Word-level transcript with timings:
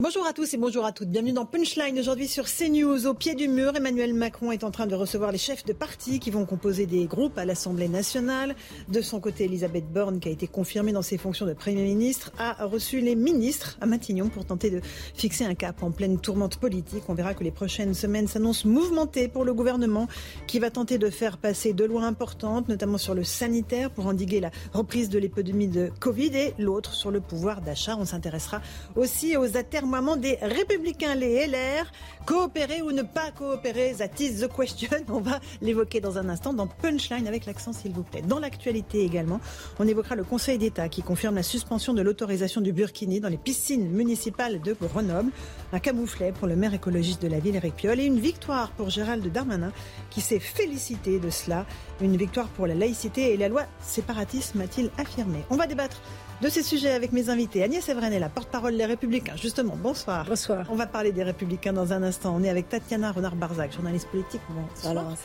Bonjour 0.00 0.28
à 0.28 0.32
tous 0.32 0.54
et 0.54 0.58
bonjour 0.58 0.84
à 0.84 0.92
toutes. 0.92 1.08
Bienvenue 1.08 1.32
dans 1.32 1.44
Punchline. 1.44 1.98
Aujourd'hui 1.98 2.28
sur 2.28 2.44
CNews, 2.44 3.08
au 3.08 3.14
pied 3.14 3.34
du 3.34 3.48
mur, 3.48 3.74
Emmanuel 3.74 4.14
Macron 4.14 4.52
est 4.52 4.62
en 4.62 4.70
train 4.70 4.86
de 4.86 4.94
recevoir 4.94 5.32
les 5.32 5.38
chefs 5.38 5.64
de 5.64 5.72
parti 5.72 6.20
qui 6.20 6.30
vont 6.30 6.46
composer 6.46 6.86
des 6.86 7.06
groupes 7.06 7.36
à 7.36 7.44
l'Assemblée 7.44 7.88
nationale. 7.88 8.54
De 8.88 9.00
son 9.00 9.18
côté, 9.18 9.46
Elisabeth 9.46 9.92
Borne, 9.92 10.20
qui 10.20 10.28
a 10.28 10.30
été 10.30 10.46
confirmée 10.46 10.92
dans 10.92 11.02
ses 11.02 11.18
fonctions 11.18 11.46
de 11.46 11.52
Premier 11.52 11.82
ministre, 11.82 12.30
a 12.38 12.64
reçu 12.64 13.00
les 13.00 13.16
ministres 13.16 13.76
à 13.80 13.86
Matignon 13.86 14.28
pour 14.28 14.44
tenter 14.44 14.70
de 14.70 14.80
fixer 15.16 15.44
un 15.44 15.56
cap 15.56 15.82
en 15.82 15.90
pleine 15.90 16.20
tourmente 16.20 16.58
politique. 16.58 17.02
On 17.08 17.14
verra 17.14 17.34
que 17.34 17.42
les 17.42 17.50
prochaines 17.50 17.92
semaines 17.92 18.28
s'annoncent 18.28 18.68
mouvementées 18.68 19.26
pour 19.26 19.44
le 19.44 19.52
gouvernement 19.52 20.06
qui 20.46 20.60
va 20.60 20.70
tenter 20.70 20.98
de 20.98 21.10
faire 21.10 21.38
passer 21.38 21.72
deux 21.72 21.88
lois 21.88 22.04
importantes, 22.04 22.68
notamment 22.68 22.98
sur 22.98 23.14
le 23.14 23.24
sanitaire 23.24 23.90
pour 23.90 24.06
endiguer 24.06 24.38
la 24.38 24.52
reprise 24.72 25.08
de 25.08 25.18
l'épidémie 25.18 25.66
de 25.66 25.90
Covid 25.98 26.36
et 26.36 26.54
l'autre 26.56 26.94
sur 26.94 27.10
le 27.10 27.20
pouvoir 27.20 27.62
d'achat. 27.62 27.96
On 27.98 28.04
s'intéressera 28.04 28.62
aussi 28.94 29.36
aux 29.36 29.56
atermoiements 29.88 30.16
des 30.16 30.38
Républicains, 30.42 31.14
les 31.14 31.46
LR. 31.46 31.90
Coopérer 32.26 32.82
ou 32.82 32.92
ne 32.92 33.00
pas 33.00 33.30
coopérer, 33.30 33.94
that 33.96 34.22
is 34.22 34.40
the 34.40 34.48
question. 34.54 34.90
On 35.08 35.20
va 35.20 35.40
l'évoquer 35.62 36.02
dans 36.02 36.18
un 36.18 36.28
instant 36.28 36.52
dans 36.52 36.66
Punchline 36.66 37.26
avec 37.26 37.46
l'accent, 37.46 37.72
s'il 37.72 37.92
vous 37.92 38.02
plaît. 38.02 38.20
Dans 38.20 38.38
l'actualité 38.38 39.02
également, 39.02 39.40
on 39.78 39.88
évoquera 39.88 40.14
le 40.14 40.24
Conseil 40.24 40.58
d'État 40.58 40.90
qui 40.90 41.02
confirme 41.02 41.36
la 41.36 41.42
suspension 41.42 41.94
de 41.94 42.02
l'autorisation 42.02 42.60
du 42.60 42.74
burkini 42.74 43.20
dans 43.20 43.30
les 43.30 43.38
piscines 43.38 43.88
municipales 43.88 44.60
de 44.60 44.74
Grenoble. 44.74 45.32
Un 45.72 45.78
camouflet 45.78 46.32
pour 46.32 46.48
le 46.48 46.56
maire 46.56 46.74
écologiste 46.74 47.22
de 47.22 47.28
la 47.28 47.38
ville, 47.38 47.56
Eric 47.56 47.76
Piolle, 47.76 48.00
et 48.00 48.04
une 48.04 48.20
victoire 48.20 48.72
pour 48.72 48.90
Gérald 48.90 49.26
Darmanin 49.32 49.72
qui 50.10 50.20
s'est 50.20 50.38
félicité 50.38 51.18
de 51.18 51.30
cela. 51.30 51.64
Une 52.02 52.16
victoire 52.18 52.48
pour 52.48 52.66
la 52.66 52.74
laïcité 52.74 53.32
et 53.32 53.38
la 53.38 53.48
loi 53.48 53.62
séparatisme, 53.80 54.60
a-t-il 54.60 54.90
affirmé. 54.98 55.38
On 55.48 55.56
va 55.56 55.66
débattre 55.66 56.02
de 56.40 56.48
ces 56.48 56.62
sujets 56.62 56.92
avec 56.92 57.12
mes 57.12 57.30
invités. 57.30 57.62
Agnès 57.62 57.88
Evren 57.88 58.12
est 58.12 58.20
la 58.20 58.28
porte-parole 58.28 58.76
des 58.76 58.84
Républicains. 58.84 59.36
Justement, 59.36 59.76
bonsoir. 59.76 60.24
Bonsoir. 60.28 60.66
On 60.70 60.76
va 60.76 60.86
parler 60.86 61.12
des 61.12 61.22
Républicains 61.24 61.72
dans 61.72 61.92
un 61.92 62.02
instant. 62.02 62.34
On 62.36 62.42
est 62.44 62.48
avec 62.48 62.68
Tatiana 62.68 63.12
Renard-Barzac, 63.12 63.72
journaliste 63.72 64.08
politique. 64.08 64.40
Bonsoir. 64.48 64.90
Alors, 64.92 65.16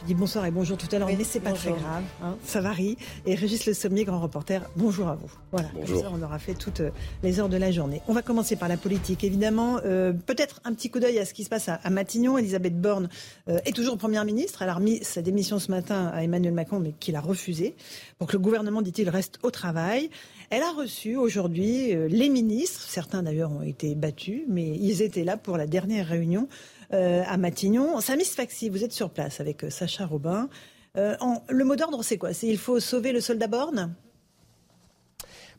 je 0.00 0.04
dis 0.04 0.14
bonsoir 0.14 0.44
et 0.44 0.50
bonjour 0.50 0.76
tout 0.76 0.88
à 0.92 0.98
l'heure, 0.98 1.08
mais 1.08 1.24
c'est 1.24 1.40
pas 1.40 1.52
très 1.52 1.70
grave, 1.70 2.02
hein, 2.22 2.36
ça 2.44 2.60
varie. 2.60 2.98
Et 3.24 3.34
Régis 3.34 3.64
Le 3.64 3.72
Sommier, 3.72 4.04
grand 4.04 4.20
reporter, 4.20 4.62
bonjour 4.76 5.08
à 5.08 5.14
vous. 5.14 5.30
Voilà, 5.52 5.68
bonjour. 5.74 6.04
on 6.12 6.22
aura 6.22 6.38
fait 6.38 6.52
toutes 6.52 6.80
euh, 6.80 6.90
les 7.22 7.40
heures 7.40 7.48
de 7.48 7.56
la 7.56 7.70
journée. 7.70 8.02
On 8.06 8.12
va 8.12 8.20
commencer 8.20 8.56
par 8.56 8.68
la 8.68 8.76
politique, 8.76 9.24
évidemment. 9.24 9.80
Euh, 9.86 10.12
Peut-être 10.12 10.60
un 10.64 10.74
petit 10.74 10.90
coup 10.90 11.00
d'œil 11.00 11.18
à 11.18 11.24
ce 11.24 11.32
qui 11.32 11.44
se 11.44 11.48
passe 11.48 11.70
à, 11.70 11.76
à 11.76 11.88
Matignon. 11.88 12.36
Elisabeth 12.36 12.78
Borne 12.78 13.08
euh, 13.48 13.58
est 13.64 13.74
toujours 13.74 13.96
première 13.96 14.26
ministre. 14.26 14.60
Elle 14.60 14.68
a 14.68 14.74
remis 14.74 15.02
sa 15.02 15.22
démission 15.22 15.58
ce 15.58 15.70
matin 15.70 16.10
à 16.12 16.22
Emmanuel 16.22 16.52
Macron, 16.52 16.78
mais 16.78 16.92
qu'il 17.00 17.16
a 17.16 17.20
refusé, 17.22 17.74
pour 18.18 18.28
que 18.28 18.34
le 18.34 18.40
gouvernement, 18.40 18.82
dit-il, 18.82 19.08
reste 19.08 19.38
au 19.44 19.50
travail. 19.50 20.10
Elle 20.50 20.62
a 20.62 20.72
reçu 20.72 21.16
aujourd'hui 21.16 21.94
euh, 21.94 22.06
les 22.08 22.28
ministres. 22.28 22.82
Certains 22.82 23.22
d'ailleurs 23.22 23.50
ont 23.50 23.62
été 23.62 23.94
battus, 23.94 24.42
mais 24.48 24.68
ils 24.68 25.02
étaient 25.02 25.24
là 25.24 25.36
pour 25.36 25.56
la 25.56 25.66
dernière 25.66 26.06
réunion. 26.06 26.48
Euh, 26.92 27.24
à 27.26 27.36
Matignon. 27.36 28.00
Samis 28.00 28.26
Faxi, 28.26 28.68
vous 28.68 28.84
êtes 28.84 28.92
sur 28.92 29.10
place 29.10 29.40
avec 29.40 29.64
euh, 29.64 29.70
Sacha 29.70 30.06
Robin. 30.06 30.48
Le 30.94 31.62
mot 31.64 31.76
d'ordre, 31.76 32.02
c'est 32.02 32.16
quoi? 32.16 32.32
C'est 32.32 32.46
il 32.46 32.56
faut 32.56 32.80
sauver 32.80 33.12
le 33.12 33.20
soldat 33.20 33.48
Borne? 33.48 33.94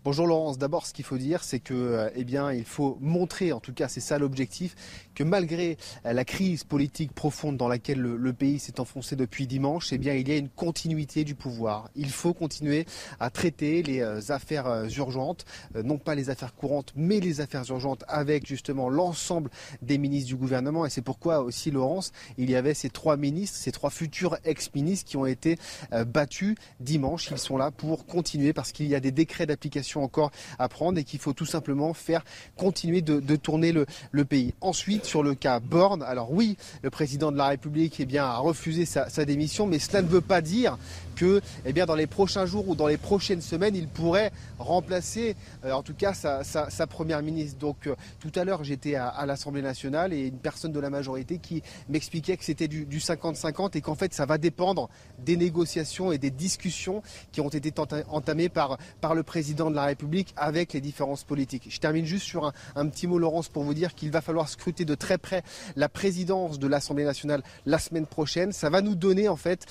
Bonjour 0.07 0.25
Laurence. 0.25 0.57
D'abord, 0.57 0.85
ce 0.85 0.93
qu'il 0.93 1.03
faut 1.03 1.17
dire, 1.17 1.43
c'est 1.43 1.59
que, 1.59 1.73
euh, 1.73 2.09
eh 2.15 2.23
bien, 2.23 2.53
il 2.53 2.63
faut 2.63 2.97
montrer, 3.01 3.51
en 3.51 3.59
tout 3.59 3.73
cas, 3.73 3.89
c'est 3.89 3.99
ça 3.99 4.17
l'objectif, 4.17 4.73
que 5.13 5.23
malgré 5.25 5.75
euh, 6.05 6.13
la 6.13 6.23
crise 6.23 6.63
politique 6.63 7.11
profonde 7.11 7.57
dans 7.57 7.67
laquelle 7.67 7.99
le, 7.99 8.31
pays 8.31 8.57
s'est 8.57 8.79
enfoncé 8.79 9.17
depuis 9.17 9.47
dimanche, 9.47 9.91
eh 9.91 9.97
bien, 9.97 10.13
il 10.13 10.29
y 10.29 10.31
a 10.31 10.37
une 10.37 10.47
continuité 10.47 11.25
du 11.25 11.35
pouvoir. 11.35 11.89
Il 11.97 12.09
faut 12.09 12.33
continuer 12.33 12.85
à 13.19 13.29
traiter 13.29 13.83
les 13.83 13.99
euh, 13.99 14.21
affaires 14.29 14.85
urgentes, 14.97 15.43
non 15.75 15.97
pas 15.97 16.15
les 16.15 16.29
affaires 16.29 16.55
courantes, 16.55 16.93
mais 16.95 17.19
les 17.19 17.41
affaires 17.41 17.69
urgentes 17.69 18.05
avec 18.07 18.47
justement 18.47 18.87
l'ensemble 18.87 19.49
des 19.81 19.97
ministres 19.97 20.29
du 20.29 20.37
gouvernement. 20.37 20.85
Et 20.85 20.89
c'est 20.89 21.01
pourquoi 21.01 21.41
aussi, 21.41 21.69
Laurence, 21.69 22.13
il 22.37 22.49
y 22.49 22.55
avait 22.55 22.75
ces 22.75 22.89
trois 22.89 23.17
ministres, 23.17 23.57
ces 23.57 23.73
trois 23.73 23.89
futurs 23.89 24.37
ex-ministres 24.45 25.09
qui 25.09 25.17
ont 25.17 25.25
été 25.25 25.57
battus 26.05 26.55
dimanche. 26.79 27.29
Ils 27.29 27.37
sont 27.37 27.57
là 27.57 27.71
pour 27.71 28.05
continuer 28.05 28.53
parce 28.53 28.71
qu'il 28.71 28.87
y 28.87 28.95
a 28.95 29.01
des 29.01 29.11
décrets 29.11 29.45
d'application 29.45 29.96
encore 29.97 30.31
à 30.59 30.67
prendre 30.69 30.97
et 30.97 31.03
qu'il 31.03 31.19
faut 31.19 31.33
tout 31.33 31.45
simplement 31.45 31.93
faire 31.93 32.23
continuer 32.55 33.01
de, 33.01 33.35
tourner 33.35 33.71
le, 33.71 34.25
pays. 34.25 34.53
Ensuite, 34.61 35.05
sur 35.05 35.23
le 35.23 35.35
cas 35.35 35.59
Borne, 35.59 36.03
alors 36.03 36.31
oui, 36.31 36.57
le 36.81 36.89
président 36.89 37.31
de 37.31 37.37
la 37.37 37.47
République 37.47 37.99
eh 37.99 38.05
bien, 38.05 38.25
a 38.25 38.37
refusé 38.37 38.85
sa, 38.85 39.07
démission, 39.25 39.67
mais 39.67 39.79
cela 39.79 40.01
ne 40.01 40.07
veut 40.07 40.21
pas 40.21 40.41
dire 40.41 40.77
que 41.17 41.41
eh 41.65 41.73
bien, 41.73 41.85
dans 41.85 41.95
les 41.95 42.07
prochains 42.07 42.45
jours 42.45 42.69
ou 42.69 42.75
dans 42.75 42.87
les 42.87 42.97
prochaines 42.97 43.41
semaines, 43.41 43.75
il 43.75 43.87
pourrait 43.87 44.31
remplacer 44.59 45.35
euh, 45.65 45.71
en 45.71 45.83
tout 45.83 45.95
cas 45.95 46.13
sa, 46.13 46.87
première 46.87 47.21
ministre. 47.21 47.57
Donc 47.57 47.87
euh, 47.87 47.95
tout 48.19 48.31
à 48.35 48.45
l'heure, 48.45 48.63
j'étais 48.63 48.95
à, 48.95 49.25
l'Assemblée 49.25 49.61
nationale 49.61 50.13
et 50.13 50.27
une 50.27 50.37
personne 50.37 50.71
de 50.71 50.79
la 50.79 50.89
majorité 50.89 51.39
qui 51.39 51.63
m'expliquait 51.89 52.37
que 52.37 52.45
c'était 52.45 52.67
du 52.67 52.99
50-50 52.99 53.75
et 53.77 53.81
qu'en 53.81 53.95
fait 53.95 54.13
ça 54.13 54.25
va 54.25 54.37
dépendre 54.37 54.89
des 55.19 55.35
négociations 55.35 56.11
et 56.11 56.17
des 56.17 56.29
discussions 56.29 57.01
qui 57.31 57.41
ont 57.41 57.49
été 57.49 57.73
entamées 58.09 58.49
par, 58.49 58.77
par 59.01 59.15
le 59.15 59.23
président 59.23 59.71
de 59.71 59.75
la 59.75 59.85
République 59.85 60.33
avec 60.37 60.73
les 60.73 60.81
différences 60.81 61.23
politiques. 61.23 61.67
Je 61.69 61.79
termine 61.79 62.05
juste 62.05 62.25
sur 62.25 62.53
un, 62.75 62.87
petit 62.87 63.07
mot, 63.07 63.17
Laurence, 63.17 63.49
pour 63.49 63.63
vous 63.63 63.73
dire 63.73 63.95
qu'il 63.95 64.11
va 64.11 64.21
falloir 64.21 64.47
scruter 64.47 64.85
de 64.85 64.95
très 64.95 65.17
près 65.17 65.43
la 65.75 65.89
présidence 65.89 66.59
de 66.59 66.67
l'Assemblée 66.67 67.05
nationale 67.05 67.41
la 67.65 67.79
semaine 67.79 68.05
prochaine. 68.05 68.51
Ça 68.51 68.69
va 68.69 68.81
nous 68.81 68.95
donner 68.95 69.27
en 69.27 69.35
fait 69.35 69.65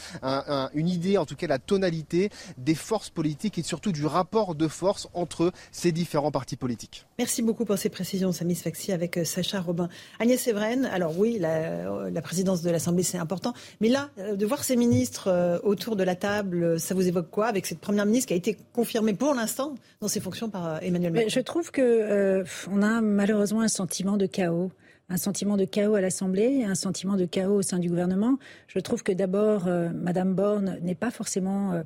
une 0.75 0.89
idée, 0.89 1.19
en 1.19 1.25
tout 1.25 1.36
cas 1.37 1.47
la 1.47 1.59
tonalité 1.59 2.31
des 2.59 2.75
forces 2.75 3.11
politiques 3.11 3.59
et 3.59 3.63
surtout 3.63 3.93
du 3.93 4.07
rapport 4.07 4.55
de 4.55 4.69
force 4.69 5.09
entre 5.15 5.53
ces 5.71 5.93
différents 5.93 6.31
partis 6.31 6.57
politiques. 6.57 7.07
Merci 7.19 7.43
beaucoup 7.43 7.65
pour 7.65 7.79
ces 7.79 7.89
précisions, 7.89 8.33
Samy 8.33 8.55
Sfaxi, 8.55 8.93
avec 8.93 9.17
euh, 9.17 9.25
Sacha 9.25 9.61
Robin. 9.61 9.89
Agnès 10.19 10.47
Evren, 10.49 10.87
alors 10.87 11.19
oui, 11.19 11.39
la, 11.39 11.49
euh, 11.49 12.11
la 12.11 12.23
présidence 12.23 12.63
de 12.63 12.71
l'Assemblée, 12.71 13.03
c'est 13.03 13.19
important, 13.19 13.55
mais 13.81 13.89
là, 13.89 14.11
euh, 14.19 14.37
de 14.37 14.47
voir 14.47 14.65
ces 14.65 14.77
ministres 14.77 15.61
autour 15.63 15.97
de 15.97 16.03
la 16.03 16.15
table, 16.15 16.79
ça 16.81 16.95
vous 16.95 17.07
évoque 17.07 17.31
quoi 17.31 17.47
avec 17.47 17.67
cette 17.67 17.81
première 17.81 18.07
ministre 18.07 18.29
qui 18.29 18.35
a 18.35 18.37
été 18.37 18.57
confirmée 18.73 19.15
pour 19.15 19.35
l'instant 19.35 19.75
dans 20.01 20.09
ses 20.09 20.21
fonctions 20.21 20.49
par 20.49 20.83
Emmanuel 20.83 21.13
Macron? 21.13 21.29
Je 21.29 21.41
trouve 21.41 21.71
que 21.71 21.83
euh, 21.83 22.45
on 22.71 22.83
a 22.83 23.01
malheureusement 23.01 23.61
un 23.61 23.69
sentiment 23.69 24.17
de 24.17 24.27
chaos 24.27 24.71
un 25.09 25.17
sentiment 25.17 25.57
de 25.57 25.65
chaos 25.65 25.95
à 25.95 26.01
l'Assemblée, 26.01 26.65
un 26.65 26.75
sentiment 26.75 27.17
de 27.17 27.25
chaos 27.25 27.57
au 27.57 27.63
sein 27.63 27.79
du 27.79 27.89
gouvernement. 27.89 28.39
Je 28.69 28.79
trouve 28.81 29.03
que 29.03 29.13
d'abord, 29.13 29.67
euh, 29.67 29.91
Madame 29.95 30.35
Borne 30.35 30.79
n'est 30.83 30.95
pas 30.95 31.11
forcément 31.11 31.83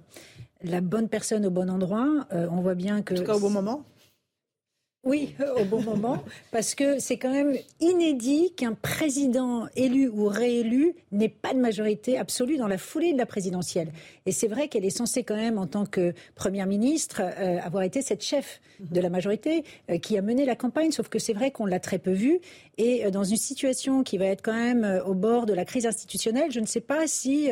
la 0.62 0.81
bonne 0.81 1.08
personne 1.08 1.47
au 1.47 1.50
bon 1.50 1.70
endroit. 1.70 2.26
on 2.32 2.60
voit 2.60 2.75
bien 2.75 3.03
que. 3.03 3.14
En 3.14 3.19
tout 3.19 3.25
cas, 3.25 3.36
au 3.36 3.41
bon 3.41 3.50
moment. 3.50 3.84
Oui, 5.03 5.34
au 5.56 5.64
bon 5.64 5.80
moment, 5.80 6.22
parce 6.53 6.75
que 6.75 6.98
c'est 6.98 7.16
quand 7.16 7.32
même 7.32 7.56
inédit 7.80 8.53
qu'un 8.54 8.75
président 8.75 9.66
élu 9.75 10.09
ou 10.09 10.26
réélu 10.26 10.94
n'ait 11.10 11.30
pas 11.30 11.54
de 11.54 11.59
majorité 11.59 12.19
absolue 12.19 12.59
dans 12.59 12.69
la 12.69 12.76
foulée 12.76 13.14
de 13.14 13.19
la 13.19 13.25
présidentielle. 13.25 13.92
Et 14.26 14.32
c'est 14.32 14.47
vrai 14.47 14.69
qu'elle 14.69 14.84
est 14.84 14.91
censée 14.91 15.22
quand 15.25 15.36
même, 15.36 15.56
en 15.56 15.66
tant 15.66 15.86
que 15.86 16.12
première 16.34 16.66
ministre, 16.66 17.22
euh, 17.22 17.59
avoir 17.62 17.82
été 17.82 18.03
cette 18.03 18.22
chef 18.22 18.60
de 18.78 19.00
la 19.00 19.09
majorité 19.09 19.64
euh, 19.91 19.97
qui 19.97 20.19
a 20.19 20.22
mené 20.22 20.44
la 20.44 20.54
campagne. 20.54 20.92
Sauf 20.92 21.09
que 21.09 21.19
c'est 21.19 21.32
vrai 21.32 21.50
qu'on 21.50 21.64
l'a 21.64 21.80
très 21.80 21.98
peu 21.98 22.12
vue. 22.12 22.38
Et 22.80 23.04
euh, 23.04 23.10
dans 23.10 23.24
une 23.24 23.36
situation 23.36 24.02
qui 24.02 24.18
va 24.18 24.26
être 24.26 24.42
quand 24.42 24.54
même 24.54 25.02
au 25.06 25.14
bord 25.14 25.46
de 25.46 25.52
la 25.52 25.64
crise 25.64 25.86
institutionnelle, 25.86 26.50
je 26.50 26.60
ne 26.60 26.66
sais 26.66 26.80
pas 26.80 27.06
si 27.06 27.50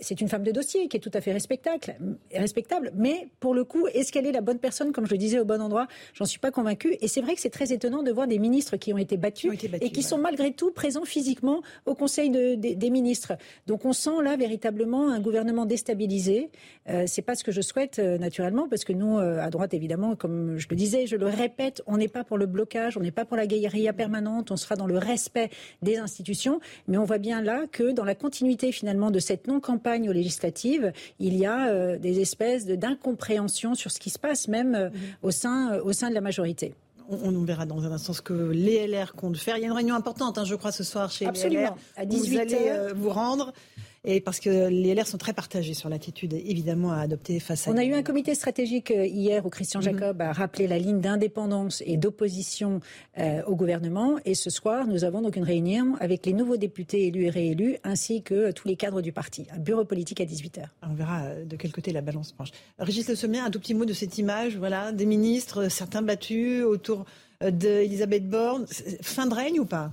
c'est 0.00 0.20
une 0.20 0.28
femme 0.28 0.42
de 0.42 0.50
dossier 0.50 0.88
qui 0.88 0.96
est 0.96 1.00
tout 1.00 1.10
à 1.14 1.20
fait 1.20 1.32
respectable, 1.32 1.96
respectable. 2.34 2.92
Mais 2.94 3.28
pour 3.40 3.54
le 3.54 3.64
coup, 3.64 3.86
est-ce 3.88 4.12
qu'elle 4.12 4.26
est 4.26 4.32
la 4.32 4.40
bonne 4.40 4.58
personne, 4.58 4.92
comme 4.92 5.06
je 5.06 5.12
le 5.12 5.18
disais, 5.18 5.38
au 5.38 5.44
bon 5.44 5.60
endroit? 5.60 5.86
J'en 6.14 6.24
suis 6.24 6.38
pas 6.38 6.50
convaincue. 6.50 6.96
Et 7.00 7.08
c'est 7.08 7.20
vrai 7.20 7.34
que 7.34 7.40
c'est 7.40 7.50
très 7.50 7.72
étonnant 7.72 8.02
de 8.02 8.10
voir 8.10 8.26
des 8.26 8.38
ministres 8.38 8.76
qui 8.76 8.92
ont 8.92 8.98
été 8.98 9.16
battus, 9.16 9.52
et 9.80 9.90
qui 9.90 10.02
sont 10.02 10.18
malgré 10.18 10.52
tout 10.52 10.70
présents 10.72 11.04
physiquement 11.04 11.62
au 11.86 11.94
Conseil 11.94 12.30
des 12.30 12.90
ministres. 12.90 13.34
Donc 13.66 13.84
on 13.84 13.92
sent 13.92 14.22
là 14.22 14.36
véritablement 14.36 15.08
un 15.10 15.20
gouvernement 15.20 15.66
déstabilisé. 15.66 16.50
Euh, 16.88 17.04
c'est 17.06 17.22
pas 17.22 17.34
ce 17.34 17.44
que 17.44 17.52
je 17.52 17.60
souhaite 17.60 17.98
euh, 17.98 18.18
naturellement, 18.18 18.68
parce 18.68 18.84
que 18.84 18.92
nous, 18.92 19.18
euh, 19.18 19.40
à 19.40 19.50
droite, 19.50 19.74
évidemment, 19.74 20.16
comme 20.16 20.56
je 20.56 20.66
le 20.70 20.76
disais, 20.76 21.06
je 21.06 21.16
le 21.16 21.26
répète, 21.26 21.82
on 21.86 21.96
n'est 21.96 22.08
pas 22.08 22.24
pour 22.24 22.38
le 22.38 22.46
blocage, 22.46 22.96
on 22.96 23.00
n'est 23.00 23.10
pas 23.10 23.24
pour 23.24 23.36
la 23.36 23.46
guérilla 23.46 23.92
permanente, 23.92 24.47
on 24.50 24.56
sera 24.56 24.76
dans 24.76 24.86
le 24.86 24.98
respect 24.98 25.50
des 25.82 25.96
institutions. 25.98 26.60
Mais 26.86 26.98
on 26.98 27.04
voit 27.04 27.18
bien 27.18 27.42
là 27.42 27.66
que 27.70 27.92
dans 27.92 28.04
la 28.04 28.14
continuité 28.14 28.72
finalement 28.72 29.10
de 29.10 29.18
cette 29.18 29.46
non-campagne 29.46 30.08
aux 30.08 30.12
législatives, 30.12 30.92
il 31.18 31.36
y 31.36 31.46
a 31.46 31.96
des 31.96 32.20
espèces 32.20 32.66
d'incompréhension 32.66 33.74
sur 33.74 33.90
ce 33.90 33.98
qui 33.98 34.10
se 34.10 34.18
passe 34.18 34.48
même 34.48 34.72
mm-hmm. 34.72 34.90
au, 35.22 35.30
sein, 35.30 35.78
au 35.78 35.92
sein 35.92 36.08
de 36.10 36.14
la 36.14 36.20
majorité. 36.20 36.74
On, 37.10 37.42
verra 37.42 37.64
dans 37.64 37.84
un 37.84 37.92
instant 37.92 38.12
ce 38.12 38.20
que 38.20 38.34
les 38.34 38.86
LR 38.86 39.14
comptent 39.14 39.38
faire. 39.38 39.56
Il 39.56 39.60
y 39.60 39.64
a 39.64 39.68
une 39.68 39.72
réunion 39.72 39.94
importante, 39.94 40.36
hein, 40.36 40.44
je 40.44 40.54
crois, 40.54 40.72
ce 40.72 40.84
soir 40.84 41.10
chez 41.10 41.26
Absolument. 41.26 41.60
les 41.62 41.66
LR. 41.66 41.76
À 41.96 42.04
18 42.04 42.30
Vous 42.30 42.38
allez 42.38 42.68
euh, 42.68 42.92
vous 42.94 43.08
rendre. 43.08 43.52
Et 44.04 44.20
parce 44.20 44.40
que 44.40 44.68
les 44.68 44.94
LR 44.94 45.06
sont 45.06 45.18
très 45.18 45.32
partagés 45.32 45.74
sur 45.74 45.88
l'attitude 45.88 46.32
évidemment 46.32 46.92
à 46.92 47.00
adopter 47.00 47.40
face 47.40 47.66
à. 47.66 47.70
On 47.70 47.76
a 47.76 47.84
eu 47.84 47.94
un 47.94 48.02
comité 48.02 48.34
stratégique 48.34 48.90
euh, 48.90 49.06
hier 49.06 49.44
où 49.44 49.50
Christian 49.50 49.80
mhm. 49.80 49.84
Jacob 49.84 50.22
a 50.22 50.32
rappelé 50.32 50.66
la 50.66 50.78
ligne 50.78 51.00
d'indépendance 51.00 51.82
et 51.86 51.96
d'opposition 51.96 52.80
euh, 53.18 53.42
au 53.46 53.56
gouvernement. 53.56 54.18
Et 54.24 54.34
ce 54.34 54.50
soir, 54.50 54.86
nous 54.86 55.04
avons 55.04 55.22
donc 55.22 55.36
une 55.36 55.44
réunion 55.44 55.96
avec 56.00 56.26
les 56.26 56.32
nouveaux 56.32 56.56
députés 56.56 57.06
élus 57.06 57.24
et 57.24 57.30
réélus, 57.30 57.76
ainsi 57.84 58.22
que 58.22 58.50
tous 58.52 58.68
les 58.68 58.76
cadres 58.76 59.02
du 59.02 59.12
parti. 59.12 59.46
Un 59.52 59.58
bureau 59.58 59.84
politique 59.84 60.20
à 60.20 60.24
18h. 60.24 60.64
On 60.82 60.94
verra 60.94 61.24
euh, 61.24 61.44
de 61.44 61.56
quel 61.56 61.72
côté 61.72 61.92
la 61.92 62.00
balance 62.00 62.32
penche. 62.32 62.50
Régis 62.78 63.08
Le 63.08 63.14
Sommier, 63.14 63.40
un 63.40 63.50
tout 63.50 63.60
petit 63.60 63.74
mot 63.74 63.84
de 63.84 63.92
cette 63.92 64.18
image, 64.18 64.56
voilà, 64.56 64.92
des 64.92 65.06
ministres, 65.06 65.68
certains 65.68 66.02
battus 66.02 66.62
autour 66.64 67.04
d'Elisabeth 67.40 68.28
Borne. 68.28 68.66
Fin 69.00 69.26
de 69.26 69.34
règne 69.34 69.60
ou 69.60 69.64
pas? 69.64 69.92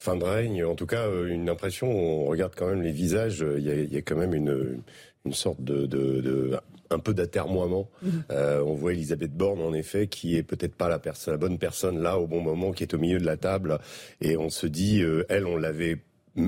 Fin 0.00 0.16
de 0.16 0.24
règne, 0.24 0.64
en 0.64 0.74
tout 0.74 0.86
cas 0.86 1.06
une 1.28 1.48
impression, 1.48 1.88
on 1.88 2.24
regarde 2.24 2.54
quand 2.56 2.66
même 2.66 2.82
les 2.82 2.90
visages, 2.90 3.44
il 3.58 3.92
y 3.92 3.96
a, 3.96 4.02
quand 4.02 4.16
même 4.16 4.34
une, 4.34 4.82
une 5.26 5.32
sorte 5.34 5.62
de, 5.62 5.86
de, 5.86 6.58
un 6.90 6.98
peu 6.98 7.14
d'atermoiement. 7.14 7.88
Mhm. 8.02 8.24
Euh, 8.30 8.62
on 8.62 8.74
voit 8.74 8.92
Elisabeth 8.92 9.32
Borne, 9.32 9.60
en 9.60 9.72
effet, 9.72 10.08
qui 10.08 10.36
est 10.36 10.42
peut-être 10.42 10.74
pas 10.74 10.88
la, 10.88 10.98
personne, 10.98 11.34
la 11.34 11.38
bonne 11.38 11.58
personne 11.58 12.02
là 12.02 12.18
au 12.18 12.26
bon 12.26 12.40
moment, 12.40 12.72
qui 12.72 12.82
est 12.82 12.94
au 12.94 12.98
milieu 12.98 13.18
de 13.18 13.26
la 13.26 13.36
table. 13.36 13.78
Et 14.20 14.36
on 14.36 14.50
se 14.50 14.66
dit, 14.66 15.02
euh, 15.02 15.24
elle, 15.28 15.46
on 15.46 15.56
l'avait 15.56 15.98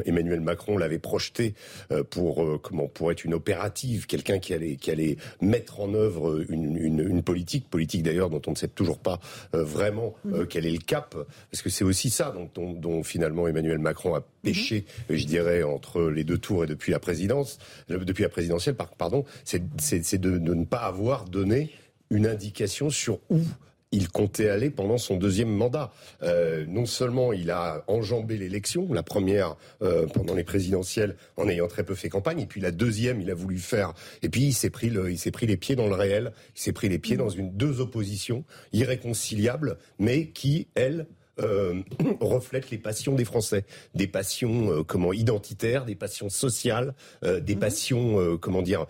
Emmanuel 0.05 0.41
Macron 0.41 0.77
l'avait 0.77 0.99
projeté 0.99 1.55
euh, 1.91 2.05
pour 2.05 2.43
euh, 2.43 2.59
comment 2.63 2.89
pour 2.89 3.11
être 3.11 3.25
une 3.25 3.35
opérative, 3.35 4.07
quelqu'un 4.07 4.39
qui 4.39 4.55
allait 4.55 4.77
qui 4.77 4.91
allait 4.91 5.17
mettre 5.41 5.81
en 5.81 5.95
œuvre 5.95 6.45
une, 6.49 6.77
une, 6.77 7.01
une 7.01 7.23
politique, 7.23 7.69
politique 7.69 8.03
d'ailleurs 8.03 8.31
dont 8.31 8.43
on 8.47 8.53
ne 8.53 8.57
sait 8.57 8.69
toujours 8.69 8.99
pas 8.99 9.21
euh, 9.55 9.65
vraiment 9.65 10.15
mm-hmm. 10.27 10.47
quel 10.47 10.67
est 10.67 10.71
le 10.71 10.79
cap, 10.79 11.17
parce 11.51 11.63
que 11.63 11.71
c'est 11.71 11.85
aussi 11.85 12.11
ça 12.11 12.35
dont, 12.55 12.73
dont, 12.73 13.03
finalement 13.03 13.49
Emmanuel 13.49 13.79
Macron 13.79 14.15
a 14.15 14.21
mm-hmm. 14.21 14.43
péché, 14.43 14.85
je 15.11 15.25
dirais, 15.27 15.63
entre 15.63 16.03
les 16.03 16.25
deux 16.25 16.39
tours 16.39 16.65
et 16.65 16.67
depuis 16.67 16.93
la 16.93 17.01
présidence, 17.01 17.59
depuis 17.89 18.23
la 18.23 18.29
présidentielle, 18.29 18.77
pardon, 18.77 19.25
c'est 19.45 20.19
de, 20.19 20.39
de 20.39 20.55
ne 20.55 20.65
pas 20.65 20.79
avoir 20.79 21.25
donné 21.25 21.71
une 22.11 22.27
indication 22.27 22.91
sur 22.91 23.19
où 23.31 23.41
il 23.93 24.09
comptait 24.09 24.49
aller 24.49 24.71
pendant 24.71 24.99
son 24.99 25.17
deuxième 25.17 25.51
mandat. 25.51 25.93
Euh, 26.23 26.65
non 26.67 26.87
seulement 26.87 27.33
il 27.33 27.51
a 27.51 27.85
enjambé 27.87 28.39
l'élection, 28.39 28.93
la 28.93 29.03
première 29.03 29.57
euh, 29.83 30.07
pendant 30.07 30.35
les 30.35 30.45
présidentielles, 30.45 31.17
en 31.37 31.49
ayant 31.49 31.69
très 31.69 31.85
peu 31.85 31.95
fait 31.95 32.09
campagne, 32.09 32.41
et 32.41 32.47
puis 32.47 32.61
la 32.61 32.71
deuxième, 32.71 33.21
il 33.21 33.31
a 33.31 33.35
voulu 33.35 33.59
faire. 33.59 33.93
Et 34.23 34.29
puis 34.29 34.43
il 34.43 34.53
s'est 34.53 34.71
pris, 34.71 34.89
il 34.89 35.19
s'est 35.19 35.31
pris 35.31 35.47
les 35.47 35.57
pieds 35.57 35.77
dans 35.77 35.87
le 35.87 35.95
réel. 35.95 36.33
Il 36.57 36.61
s'est 36.61 36.73
pris 36.73 36.89
les 36.89 36.99
pieds 36.99 37.17
dans 37.17 37.29
une 37.29 37.53
deux 37.53 37.81
oppositions 37.81 38.45
irréconciliables, 38.73 39.77
mais 39.99 40.29
qui 40.29 40.69
elles 40.75 41.07
euh, 41.43 41.83
reflète 42.21 42.71
les 42.71 42.79
passions 42.79 43.15
des 43.15 43.25
Français, 43.25 43.65
des 43.95 44.07
passions 44.07 44.71
euh, 44.71 44.83
comment 44.83 45.13
identitaires, 45.13 45.85
des 45.85 45.95
passions 45.95 46.29
sociales, 46.29 46.95
euh, 47.25 47.41
des 47.41 47.55
mhm. 47.55 47.61
passions 47.61 48.39
comment 48.41 48.63
dire 48.63 48.87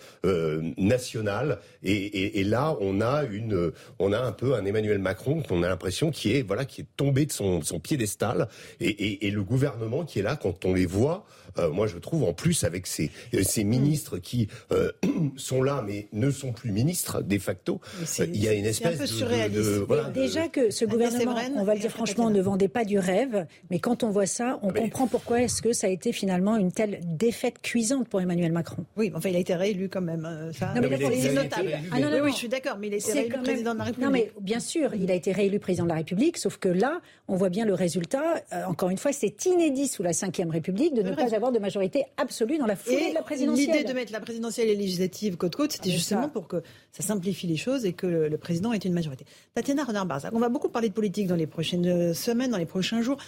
nationales. 0.76 1.58
Et, 1.82 2.44
là, 2.44 2.76
on 2.80 3.00
a 3.00 3.24
une, 3.24 3.72
on 3.98 4.12
a 4.12 4.18
un 4.18 4.32
peu 4.32 4.54
un 4.54 4.64
Emmanuel 4.64 4.98
Macron 4.98 5.42
qu'on 5.42 5.62
a 5.62 5.68
l'impression 5.68 6.10
qui 6.10 6.34
est 6.34 6.42
voilà 6.42 6.64
qui 6.64 6.82
est 6.82 6.86
tombé 6.96 7.26
de 7.26 7.32
son, 7.32 7.62
son 7.62 7.80
piédestal 7.80 8.48
et, 8.80 9.26
et, 9.26 9.30
le 9.30 9.42
gouvernement 9.42 10.04
qui 10.04 10.18
est 10.18 10.22
là 10.22 10.36
quand 10.36 10.64
on 10.64 10.74
les 10.74 10.86
voit. 10.86 11.24
Moi, 11.72 11.86
je 11.86 11.98
trouve 11.98 12.24
en 12.24 12.32
plus 12.32 12.64
avec 12.64 12.86
ces, 12.86 13.10
ces 13.42 13.64
ministres 13.64 14.18
qui 14.18 14.48
sont 15.36 15.62
là 15.62 15.82
mais 15.86 16.08
ne 16.12 16.30
sont 16.30 16.52
plus 16.52 16.72
ministres 16.72 17.22
de 17.22 17.38
facto, 17.38 17.80
il 18.20 18.42
y 18.42 18.48
a 18.48 18.52
une 18.52 18.66
espèce 18.66 18.98
de, 18.98 20.12
déjà 20.12 20.48
que 20.48 20.70
ce 20.70 20.84
gouvernement, 20.84 21.34
on 21.56 21.64
va 21.64 21.74
le 21.74 21.80
dire 21.80 21.90
franchement 21.90 22.30
ne 22.30 22.40
vendait 22.40 22.68
pas 22.68 22.84
du 22.84 22.98
rêve, 22.98 23.46
mais 23.70 23.78
quand 23.78 24.02
on 24.02 24.10
voit 24.10 24.26
ça, 24.26 24.58
on 24.62 24.72
comprend 24.72 25.06
pourquoi 25.06 25.42
est-ce 25.42 25.62
que 25.62 25.72
ça 25.72 25.86
a 25.86 25.90
été 25.90 26.12
finalement 26.12 26.56
une 26.56 26.72
telle 26.72 27.00
défaite 27.04 27.60
cuisante 27.62 28.08
pour 28.08 28.20
Emmanuel 28.20 28.52
Macron. 28.52 28.84
Oui, 28.96 29.12
enfin, 29.14 29.28
il 29.28 29.36
a 29.36 29.38
été 29.38 29.54
réélu 29.54 29.88
quand 29.88 30.00
même. 30.00 30.24
Euh, 30.24 30.52
ça. 30.52 30.72
Non, 30.74 30.82
mais, 30.88 30.98
c'est 31.20 31.32
notable. 31.32 31.70
Ah, 31.90 32.00
non, 32.00 32.10
non, 32.10 32.18
oui, 32.22 32.30
je 32.32 32.36
suis 32.36 32.48
d'accord, 32.48 32.76
mais 32.78 32.88
il 32.88 32.94
a 32.94 32.96
été 32.96 33.12
réélu 33.12 33.38
président 33.42 33.72
de 33.72 33.78
la 33.78 33.84
République. 33.84 34.04
Non, 34.04 34.12
mais 34.12 34.32
bien 34.40 34.60
sûr, 34.60 34.94
il 34.94 35.10
a 35.10 35.14
été 35.14 35.32
réélu 35.32 35.58
président 35.58 35.84
de 35.84 35.88
la 35.88 35.96
République, 35.96 36.36
sauf 36.36 36.58
que 36.58 36.68
là, 36.68 37.00
on 37.28 37.36
voit 37.36 37.48
bien 37.48 37.64
le 37.64 37.74
résultat. 37.74 38.42
Euh, 38.52 38.64
encore 38.66 38.90
une 38.90 38.98
fois, 38.98 39.12
c'est 39.12 39.44
inédit 39.46 39.88
sous 39.88 40.02
la 40.02 40.12
Ve 40.12 40.50
République 40.50 40.94
de 40.94 41.02
ne 41.02 41.14
pas 41.14 41.34
avoir 41.34 41.41
de 41.50 41.58
majorité 41.58 42.04
absolue 42.16 42.58
dans 42.58 42.66
la 42.66 42.76
foulée 42.76 43.10
de 43.10 43.14
la 43.14 43.22
présidentielle. 43.22 43.66
L'idée 43.66 43.84
de 43.84 43.92
mettre 43.92 44.12
la 44.12 44.20
présidentielle 44.20 44.68
et 44.68 44.76
législative 44.76 45.36
côte-côte, 45.36 45.72
c'était 45.72 45.90
justement 45.90 46.28
pour 46.28 46.46
que 46.46 46.62
ça 46.92 47.02
simplifie 47.02 47.46
les 47.46 47.56
choses 47.56 47.84
et 47.84 47.92
que 47.92 48.06
le, 48.06 48.38
président 48.38 48.72
ait 48.72 48.78
une 48.78 48.92
majorité. 48.92 49.24
Tatiana 49.54 49.84
Renard-Barzac, 49.84 50.32
on 50.34 50.38
va 50.38 50.48
beaucoup 50.48 50.68
parler 50.68 50.88
de 50.88 50.94
politique 50.94 51.26
dans 51.26 51.36
les 51.36 51.46
prochaines 51.46 52.14
semaines, 52.14 52.50
dans 52.50 52.58
les 52.58 52.66
prochains 52.66 53.02
jours. 53.02 53.18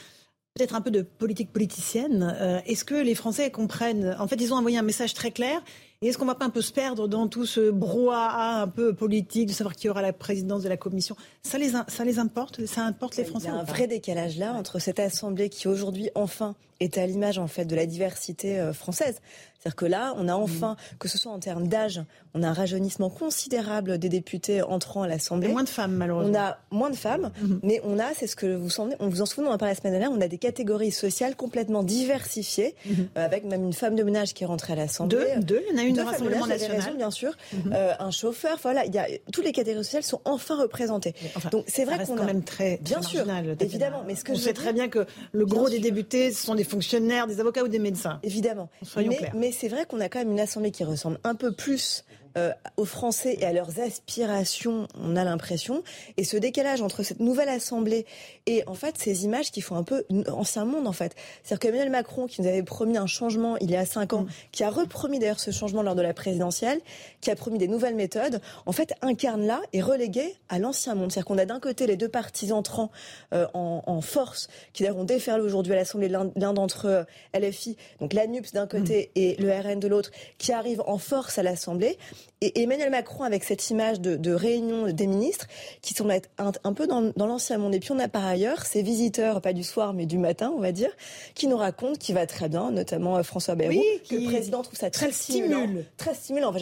Peut-être 0.54 0.76
un 0.76 0.80
peu 0.80 0.92
de 0.92 1.02
politique 1.02 1.52
politicienne. 1.52 2.36
Euh, 2.40 2.60
est-ce 2.66 2.84
que 2.84 2.94
les 2.94 3.16
Français 3.16 3.50
comprennent? 3.50 4.14
En 4.20 4.28
fait, 4.28 4.36
ils 4.36 4.54
ont 4.54 4.56
envoyé 4.56 4.78
un 4.78 4.82
message 4.82 5.12
très 5.12 5.32
clair. 5.32 5.60
Et 6.04 6.08
est-ce 6.08 6.18
qu'on 6.18 6.26
ne 6.26 6.30
va 6.30 6.34
pas 6.34 6.44
un 6.44 6.50
peu 6.50 6.60
se 6.60 6.70
perdre 6.70 7.08
dans 7.08 7.28
tout 7.28 7.46
ce 7.46 7.70
brouhaha 7.70 8.60
un 8.60 8.68
peu 8.68 8.92
politique, 8.92 9.48
de 9.48 9.54
savoir 9.54 9.74
qui 9.74 9.88
aura 9.88 10.02
la 10.02 10.12
présidence 10.12 10.62
de 10.62 10.68
la 10.68 10.76
Commission? 10.76 11.16
Ça 11.42 11.56
les, 11.56 11.70
ça 11.70 12.04
les 12.04 12.18
importe? 12.18 12.66
Ça 12.66 12.82
importe 12.82 13.16
les 13.16 13.24
Français 13.24 13.46
Il 13.48 13.54
y 13.54 13.56
a 13.56 13.58
un 13.58 13.64
vrai 13.64 13.86
décalage 13.86 14.36
là 14.36 14.52
entre 14.52 14.78
cette 14.78 15.00
Assemblée 15.00 15.48
qui 15.48 15.66
aujourd'hui 15.66 16.10
enfin 16.14 16.56
est 16.80 16.98
à 16.98 17.06
l'image 17.06 17.38
en 17.38 17.46
fait 17.46 17.64
de 17.64 17.74
la 17.74 17.86
diversité 17.86 18.60
euh, 18.60 18.74
française. 18.74 19.20
C'est-à-dire 19.64 19.76
que 19.76 19.86
là, 19.86 20.14
on 20.18 20.28
a 20.28 20.34
enfin, 20.34 20.72
mm. 20.72 20.96
que 20.98 21.08
ce 21.08 21.16
soit 21.16 21.32
en 21.32 21.38
termes 21.38 21.68
d'âge, 21.68 22.02
on 22.34 22.42
a 22.42 22.48
un 22.48 22.52
rajeunissement 22.52 23.08
considérable 23.08 23.96
des 23.96 24.10
députés 24.10 24.60
entrant 24.60 25.02
à 25.02 25.08
l'Assemblée. 25.08 25.48
Moins 25.48 25.64
de 25.64 25.70
femmes, 25.70 25.94
malheureusement. 25.94 26.32
On 26.32 26.38
a 26.38 26.58
moins 26.70 26.90
de 26.90 26.96
femmes, 26.96 27.30
mm-hmm. 27.42 27.58
mais 27.62 27.80
on 27.82 27.98
a, 27.98 28.12
c'est 28.12 28.26
ce 28.26 28.36
que 28.36 28.54
vous 28.54 28.68
souvenez, 28.68 28.96
on 29.00 29.08
vous 29.08 29.22
en 29.22 29.26
souvient, 29.26 29.48
on 29.48 29.52
en 29.52 29.54
a 29.54 29.58
parlé 29.58 29.72
la 29.72 29.80
semaine 29.80 29.94
dernière, 29.94 30.12
on 30.12 30.20
a 30.20 30.28
des 30.28 30.36
catégories 30.36 30.90
sociales 30.90 31.34
complètement 31.34 31.82
diversifiées, 31.82 32.74
mm-hmm. 32.86 32.92
euh, 33.16 33.24
avec 33.24 33.44
même 33.44 33.64
une 33.64 33.72
femme 33.72 33.94
de 33.94 34.02
ménage 34.02 34.34
qui 34.34 34.44
est 34.44 34.46
rentrée 34.46 34.74
à 34.74 34.76
l'Assemblée. 34.76 35.16
Deux, 35.36 35.40
deux, 35.42 35.62
il 35.70 35.74
y 35.74 35.80
en 35.80 35.82
a 35.82 35.86
une 35.86 35.93
de 35.94 36.02
Rassemblement 36.02 36.46
National. 36.46 36.80
Raison, 36.80 36.94
bien 36.96 37.10
sûr. 37.10 37.30
Mm-hmm. 37.30 37.74
euh, 37.74 37.92
un 37.98 38.10
chauffeur, 38.10 38.58
voilà, 38.62 38.84
il 38.84 38.94
y 38.94 38.98
a, 38.98 39.06
toutes 39.32 39.44
les 39.44 39.52
catégories 39.52 39.84
sociales 39.84 40.02
sont 40.02 40.20
enfin 40.24 40.56
représentées. 40.56 41.14
Donc 41.50 41.64
c'est 41.68 41.84
vrai 41.84 42.04
qu'on 42.04 42.16
quand 42.16 42.24
même 42.24 42.44
très, 42.44 42.78
bien 42.82 43.02
sûr, 43.02 43.24
évidemment. 43.60 44.04
Mais 44.06 44.14
ce 44.14 44.24
que 44.24 44.32
on 44.32 44.36
sait 44.36 44.52
très 44.52 44.72
bien 44.72 44.88
que 44.88 45.06
le 45.32 45.46
gros 45.46 45.68
des 45.68 45.78
députés, 45.78 46.32
ce 46.32 46.44
sont 46.44 46.54
des 46.54 46.64
fonctionnaires, 46.64 47.26
des 47.26 47.40
avocats 47.40 47.62
ou 47.62 47.68
des 47.68 47.78
médecins. 47.78 48.18
Évidemment. 48.22 48.68
Soyons 48.82 49.10
mais, 49.10 49.16
clairs. 49.16 49.32
Mais 49.34 49.52
c'est 49.52 49.68
vrai 49.68 49.86
qu'on 49.86 50.00
a 50.00 50.08
quand 50.08 50.18
même 50.18 50.32
une 50.32 50.40
assemblée 50.40 50.70
qui 50.70 50.84
ressemble 50.84 51.18
un 51.24 51.34
peu 51.34 51.52
plus 51.52 52.04
euh, 52.36 52.52
aux 52.76 52.84
Français 52.84 53.36
et 53.40 53.44
à 53.44 53.52
leurs 53.52 53.80
aspirations, 53.80 54.88
on 55.00 55.16
a 55.16 55.24
l'impression. 55.24 55.82
Et 56.16 56.24
ce 56.24 56.36
décalage 56.36 56.82
entre 56.82 57.02
cette 57.02 57.20
nouvelle 57.20 57.48
Assemblée 57.48 58.06
et 58.46 58.64
en 58.66 58.74
fait 58.74 58.96
ces 58.98 59.24
images 59.24 59.50
qui 59.50 59.60
font 59.60 59.76
un 59.76 59.82
peu 59.84 60.04
ancien 60.28 60.64
monde 60.64 60.86
en 60.86 60.92
fait. 60.92 61.14
C'est-à-dire 61.42 61.60
qu'Emmanuel 61.60 61.90
Macron, 61.90 62.26
qui 62.26 62.42
nous 62.42 62.48
avait 62.48 62.62
promis 62.62 62.96
un 62.96 63.06
changement 63.06 63.56
il 63.58 63.70
y 63.70 63.76
a 63.76 63.86
cinq 63.86 64.12
ans, 64.12 64.22
mm. 64.22 64.28
qui 64.52 64.64
a 64.64 64.70
repromis 64.70 65.18
d'ailleurs 65.18 65.40
ce 65.40 65.50
changement 65.50 65.82
lors 65.82 65.94
de 65.94 66.02
la 66.02 66.14
présidentielle, 66.14 66.80
qui 67.20 67.30
a 67.30 67.36
promis 67.36 67.58
des 67.58 67.68
nouvelles 67.68 67.94
méthodes, 67.94 68.40
en 68.66 68.72
fait 68.72 68.94
incarne 69.02 69.46
là 69.46 69.60
et 69.72 69.80
relégué 69.80 70.34
à 70.48 70.58
l'ancien 70.58 70.94
monde. 70.94 71.12
C'est-à-dire 71.12 71.26
qu'on 71.26 71.38
a 71.38 71.46
d'un 71.46 71.60
côté 71.60 71.86
les 71.86 71.96
deux 71.96 72.08
partis 72.08 72.52
entrants 72.52 72.90
euh, 73.32 73.46
en, 73.54 73.82
en, 73.86 74.00
force, 74.00 74.48
qui 74.72 74.82
d'ailleurs 74.82 74.98
ont 74.98 75.04
déferlé 75.04 75.42
aujourd'hui 75.42 75.72
à 75.72 75.76
l'Assemblée, 75.76 76.08
l'un 76.08 76.52
d'entre 76.52 76.88
eux, 76.88 77.06
LFI, 77.34 77.76
donc 78.00 78.12
l'ANUPS 78.12 78.52
d'un 78.52 78.66
côté 78.66 79.10
mm. 79.14 79.18
et 79.18 79.36
le 79.36 79.52
RN 79.52 79.78
de 79.78 79.88
l'autre, 79.88 80.10
qui 80.38 80.52
arrive 80.52 80.82
en 80.86 80.98
force 80.98 81.38
à 81.38 81.42
l'Assemblée. 81.42 81.96
Et 82.40 82.62
Emmanuel 82.62 82.90
Macron, 82.90 83.24
avec 83.24 83.42
cette 83.44 83.70
image 83.70 84.00
de, 84.00 84.32
réunion 84.32 84.92
des 84.92 85.06
ministres, 85.06 85.46
qui 85.80 85.94
semble 85.94 86.12
être 86.12 86.28
un, 86.38 86.72
peu 86.72 86.86
dans, 86.86 87.12
l'ancien 87.16 87.58
monde. 87.58 87.74
Et 87.74 87.80
puis 87.80 87.92
on 87.92 87.98
a 87.98 88.08
par 88.08 88.24
ailleurs 88.24 88.66
ces 88.66 88.82
visiteurs, 88.82 89.40
pas 89.40 89.52
du 89.52 89.62
soir, 89.62 89.94
mais 89.94 90.04
du 90.04 90.18
matin, 90.18 90.52
on 90.54 90.60
va 90.60 90.72
dire, 90.72 90.90
qui 91.34 91.46
nous 91.46 91.56
racontent 91.56 91.98
qu'il 91.98 92.14
va 92.14 92.26
très 92.26 92.48
bien, 92.48 92.70
notamment 92.70 93.16
euh, 93.16 93.22
François 93.22 93.54
Bayrou, 93.54 93.80
que 94.08 94.16
le 94.16 94.24
président 94.24 94.62
trouve 94.62 94.78
ça 94.78 94.90
très, 94.90 95.10
stimulant. 95.12 95.66
Très 95.96 96.14
stimulant. 96.14 96.52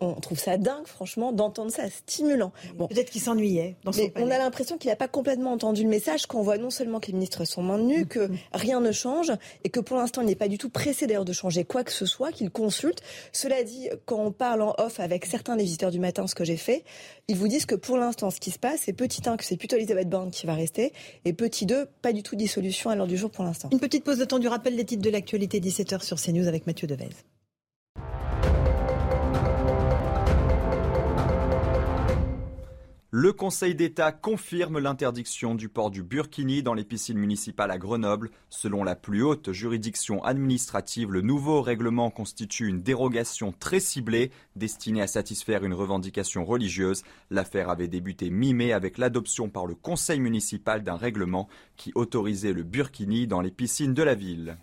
on, 0.00 0.14
trouve 0.14 0.38
ça 0.38 0.56
dingue, 0.56 0.86
franchement, 0.86 1.32
d'entendre 1.32 1.70
ça, 1.70 1.84
stimulant. 1.88 2.52
Bon. 2.74 2.88
Peut-être 2.88 3.10
qu'il 3.10 3.20
s'ennuyait 3.20 3.76
dans 3.84 3.92
son 3.92 4.10
On 4.16 4.30
a 4.30 4.38
l'impression 4.38 4.78
qu'il 4.78 4.90
n'a 4.90 4.96
pas 4.96 5.08
complètement 5.08 5.52
entendu 5.52 5.82
le 5.82 5.88
message, 5.88 6.26
qu'on 6.26 6.42
voit 6.42 6.58
non 6.58 6.70
seulement 6.70 6.98
que 7.00 7.06
les 7.06 7.12
ministres 7.12 7.44
sont 7.44 7.62
maintenus, 7.62 8.06
que 8.08 8.30
rien 8.52 8.80
ne 8.80 8.92
change, 8.92 9.32
et 9.64 9.68
que 9.68 9.80
pour 9.80 9.96
l'instant, 9.96 10.22
il 10.22 10.26
n'est 10.26 10.34
pas 10.34 10.48
du 10.48 10.58
tout 10.58 10.70
pressé 10.70 11.06
d'ailleurs 11.06 11.24
de 11.24 11.32
changer 11.32 11.64
quoi 11.64 11.84
que 11.84 11.92
ce 11.92 12.06
soit, 12.06 12.32
qu'il 12.32 12.50
consulte. 12.50 13.02
Cela 13.32 13.62
dit, 13.62 13.88
quand 14.06 14.18
on 14.18 14.32
parle 14.32 14.62
en 14.62 14.74
off 14.78 14.99
avec 15.00 15.26
certains 15.26 15.56
des 15.56 15.64
visiteurs 15.64 15.90
du 15.90 15.98
matin, 15.98 16.26
ce 16.26 16.34
que 16.34 16.44
j'ai 16.44 16.56
fait, 16.56 16.84
ils 17.28 17.36
vous 17.36 17.48
disent 17.48 17.66
que 17.66 17.74
pour 17.74 17.96
l'instant, 17.96 18.30
ce 18.30 18.40
qui 18.40 18.50
se 18.50 18.58
passe, 18.58 18.82
c'est 18.84 18.92
petit 18.92 19.22
1, 19.26 19.36
que 19.36 19.44
c'est 19.44 19.56
plutôt 19.56 19.76
Elisabeth 19.76 20.08
Borne 20.08 20.30
qui 20.30 20.46
va 20.46 20.54
rester, 20.54 20.92
et 21.24 21.32
petit 21.32 21.66
2, 21.66 21.86
pas 22.02 22.12
du 22.12 22.22
tout 22.22 22.36
dissolution 22.36 22.90
à 22.90 22.96
l'heure 22.96 23.06
du 23.06 23.16
jour 23.16 23.30
pour 23.30 23.44
l'instant. 23.44 23.68
Une 23.72 23.80
petite 23.80 24.04
pause 24.04 24.18
de 24.18 24.24
temps 24.24 24.38
du 24.38 24.48
rappel 24.48 24.76
des 24.76 24.84
titres 24.84 25.02
de 25.02 25.10
l'actualité 25.10 25.60
17h 25.60 26.02
sur 26.02 26.20
CNews 26.20 26.46
avec 26.46 26.66
Mathieu 26.66 26.86
Devez. 26.86 27.08
Le 33.12 33.32
Conseil 33.32 33.74
d'État 33.74 34.12
confirme 34.12 34.78
l'interdiction 34.78 35.56
du 35.56 35.68
port 35.68 35.90
du 35.90 36.04
burkini 36.04 36.62
dans 36.62 36.74
les 36.74 36.84
piscines 36.84 37.18
municipales 37.18 37.72
à 37.72 37.76
Grenoble. 37.76 38.30
Selon 38.50 38.84
la 38.84 38.94
plus 38.94 39.24
haute 39.24 39.50
juridiction 39.50 40.22
administrative, 40.22 41.10
le 41.10 41.20
nouveau 41.20 41.60
règlement 41.60 42.10
constitue 42.10 42.68
une 42.68 42.82
dérogation 42.82 43.52
très 43.58 43.80
ciblée 43.80 44.30
destinée 44.54 45.02
à 45.02 45.08
satisfaire 45.08 45.64
une 45.64 45.74
revendication 45.74 46.44
religieuse. 46.44 47.02
L'affaire 47.30 47.68
avait 47.68 47.88
débuté 47.88 48.30
mi-mai 48.30 48.72
avec 48.72 48.96
l'adoption 48.96 49.48
par 49.48 49.66
le 49.66 49.74
Conseil 49.74 50.20
municipal 50.20 50.84
d'un 50.84 50.96
règlement 50.96 51.48
qui 51.76 51.90
autorisait 51.96 52.52
le 52.52 52.62
burkini 52.62 53.26
dans 53.26 53.40
les 53.40 53.50
piscines 53.50 53.92
de 53.92 54.04
la 54.04 54.14
ville. 54.14 54.56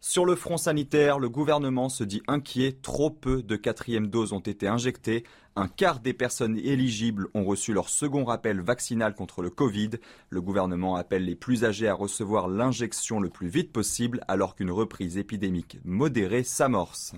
Sur 0.00 0.24
le 0.24 0.36
front 0.36 0.56
sanitaire, 0.56 1.18
le 1.18 1.28
gouvernement 1.28 1.88
se 1.88 2.04
dit 2.04 2.22
inquiet. 2.28 2.78
Trop 2.80 3.10
peu 3.10 3.42
de 3.42 3.56
quatrième 3.56 4.08
doses 4.08 4.32
ont 4.32 4.40
été 4.40 4.68
injectées. 4.68 5.24
Un 5.56 5.68
quart 5.68 6.00
des 6.00 6.12
personnes 6.12 6.58
éligibles 6.58 7.28
ont 7.34 7.44
reçu 7.44 7.72
leur 7.72 7.88
second 7.88 8.24
rappel 8.24 8.60
vaccinal 8.60 9.14
contre 9.14 9.40
le 9.40 9.50
Covid. 9.50 9.90
Le 10.28 10.40
gouvernement 10.42 10.96
appelle 10.96 11.24
les 11.24 11.34
plus 11.34 11.64
âgés 11.64 11.88
à 11.88 11.94
recevoir 11.94 12.46
l'injection 12.46 13.20
le 13.20 13.30
plus 13.30 13.48
vite 13.48 13.72
possible 13.72 14.20
alors 14.28 14.54
qu'une 14.54 14.70
reprise 14.70 15.16
épidémique 15.16 15.78
modérée 15.84 16.44
s'amorce. 16.44 17.14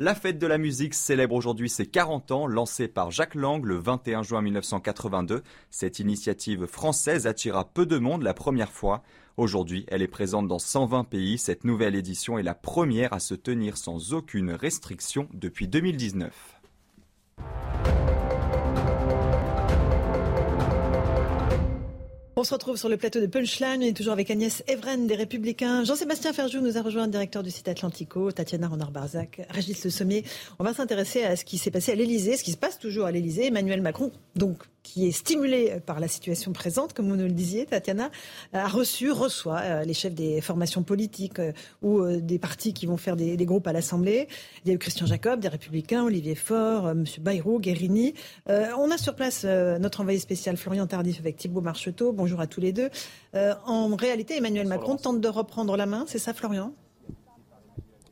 La 0.00 0.16
fête 0.16 0.40
de 0.40 0.48
la 0.48 0.58
musique 0.58 0.92
célèbre 0.92 1.36
aujourd'hui 1.36 1.70
ses 1.70 1.86
40 1.86 2.32
ans, 2.32 2.46
lancée 2.48 2.88
par 2.88 3.12
Jacques 3.12 3.36
Lang 3.36 3.64
le 3.64 3.76
21 3.76 4.24
juin 4.24 4.42
1982. 4.42 5.44
Cette 5.70 6.00
initiative 6.00 6.66
française 6.66 7.28
attira 7.28 7.64
peu 7.64 7.86
de 7.86 7.98
monde 7.98 8.24
la 8.24 8.34
première 8.34 8.72
fois. 8.72 9.04
Aujourd'hui, 9.36 9.84
elle 9.86 10.02
est 10.02 10.08
présente 10.08 10.48
dans 10.48 10.58
120 10.58 11.04
pays. 11.04 11.38
Cette 11.38 11.62
nouvelle 11.62 11.94
édition 11.94 12.38
est 12.38 12.42
la 12.42 12.56
première 12.56 13.12
à 13.12 13.20
se 13.20 13.36
tenir 13.36 13.76
sans 13.76 14.14
aucune 14.14 14.50
restriction 14.50 15.28
depuis 15.32 15.68
2019. 15.68 16.32
On 22.36 22.42
se 22.42 22.52
retrouve 22.52 22.76
sur 22.76 22.88
le 22.88 22.96
plateau 22.96 23.20
de 23.20 23.26
Punchline. 23.26 23.80
On 23.80 23.86
est 23.86 23.96
toujours 23.96 24.12
avec 24.12 24.28
Agnès 24.28 24.64
Evren 24.66 25.06
des 25.06 25.14
Républicains. 25.14 25.84
Jean-Sébastien 25.84 26.32
Ferjou 26.32 26.60
nous 26.60 26.76
a 26.76 26.82
rejoint, 26.82 27.06
directeur 27.06 27.44
du 27.44 27.52
site 27.52 27.68
Atlantico. 27.68 28.32
Tatiana 28.32 28.66
Renard-Barzac, 28.66 29.42
Régis 29.50 29.84
Le 29.84 29.90
Sommier. 29.90 30.24
On 30.58 30.64
va 30.64 30.74
s'intéresser 30.74 31.22
à 31.22 31.36
ce 31.36 31.44
qui 31.44 31.58
s'est 31.58 31.70
passé 31.70 31.92
à 31.92 31.94
l'Elysée, 31.94 32.36
ce 32.36 32.42
qui 32.42 32.50
se 32.50 32.56
passe 32.56 32.80
toujours 32.80 33.06
à 33.06 33.12
l'Elysée. 33.12 33.46
Emmanuel 33.46 33.82
Macron, 33.82 34.10
donc, 34.34 34.64
qui 34.84 35.08
est 35.08 35.12
stimulé 35.12 35.80
par 35.84 35.98
la 35.98 36.06
situation 36.06 36.52
présente, 36.52 36.92
comme 36.92 37.08
vous 37.08 37.16
nous 37.16 37.24
le 37.24 37.32
disiez, 37.32 37.66
Tatiana, 37.66 38.10
a 38.52 38.68
reçu, 38.68 39.10
reçoit 39.10 39.60
euh, 39.62 39.82
les 39.82 39.94
chefs 39.94 40.14
des 40.14 40.40
formations 40.40 40.84
politiques 40.84 41.40
euh, 41.40 41.52
ou 41.82 42.00
euh, 42.00 42.20
des 42.20 42.38
partis 42.38 42.74
qui 42.74 42.86
vont 42.86 42.98
faire 42.98 43.16
des, 43.16 43.36
groupes 43.44 43.66
à 43.66 43.72
l'Assemblée. 43.72 44.28
Il 44.64 44.68
y 44.68 44.70
a 44.70 44.74
eu 44.74 44.78
Christian 44.78 45.06
Jacob, 45.06 45.40
des 45.40 45.48
Républicains, 45.48 46.04
Olivier 46.04 46.34
Faure, 46.34 46.90
M. 46.90 47.04
Bayrou, 47.20 47.58
Guérini. 47.58 48.14
on 48.46 48.90
a 48.90 48.98
sur 48.98 49.14
place 49.14 49.44
notre 49.44 50.00
envoyé 50.00 50.18
spécial 50.18 50.56
Florian 50.56 50.86
Tardif 50.86 51.18
avec 51.18 51.36
Thibault 51.36 51.60
Marcheteau. 51.60 52.12
Bonjour 52.12 52.40
à 52.40 52.46
tous 52.46 52.60
les 52.60 52.72
deux. 52.72 52.90
en 53.34 53.96
réalité, 53.96 54.36
Emmanuel 54.36 54.66
Macron 54.66 54.96
tente 54.96 55.20
de 55.20 55.28
reprendre 55.28 55.76
la 55.76 55.86
main, 55.86 56.04
c'est 56.06 56.18
ça 56.18 56.34
Florian? 56.34 56.74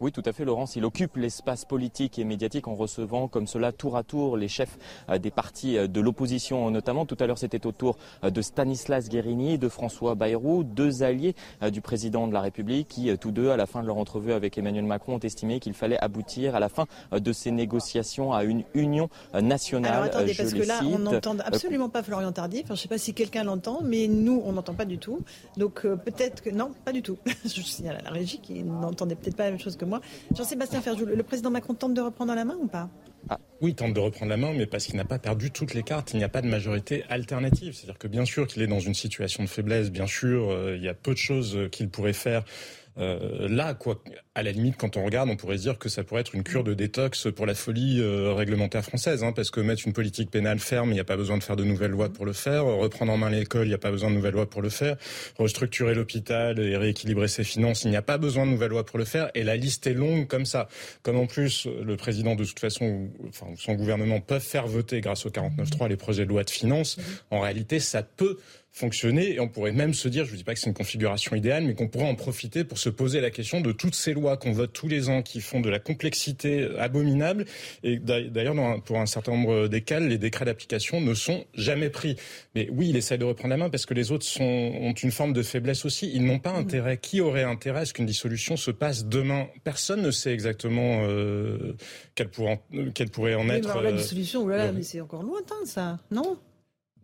Oui, 0.03 0.11
tout 0.11 0.23
à 0.27 0.33
fait, 0.33 0.45
Laurence. 0.45 0.75
Il 0.75 0.85
occupe 0.85 1.17
l'espace 1.17 1.65
politique 1.65 2.19
et 2.19 2.25
médiatique 2.25 2.67
en 2.67 2.75
recevant 2.75 3.29
comme 3.29 3.47
cela 3.47 3.71
tour 3.71 3.97
à 3.97 4.03
tour 4.03 4.37
les 4.37 4.49
chefs 4.49 4.77
euh, 5.09 5.19
des 5.19 5.31
partis 5.31 5.79
euh, 5.79 5.87
de 5.87 6.01
l'opposition 6.01 6.71
notamment. 6.73 7.07
Tout 7.07 7.17
à 7.21 7.27
l'heure, 7.29 7.39
c'était 7.39 7.65
au 7.67 7.73
tour 7.73 7.97
euh, 8.25 8.31
de 8.31 8.43
Stanislas 8.43 9.09
Guérini, 9.09 9.59
de 9.59 9.69
François 9.69 10.17
Bayrou, 10.17 10.65
deux 10.65 11.05
alliés 11.05 11.37
du 11.71 11.81
président 11.81 12.27
de 12.27 12.33
la 12.33 12.41
République 12.41 12.89
qui, 12.89 13.17
tous 13.19 13.31
deux, 13.31 13.51
à 13.51 13.57
la 13.57 13.67
fin 13.67 13.81
de 13.81 13.87
leur 13.87 13.97
entrevue 13.97 14.33
avec 14.33 14.59
Emmanuel 14.59 14.85
Macron, 14.85 15.15
ont 15.15 15.19
estimé 15.21 15.61
qu'il 15.61 15.75
fallait 15.75 15.99
aboutir 16.01 16.57
à 16.57 16.61
la 16.61 16.69
fin 16.69 16.87
de 17.13 17.33
ces 17.33 17.53
négociations 17.53 18.33
à 18.33 18.43
une 18.43 18.65
union 18.75 19.09
nationale. 19.41 19.93
Alors 19.93 20.05
attendez, 20.05 20.35
parce 20.35 20.53
que 20.53 20.67
là, 20.67 20.81
on 20.83 20.99
n'entend 20.99 21.39
absolument 21.39 21.89
pas 21.89 22.03
Florian 22.03 22.33
Tardif. 22.33 22.67
je 22.67 22.73
ne 22.73 22.77
sais 22.77 22.89
pas 22.89 22.99
si 22.99 23.15
quelqu'un 23.15 23.45
l'entend, 23.45 23.81
mais 23.85 24.09
nous, 24.09 24.43
on 24.45 24.53
n'entend 24.53 24.75
pas 24.75 24.85
du 24.85 24.99
tout. 24.99 25.21
Donc 25.57 25.83
peut-être 25.83 26.43
que 26.43 26.51
non, 26.51 26.73
pas 26.85 26.93
du 26.93 27.03
tout. 27.03 27.19
je 27.45 27.61
signale 27.61 27.99
à 28.01 28.03
la 28.03 28.11
régie 28.11 28.39
qui 28.39 28.65
n'entendait 28.65 29.15
peut-être 29.15 29.37
pas 29.37 29.45
la 29.45 29.51
même 29.51 29.61
chose 29.61 29.77
que 29.77 29.85
moi. 29.85 29.92
Jean-Sébastien 30.35 30.81
Ferjou, 30.81 31.07
le 31.07 31.23
président 31.23 31.51
Macron 31.51 31.75
tente 31.75 31.95
de 31.95 32.01
reprendre 32.01 32.35
la 32.35 32.45
main 32.45 32.57
ou 32.61 32.67
pas? 32.67 32.89
Ah, 33.29 33.39
oui, 33.61 33.75
tente 33.75 33.95
de 33.95 34.01
reprendre 34.01 34.31
la 34.31 34.37
main, 34.37 34.53
mais 34.53 34.67
parce 34.67 34.87
qu'il 34.87 34.97
n'a 34.97 35.05
pas 35.05 35.19
perdu 35.19 35.51
toutes 35.51 35.75
les 35.75 35.83
cartes. 35.83 36.13
Il 36.13 36.17
n'y 36.17 36.25
a 36.25 36.29
pas 36.29 36.43
de 36.43 36.49
majorité 36.49 37.05
alternative. 37.09 37.75
C'est-à-dire 37.75 37.99
que 37.99 38.09
bien 38.09 38.25
sûr 38.25 38.47
qu'il 38.47 38.63
est 38.63 38.67
dans 38.67 38.81
une 38.81 38.95
situation 38.95 39.45
de 39.45 39.49
faiblesse, 39.49 39.91
bien 39.91 40.07
sûr, 40.07 40.51
euh, 40.51 40.77
il 40.77 40.83
y 40.83 40.89
a 40.89 40.95
peu 40.95 41.13
de 41.13 41.19
choses 41.19 41.69
qu'il 41.71 41.89
pourrait 41.89 42.13
faire 42.13 42.45
euh, 42.99 43.49
là, 43.49 43.75
quoi, 43.75 44.03
à 44.35 44.43
la 44.43 44.53
limite, 44.53 44.77
quand 44.77 44.97
on 44.97 45.05
regarde, 45.05 45.31
on 45.31 45.37
pourrait 45.37 45.57
dire 45.57 45.79
que 45.79 45.89
ça 45.89 46.05
pourrait 46.05 46.21
être 46.21 46.35
une 46.35 46.43
cure 46.43 46.65
de 46.65 46.75
détox 46.75 47.29
pour 47.35 47.47
la 47.47 47.55
folie 47.55 48.01
euh, 48.01 48.35
réglementaire 48.35 48.85
française, 48.85 49.25
hein, 49.25 49.33
parce 49.33 49.51
que 49.51 49.61
mettre 49.61 49.87
une 49.87 49.93
politique 49.93 50.31
pénale 50.31 50.59
ferme, 50.59 50.91
il 50.91 50.95
n'y 50.95 51.01
a 51.01 51.05
pas 51.05 51.17
besoin 51.17 51.39
de 51.39 51.43
faire 51.43 51.57
de 51.57 51.65
nouvelles 51.65 51.91
lois 51.91 52.11
pour 52.11 52.27
le 52.27 52.33
faire. 52.33 52.65
Reprendre 52.65 53.13
en 53.13 53.17
main 53.17 53.31
l'école, 53.31 53.67
il 53.67 53.71
n'y 53.71 53.75
a 53.75 53.79
pas 53.79 53.91
besoin 53.91 54.11
de 54.11 54.17
nouvelles 54.17 54.35
lois 54.35 54.49
pour 54.49 54.63
le 54.63 54.69
faire. 54.69 54.97
Restructurer 55.39 55.95
l'hôpital 55.95 56.59
et 56.59 56.77
rééquilibrer 56.77 57.29
ses 57.29 57.45
finances, 57.45 57.85
il 57.85 57.91
n'y 57.91 57.97
a 57.97 58.03
pas 58.03 58.19
besoin 58.19 58.45
de 58.47 58.51
nouvelles 58.51 58.71
lois 58.71 58.85
pour 58.85 58.99
le 58.99 59.05
faire. 59.05 59.31
Et 59.35 59.43
la 59.43 59.57
liste 59.57 59.87
est 59.87 59.95
longue 59.95 60.27
comme 60.27 60.45
ça. 60.45 60.69
Comme 61.03 61.17
en 61.17 61.27
plus, 61.27 61.67
le 61.67 61.97
président, 61.97 62.35
de 62.35 62.45
toute 62.45 62.61
façon, 62.61 63.09
enfin, 63.29 63.47
son 63.57 63.75
gouvernement 63.75 64.21
peuvent 64.21 64.43
faire 64.43 64.67
voter 64.67 65.01
grâce 65.01 65.25
au 65.25 65.31
49.3 65.31 65.89
les 65.89 65.97
projets 65.97 66.25
de 66.25 66.29
loi 66.29 66.45
de 66.45 66.51
finances. 66.51 66.99
En 67.31 67.41
réalité, 67.41 67.81
ça 67.81 68.03
peut 68.03 68.39
fonctionner 68.73 69.35
et 69.35 69.41
on 69.41 69.49
pourrait 69.49 69.73
même 69.73 69.93
se 69.93 70.09
dire, 70.09 70.25
je 70.25 70.33
ne 70.33 70.37
dis 70.37 70.45
pas 70.45 70.55
que 70.55 70.61
c'est 70.61 70.69
une 70.69 70.75
configuration 70.75 71.37
idéale, 71.37 71.65
mais 71.65 71.75
qu'on 71.75 71.89
pourrait 71.89 72.09
en 72.09 72.15
profiter 72.15 72.65
pour 72.65 72.79
se 72.79 72.89
poser 72.89 73.21
la 73.21 73.31
question 73.31 73.61
de 73.61 73.71
toutes 73.71 73.95
ces 73.95 74.15
lois 74.15 74.39
qu'on 74.39 74.53
vote 74.53 74.73
tous 74.73 74.89
les 74.89 75.11
ans 75.11 75.23
qui 75.23 75.41
font 75.41 75.61
de 75.61 75.69
la 75.69 75.79
complexité 75.79 76.69
abominable 76.79 77.45
et 77.83 77.99
d'ailleurs 77.99 78.55
pour 78.83 78.99
un 78.99 79.07
certain 79.07 79.33
nombre 79.33 79.69
des 79.69 79.83
cas, 79.83 80.01
les 80.01 80.19
décrets 80.19 80.47
d'application 80.47 81.01
ne 81.01 81.15
sont 81.15 81.45
jamais 81.55 81.91
pris. 81.91 82.17
Mais 82.55 82.69
oui, 82.73 82.89
il 82.89 82.97
essaie 82.97 83.19
de 83.19 83.25
reprendre 83.25 83.51
la 83.51 83.57
main 83.59 83.71
parce 83.71 83.87
que 83.87 83.95
les 83.95 84.11
autres 84.11 84.25
sont, 84.25 84.43
ont 84.43 84.93
une 84.93 85.13
forme 85.13 85.33
de 85.33 85.43
faiblesse 85.43 85.85
aussi. 85.85 86.11
Ils 86.15 86.25
n'ont 86.25 86.39
pas 86.39 86.53
intérêt. 86.53 86.97
Qui 86.97 87.21
aurait 87.21 87.43
intérêt 87.43 87.81
à 87.81 87.85
ce 87.85 87.93
qu'une 87.93 88.07
dissolution 88.07 88.57
se 88.57 88.71
passe 88.71 89.05
demain? 89.05 89.49
Personne 89.65 90.03
ne 90.03 90.11
sait 90.11 90.33
exactement 90.33 91.05
euh, 91.05 91.77
quelle, 92.15 92.29
pourrait, 92.29 93.35
en 93.35 93.49
être. 93.49 93.81
la 93.81 93.91
euh, 93.91 93.93
dissolution, 93.93 94.47
là, 94.47 94.73
mais 94.73 94.83
c'est 94.83 95.01
encore 95.01 95.23
lointain 95.23 95.65
ça, 95.65 95.99
non? 96.11 96.39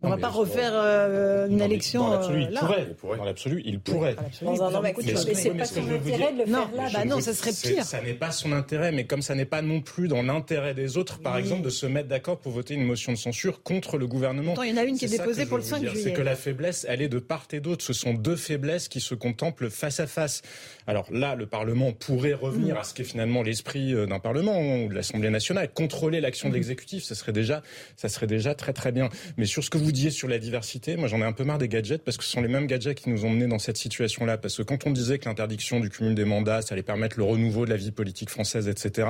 On 0.01 0.07
ne 0.07 0.15
va 0.15 0.17
pas 0.17 0.29
refaire 0.29 0.71
euh, 0.73 1.47
une 1.49 1.61
élection 1.61 2.03
dans 2.03 2.11
l'absolu, 2.11 2.45
il, 2.49 2.55
euh, 2.55 2.59
pourrait. 2.59 3.17
Dans 3.17 3.25
l'absolu, 3.25 3.61
il 3.65 3.79
pourrait. 3.79 4.15
Dans 4.41 4.63
un 4.63 4.81
mais, 4.81 4.93
c'est 5.33 5.51
pas 5.51 5.65
son 5.65 5.89
intérêt 5.89 6.31
de 6.33 6.37
le 6.39 6.45
faire 6.45 6.69
là. 6.73 6.89
Bah 6.93 7.05
non, 7.05 7.19
ça 7.19 7.33
serait 7.33 7.51
pire. 7.51 7.83
Ça 7.83 8.01
n'est 8.01 8.13
pas 8.13 8.31
son 8.31 8.53
intérêt, 8.53 8.91
mais 8.91 9.05
comme 9.05 9.21
ça 9.21 9.35
n'est 9.35 9.45
pas 9.45 9.61
non 9.61 9.81
plus 9.81 10.07
dans 10.07 10.21
l'intérêt 10.21 10.73
des 10.73 10.97
autres, 10.97 11.19
par 11.19 11.37
exemple, 11.37 11.63
de 11.63 11.69
se 11.69 11.85
mettre 11.85 12.07
d'accord 12.07 12.39
pour 12.39 12.53
voter 12.53 12.75
une 12.75 12.85
motion 12.85 13.11
de 13.11 13.17
censure 13.17 13.61
contre 13.61 13.97
le 13.97 14.07
gouvernement. 14.07 14.55
il 14.63 14.69
y 14.69 14.73
en 14.73 14.77
a 14.77 14.83
une 14.83 14.97
qui 14.97 15.05
est, 15.05 15.09
déposée 15.09 15.45
pour 15.45 15.57
le 15.57 15.63
5 15.63 15.85
juillet. 15.85 16.01
C'est 16.01 16.13
que 16.13 16.21
la 16.21 16.35
faiblesse, 16.35 16.85
elle 16.87 17.01
est 17.01 17.09
de 17.09 17.19
part 17.19 17.47
et 17.51 17.59
d'autre. 17.59 17.83
Ce 17.83 17.93
sont 17.93 18.13
deux 18.13 18.35
faiblesses 18.35 18.87
qui 18.87 19.01
se 19.01 19.15
contemplent 19.15 19.69
face 19.69 19.99
à 19.99 20.07
face. 20.07 20.41
Alors 20.87 21.07
là, 21.11 21.35
le 21.35 21.45
Parlement 21.45 21.91
pourrait 21.91 22.33
revenir 22.33 22.75
mm. 22.75 22.79
à 22.79 22.83
ce 22.83 22.93
qu'est 22.93 23.03
finalement 23.03 23.43
l'esprit 23.43 23.93
euh, 23.93 24.05
d'un 24.05 24.19
Parlement 24.19 24.59
ou 24.59 24.89
de 24.89 24.95
l'Assemblée 24.95 25.29
nationale, 25.29 25.69
contrôler 25.73 26.21
l'action 26.21 26.49
de 26.49 26.53
mm. 26.53 26.55
l'exécutif. 26.55 27.03
Ça 27.03 27.15
serait 27.15 27.33
déjà, 27.33 27.61
ça 27.95 28.09
serait 28.09 28.27
déjà 28.27 28.55
très 28.55 28.73
très 28.73 28.91
bien. 28.91 29.09
Mais 29.37 29.45
sur 29.45 29.63
ce 29.63 29.69
que 29.69 29.77
vous 29.77 29.88
disiez 29.91 30.11
sur 30.11 30.27
la 30.27 30.39
diversité 30.39 30.89
moi, 30.97 31.07
j'en 31.07 31.19
ai 31.19 31.23
un 31.23 31.31
peu 31.31 31.43
marre 31.43 31.57
des 31.57 31.67
gadgets 31.67 32.03
parce 32.03 32.17
que 32.17 32.23
ce 32.23 32.31
sont 32.31 32.41
les 32.41 32.47
mêmes 32.47 32.67
gadgets 32.67 32.95
qui 32.95 33.09
nous 33.09 33.25
ont 33.25 33.29
menés 33.29 33.47
dans 33.47 33.59
cette 33.59 33.77
situation-là. 33.77 34.37
Parce 34.37 34.57
que 34.57 34.63
quand 34.63 34.85
on 34.85 34.91
disait 34.91 35.19
que 35.19 35.25
l'interdiction 35.25 35.79
du 35.79 35.89
cumul 35.89 36.15
des 36.15 36.25
mandats, 36.25 36.61
ça 36.61 36.73
allait 36.73 36.83
permettre 36.83 37.17
le 37.17 37.23
renouveau 37.23 37.65
de 37.65 37.69
la 37.69 37.77
vie 37.77 37.91
politique 37.91 38.29
française, 38.29 38.67
etc., 38.67 39.07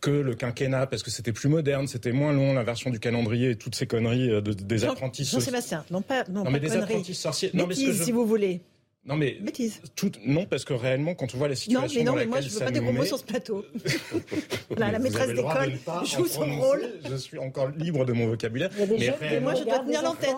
que 0.00 0.10
le 0.10 0.34
quinquennat, 0.34 0.86
parce 0.86 1.02
que 1.02 1.10
c'était 1.10 1.32
plus 1.32 1.48
moderne, 1.48 1.86
c'était 1.86 2.12
moins 2.12 2.32
long, 2.32 2.52
l'inversion 2.52 2.90
du 2.90 3.00
calendrier 3.00 3.50
et 3.50 3.56
toutes 3.56 3.74
ces 3.74 3.86
conneries 3.86 4.30
euh, 4.30 4.40
de, 4.40 4.52
des 4.52 4.84
apprentis. 4.84 5.24
Jean-Sébastien, 5.24 5.84
non 5.90 6.02
pas, 6.02 6.24
non, 6.28 6.44
non 6.44 6.50
mais 6.50 6.60
des 6.60 6.76
apprentis 6.76 7.14
sorciers. 7.14 7.50
non, 7.54 7.66
mais 7.66 7.74
si 7.74 8.12
vous 8.12 8.26
voulez. 8.26 8.60
Non 9.06 9.16
mais 9.16 9.38
Bêtise. 9.40 9.80
Tout, 9.96 10.12
non 10.26 10.44
parce 10.44 10.64
que 10.64 10.74
réellement 10.74 11.14
quand 11.14 11.34
on 11.34 11.38
voit 11.38 11.48
la 11.48 11.54
situation 11.54 12.04
non 12.04 12.04
mais 12.04 12.04
non 12.04 12.14
mais 12.16 12.26
moi 12.26 12.40
je 12.42 12.50
veux 12.50 12.58
pas 12.58 12.70
des 12.70 12.80
gros 12.80 12.92
mots 12.92 13.04
sur 13.04 13.18
ce 13.18 13.24
plateau. 13.24 13.64
la 14.76 14.98
maîtresse 14.98 15.34
d'école 15.34 15.72
joue 16.04 16.26
son 16.26 16.60
rôle. 16.60 16.82
Je 17.08 17.16
suis 17.16 17.38
encore 17.38 17.70
libre 17.70 18.04
de 18.04 18.12
mon 18.12 18.26
vocabulaire. 18.26 18.70
Mais, 18.78 19.40
moi 19.40 19.54
je 19.54 19.64
dois 19.64 19.78
tenir 19.78 20.02
l'antenne. 20.02 20.36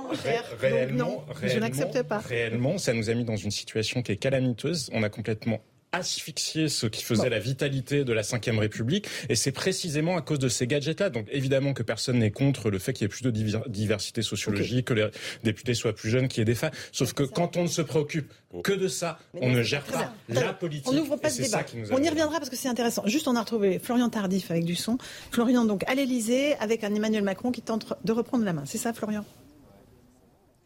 Réellement, 0.61 1.25
je 1.43 1.59
n'accepte 1.59 2.03
pas. 2.03 2.19
Réellement, 2.19 2.79
ça 2.79 2.93
nous 2.93 3.11
a 3.11 3.15
mis 3.15 3.25
dans 3.25 3.37
une 3.37 3.51
situation 3.51 4.01
qui 4.03 4.13
est 4.13 4.17
calamiteuse. 4.17 4.91
On 4.93 5.03
a 5.03 5.09
complètement 5.09 5.61
asphyxier 5.93 6.69
ce 6.69 6.87
qui 6.87 7.05
faisait 7.05 7.29
la 7.29 7.39
vitalité 7.39 8.05
de 8.05 8.13
la 8.13 8.23
Ve 8.23 8.59
République. 8.59 9.07
Et 9.29 9.35
c'est 9.35 9.53
précisément 9.53 10.17
à 10.17 10.23
cause 10.23 10.39
de 10.39 10.49
ces 10.49 10.67
gadgets-là. 10.67 11.11
Donc 11.11 11.27
évidemment 11.31 11.75
que 11.75 11.83
personne 11.83 12.19
n'est 12.19 12.31
contre 12.31 12.71
le 12.71 12.79
fait 12.79 12.93
qu'il 12.93 13.05
y 13.05 13.07
ait 13.07 13.09
plus 13.09 13.23
de 13.23 13.31
diversité 13.31 14.23
sociologique, 14.23 14.87
que 14.87 14.95
les 14.95 15.09
députés 15.45 15.75
soient 15.75 15.95
plus 15.95 16.11
jeunes, 16.11 16.29
qu'il 16.29 16.41
y 16.41 16.43
ait 16.43 16.47
des 16.47 16.55
femmes. 16.55 16.73
Sauf 16.93 17.13
que 17.13 17.23
quand 17.23 17.57
on 17.57 17.63
ne 17.63 17.69
se 17.69 17.83
préoccupe 17.83 18.33
que 18.65 18.73
de 18.73 18.89
ça, 18.89 19.19
on 19.35 19.51
ne 19.51 19.63
gère 19.63 19.85
pas 19.85 20.15
la 20.29 20.53
politique. 20.53 20.89
On 20.89 20.93
n'ouvre 20.93 21.17
pas 21.17 21.31
ce 21.31 21.43
débat. 21.43 21.65
On 21.91 22.03
y 22.03 22.09
reviendra 22.09 22.39
parce 22.39 22.51
que 22.51 22.57
c'est 22.57 22.69
intéressant. 22.69 23.07
Juste, 23.07 23.29
on 23.29 23.37
a 23.37 23.41
retrouvé 23.41 23.79
Florian 23.79 24.09
Tardif 24.09 24.51
avec 24.51 24.65
du 24.65 24.75
son. 24.75 24.99
Florian, 25.31 25.65
donc, 25.65 25.85
à 25.89 25.95
l'Elysée, 25.95 26.55
avec 26.57 26.85
un 26.85 26.95
Emmanuel 26.95 27.23
Macron 27.23 27.51
qui 27.51 27.63
tente 27.63 27.95
de 28.05 28.13
reprendre 28.13 28.45
la 28.45 28.53
main. 28.53 28.65
C'est 28.67 28.79
ça, 28.79 28.93
Florian? 28.93 29.25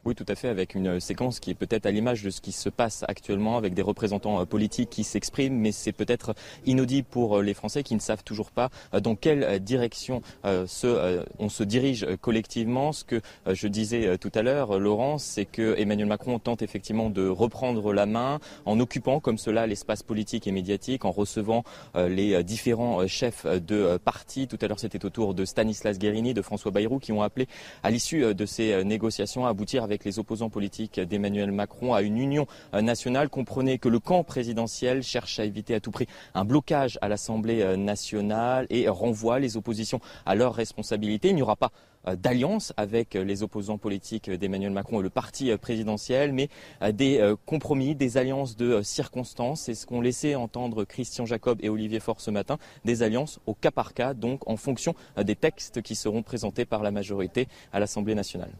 Oui, 0.07 0.15
tout 0.15 0.25
à 0.29 0.37
fait, 0.37 0.47
avec 0.47 0.77
une 0.77 1.01
séquence 1.01 1.41
qui 1.41 1.51
est 1.51 1.55
peut-être 1.55 1.85
à 1.85 1.91
l'image 1.91 2.23
de 2.23 2.31
ce 2.31 2.41
qui 2.41 2.53
se 2.53 2.69
passe 2.69 3.05
actuellement, 3.09 3.57
avec 3.57 3.75
des 3.75 3.83
représentants 3.83 4.41
euh, 4.41 4.45
politiques 4.45 4.89
qui 4.89 5.03
s'expriment, 5.03 5.59
mais 5.59 5.73
c'est 5.73 5.91
peut-être 5.91 6.33
inaudible 6.65 7.09
pour 7.11 7.39
euh, 7.39 7.43
les 7.43 7.55
Français 7.55 7.83
qui 7.83 7.97
ne 7.97 8.01
savent 8.01 8.23
toujours 8.23 8.53
pas 8.53 8.71
euh, 8.95 9.01
dans 9.01 9.17
quelle 9.17 9.59
direction 9.59 10.23
on 10.45 11.49
se 11.49 11.63
dirige 11.65 12.07
collectivement. 12.21 12.93
Ce 12.93 13.03
que 13.05 13.21
je 13.51 13.67
disais 13.67 14.17
tout 14.19 14.31
à 14.35 14.43
l'heure, 14.43 14.79
Laurence, 14.79 15.25
c'est 15.25 15.45
que 15.45 15.75
Emmanuel 15.77 16.07
Macron 16.07 16.39
tente 16.39 16.63
effectivement 16.63 17.11
de 17.11 17.27
reprendre 17.27 17.93
la 17.93 18.07
main 18.07 18.39
en 18.65 18.79
occupant 18.79 19.19
comme 19.19 19.39
cela 19.39 19.67
l'espace 19.67 20.03
politique 20.03 20.47
et 20.47 20.53
médiatique, 20.53 21.05
en 21.05 21.11
recevant 21.11 21.65
les 21.95 22.45
différents 22.45 23.07
chefs 23.07 23.47
de 23.47 23.97
partis. 23.99 24.47
Tout 24.47 24.59
à 24.61 24.69
l'heure, 24.69 24.79
c'était 24.79 25.05
au 25.05 25.11
tour 25.11 25.35
de 25.35 25.45
Stanislas 25.45 25.99
Guérini, 25.99 26.35
de 26.35 26.43
François 26.43 26.71
Bayrou, 26.71 26.99
qui 26.99 27.13
ont 27.13 27.23
appelé 27.23 27.49
à 27.83 27.91
l'issue 27.91 28.35
de 28.35 28.47
ces 28.47 28.85
négociations 28.85 29.47
à 29.47 29.51
aboutir 29.51 29.83
avec 29.83 29.96
avec 29.97 30.05
les 30.05 30.19
opposants 30.19 30.51
politiques 30.51 31.01
d'Emmanuel 31.01 31.53
Macron 31.53 31.95
à 31.95 32.03
une 32.03 32.19
union 32.19 32.47
nationale. 32.75 33.31
Comprenez 33.31 33.79
que 33.79 33.89
le 33.89 33.99
camp 33.99 34.25
présidentiel 34.25 35.03
cherche 35.03 35.39
à 35.39 35.47
éviter 35.47 35.75
à 35.75 35.81
tout 35.81 35.91
prix 35.91 36.07
un 36.35 36.45
blocage 36.45 36.99
à 37.01 37.09
l'Assemblée 37.09 37.77
nationale 37.79 38.67
et 38.69 38.91
renvoie 38.91 39.39
les 39.39 39.57
oppositions 39.57 40.01
à 40.27 40.35
leurs 40.35 40.53
responsabilités. 40.53 41.31
Il 41.31 41.37
n'y 41.37 41.43
aura 41.43 41.57
pas 41.57 41.73
euh, 42.09 42.15
d'alliance 42.15 42.75
avec 42.77 43.15
les 43.15 43.43
opposants 43.43 43.79
politiques 43.79 44.29
d'Emmanuel 44.31 44.71
Macron 44.71 45.01
et 45.01 45.03
le 45.03 45.09
parti 45.09 45.57
présidentiel, 45.57 46.35
mais 46.35 46.51
euh, 46.83 46.93
des 46.93 47.35
compromis, 47.47 47.95
des 47.95 48.19
alliances 48.19 48.55
de 48.55 48.83
circonstances. 48.83 49.63
C'est 49.63 49.75
ce 49.75 49.87
qu'ont 49.87 50.03
laissé 50.03 50.35
entendre 50.35 50.85
Christian 50.85 51.25
Jacob 51.25 51.59
et 51.63 51.71
Olivier 51.71 52.01
Faure 52.01 52.21
ce 52.21 52.31
matin, 52.31 52.59
des 52.85 53.03
alliances 53.03 53.41
au 53.47 53.55
cas 53.55 53.71
par 53.71 53.95
cas, 53.95 54.13
donc 54.13 54.47
en 54.47 54.59
fonction 54.59 54.95
des 55.17 55.37
textes 55.37 55.81
qui 55.81 55.95
seront 55.95 56.23
présentés 56.23 56.67
par 56.67 56.83
la 56.83 56.91
majorité 56.91 57.49
à 57.73 57.81
l'Assemblée 57.81 58.15
nationale. 58.15 58.53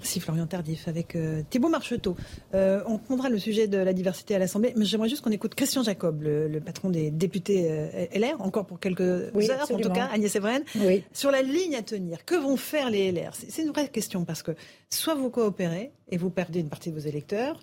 Merci 0.00 0.18
Florian 0.18 0.46
Tardif 0.46 0.88
avec 0.88 1.14
euh, 1.14 1.42
Thibault 1.50 1.68
Marcheteau. 1.68 2.16
Euh, 2.54 2.82
on 2.86 2.96
prendra 2.96 3.28
le 3.28 3.38
sujet 3.38 3.68
de 3.68 3.76
la 3.76 3.92
diversité 3.92 4.34
à 4.34 4.38
l'Assemblée, 4.38 4.72
mais 4.74 4.86
j'aimerais 4.86 5.10
juste 5.10 5.22
qu'on 5.22 5.30
écoute 5.30 5.54
Christian 5.54 5.82
Jacob, 5.82 6.22
le, 6.22 6.58
patron 6.58 6.88
des 6.88 7.10
députés 7.10 7.66
euh, 7.70 8.06
LR, 8.14 8.40
encore 8.40 8.64
pour 8.64 8.80
quelques 8.80 9.00
heures 9.00 9.70
en 9.70 9.78
tout 9.78 9.90
cas, 9.90 10.08
Agnès 10.10 10.34
Evren, 10.34 10.62
sur 11.12 11.30
la 11.30 11.42
ligne 11.42 11.76
à 11.76 11.82
tenir. 11.82 12.24
Que 12.24 12.34
vont 12.34 12.56
faire 12.56 12.88
les 12.88 13.12
LR 13.12 13.32
C'est 13.34 13.62
une 13.62 13.68
vraie 13.68 13.88
question 13.88 14.24
parce 14.24 14.42
que 14.42 14.52
soit 14.88 15.14
vous 15.14 15.28
coopérez 15.28 15.92
et 16.08 16.16
vous 16.16 16.30
perdez 16.30 16.60
une 16.60 16.70
partie 16.70 16.90
de 16.90 16.98
vos 16.98 17.06
électeurs, 17.06 17.60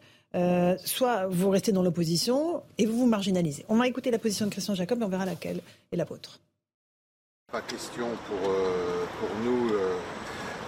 soit 0.85 1.25
vous 1.27 1.49
restez 1.49 1.71
dans 1.71 1.81
l'opposition 1.81 2.61
et 2.77 2.85
vous 2.85 2.99
vous 2.99 3.07
marginalisez. 3.07 3.65
On 3.67 3.77
va 3.77 3.87
écouter 3.87 4.11
la 4.11 4.19
position 4.19 4.45
de 4.45 4.51
Christian 4.51 4.75
Jacob 4.75 5.01
et 5.01 5.05
on 5.05 5.09
verra 5.09 5.25
laquelle 5.25 5.61
est 5.91 5.97
la 5.97 6.05
vôtre. 6.05 6.39
Pas 7.51 7.61
question 7.61 8.09
pour, 8.27 8.39
pour 8.39 9.29
nous 9.43 9.71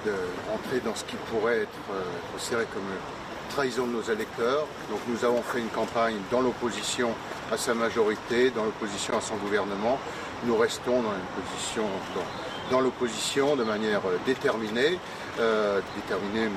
de 0.06 0.13
rentrer 0.50 0.79
dans 0.84 0.96
ce 0.96 1.03
qui 1.03 1.15
pourrait 1.32 1.62
être 1.62 1.79
euh, 1.91 2.01
considéré 2.34 2.65
comme 2.74 2.84
une 2.84 3.53
trahison 3.53 3.88
de 3.88 3.94
nos 3.94 4.01
électeurs. 4.01 4.65
Donc 4.89 5.00
nous 5.08 5.25
avons 5.25 5.41
fait 5.41 5.60
une 5.60 5.70
campagne 5.70 6.15
dans 6.32 6.41
l'opposition 6.41 7.10
à 7.51 7.58
sa 7.58 7.74
majorité, 7.74 8.51
dans 8.51 8.63
l'opposition 8.63 9.18
à 9.18 9.22
son 9.22 9.36
gouvernement. 9.36 9.98
Nous 10.46 10.56
restons 10.58 11.01
dans 11.01 11.12
une 11.12 11.84
dans, 12.72 12.82
l'opposition 12.82 13.56
de 13.56 13.63
manière 13.63 14.01
euh, 14.06 14.18
déterminée, 14.25 15.00
euh, 15.39 15.82
déterminée 15.96 16.50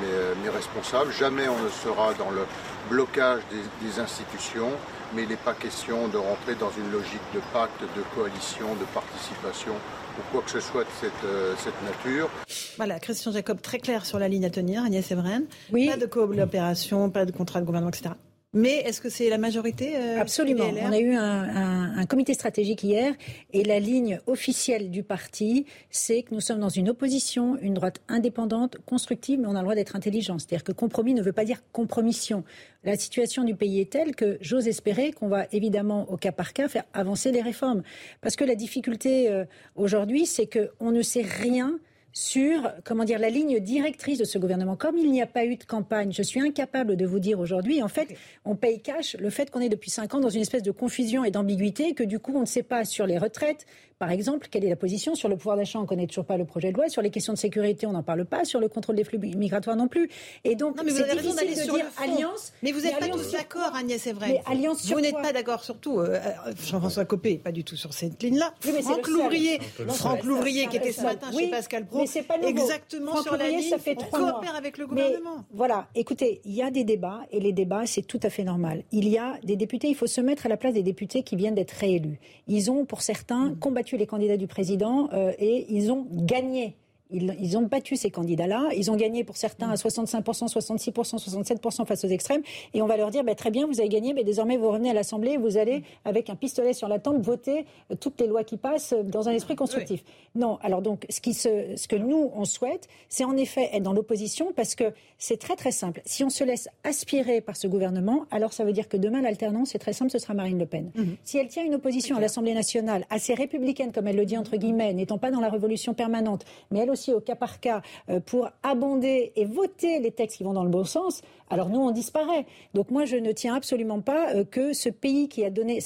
mais, 0.42 0.50
responsable. 0.50 1.12
Jamais 1.12 1.48
on 1.48 1.58
ne 1.58 1.68
sera 1.68 2.12
dans 2.14 2.30
le 2.30 2.44
blocage 2.90 3.40
des 3.80 4.00
institutions, 4.00 4.70
mais 5.14 5.22
il 5.22 5.28
n'est 5.28 5.36
pas 5.36 5.54
question 5.54 6.08
de 6.08 6.18
rentrer 6.18 6.54
dans 6.54 6.70
une 6.70 6.92
logique 6.92 7.22
de 7.34 7.40
pacte, 7.52 7.80
de 7.80 8.02
coalition, 8.14 8.74
de 8.74 8.84
participation 8.92 9.74
ou 10.18 10.22
quoi 10.32 10.42
que 10.42 10.50
ce 10.50 10.60
soit 10.60 10.84
de 10.84 10.88
cette, 11.00 11.24
euh, 11.24 11.54
cette 11.58 11.80
nature. 11.82 12.28
Voilà, 12.76 12.98
Christian 12.98 13.32
Jacob, 13.32 13.60
très 13.60 13.78
clair 13.78 14.04
sur 14.06 14.18
la 14.18 14.28
ligne 14.28 14.44
à 14.44 14.50
tenir, 14.50 14.82
Agnès 14.84 15.10
Evren. 15.10 15.44
Oui. 15.72 15.88
Pas 15.88 15.96
de 15.96 16.06
coopération, 16.06 17.10
pas 17.10 17.24
de 17.24 17.32
contrat 17.32 17.60
de 17.60 17.66
gouvernement, 17.66 17.90
etc. 17.90 18.14
Mais 18.54 18.76
est-ce 18.80 19.00
que 19.00 19.08
c'est 19.08 19.30
la 19.30 19.38
majorité 19.38 19.96
euh, 19.96 20.20
Absolument. 20.20 20.66
On 20.82 20.92
a 20.92 20.98
eu 20.98 21.14
un, 21.14 22.04
comité 22.06 22.34
stratégique 22.34 22.82
hier 22.82 23.14
et 23.54 23.64
la 23.64 23.78
ligne 23.78 24.20
officielle 24.26 24.90
du 24.90 25.02
parti, 25.02 25.64
c'est 25.88 26.22
que 26.22 26.34
nous 26.34 26.40
sommes 26.40 26.60
dans 26.60 26.68
une 26.68 26.90
opposition, 26.90 27.56
une 27.62 27.72
droite 27.72 28.02
indépendante, 28.08 28.76
constructive, 28.84 29.40
mais 29.40 29.46
on 29.46 29.54
a 29.54 29.60
le 29.60 29.62
droit 29.62 29.74
d'être 29.74 29.96
intelligent. 29.96 30.38
C'est-à-dire 30.38 30.64
que 30.64 30.72
compromis 30.72 31.14
ne 31.14 31.22
veut 31.22 31.32
pas 31.32 31.46
dire 31.46 31.62
compromission. 31.72 32.44
La 32.84 32.98
situation 32.98 33.44
du 33.44 33.54
pays 33.54 33.80
est 33.80 33.90
telle 33.90 34.14
que 34.14 34.36
j'ose 34.42 34.68
espérer 34.68 35.12
qu'on 35.12 35.28
va 35.28 35.46
évidemment 35.52 36.10
au 36.10 36.18
cas 36.18 36.32
par 36.32 36.52
cas 36.52 36.68
faire 36.68 36.84
avancer 36.92 37.32
les 37.32 37.40
réformes. 37.40 37.82
Parce 38.20 38.36
que 38.36 38.44
la 38.44 38.54
difficulté 38.54 39.30
euh, 39.30 39.46
aujourd'hui, 39.76 40.26
c'est 40.26 40.46
qu'on 40.46 40.90
ne 40.90 41.00
sait 41.00 41.22
rien 41.22 41.78
sur 42.12 42.70
comment 42.84 43.04
dire 43.04 43.18
la 43.18 43.30
ligne 43.30 43.60
directrice 43.60 44.18
de 44.18 44.24
ce 44.24 44.38
gouvernement. 44.38 44.76
Comme 44.76 44.98
il 44.98 45.10
n'y 45.10 45.22
a 45.22 45.26
pas 45.26 45.44
eu 45.44 45.56
de 45.56 45.64
campagne, 45.64 46.12
je 46.12 46.22
suis 46.22 46.40
incapable 46.40 46.96
de 46.96 47.06
vous 47.06 47.18
dire 47.18 47.40
aujourd'hui. 47.40 47.82
En 47.82 47.88
fait, 47.88 48.16
on 48.44 48.54
paye 48.54 48.80
cash 48.80 49.16
le 49.18 49.30
fait 49.30 49.50
qu'on 49.50 49.60
est 49.60 49.68
depuis 49.68 49.90
cinq 49.90 50.14
ans 50.14 50.20
dans 50.20 50.28
une 50.28 50.42
espèce 50.42 50.62
de 50.62 50.70
confusion 50.70 51.24
et 51.24 51.30
d'ambiguïté 51.30 51.94
que 51.94 52.04
du 52.04 52.18
coup 52.18 52.32
on 52.34 52.40
ne 52.40 52.46
sait 52.46 52.62
pas 52.62 52.84
sur 52.84 53.06
les 53.06 53.18
retraites, 53.18 53.66
par 54.02 54.10
exemple, 54.10 54.48
quelle 54.50 54.64
est 54.64 54.68
la 54.68 54.74
position 54.74 55.14
sur 55.14 55.28
le 55.28 55.36
pouvoir 55.36 55.56
d'achat? 55.56 55.78
On 55.78 55.82
ne 55.82 55.86
connaît 55.86 56.08
toujours 56.08 56.24
pas 56.24 56.36
le 56.36 56.44
projet 56.44 56.72
de 56.72 56.76
loi. 56.76 56.88
Sur 56.88 57.02
les 57.02 57.10
questions 57.10 57.34
de 57.34 57.38
sécurité, 57.38 57.86
on 57.86 57.92
n'en 57.92 58.02
parle 58.02 58.24
pas. 58.24 58.44
Sur 58.44 58.58
le 58.58 58.66
contrôle 58.66 58.96
des 58.96 59.04
flux 59.04 59.16
migratoires 59.16 59.76
non 59.76 59.86
plus. 59.86 60.10
Et 60.42 60.56
donc, 60.56 60.74
c'est 60.76 61.08
difficile 61.16 61.66
de 61.66 61.70
dire 61.70 61.84
alliance. 62.02 62.52
Mais 62.64 62.72
vous 62.72 62.80
n'êtes 62.80 62.98
pas 62.98 63.06
tous 63.06 63.30
d'accord, 63.30 63.76
Agnès, 63.76 64.02
c'est 64.02 64.12
vrai. 64.12 64.42
alliance 64.44 64.90
vous 64.90 65.00
n'êtes 65.00 65.14
pas 65.14 65.32
d'accord 65.32 65.62
surtout. 65.62 66.00
Euh, 66.00 66.16
euh, 66.16 66.52
Jean-François 66.60 67.04
Copé, 67.04 67.36
pas 67.38 67.52
du 67.52 67.62
tout 67.62 67.76
sur 67.76 67.92
cette 67.92 68.20
ligne-là. 68.20 68.52
Franck 68.82 69.06
Louvrier, 69.06 69.60
Franck 69.86 70.24
Louvrier 70.24 70.66
qui 70.66 70.78
était 70.78 70.90
ce 70.90 71.02
matin 71.02 71.30
chez 71.30 71.46
Pascal 71.46 71.86
Pro, 71.86 72.02
exactement 72.02 73.22
sur 73.22 73.36
la 73.36 73.50
ligne. 73.50 73.70
Ça 73.70 73.78
fait 73.78 73.94
trois 73.94 74.32
coopère 74.32 74.56
avec 74.56 74.78
le 74.78 74.88
gouvernement. 74.88 75.44
voilà, 75.54 75.86
écoutez, 75.94 76.40
il 76.44 76.54
y 76.54 76.62
a 76.62 76.72
des 76.72 76.82
débats 76.82 77.20
et 77.30 77.38
les 77.38 77.52
débats, 77.52 77.86
c'est 77.86 78.02
tout 78.02 78.20
à 78.24 78.30
fait 78.30 78.42
normal. 78.42 78.82
Il 78.90 79.08
y 79.08 79.16
a 79.16 79.38
des 79.44 79.54
députés, 79.54 79.86
il 79.86 79.94
faut 79.94 80.08
se 80.08 80.20
mettre 80.20 80.46
à 80.46 80.48
la 80.48 80.56
place 80.56 80.74
des 80.74 80.82
députés 80.82 81.22
qui 81.22 81.36
viennent 81.36 81.54
d'être 81.54 81.76
réélus. 81.78 82.18
Ils 82.48 82.68
ont, 82.68 82.84
pour 82.84 83.02
certains, 83.02 83.50
mm. 83.50 83.58
Les 83.96 84.06
candidats 84.06 84.36
du 84.36 84.46
président 84.46 85.08
euh, 85.12 85.32
et 85.38 85.66
ils 85.72 85.90
ont 85.90 86.06
gagné 86.10 86.76
ils, 87.12 87.56
ont 87.56 87.62
battu 87.62 87.96
ces 87.96 88.10
candidats-là. 88.10 88.70
Ils 88.76 88.90
ont 88.90 88.96
gagné 88.96 89.24
pour 89.24 89.36
certains 89.36 89.70
à 89.70 89.74
65%, 89.74 90.22
66%, 90.52 90.92
67% 90.92 91.86
face 91.86 92.04
aux 92.04 92.08
extrêmes. 92.08 92.42
Et 92.74 92.82
on 92.82 92.86
va 92.86 92.96
leur 92.96 93.10
dire, 93.10 93.24
bah, 93.24 93.34
très 93.34 93.50
bien, 93.50 93.66
vous 93.66 93.80
avez 93.80 93.88
gagné, 93.88 94.14
mais 94.14 94.24
désormais 94.24 94.56
vous 94.56 94.68
revenez 94.68 94.90
à 94.90 94.94
l'Assemblée, 94.94 95.36
vous 95.36 95.56
allez, 95.56 95.82
avec 96.04 96.30
un 96.30 96.36
pistolet 96.36 96.72
sur 96.72 96.88
la 96.88 96.98
tempe, 96.98 97.22
voter 97.22 97.64
toutes 98.00 98.20
les 98.20 98.26
lois 98.26 98.44
qui 98.44 98.56
passent 98.56 98.94
dans 99.04 99.28
un 99.28 99.32
esprit 99.32 99.56
constructif. 99.56 100.04
Non, 100.34 100.58
alors 100.62 100.82
donc, 100.82 101.06
ce, 101.10 101.20
qui 101.20 101.34
se, 101.34 101.76
ce 101.76 101.88
que 101.88 101.96
nous, 101.96 102.30
on 102.34 102.44
souhaite, 102.44 102.88
c'est 103.08 103.24
en 103.24 103.36
effet 103.36 103.70
être 103.72 103.82
dans 103.82 103.92
l'opposition 103.92 104.52
parce 104.54 104.74
que 104.74 104.92
c'est 105.18 105.38
très 105.38 105.56
très 105.56 105.72
simple. 105.72 106.00
Si 106.04 106.24
on 106.24 106.30
se 106.30 106.44
laisse 106.44 106.68
aspirer 106.84 107.40
par 107.40 107.56
ce 107.56 107.66
gouvernement, 107.66 108.26
alors 108.30 108.52
ça 108.52 108.64
veut 108.64 108.72
dire 108.72 108.88
que 108.88 108.96
demain, 108.96 109.20
l'alternance, 109.20 109.70
c'est 109.70 109.78
très 109.78 109.92
simple, 109.92 110.10
ce 110.10 110.18
sera 110.18 110.34
Marine 110.34 110.58
Le 110.58 110.66
Pen. 110.66 110.90
Mhm. 110.94 111.16
Si 111.24 111.38
elle 111.38 111.48
tient 111.48 111.64
une 111.64 111.74
opposition 111.74 112.16
à 112.16 112.20
l'Assemblée 112.20 112.54
nationale 112.54 113.04
assez 113.10 113.34
républicaine, 113.34 113.92
comme 113.92 114.08
elle 114.08 114.16
le 114.16 114.24
dit 114.24 114.38
entre 114.38 114.56
guillemets, 114.56 114.92
n'étant 114.94 115.18
pas 115.18 115.30
dans 115.30 115.40
la 115.40 115.48
révolution 115.48 115.94
permanente, 115.94 116.44
mais 116.70 116.80
elle 116.80 116.90
aussi 116.90 117.01
au 117.10 117.20
cas 117.20 117.34
par 117.34 117.58
cas 117.60 117.82
euh, 118.08 118.20
pour 118.20 118.50
abonder 118.62 119.32
et 119.34 119.44
voter 119.44 119.98
les 119.98 120.12
textes 120.12 120.36
qui 120.36 120.44
vont 120.44 120.52
dans 120.52 120.64
le 120.64 120.70
bon 120.70 120.84
sens, 120.84 121.22
alors 121.50 121.68
nous, 121.68 121.80
on 121.80 121.90
disparaît. 121.90 122.46
Donc 122.74 122.90
moi, 122.90 123.04
je 123.04 123.16
ne 123.16 123.32
tiens 123.32 123.54
absolument 123.54 124.00
pas 124.00 124.34
euh, 124.34 124.44
que 124.44 124.72
ce 124.72 124.88
pays 124.88 125.28
qui 125.28 125.44
a 125.44 125.50
donné, 125.50 125.80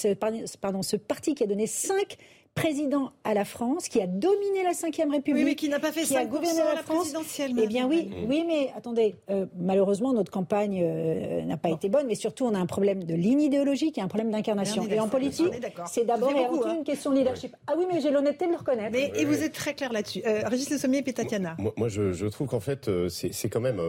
pardon, 0.60 0.82
ce 0.82 0.96
parti 0.96 1.34
qui 1.34 1.44
a 1.44 1.46
donné 1.46 1.66
cinq 1.66 2.18
président 2.56 3.12
à 3.22 3.34
la 3.34 3.44
France, 3.44 3.88
qui 3.88 4.00
a 4.00 4.06
dominé 4.06 4.64
la 4.64 4.70
Ve 4.70 5.12
République. 5.12 5.34
Oui, 5.34 5.44
mais 5.44 5.54
qui 5.54 5.68
n'a 5.68 5.78
pas 5.78 5.92
fait 5.92 6.02
qui 6.02 6.16
a 6.16 6.24
gouverné 6.24 6.58
la, 6.58 6.82
France. 6.82 7.00
présidentielle. 7.00 7.52
Eh 7.62 7.66
bien 7.66 7.86
oui, 7.86 8.10
oui, 8.26 8.44
mais 8.46 8.72
attendez, 8.74 9.14
euh, 9.30 9.44
malheureusement, 9.58 10.14
notre 10.14 10.32
campagne 10.32 10.80
euh, 10.82 11.42
n'a 11.42 11.58
pas 11.58 11.68
été 11.68 11.90
bonne, 11.90 12.06
mais 12.06 12.14
surtout, 12.14 12.46
on 12.46 12.54
a 12.54 12.58
un 12.58 12.66
problème 12.66 13.04
de 13.04 13.14
ligne 13.14 13.42
idéologique 13.42 13.98
et 13.98 14.00
un 14.00 14.08
problème 14.08 14.30
d'incarnation. 14.30 14.86
Et 14.88 14.98
en 14.98 15.08
politique, 15.08 15.52
c'est 15.86 16.06
d'abord 16.06 16.32
et 16.32 16.44
avant 16.44 16.56
tout 16.56 16.64
hein. 16.66 16.76
une 16.78 16.84
question 16.84 17.10
de 17.10 17.18
leadership. 17.18 17.54
Ah 17.66 17.74
oui, 17.76 17.84
mais 17.92 18.00
j'ai 18.00 18.10
l'honnêteté 18.10 18.46
de 18.46 18.52
le 18.52 18.56
reconnaître. 18.56 18.90
Mais, 18.90 19.12
et 19.14 19.26
vous 19.26 19.42
êtes 19.42 19.52
très 19.52 19.74
clair 19.74 19.92
là-dessus. 19.92 20.22
Euh, 20.26 20.40
Régis 20.46 20.70
Le 20.70 20.78
Sommier 20.78 21.02
et 21.06 21.12
Tatiana. 21.12 21.56
Moi, 21.58 21.74
moi 21.76 21.88
je, 21.88 22.12
je, 22.12 22.26
trouve 22.26 22.48
qu'en 22.48 22.60
fait, 22.60 22.88
euh, 22.88 23.10
c'est 23.10 23.48
quand 23.50 23.60
même 23.60 23.80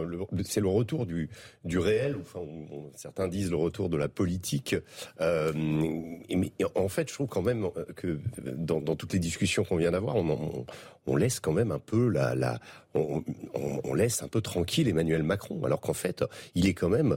c'est 0.44 0.60
le 0.60 0.68
retour 0.68 1.06
du, 1.06 1.30
du 1.64 1.78
réel, 1.78 2.16
enfin, 2.20 2.40
certains 2.94 3.28
disent 3.28 3.50
le 3.50 3.56
retour 3.56 3.88
de 3.88 3.96
la 3.96 4.08
politique. 4.08 4.76
mais 5.18 6.52
en 6.74 6.88
fait, 6.88 7.08
je 7.08 7.14
trouve 7.14 7.28
quand 7.28 7.42
même 7.42 7.70
que 7.96 8.18
dans, 8.58 8.80
toutes 8.96 9.12
les 9.12 9.18
discussions 9.18 9.64
qu'on 9.64 9.76
vient 9.76 9.92
d'avoir, 9.92 10.16
on, 10.16 11.16
laisse 11.16 11.40
quand 11.40 11.52
même 11.52 11.72
un 11.72 11.78
peu 11.78 12.08
la, 12.08 12.58
laisse 13.94 14.22
un 14.22 14.28
peu 14.28 14.40
tranquille 14.40 14.88
Emmanuel 14.88 15.22
Macron, 15.22 15.64
alors 15.64 15.80
qu'en 15.80 15.94
fait, 15.94 16.24
il 16.54 16.66
est 16.66 16.74
quand 16.74 16.88
même 16.88 17.16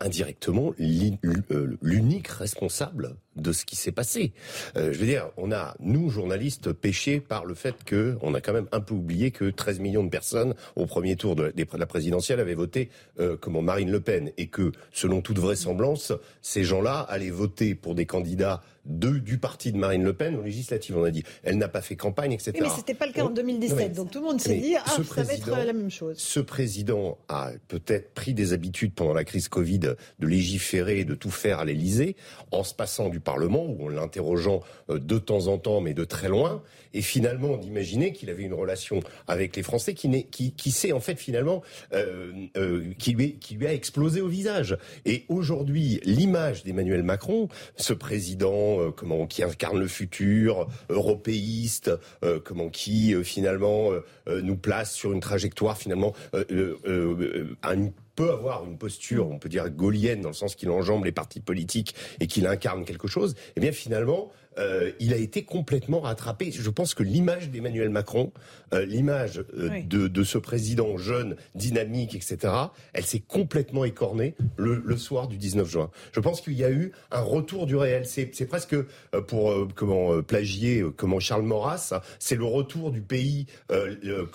indirectement 0.00 0.74
euh, 0.80 1.78
l'unique 1.80 2.28
responsable 2.28 3.16
de 3.36 3.52
ce 3.52 3.64
qui 3.64 3.76
s'est 3.76 3.92
passé. 3.92 4.32
Euh, 4.76 4.92
je 4.92 4.98
veux 4.98 5.06
dire, 5.06 5.30
on 5.36 5.52
a, 5.52 5.74
nous, 5.80 6.10
journalistes, 6.10 6.72
péché 6.72 7.20
par 7.20 7.44
le 7.44 7.54
fait 7.54 7.84
que 7.84 8.16
on 8.22 8.34
a 8.34 8.40
quand 8.40 8.52
même 8.52 8.68
un 8.72 8.80
peu 8.80 8.94
oublié 8.94 9.30
que 9.30 9.50
13 9.50 9.80
millions 9.80 10.04
de 10.04 10.10
personnes, 10.10 10.54
au 10.74 10.86
premier 10.86 11.16
tour 11.16 11.36
de, 11.36 11.52
la 11.76 11.86
présidentielle, 11.86 12.40
avaient 12.40 12.54
voté 12.54 12.90
euh, 13.20 13.36
comme 13.36 13.60
Marine 13.60 13.90
Le 13.90 14.00
Pen, 14.00 14.30
et 14.36 14.48
que, 14.48 14.72
selon 14.92 15.20
toute 15.20 15.38
vraisemblance, 15.38 16.12
ces 16.42 16.64
gens-là 16.64 17.00
allaient 17.00 17.30
voter 17.30 17.74
pour 17.74 17.94
des 17.94 18.06
candidats 18.06 18.62
de, 18.86 19.18
du 19.18 19.38
parti 19.38 19.72
de 19.72 19.78
Marine 19.78 20.04
Le 20.04 20.12
Pen 20.12 20.36
aux 20.36 20.42
législatives. 20.42 20.96
On 20.96 21.04
a 21.04 21.10
dit, 21.10 21.24
elle 21.42 21.58
n'a 21.58 21.68
pas 21.68 21.82
fait 21.82 21.96
campagne, 21.96 22.32
etc. 22.32 22.52
mais 22.60 22.68
c'était 22.74 22.94
pas 22.94 23.06
le 23.06 23.12
cas 23.12 23.24
en 23.24 23.30
2017, 23.30 23.92
donc 23.92 24.10
tout 24.10 24.20
le 24.20 24.26
monde 24.26 24.40
s'est 24.40 24.56
dit, 24.56 24.76
ah, 24.76 24.84
ça 24.88 25.22
va 25.22 25.32
être 25.32 25.50
la 25.50 25.72
même 25.72 25.90
chose. 25.90 26.16
Ce 26.18 26.40
président 26.40 27.18
a 27.28 27.50
peut-être 27.68 28.14
pris 28.14 28.34
des 28.34 28.52
habitudes 28.52 28.94
pendant 28.94 29.14
la 29.14 29.24
crise 29.24 29.48
Covid 29.48 29.78
de 29.78 29.96
légiférer, 30.20 31.04
de 31.04 31.14
tout 31.14 31.30
faire 31.30 31.58
à 31.58 31.64
l'Élysée, 31.64 32.16
en 32.52 32.62
se 32.62 32.74
passant 32.74 33.08
du 33.08 33.20
Parlement, 33.26 33.66
ou 33.66 33.86
en 33.86 33.88
l'interrogeant 33.88 34.60
euh, 34.88 35.00
de 35.00 35.18
temps 35.18 35.48
en 35.48 35.58
temps, 35.58 35.80
mais 35.80 35.94
de 35.94 36.04
très 36.04 36.28
loin, 36.28 36.62
et 36.94 37.02
finalement 37.02 37.56
d'imaginer 37.56 38.12
qu'il 38.12 38.30
avait 38.30 38.44
une 38.44 38.54
relation 38.54 39.00
avec 39.26 39.56
les 39.56 39.64
Français 39.64 39.94
qui, 39.94 40.24
qui, 40.26 40.52
qui 40.52 40.70
s'est 40.70 40.92
en 40.92 41.00
fait 41.00 41.16
finalement, 41.16 41.62
euh, 41.92 42.32
euh, 42.56 42.92
qui, 42.98 43.12
lui, 43.12 43.38
qui 43.38 43.56
lui 43.56 43.66
a 43.66 43.74
explosé 43.74 44.20
au 44.20 44.28
visage. 44.28 44.78
Et 45.04 45.24
aujourd'hui, 45.28 46.00
l'image 46.04 46.62
d'Emmanuel 46.62 47.02
Macron, 47.02 47.48
ce 47.76 47.92
président 47.92 48.80
euh, 48.80 48.90
comment 48.92 49.26
qui 49.26 49.42
incarne 49.42 49.80
le 49.80 49.88
futur, 49.88 50.68
européiste, 50.88 51.90
euh, 52.24 52.38
comment 52.42 52.68
qui 52.68 53.12
finalement 53.24 53.90
nous 54.26 54.56
place 54.56 54.92
sur 54.92 55.12
une 55.12 55.20
trajectoire 55.20 55.76
finalement 55.76 56.12
à 56.32 57.74
une 57.74 57.92
peut 58.16 58.32
avoir 58.32 58.64
une 58.64 58.78
posture, 58.78 59.28
on 59.30 59.38
peut 59.38 59.48
dire 59.48 59.68
gaulienne, 59.70 60.22
dans 60.22 60.30
le 60.30 60.34
sens 60.34 60.56
qu'il 60.56 60.70
enjambe 60.70 61.04
les 61.04 61.12
partis 61.12 61.40
politiques 61.40 61.94
et 62.18 62.26
qu'il 62.26 62.46
incarne 62.46 62.84
quelque 62.84 63.06
chose, 63.06 63.36
eh 63.54 63.60
bien 63.60 63.72
finalement, 63.72 64.32
euh, 64.58 64.92
il 65.00 65.12
a 65.12 65.16
été 65.16 65.44
complètement 65.44 66.00
rattrapé. 66.00 66.50
Je 66.50 66.70
pense 66.70 66.94
que 66.94 67.02
l'image 67.02 67.50
d'Emmanuel 67.50 67.90
Macron, 67.90 68.32
euh, 68.72 68.84
l'image 68.84 69.44
euh, 69.56 69.80
de, 69.82 70.08
de, 70.08 70.24
ce 70.24 70.38
président 70.38 70.96
jeune, 70.96 71.36
dynamique, 71.54 72.14
etc., 72.14 72.52
elle 72.92 73.04
s'est 73.04 73.20
complètement 73.20 73.84
écornée 73.84 74.34
le, 74.56 74.82
le, 74.84 74.96
soir 74.96 75.28
du 75.28 75.36
19 75.36 75.68
juin. 75.68 75.90
Je 76.12 76.20
pense 76.20 76.40
qu'il 76.40 76.54
y 76.54 76.64
a 76.64 76.70
eu 76.70 76.92
un 77.10 77.20
retour 77.20 77.66
du 77.66 77.76
réel. 77.76 78.06
C'est 78.06 78.46
presque 78.46 78.74
euh, 78.74 78.84
pour 79.26 79.52
euh, 79.52 79.68
comment 79.74 80.22
plagier 80.22 80.84
comment 80.96 81.20
Charles 81.20 81.42
Maurras, 81.42 81.92
c'est 82.18 82.36
le 82.36 82.44
retour 82.44 82.90
du 82.90 83.00
pays 83.00 83.46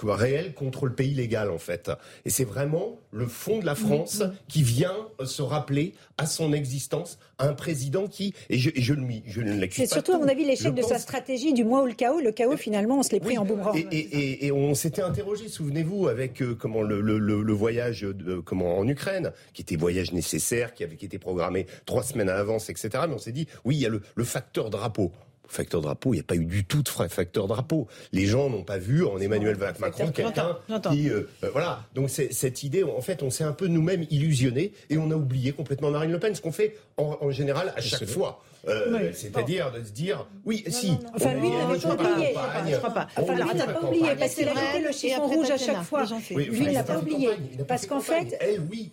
réel 0.03 0.53
contre 0.53 0.85
le 0.85 0.93
pays 0.93 1.13
légal 1.13 1.49
en 1.49 1.57
fait. 1.57 1.91
Et 2.25 2.29
c'est 2.29 2.45
vraiment 2.45 2.99
le 3.11 3.25
fond 3.27 3.59
de 3.59 3.65
la 3.65 3.75
France 3.75 4.23
qui 4.47 4.63
vient 4.63 4.95
se 5.23 5.41
rappeler 5.41 5.93
à 6.17 6.25
son 6.25 6.53
existence 6.53 7.19
un 7.39 7.53
président 7.53 8.07
qui 8.07 8.33
et 8.49 8.57
je, 8.57 8.69
et 8.69 8.81
je, 8.81 8.93
je 9.25 9.41
ne 9.41 9.59
l'accuse 9.59 9.89
pas 9.89 10.01
à 10.13 10.17
mon 10.17 10.27
avis, 10.27 10.45
l'échec 10.45 10.73
de 10.73 10.81
sa 10.81 10.99
stratégie 10.99 11.53
du 11.53 11.63
mois 11.63 11.83
ou 11.83 11.85
le 11.85 11.93
chaos. 11.93 12.19
Le 12.19 12.31
chaos, 12.31 12.57
finalement, 12.57 12.99
on 12.99 13.03
se 13.03 13.11
l'est 13.11 13.19
pris 13.19 13.37
en 13.37 13.45
boomerang. 13.45 13.75
Et, 13.91 14.51
on 14.51 14.75
s'était 14.75 15.01
interrogé, 15.01 15.47
souvenez-vous, 15.47 16.07
avec 16.07 16.41
euh, 16.41 16.55
comment 16.55 16.81
le, 16.81 17.53
voyage 17.53 18.01
de, 18.01 18.39
comment 18.39 18.77
en 18.77 18.87
Ukraine, 18.87 19.31
qui 19.53 19.61
était 19.61 19.75
voyage 19.75 20.11
nécessaire, 20.13 20.73
qui 20.73 20.83
avait 20.83 20.95
été 20.95 21.19
programmé 21.19 21.65
trois 21.85 22.03
semaines 22.03 22.29
à 22.29 22.35
l'avance, 22.35 22.69
etc. 22.69 22.89
Mais 23.07 23.13
on 23.13 23.19
s'est 23.19 23.31
dit, 23.31 23.47
oui, 23.65 23.75
il 23.75 23.81
y 23.81 23.85
a 23.85 23.89
le, 23.89 24.23
facteur 24.23 24.69
drapeau 24.69 25.11
facteur 25.47 25.81
drapeau, 25.81 26.13
il 26.13 26.17
n'y 26.17 26.21
a 26.21 26.23
pas 26.23 26.35
eu 26.35 26.45
du 26.45 26.65
tout 26.65 26.81
de 26.81 26.89
facteur 26.89 27.47
drapeau. 27.47 27.87
Les 28.13 28.25
gens 28.25 28.49
n'ont 28.49 28.63
pas 28.63 28.77
vu 28.77 29.05
en 29.05 29.19
Emmanuel 29.19 29.57
Macron 29.79 30.11
quelqu'un 30.11 30.57
qui... 30.89 31.09
Euh, 31.09 31.29
euh, 31.43 31.49
voilà, 31.51 31.83
donc 31.93 32.09
cette 32.09 32.63
idée, 32.63 32.83
en 32.83 33.01
fait, 33.01 33.23
on 33.23 33.29
s'est 33.29 33.43
un 33.43 33.51
peu 33.51 33.67
nous-mêmes 33.67 34.05
illusionnés 34.09 34.73
et 34.89 34.97
on 34.97 35.11
a 35.11 35.15
oublié 35.15 35.51
complètement 35.51 35.91
Marine 35.91 36.11
Le 36.11 36.19
Pen, 36.19 36.33
ce 36.33 36.41
qu'on 36.41 36.51
fait 36.51 36.77
en 36.97 37.31
général 37.31 37.73
à 37.75 37.81
chaque 37.81 38.05
fois. 38.05 38.41
Euh, 38.67 39.11
c'est-à-dire 39.13 39.71
de 39.71 39.83
se 39.83 39.91
dire, 39.91 40.27
oui, 40.45 40.63
si. 40.67 40.97
Enfin, 41.15 41.33
lui, 41.33 41.47
il 41.47 41.57
n'avait 41.57 41.79
pas 41.79 41.93
oublié. 41.93 42.35
Je 42.69 42.77
crois 42.77 42.93
pas. 42.93 43.07
Enfin, 43.15 43.35
lui, 43.35 43.43
il 43.51 43.57
n'a 43.57 43.67
pas 43.67 43.83
oublié, 43.83 44.15
parce 44.17 44.35
qu'il 44.35 44.47
a 44.47 44.79
le 44.79 44.91
chiffon 44.91 45.27
rouge 45.27 45.49
à 45.49 45.57
chaque 45.57 45.83
fois. 45.83 46.05
Lui, 46.29 46.65
il 46.65 46.71
n'a 46.71 46.83
pas 46.83 46.99
oublié. 46.99 47.29
Parce 47.67 47.85
qu'en 47.85 48.01
fait, 48.01 48.39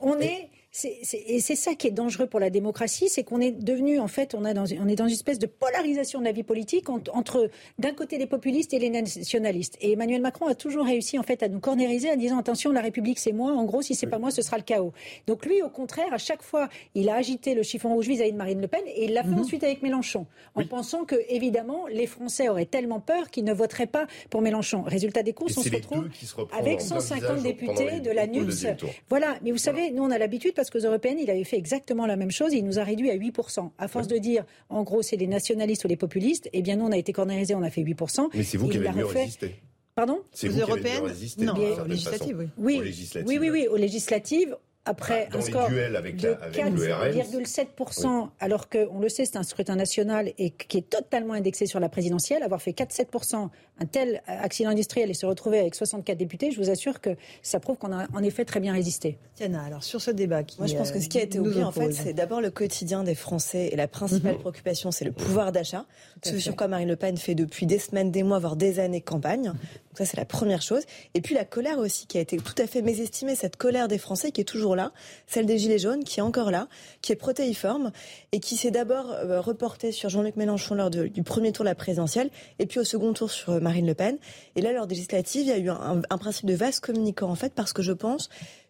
on 0.00 0.18
est 0.20 0.48
et 0.84 1.40
c'est 1.40 1.56
ça 1.56 1.74
qui 1.74 1.86
est 1.86 1.92
dangereux 1.92 2.26
pour 2.26 2.40
la 2.40 2.50
démocratie, 2.50 3.08
c'est 3.08 3.24
qu'on 3.24 3.40
est 3.40 3.52
devenu, 3.52 3.98
en 3.98 4.06
fait, 4.06 4.34
on, 4.34 4.44
a 4.44 4.52
dans, 4.52 4.64
on 4.78 4.86
est 4.86 4.96
dans 4.96 5.06
une 5.06 5.14
espèce 5.14 5.38
de 5.38 5.46
polarisation 5.46 6.20
de 6.20 6.26
la 6.26 6.32
vie 6.32 6.42
politique 6.42 6.90
entre, 6.90 7.50
d'un 7.78 7.92
côté, 7.92 8.18
les 8.18 8.26
populistes 8.26 8.74
et 8.74 8.78
les 8.78 8.90
nationalistes. 8.90 9.78
Et 9.80 9.92
Emmanuel 9.92 10.20
Macron 10.20 10.46
a 10.46 10.54
toujours 10.54 10.84
réussi, 10.84 11.18
en 11.18 11.22
fait, 11.22 11.42
à 11.42 11.48
nous 11.48 11.58
cornériser 11.58 12.10
en 12.10 12.16
disant, 12.16 12.38
attention, 12.38 12.70
la 12.70 12.82
République, 12.82 13.18
c'est 13.18 13.32
moi. 13.32 13.52
En 13.52 13.64
gros, 13.64 13.80
si 13.80 13.94
c'est 13.94 14.06
pas 14.06 14.18
moi, 14.18 14.30
ce 14.30 14.42
sera 14.42 14.58
le 14.58 14.62
chaos. 14.62 14.92
Donc 15.26 15.46
lui, 15.46 15.62
au 15.62 15.70
contraire, 15.70 16.12
à 16.12 16.18
chaque 16.18 16.42
fois, 16.42 16.68
il 16.94 17.08
a 17.08 17.14
agité 17.14 17.54
le 17.54 17.62
chiffon 17.62 17.94
rouge 17.94 18.06
vis-à-vis 18.06 18.32
de 18.32 18.36
Marine 18.36 18.60
Le 18.60 18.68
Pen 18.68 18.82
et 18.86 19.06
il 19.06 19.14
l'a 19.14 19.22
fait 19.22 19.30
mhm. 19.30 19.40
ensuite 19.40 19.64
avec 19.64 19.82
Mélenchon, 19.82 20.26
en 20.54 20.64
pensant 20.64 21.04
que, 21.04 21.16
évidemment, 21.30 21.86
les 21.86 22.06
Français 22.06 22.50
auraient 22.50 22.66
tellement 22.66 23.00
peur 23.00 23.30
qu'ils 23.30 23.44
ne 23.44 23.54
voteraient 23.54 23.86
pas 23.86 24.06
pour 24.28 24.42
Mélenchon. 24.42 24.82
Résultat 24.82 25.22
des 25.22 25.32
courses, 25.32 25.56
on 25.56 25.62
se 25.62 25.70
retrouve 25.70 26.08
avec 26.52 26.82
150 26.82 27.42
députés 27.42 28.00
de 28.00 28.10
la 28.10 28.26
NUPS. 28.26 28.66
Voilà. 29.08 29.38
Mais 29.42 29.50
vous 29.50 29.58
savez, 29.58 29.90
nous, 29.90 30.04
on 30.04 30.10
a 30.10 30.18
l'habitude 30.18 30.54
parce 30.58 30.70
qu'aux 30.70 30.80
européennes, 30.80 31.20
il 31.20 31.30
avait 31.30 31.44
fait 31.44 31.56
exactement 31.56 32.04
la 32.04 32.16
même 32.16 32.32
chose. 32.32 32.52
Il 32.52 32.64
nous 32.64 32.80
a 32.80 32.82
réduit 32.82 33.10
à 33.12 33.16
8%. 33.16 33.70
À 33.78 33.86
force 33.86 34.08
de 34.08 34.18
dire, 34.18 34.44
en 34.70 34.82
gros, 34.82 35.02
c'est 35.02 35.16
les 35.16 35.28
nationalistes 35.28 35.84
ou 35.84 35.88
les 35.88 35.96
populistes, 35.96 36.50
eh 36.52 36.62
bien, 36.62 36.74
nous, 36.74 36.84
on 36.84 36.90
a 36.90 36.96
été 36.96 37.12
cornérisés, 37.12 37.54
on 37.54 37.62
a 37.62 37.70
fait 37.70 37.82
8%. 37.82 38.30
Mais 38.34 38.42
c'est 38.42 38.58
vous 38.58 38.66
qui 38.66 38.78
avez 38.78 38.90
mieux 38.90 39.06
résisté. 39.06 39.54
Pardon? 39.94 40.18
C'est 40.32 40.48
vous 40.48 40.58
européennes? 40.58 41.04
Non, 41.38 41.54
aux 41.54 41.86
législatives, 41.86 42.50
oui. 42.58 42.80
Oui, 43.24 43.38
oui, 43.38 43.50
oui, 43.50 43.68
aux 43.68 43.76
législatives 43.76 44.56
après 44.88 45.28
bah, 45.30 45.38
un 45.38 45.42
score 45.42 45.68
de 45.68 45.74
4,7%, 45.74 48.28
alors 48.40 48.68
qu'on 48.68 49.00
le 49.00 49.08
sait, 49.08 49.24
c'est 49.24 49.36
un 49.36 49.42
scrutin 49.42 49.76
national 49.76 50.32
et 50.38 50.50
qui 50.50 50.78
est 50.78 50.88
totalement 50.88 51.34
indexé 51.34 51.66
sur 51.66 51.80
la 51.80 51.88
présidentielle, 51.88 52.42
avoir 52.42 52.62
fait 52.62 52.72
4,7%, 52.72 53.48
un 53.80 53.86
tel 53.86 54.22
accident 54.26 54.70
industriel 54.70 55.10
et 55.10 55.14
se 55.14 55.26
retrouver 55.26 55.60
avec 55.60 55.74
64 55.74 56.16
députés, 56.16 56.50
je 56.50 56.60
vous 56.60 56.70
assure 56.70 57.00
que 57.00 57.10
ça 57.42 57.60
prouve 57.60 57.76
qu'on 57.76 57.92
a 57.92 58.06
en 58.14 58.22
effet 58.22 58.44
très 58.44 58.60
bien 58.60 58.72
résisté. 58.72 59.18
Tiana, 59.36 59.62
alors 59.62 59.84
sur 59.84 60.00
ce 60.00 60.10
débat 60.10 60.42
qui 60.42 60.58
Moi, 60.58 60.66
je 60.66 60.74
pense 60.74 60.90
que 60.90 61.00
ce 61.00 61.08
qui 61.08 61.18
a 61.18 61.22
été 61.22 61.38
oublié, 61.38 61.62
en 61.62 61.72
fait, 61.72 61.92
c'est 61.92 62.12
d'abord 62.12 62.40
le 62.40 62.50
quotidien 62.50 63.04
des 63.04 63.14
Français 63.14 63.68
et 63.72 63.76
la 63.76 63.88
principale 63.88 64.34
mhm. 64.34 64.40
préoccupation, 64.40 64.90
c'est 64.90 65.04
le 65.04 65.12
pouvoir 65.12 65.52
d'achat. 65.52 65.84
Ce 66.24 66.38
sur 66.38 66.56
quoi 66.56 66.68
Marine 66.68 66.88
Le 66.88 66.96
Pen 66.96 67.16
fait 67.16 67.34
depuis 67.34 67.66
des 67.66 67.78
semaines, 67.78 68.10
des 68.10 68.22
mois, 68.22 68.38
voire 68.38 68.56
des 68.56 68.80
années 68.80 69.00
campagne. 69.00 69.44
Donc 69.44 69.56
ça, 69.94 70.04
c'est 70.04 70.16
la 70.16 70.24
première 70.24 70.62
chose. 70.62 70.82
Et 71.14 71.20
puis 71.20 71.34
la 71.34 71.44
colère 71.44 71.78
aussi, 71.78 72.06
qui 72.06 72.18
a 72.18 72.20
été 72.20 72.36
tout 72.36 72.54
à 72.58 72.66
fait 72.66 72.82
mésestimée, 72.82 73.34
cette 73.34 73.56
colère 73.56 73.88
des 73.88 73.98
Français 73.98 74.32
qui 74.32 74.40
est 74.40 74.44
toujours 74.44 74.76
là, 74.76 74.77
celle 75.26 75.46
des 75.46 75.58
Gilets 75.58 75.78
jaunes 75.78 76.04
qui 76.04 76.20
est 76.20 76.22
encore 76.22 76.50
là, 76.50 76.68
qui 77.02 77.12
est 77.12 77.16
protéiforme 77.16 77.92
et 78.32 78.40
qui 78.40 78.56
s'est 78.56 78.70
d'abord 78.70 79.10
euh, 79.10 79.40
reportée 79.40 79.92
sur 79.92 80.08
Jean-Luc 80.08 80.36
Mélenchon 80.36 80.74
lors 80.74 80.90
du 80.90 81.22
premier 81.22 81.52
tour 81.52 81.64
de 81.64 81.68
la 81.68 81.74
présidentielle 81.74 82.30
et 82.58 82.66
puis 82.66 82.80
au 82.80 82.84
second 82.84 83.12
tour 83.12 83.30
sur 83.30 83.54
euh, 83.54 83.60
Marine 83.60 83.86
Le 83.86 83.94
Pen. 83.94 84.18
Et 84.56 84.62
là, 84.62 84.72
lors 84.72 84.86
des 84.86 84.94
législatives, 84.94 85.42
il 85.42 85.48
y 85.48 85.52
a 85.52 85.58
eu 85.58 85.70
un, 85.70 86.18
principe 86.18 86.46
de 86.46 86.54
vaste 86.54 86.80
communicant 86.80 87.30
en 87.30 87.34
fait 87.34 87.52
parce 87.54 87.72
que 87.72 87.82
je 87.82 87.92
pense 87.92 88.28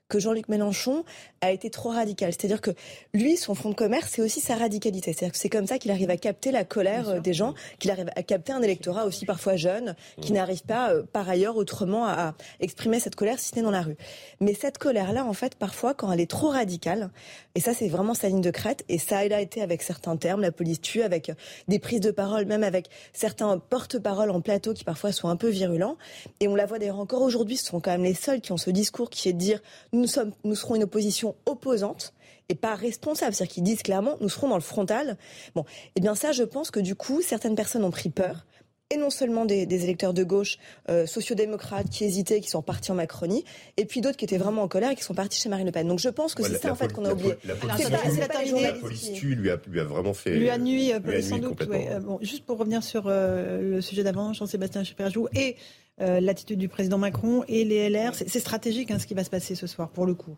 que 0.09 0.18
Jean-Luc 0.18 0.49
Mélenchon 0.49 1.05
a 1.40 1.53
été 1.53 1.71
trop 1.71 1.90
radical. 1.90 2.33
C'est-à-dire 2.33 2.61
que 2.61 2.71
lui, 3.14 3.37
son 3.37 3.55
front 3.55 3.71
de 3.71 3.75
commerce, 3.75 4.11
c'est 4.12 4.23
aussi 4.23 4.40
sa 4.40 4.57
radicalité. 4.57 5.12
C'est-à-dire 5.12 5.33
que 5.33 5.38
c'est 5.38 5.49
comme 5.49 5.66
ça 5.66 5.79
qu'il 5.79 5.90
arrive 5.90 6.11
à 6.11 6.16
capter 6.16 6.51
la 6.51 6.64
colère 6.64 7.09
euh, 7.09 7.21
des 7.21 7.35
gens, 7.35 7.55
qu'il 7.79 7.90
arrive 7.90 8.11
à 8.16 8.23
capter 8.23 8.53
un 8.53 8.62
électorat 8.62 9.05
aussi 9.05 9.27
parfois 9.27 9.57
jeune, 9.57 9.94
qui 10.21 10.33
n'arrive 10.33 10.62
pas 10.62 10.92
euh, 10.92 11.03
par 11.12 11.29
ailleurs 11.29 11.57
autrement 11.57 12.07
à, 12.07 12.35
exprimer 12.61 13.01
cette 13.01 13.14
colère 13.14 13.38
si 13.38 13.51
ce 13.51 13.57
n'est 13.57 13.62
dans 13.62 13.71
la 13.71 13.83
rue. 13.83 13.97
Mais 14.40 14.55
cette 14.55 14.79
colère-là, 14.79 15.25
en 15.25 15.33
fait, 15.33 15.55
parfois, 15.55 15.94
quand 15.94 16.11
elle 16.11 16.21
est 16.21 16.31
trop 16.31 16.49
radicale, 16.49 17.11
et 17.55 17.61
ça 17.61 17.75
c'est 17.75 17.88
vraiment 17.88 18.14
sa 18.14 18.29
ligne 18.29 18.40
de 18.40 18.51
crête, 18.51 18.85
et 18.88 18.99
ça 18.99 19.18
a 19.18 19.40
été 19.40 19.62
avec 19.62 19.83
certains 19.83 20.16
termes, 20.16 20.40
la 20.40 20.53
police 20.53 20.81
tue, 20.81 21.03
avec 21.03 21.33
des 21.68 21.79
prises 21.79 22.01
de 22.01 22.11
parole, 22.11 22.47
même 22.47 22.62
avec 22.62 22.88
certains 23.12 23.59
porte-parole 23.59 24.31
en 24.31 24.40
plateau 24.40 24.73
qui 24.73 24.85
parfois 24.85 25.12
sont 25.12 25.29
un 25.29 25.37
peu 25.37 25.49
virulents. 25.49 25.97
Et 26.40 26.49
on 26.49 26.55
la 26.55 26.66
voit 26.66 26.79
d'ailleurs 26.79 27.01
encore 27.01 27.23
aujourd'hui, 27.23 27.57
ce 27.57 27.66
sont 27.66 27.81
quand 27.81 27.90
même 27.90 28.05
les 28.05 28.14
seuls 28.14 28.40
qui 28.40 28.53
ont 28.53 28.57
ce 28.57 28.71
discours 28.71 29.11
qui 29.11 29.29
est 29.29 29.33
de 29.33 29.38
dire 29.38 29.61
nous, 29.98 30.06
sommes, 30.06 30.32
nous 30.44 30.54
serons 30.54 30.76
une 30.76 30.84
opposition 30.84 31.34
opposante 31.46 32.14
et 32.48 32.54
pas 32.54 32.74
responsable. 32.74 33.34
C'est-à-dire 33.34 33.54
qu'ils 33.54 33.62
disent 33.62 33.82
clairement, 33.82 34.16
nous 34.20 34.28
serons 34.28 34.48
dans 34.48 34.56
le 34.56 34.62
frontal. 34.62 35.16
Bon, 35.54 35.62
et 35.62 35.90
eh 35.96 36.00
bien 36.00 36.14
ça, 36.14 36.32
je 36.32 36.44
pense 36.44 36.70
que 36.70 36.80
du 36.80 36.94
coup, 36.94 37.20
certaines 37.22 37.54
personnes 37.54 37.84
ont 37.84 37.90
pris 37.90 38.11
peur. 38.11 38.46
Et 38.90 38.96
non 38.96 39.11
seulement 39.11 39.44
des, 39.44 39.66
électeurs 39.84 40.14
de 40.14 40.24
gauche, 40.24 40.56
euh, 40.88 41.04
sociodémocrates 41.04 41.90
qui 41.90 42.04
hésitaient, 42.04 42.40
qui 42.40 42.48
sont 42.48 42.62
partis 42.62 42.90
en 42.90 42.94
Macronie, 42.94 43.44
et 43.76 43.84
puis 43.84 44.00
d'autres 44.00 44.16
qui 44.16 44.24
étaient 44.24 44.38
vraiment 44.38 44.62
en 44.62 44.68
colère 44.68 44.92
et 44.92 44.94
qui 44.94 45.02
sont 45.02 45.12
partis 45.12 45.38
chez 45.38 45.50
Marine 45.50 45.66
Le 45.66 45.72
Pen. 45.72 45.87
Donc 45.87 45.98
je 45.98 46.08
pense 46.08 46.34
que 46.34 46.42
c'est 46.42 46.56
ça 46.56 46.72
en 46.72 46.74
fait 46.74 46.90
qu'on 46.90 47.04
a 47.04 47.12
oublié. 47.12 47.34
La, 47.44 47.54
police, 47.54 49.12
tue 49.12 49.34
lui 49.34 49.50
a, 49.50 49.61
lui 49.68 49.80
a 49.80 49.84
vraiment 49.84 50.14
fait. 50.14 50.30
Lui 50.38 50.48
a 50.48 50.56
nuit, 50.56 50.94
euh, 50.94 51.20
sans 51.20 51.37
doute. 51.37 51.61
Euh, 51.70 52.00
bon, 52.00 52.18
juste 52.22 52.46
pour 52.46 52.56
revenir 52.56 52.82
sur 52.82 53.11
le 53.11 53.82
sujet 53.82 54.04
d'avant, 54.04 54.32
Jean-Sébastien 54.32 54.84
Superjou 54.84 55.28
et 55.34 55.56
euh, 56.00 56.20
l'attitude 56.20 56.58
du 56.58 56.68
président 56.68 56.98
Macron 56.98 57.44
et 57.48 57.64
les 57.64 57.88
LR. 57.88 58.14
C'est 58.14 58.40
stratégique 58.40 58.90
hein, 58.90 58.98
ce 58.98 59.06
qui 59.06 59.14
va 59.14 59.24
se 59.24 59.30
passer 59.30 59.54
ce 59.54 59.66
soir, 59.66 59.88
pour 59.90 60.06
le 60.06 60.14
coup. 60.14 60.37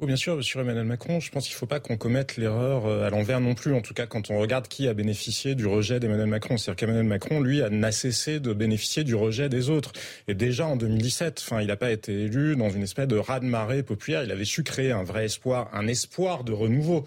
Oui, 0.00 0.06
bien 0.06 0.16
sûr, 0.16 0.42
sur 0.42 0.60
Emmanuel 0.60 0.86
Macron, 0.86 1.20
je 1.20 1.30
pense 1.30 1.44
qu'il 1.46 1.54
ne 1.54 1.58
faut 1.58 1.66
pas 1.66 1.78
qu'on 1.78 1.98
commette 1.98 2.38
l'erreur 2.38 2.86
euh, 2.86 3.06
à 3.06 3.10
l'envers 3.10 3.38
non 3.38 3.54
plus. 3.54 3.74
En 3.74 3.82
tout 3.82 3.92
cas, 3.92 4.06
quand 4.06 4.30
on 4.30 4.38
regarde 4.38 4.66
qui 4.66 4.88
a 4.88 4.94
bénéficié 4.94 5.54
du 5.54 5.66
rejet 5.66 6.00
d'Emmanuel 6.00 6.26
Macron, 6.26 6.56
c'est-à-dire 6.56 6.76
qu'Emmanuel 6.76 7.04
Macron, 7.04 7.40
lui, 7.40 7.60
n'a 7.70 7.92
cessé 7.92 8.40
de 8.40 8.54
bénéficier 8.54 9.04
du 9.04 9.14
rejet 9.14 9.50
des 9.50 9.68
autres. 9.68 9.92
Et 10.26 10.34
déjà 10.34 10.66
en 10.66 10.76
2017, 10.76 11.42
enfin, 11.44 11.60
il 11.60 11.66
n'a 11.66 11.76
pas 11.76 11.90
été 11.90 12.12
élu 12.12 12.56
dans 12.56 12.70
une 12.70 12.82
espèce 12.82 13.08
de 13.08 13.18
raz-de-marée 13.18 13.82
populaire. 13.82 14.24
Il 14.24 14.30
avait 14.30 14.46
su 14.46 14.62
créer 14.62 14.90
un 14.90 15.02
vrai 15.02 15.26
espoir, 15.26 15.68
un 15.74 15.86
espoir 15.86 16.44
de 16.44 16.52
renouveau 16.52 17.06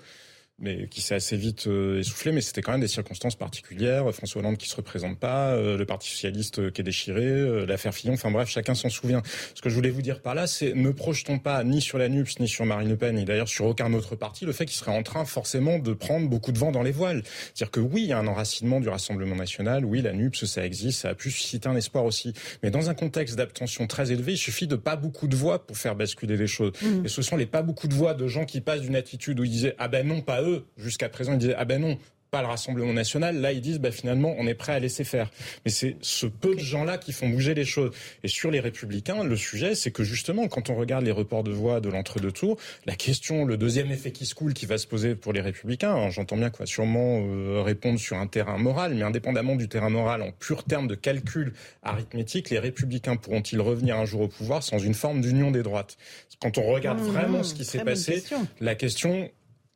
mais 0.60 0.88
qui 0.88 1.02
s'est 1.02 1.16
assez 1.16 1.36
vite 1.36 1.68
euh, 1.68 2.00
essoufflé, 2.00 2.32
mais 2.32 2.42
c'était 2.42 2.62
quand 2.62 2.72
même 2.72 2.82
des 2.82 2.88
circonstances 2.88 3.36
particulières. 3.36 4.14
François 4.14 4.42
Hollande 4.42 4.58
qui 4.58 4.70
se 4.70 4.76
représente 4.76 5.20
pas, 5.20 5.52
euh, 5.52 5.78
le 5.78 5.86
Parti 5.86 6.10
socialiste 6.10 6.60
euh, 6.60 6.72
qui 6.72 6.82
est 6.82 6.84
déchiré, 6.84 7.66
l'affaire 7.66 7.94
Fillon, 7.94 8.14
enfin 8.14 8.30
bref, 8.30 8.50
chacun 8.50 8.76
s'en 8.76 8.90
souvient. 8.90 9.24
Ce 9.56 9.62
que 9.62 9.70
je 9.70 9.76
voulais 9.76 9.90
vous 9.90 10.02
dire 10.02 10.22
par 10.22 10.36
là, 10.36 10.46
c'est 10.46 10.74
ne 10.74 10.92
projetons 10.92 11.40
pas 11.40 11.64
ni 11.64 11.82
sur 11.82 11.98
la 11.98 12.08
NUPS, 12.08 12.40
ni 12.40 12.48
sur 12.48 12.66
Marine 12.66 12.90
Le 12.90 12.98
Pen, 12.98 13.16
ni 13.16 13.26
d'ailleurs 13.26 13.48
sur 13.48 13.66
aucun 13.66 13.92
autre 13.94 14.16
parti, 14.16 14.46
le 14.46 14.54
fait 14.54 14.66
qu'il 14.66 14.76
serait 14.76 14.96
en 14.96 15.04
train 15.04 15.26
forcément 15.26 15.80
de 15.80 15.94
prendre 15.94 16.30
beaucoup 16.30 16.52
de 16.52 16.60
vent 16.60 16.72
dans 16.72 16.84
les 16.84 16.92
voiles. 16.92 17.24
C'est-à-dire 17.54 17.72
que 17.72 17.80
oui, 17.80 18.04
il 18.04 18.08
y 18.08 18.14
a 18.14 18.20
un 18.20 18.28
enracinement 18.28 18.80
du 18.80 18.90
Rassemblement 18.90 19.36
national, 19.36 19.86
oui, 19.86 20.02
la 20.02 20.14
NUPS, 20.14 20.46
ça 20.46 20.66
existe, 20.66 21.02
ça 21.02 21.10
a 21.10 21.16
pu 21.16 21.32
susciter 21.32 21.68
un 21.68 21.76
espoir 21.76 22.06
aussi. 22.06 22.34
Mais 22.62 22.70
dans 22.70 22.90
un 22.90 22.94
contexte 22.94 23.36
d'abstention 23.36 23.88
très 23.88 24.12
élevé, 24.12 24.34
il 24.34 24.38
suffit 24.38 24.68
de 24.68 24.76
pas 24.76 24.96
beaucoup 24.96 25.28
de 25.28 25.36
voix 25.36 25.66
pour 25.66 25.78
faire 25.78 25.96
basculer 25.96 26.38
les 26.38 26.48
choses. 26.48 26.74
Mmh. 26.82 27.06
Et 27.06 27.10
ce 27.10 27.22
sont 27.22 27.38
les 27.38 27.48
pas 27.48 27.64
beaucoup 27.64 27.88
de 27.88 27.94
voix 27.94 28.14
de 28.14 28.28
gens 28.28 28.46
qui 28.46 28.62
passent 28.62 28.82
d'une 28.82 28.96
attitude 28.96 29.40
où 29.40 29.44
ils 29.44 29.50
disaient, 29.50 29.76
ah 29.80 29.88
ben 29.88 30.08
non, 30.08 30.22
pas 30.22 30.43
eux, 30.44 30.66
jusqu'à 30.78 31.10
présent, 31.10 31.34
il 31.34 31.40
disait 31.40 31.56
ah 31.58 31.66
ben 31.66 31.82
non, 31.82 31.98
pas 32.34 32.42
le 32.42 32.48
Rassemblement 32.48 32.94
national. 32.94 33.40
Là, 33.40 33.52
ils 33.52 33.62
disent 33.62 33.80
bah, 33.80 33.92
finalement, 33.92 34.36
on 34.40 34.48
est 34.48 34.56
prêt 34.56 34.74
à 34.74 34.80
laisser 34.80 35.04
faire. 35.04 35.30
Mais 35.64 35.72
c'est 35.72 35.98
ce 36.02 36.26
peu 36.26 36.56
de 36.56 36.60
gens-là 36.60 36.98
qui 36.98 37.14
font 37.14 37.30
bouger 37.30 37.54
les 37.54 37.64
choses. 37.64 37.92
Et 38.24 38.28
sur 38.28 38.50
les 38.50 38.60
Républicains, 38.60 39.24
le 39.24 39.36
sujet, 39.36 39.76
c'est 39.76 39.92
que 39.92 40.04
justement, 40.04 40.48
quand 40.48 40.72
on 40.72 40.76
regarde 40.76 41.06
les 41.06 41.12
reports 41.12 41.44
de 41.44 41.52
voix 41.52 41.80
de 41.80 41.90
l'entre-deux 41.90 42.32
tours, 42.32 42.58
la 42.88 42.96
question, 42.96 43.46
le 43.46 43.56
deuxième 43.56 43.92
effet 43.92 44.12
qui 44.12 44.26
se 44.26 44.34
coule, 44.34 44.56
qui 44.56 44.66
va 44.66 44.80
se 44.80 44.88
poser 44.88 45.14
pour 45.14 45.32
les 45.32 45.42
Républicains, 45.42 46.10
j'entends 46.10 46.38
bien 46.38 46.50
quoi, 46.50 46.66
sûrement 46.66 47.22
euh, 47.22 47.62
répondre 47.62 48.00
sur 48.00 48.18
un 48.18 48.26
terrain 48.26 48.58
moral, 48.58 48.96
mais 48.96 49.04
indépendamment 49.04 49.56
du 49.56 49.70
terrain 49.70 49.92
moral, 49.92 50.24
en 50.24 50.32
pur 50.32 50.64
terme 50.64 50.88
de 50.88 50.96
calcul 50.96 51.54
arithmétique, 51.84 52.50
les 52.50 52.58
Républicains 52.58 53.16
pourront-ils 53.16 53.62
revenir 53.62 54.00
un 54.00 54.06
jour 54.06 54.22
au 54.22 54.28
pouvoir 54.28 54.64
sans 54.64 54.80
une 54.80 54.96
forme 54.96 55.22
d'union 55.22 55.52
des 55.52 55.62
droites? 55.62 55.98
Quand 56.42 56.58
on 56.58 56.64
regarde 56.64 57.00
mmh, 57.00 57.06
vraiment 57.06 57.44
ce 57.44 57.54
qui 57.54 57.64
s'est 57.64 57.84
passé, 57.84 58.24
la 58.60 58.74
question 58.74 59.30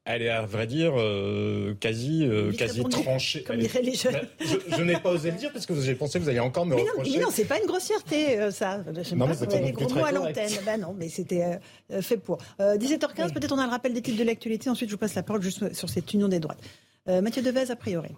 elle 0.08 0.22
est 0.22 0.30
à 0.30 0.42
vrai 0.44 0.68
dire 0.68 0.94
euh, 0.98 1.76
quasi 1.80 2.26
euh, 2.26 2.52
quasi 2.54 2.84
tranchée. 2.84 3.44
Comme 3.44 3.58
diraient 3.58 3.82
les 3.82 3.94
jeunes. 3.94 4.16
je, 4.40 4.82
n'ai 4.82 4.98
pas 4.98 5.12
osé 5.12 5.32
le 5.32 5.38
dire 5.38 5.52
parce 5.52 5.66
que 5.66 5.80
j'ai 5.82 5.96
pensé 5.96 6.18
que 6.18 6.24
vous 6.24 6.30
alliez 6.30 6.40
encore 6.40 6.66
me 6.66 6.76
mais 6.76 6.82
reprocher. 6.82 7.10
Non, 7.12 7.18
mais 7.18 7.24
non, 7.24 7.30
c'est 7.32 7.46
pas 7.46 7.60
une 7.60 7.68
grossièreté 7.68 8.40
euh, 8.40 8.52
ça. 8.52 8.84
Je 8.88 9.16
non, 9.16 9.28
pas 9.28 9.34
mais 9.52 9.62
les 9.62 9.72
gros 9.74 9.94
mots 9.94 10.06
à 10.06 10.12
l'antenne. 10.12 10.52
Ben 10.66 10.80
non, 10.80 10.96
mais 10.98 11.10
c'était 11.10 11.60
fait 12.02 12.18
pour. 12.18 12.38
17h15, 12.60 13.34
peut-être 13.34 13.52
on 13.52 13.60
a 13.60 13.66
le 13.66 13.72
rappel 13.72 13.94
des 13.94 14.02
titres 14.02 14.20
de 14.20 14.24
l'actualité. 14.24 14.70
Ensuite, 14.70 14.90
je 14.90 14.96
vous 14.96 15.00
passe 15.00 15.16
la 15.16 15.24
parole 15.24 15.42
juste 15.42 15.74
sur 15.74 15.90
cette 15.90 16.14
union 16.14 16.28
des 16.28 16.40
droites. 16.40 16.62
Mathieu 17.08 17.42
Devez, 17.42 17.72
a 17.72 17.76
priori. 17.76 18.10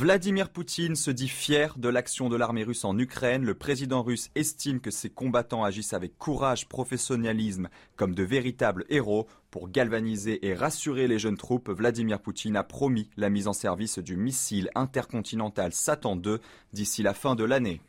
Vladimir 0.00 0.48
Poutine 0.48 0.96
se 0.96 1.10
dit 1.10 1.28
fier 1.28 1.76
de 1.76 1.90
l'action 1.90 2.30
de 2.30 2.36
l'armée 2.36 2.64
russe 2.64 2.86
en 2.86 2.98
Ukraine. 2.98 3.44
Le 3.44 3.52
président 3.52 4.02
russe 4.02 4.30
estime 4.34 4.80
que 4.80 4.90
ses 4.90 5.10
combattants 5.10 5.62
agissent 5.62 5.92
avec 5.92 6.16
courage, 6.16 6.70
professionnalisme, 6.70 7.68
comme 7.96 8.14
de 8.14 8.22
véritables 8.22 8.86
héros. 8.88 9.26
Pour 9.50 9.68
galvaniser 9.68 10.46
et 10.46 10.54
rassurer 10.54 11.06
les 11.06 11.18
jeunes 11.18 11.36
troupes, 11.36 11.68
Vladimir 11.68 12.18
Poutine 12.18 12.56
a 12.56 12.64
promis 12.64 13.10
la 13.18 13.28
mise 13.28 13.46
en 13.46 13.52
service 13.52 13.98
du 13.98 14.16
missile 14.16 14.70
intercontinental 14.74 15.74
Satan 15.74 16.16
II 16.16 16.38
d'ici 16.72 17.02
la 17.02 17.12
fin 17.12 17.34
de 17.34 17.44
l'année. 17.44 17.82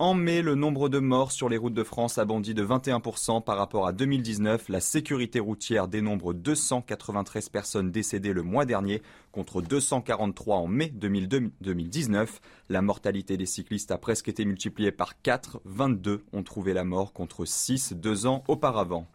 En 0.00 0.14
mai, 0.14 0.42
le 0.42 0.56
nombre 0.56 0.88
de 0.88 0.98
morts 0.98 1.30
sur 1.30 1.48
les 1.48 1.56
routes 1.56 1.72
de 1.72 1.84
France 1.84 2.18
a 2.18 2.24
bondi 2.24 2.52
de 2.52 2.66
21% 2.66 3.44
par 3.44 3.56
rapport 3.56 3.86
à 3.86 3.92
2019. 3.92 4.68
La 4.68 4.80
sécurité 4.80 5.38
routière 5.38 5.86
dénombre 5.86 6.34
293 6.34 7.48
personnes 7.48 7.92
décédées 7.92 8.32
le 8.32 8.42
mois 8.42 8.64
dernier 8.64 9.02
contre 9.30 9.62
243 9.62 10.56
en 10.56 10.66
mai 10.66 10.88
2019. 10.88 12.40
La 12.70 12.82
mortalité 12.82 13.36
des 13.36 13.46
cyclistes 13.46 13.92
a 13.92 13.98
presque 13.98 14.28
été 14.28 14.44
multipliée 14.44 14.90
par 14.90 15.22
4. 15.22 15.60
22 15.64 16.24
ont 16.32 16.42
trouvé 16.42 16.72
la 16.72 16.82
mort 16.82 17.12
contre 17.12 17.44
6 17.44 17.92
deux 17.92 18.26
ans 18.26 18.42
auparavant. 18.48 19.06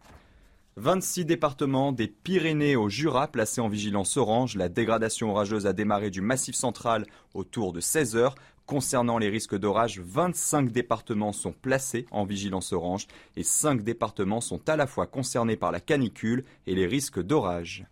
26 0.77 1.25
départements 1.25 1.91
des 1.91 2.07
Pyrénées 2.07 2.77
au 2.77 2.87
Jura 2.87 3.27
placés 3.27 3.59
en 3.59 3.67
vigilance 3.67 4.15
orange. 4.15 4.55
La 4.55 4.69
dégradation 4.69 5.29
orageuse 5.31 5.67
a 5.67 5.73
démarré 5.73 6.09
du 6.09 6.21
massif 6.21 6.55
central 6.55 7.05
autour 7.33 7.73
de 7.73 7.81
16 7.81 8.15
heures. 8.15 8.35
Concernant 8.69 9.17
les 9.17 9.29
risques 9.29 9.57
d'orage, 9.57 9.99
25 9.99 10.71
départements 10.71 11.33
sont 11.33 11.53
placés 11.53 12.05
en 12.11 12.23
vigilance 12.23 12.71
orange 12.71 13.07
et 13.35 13.41
5 13.41 13.81
départements 13.81 14.41
sont 14.41 14.69
à 14.69 14.75
la 14.75 14.85
fois 14.85 15.07
concernés 15.07 15.55
par 15.55 15.71
la 15.71 15.79
canicule 15.79 16.45
et 16.67 16.75
les 16.75 16.85
risques 16.85 17.19
d'orage. 17.19 17.87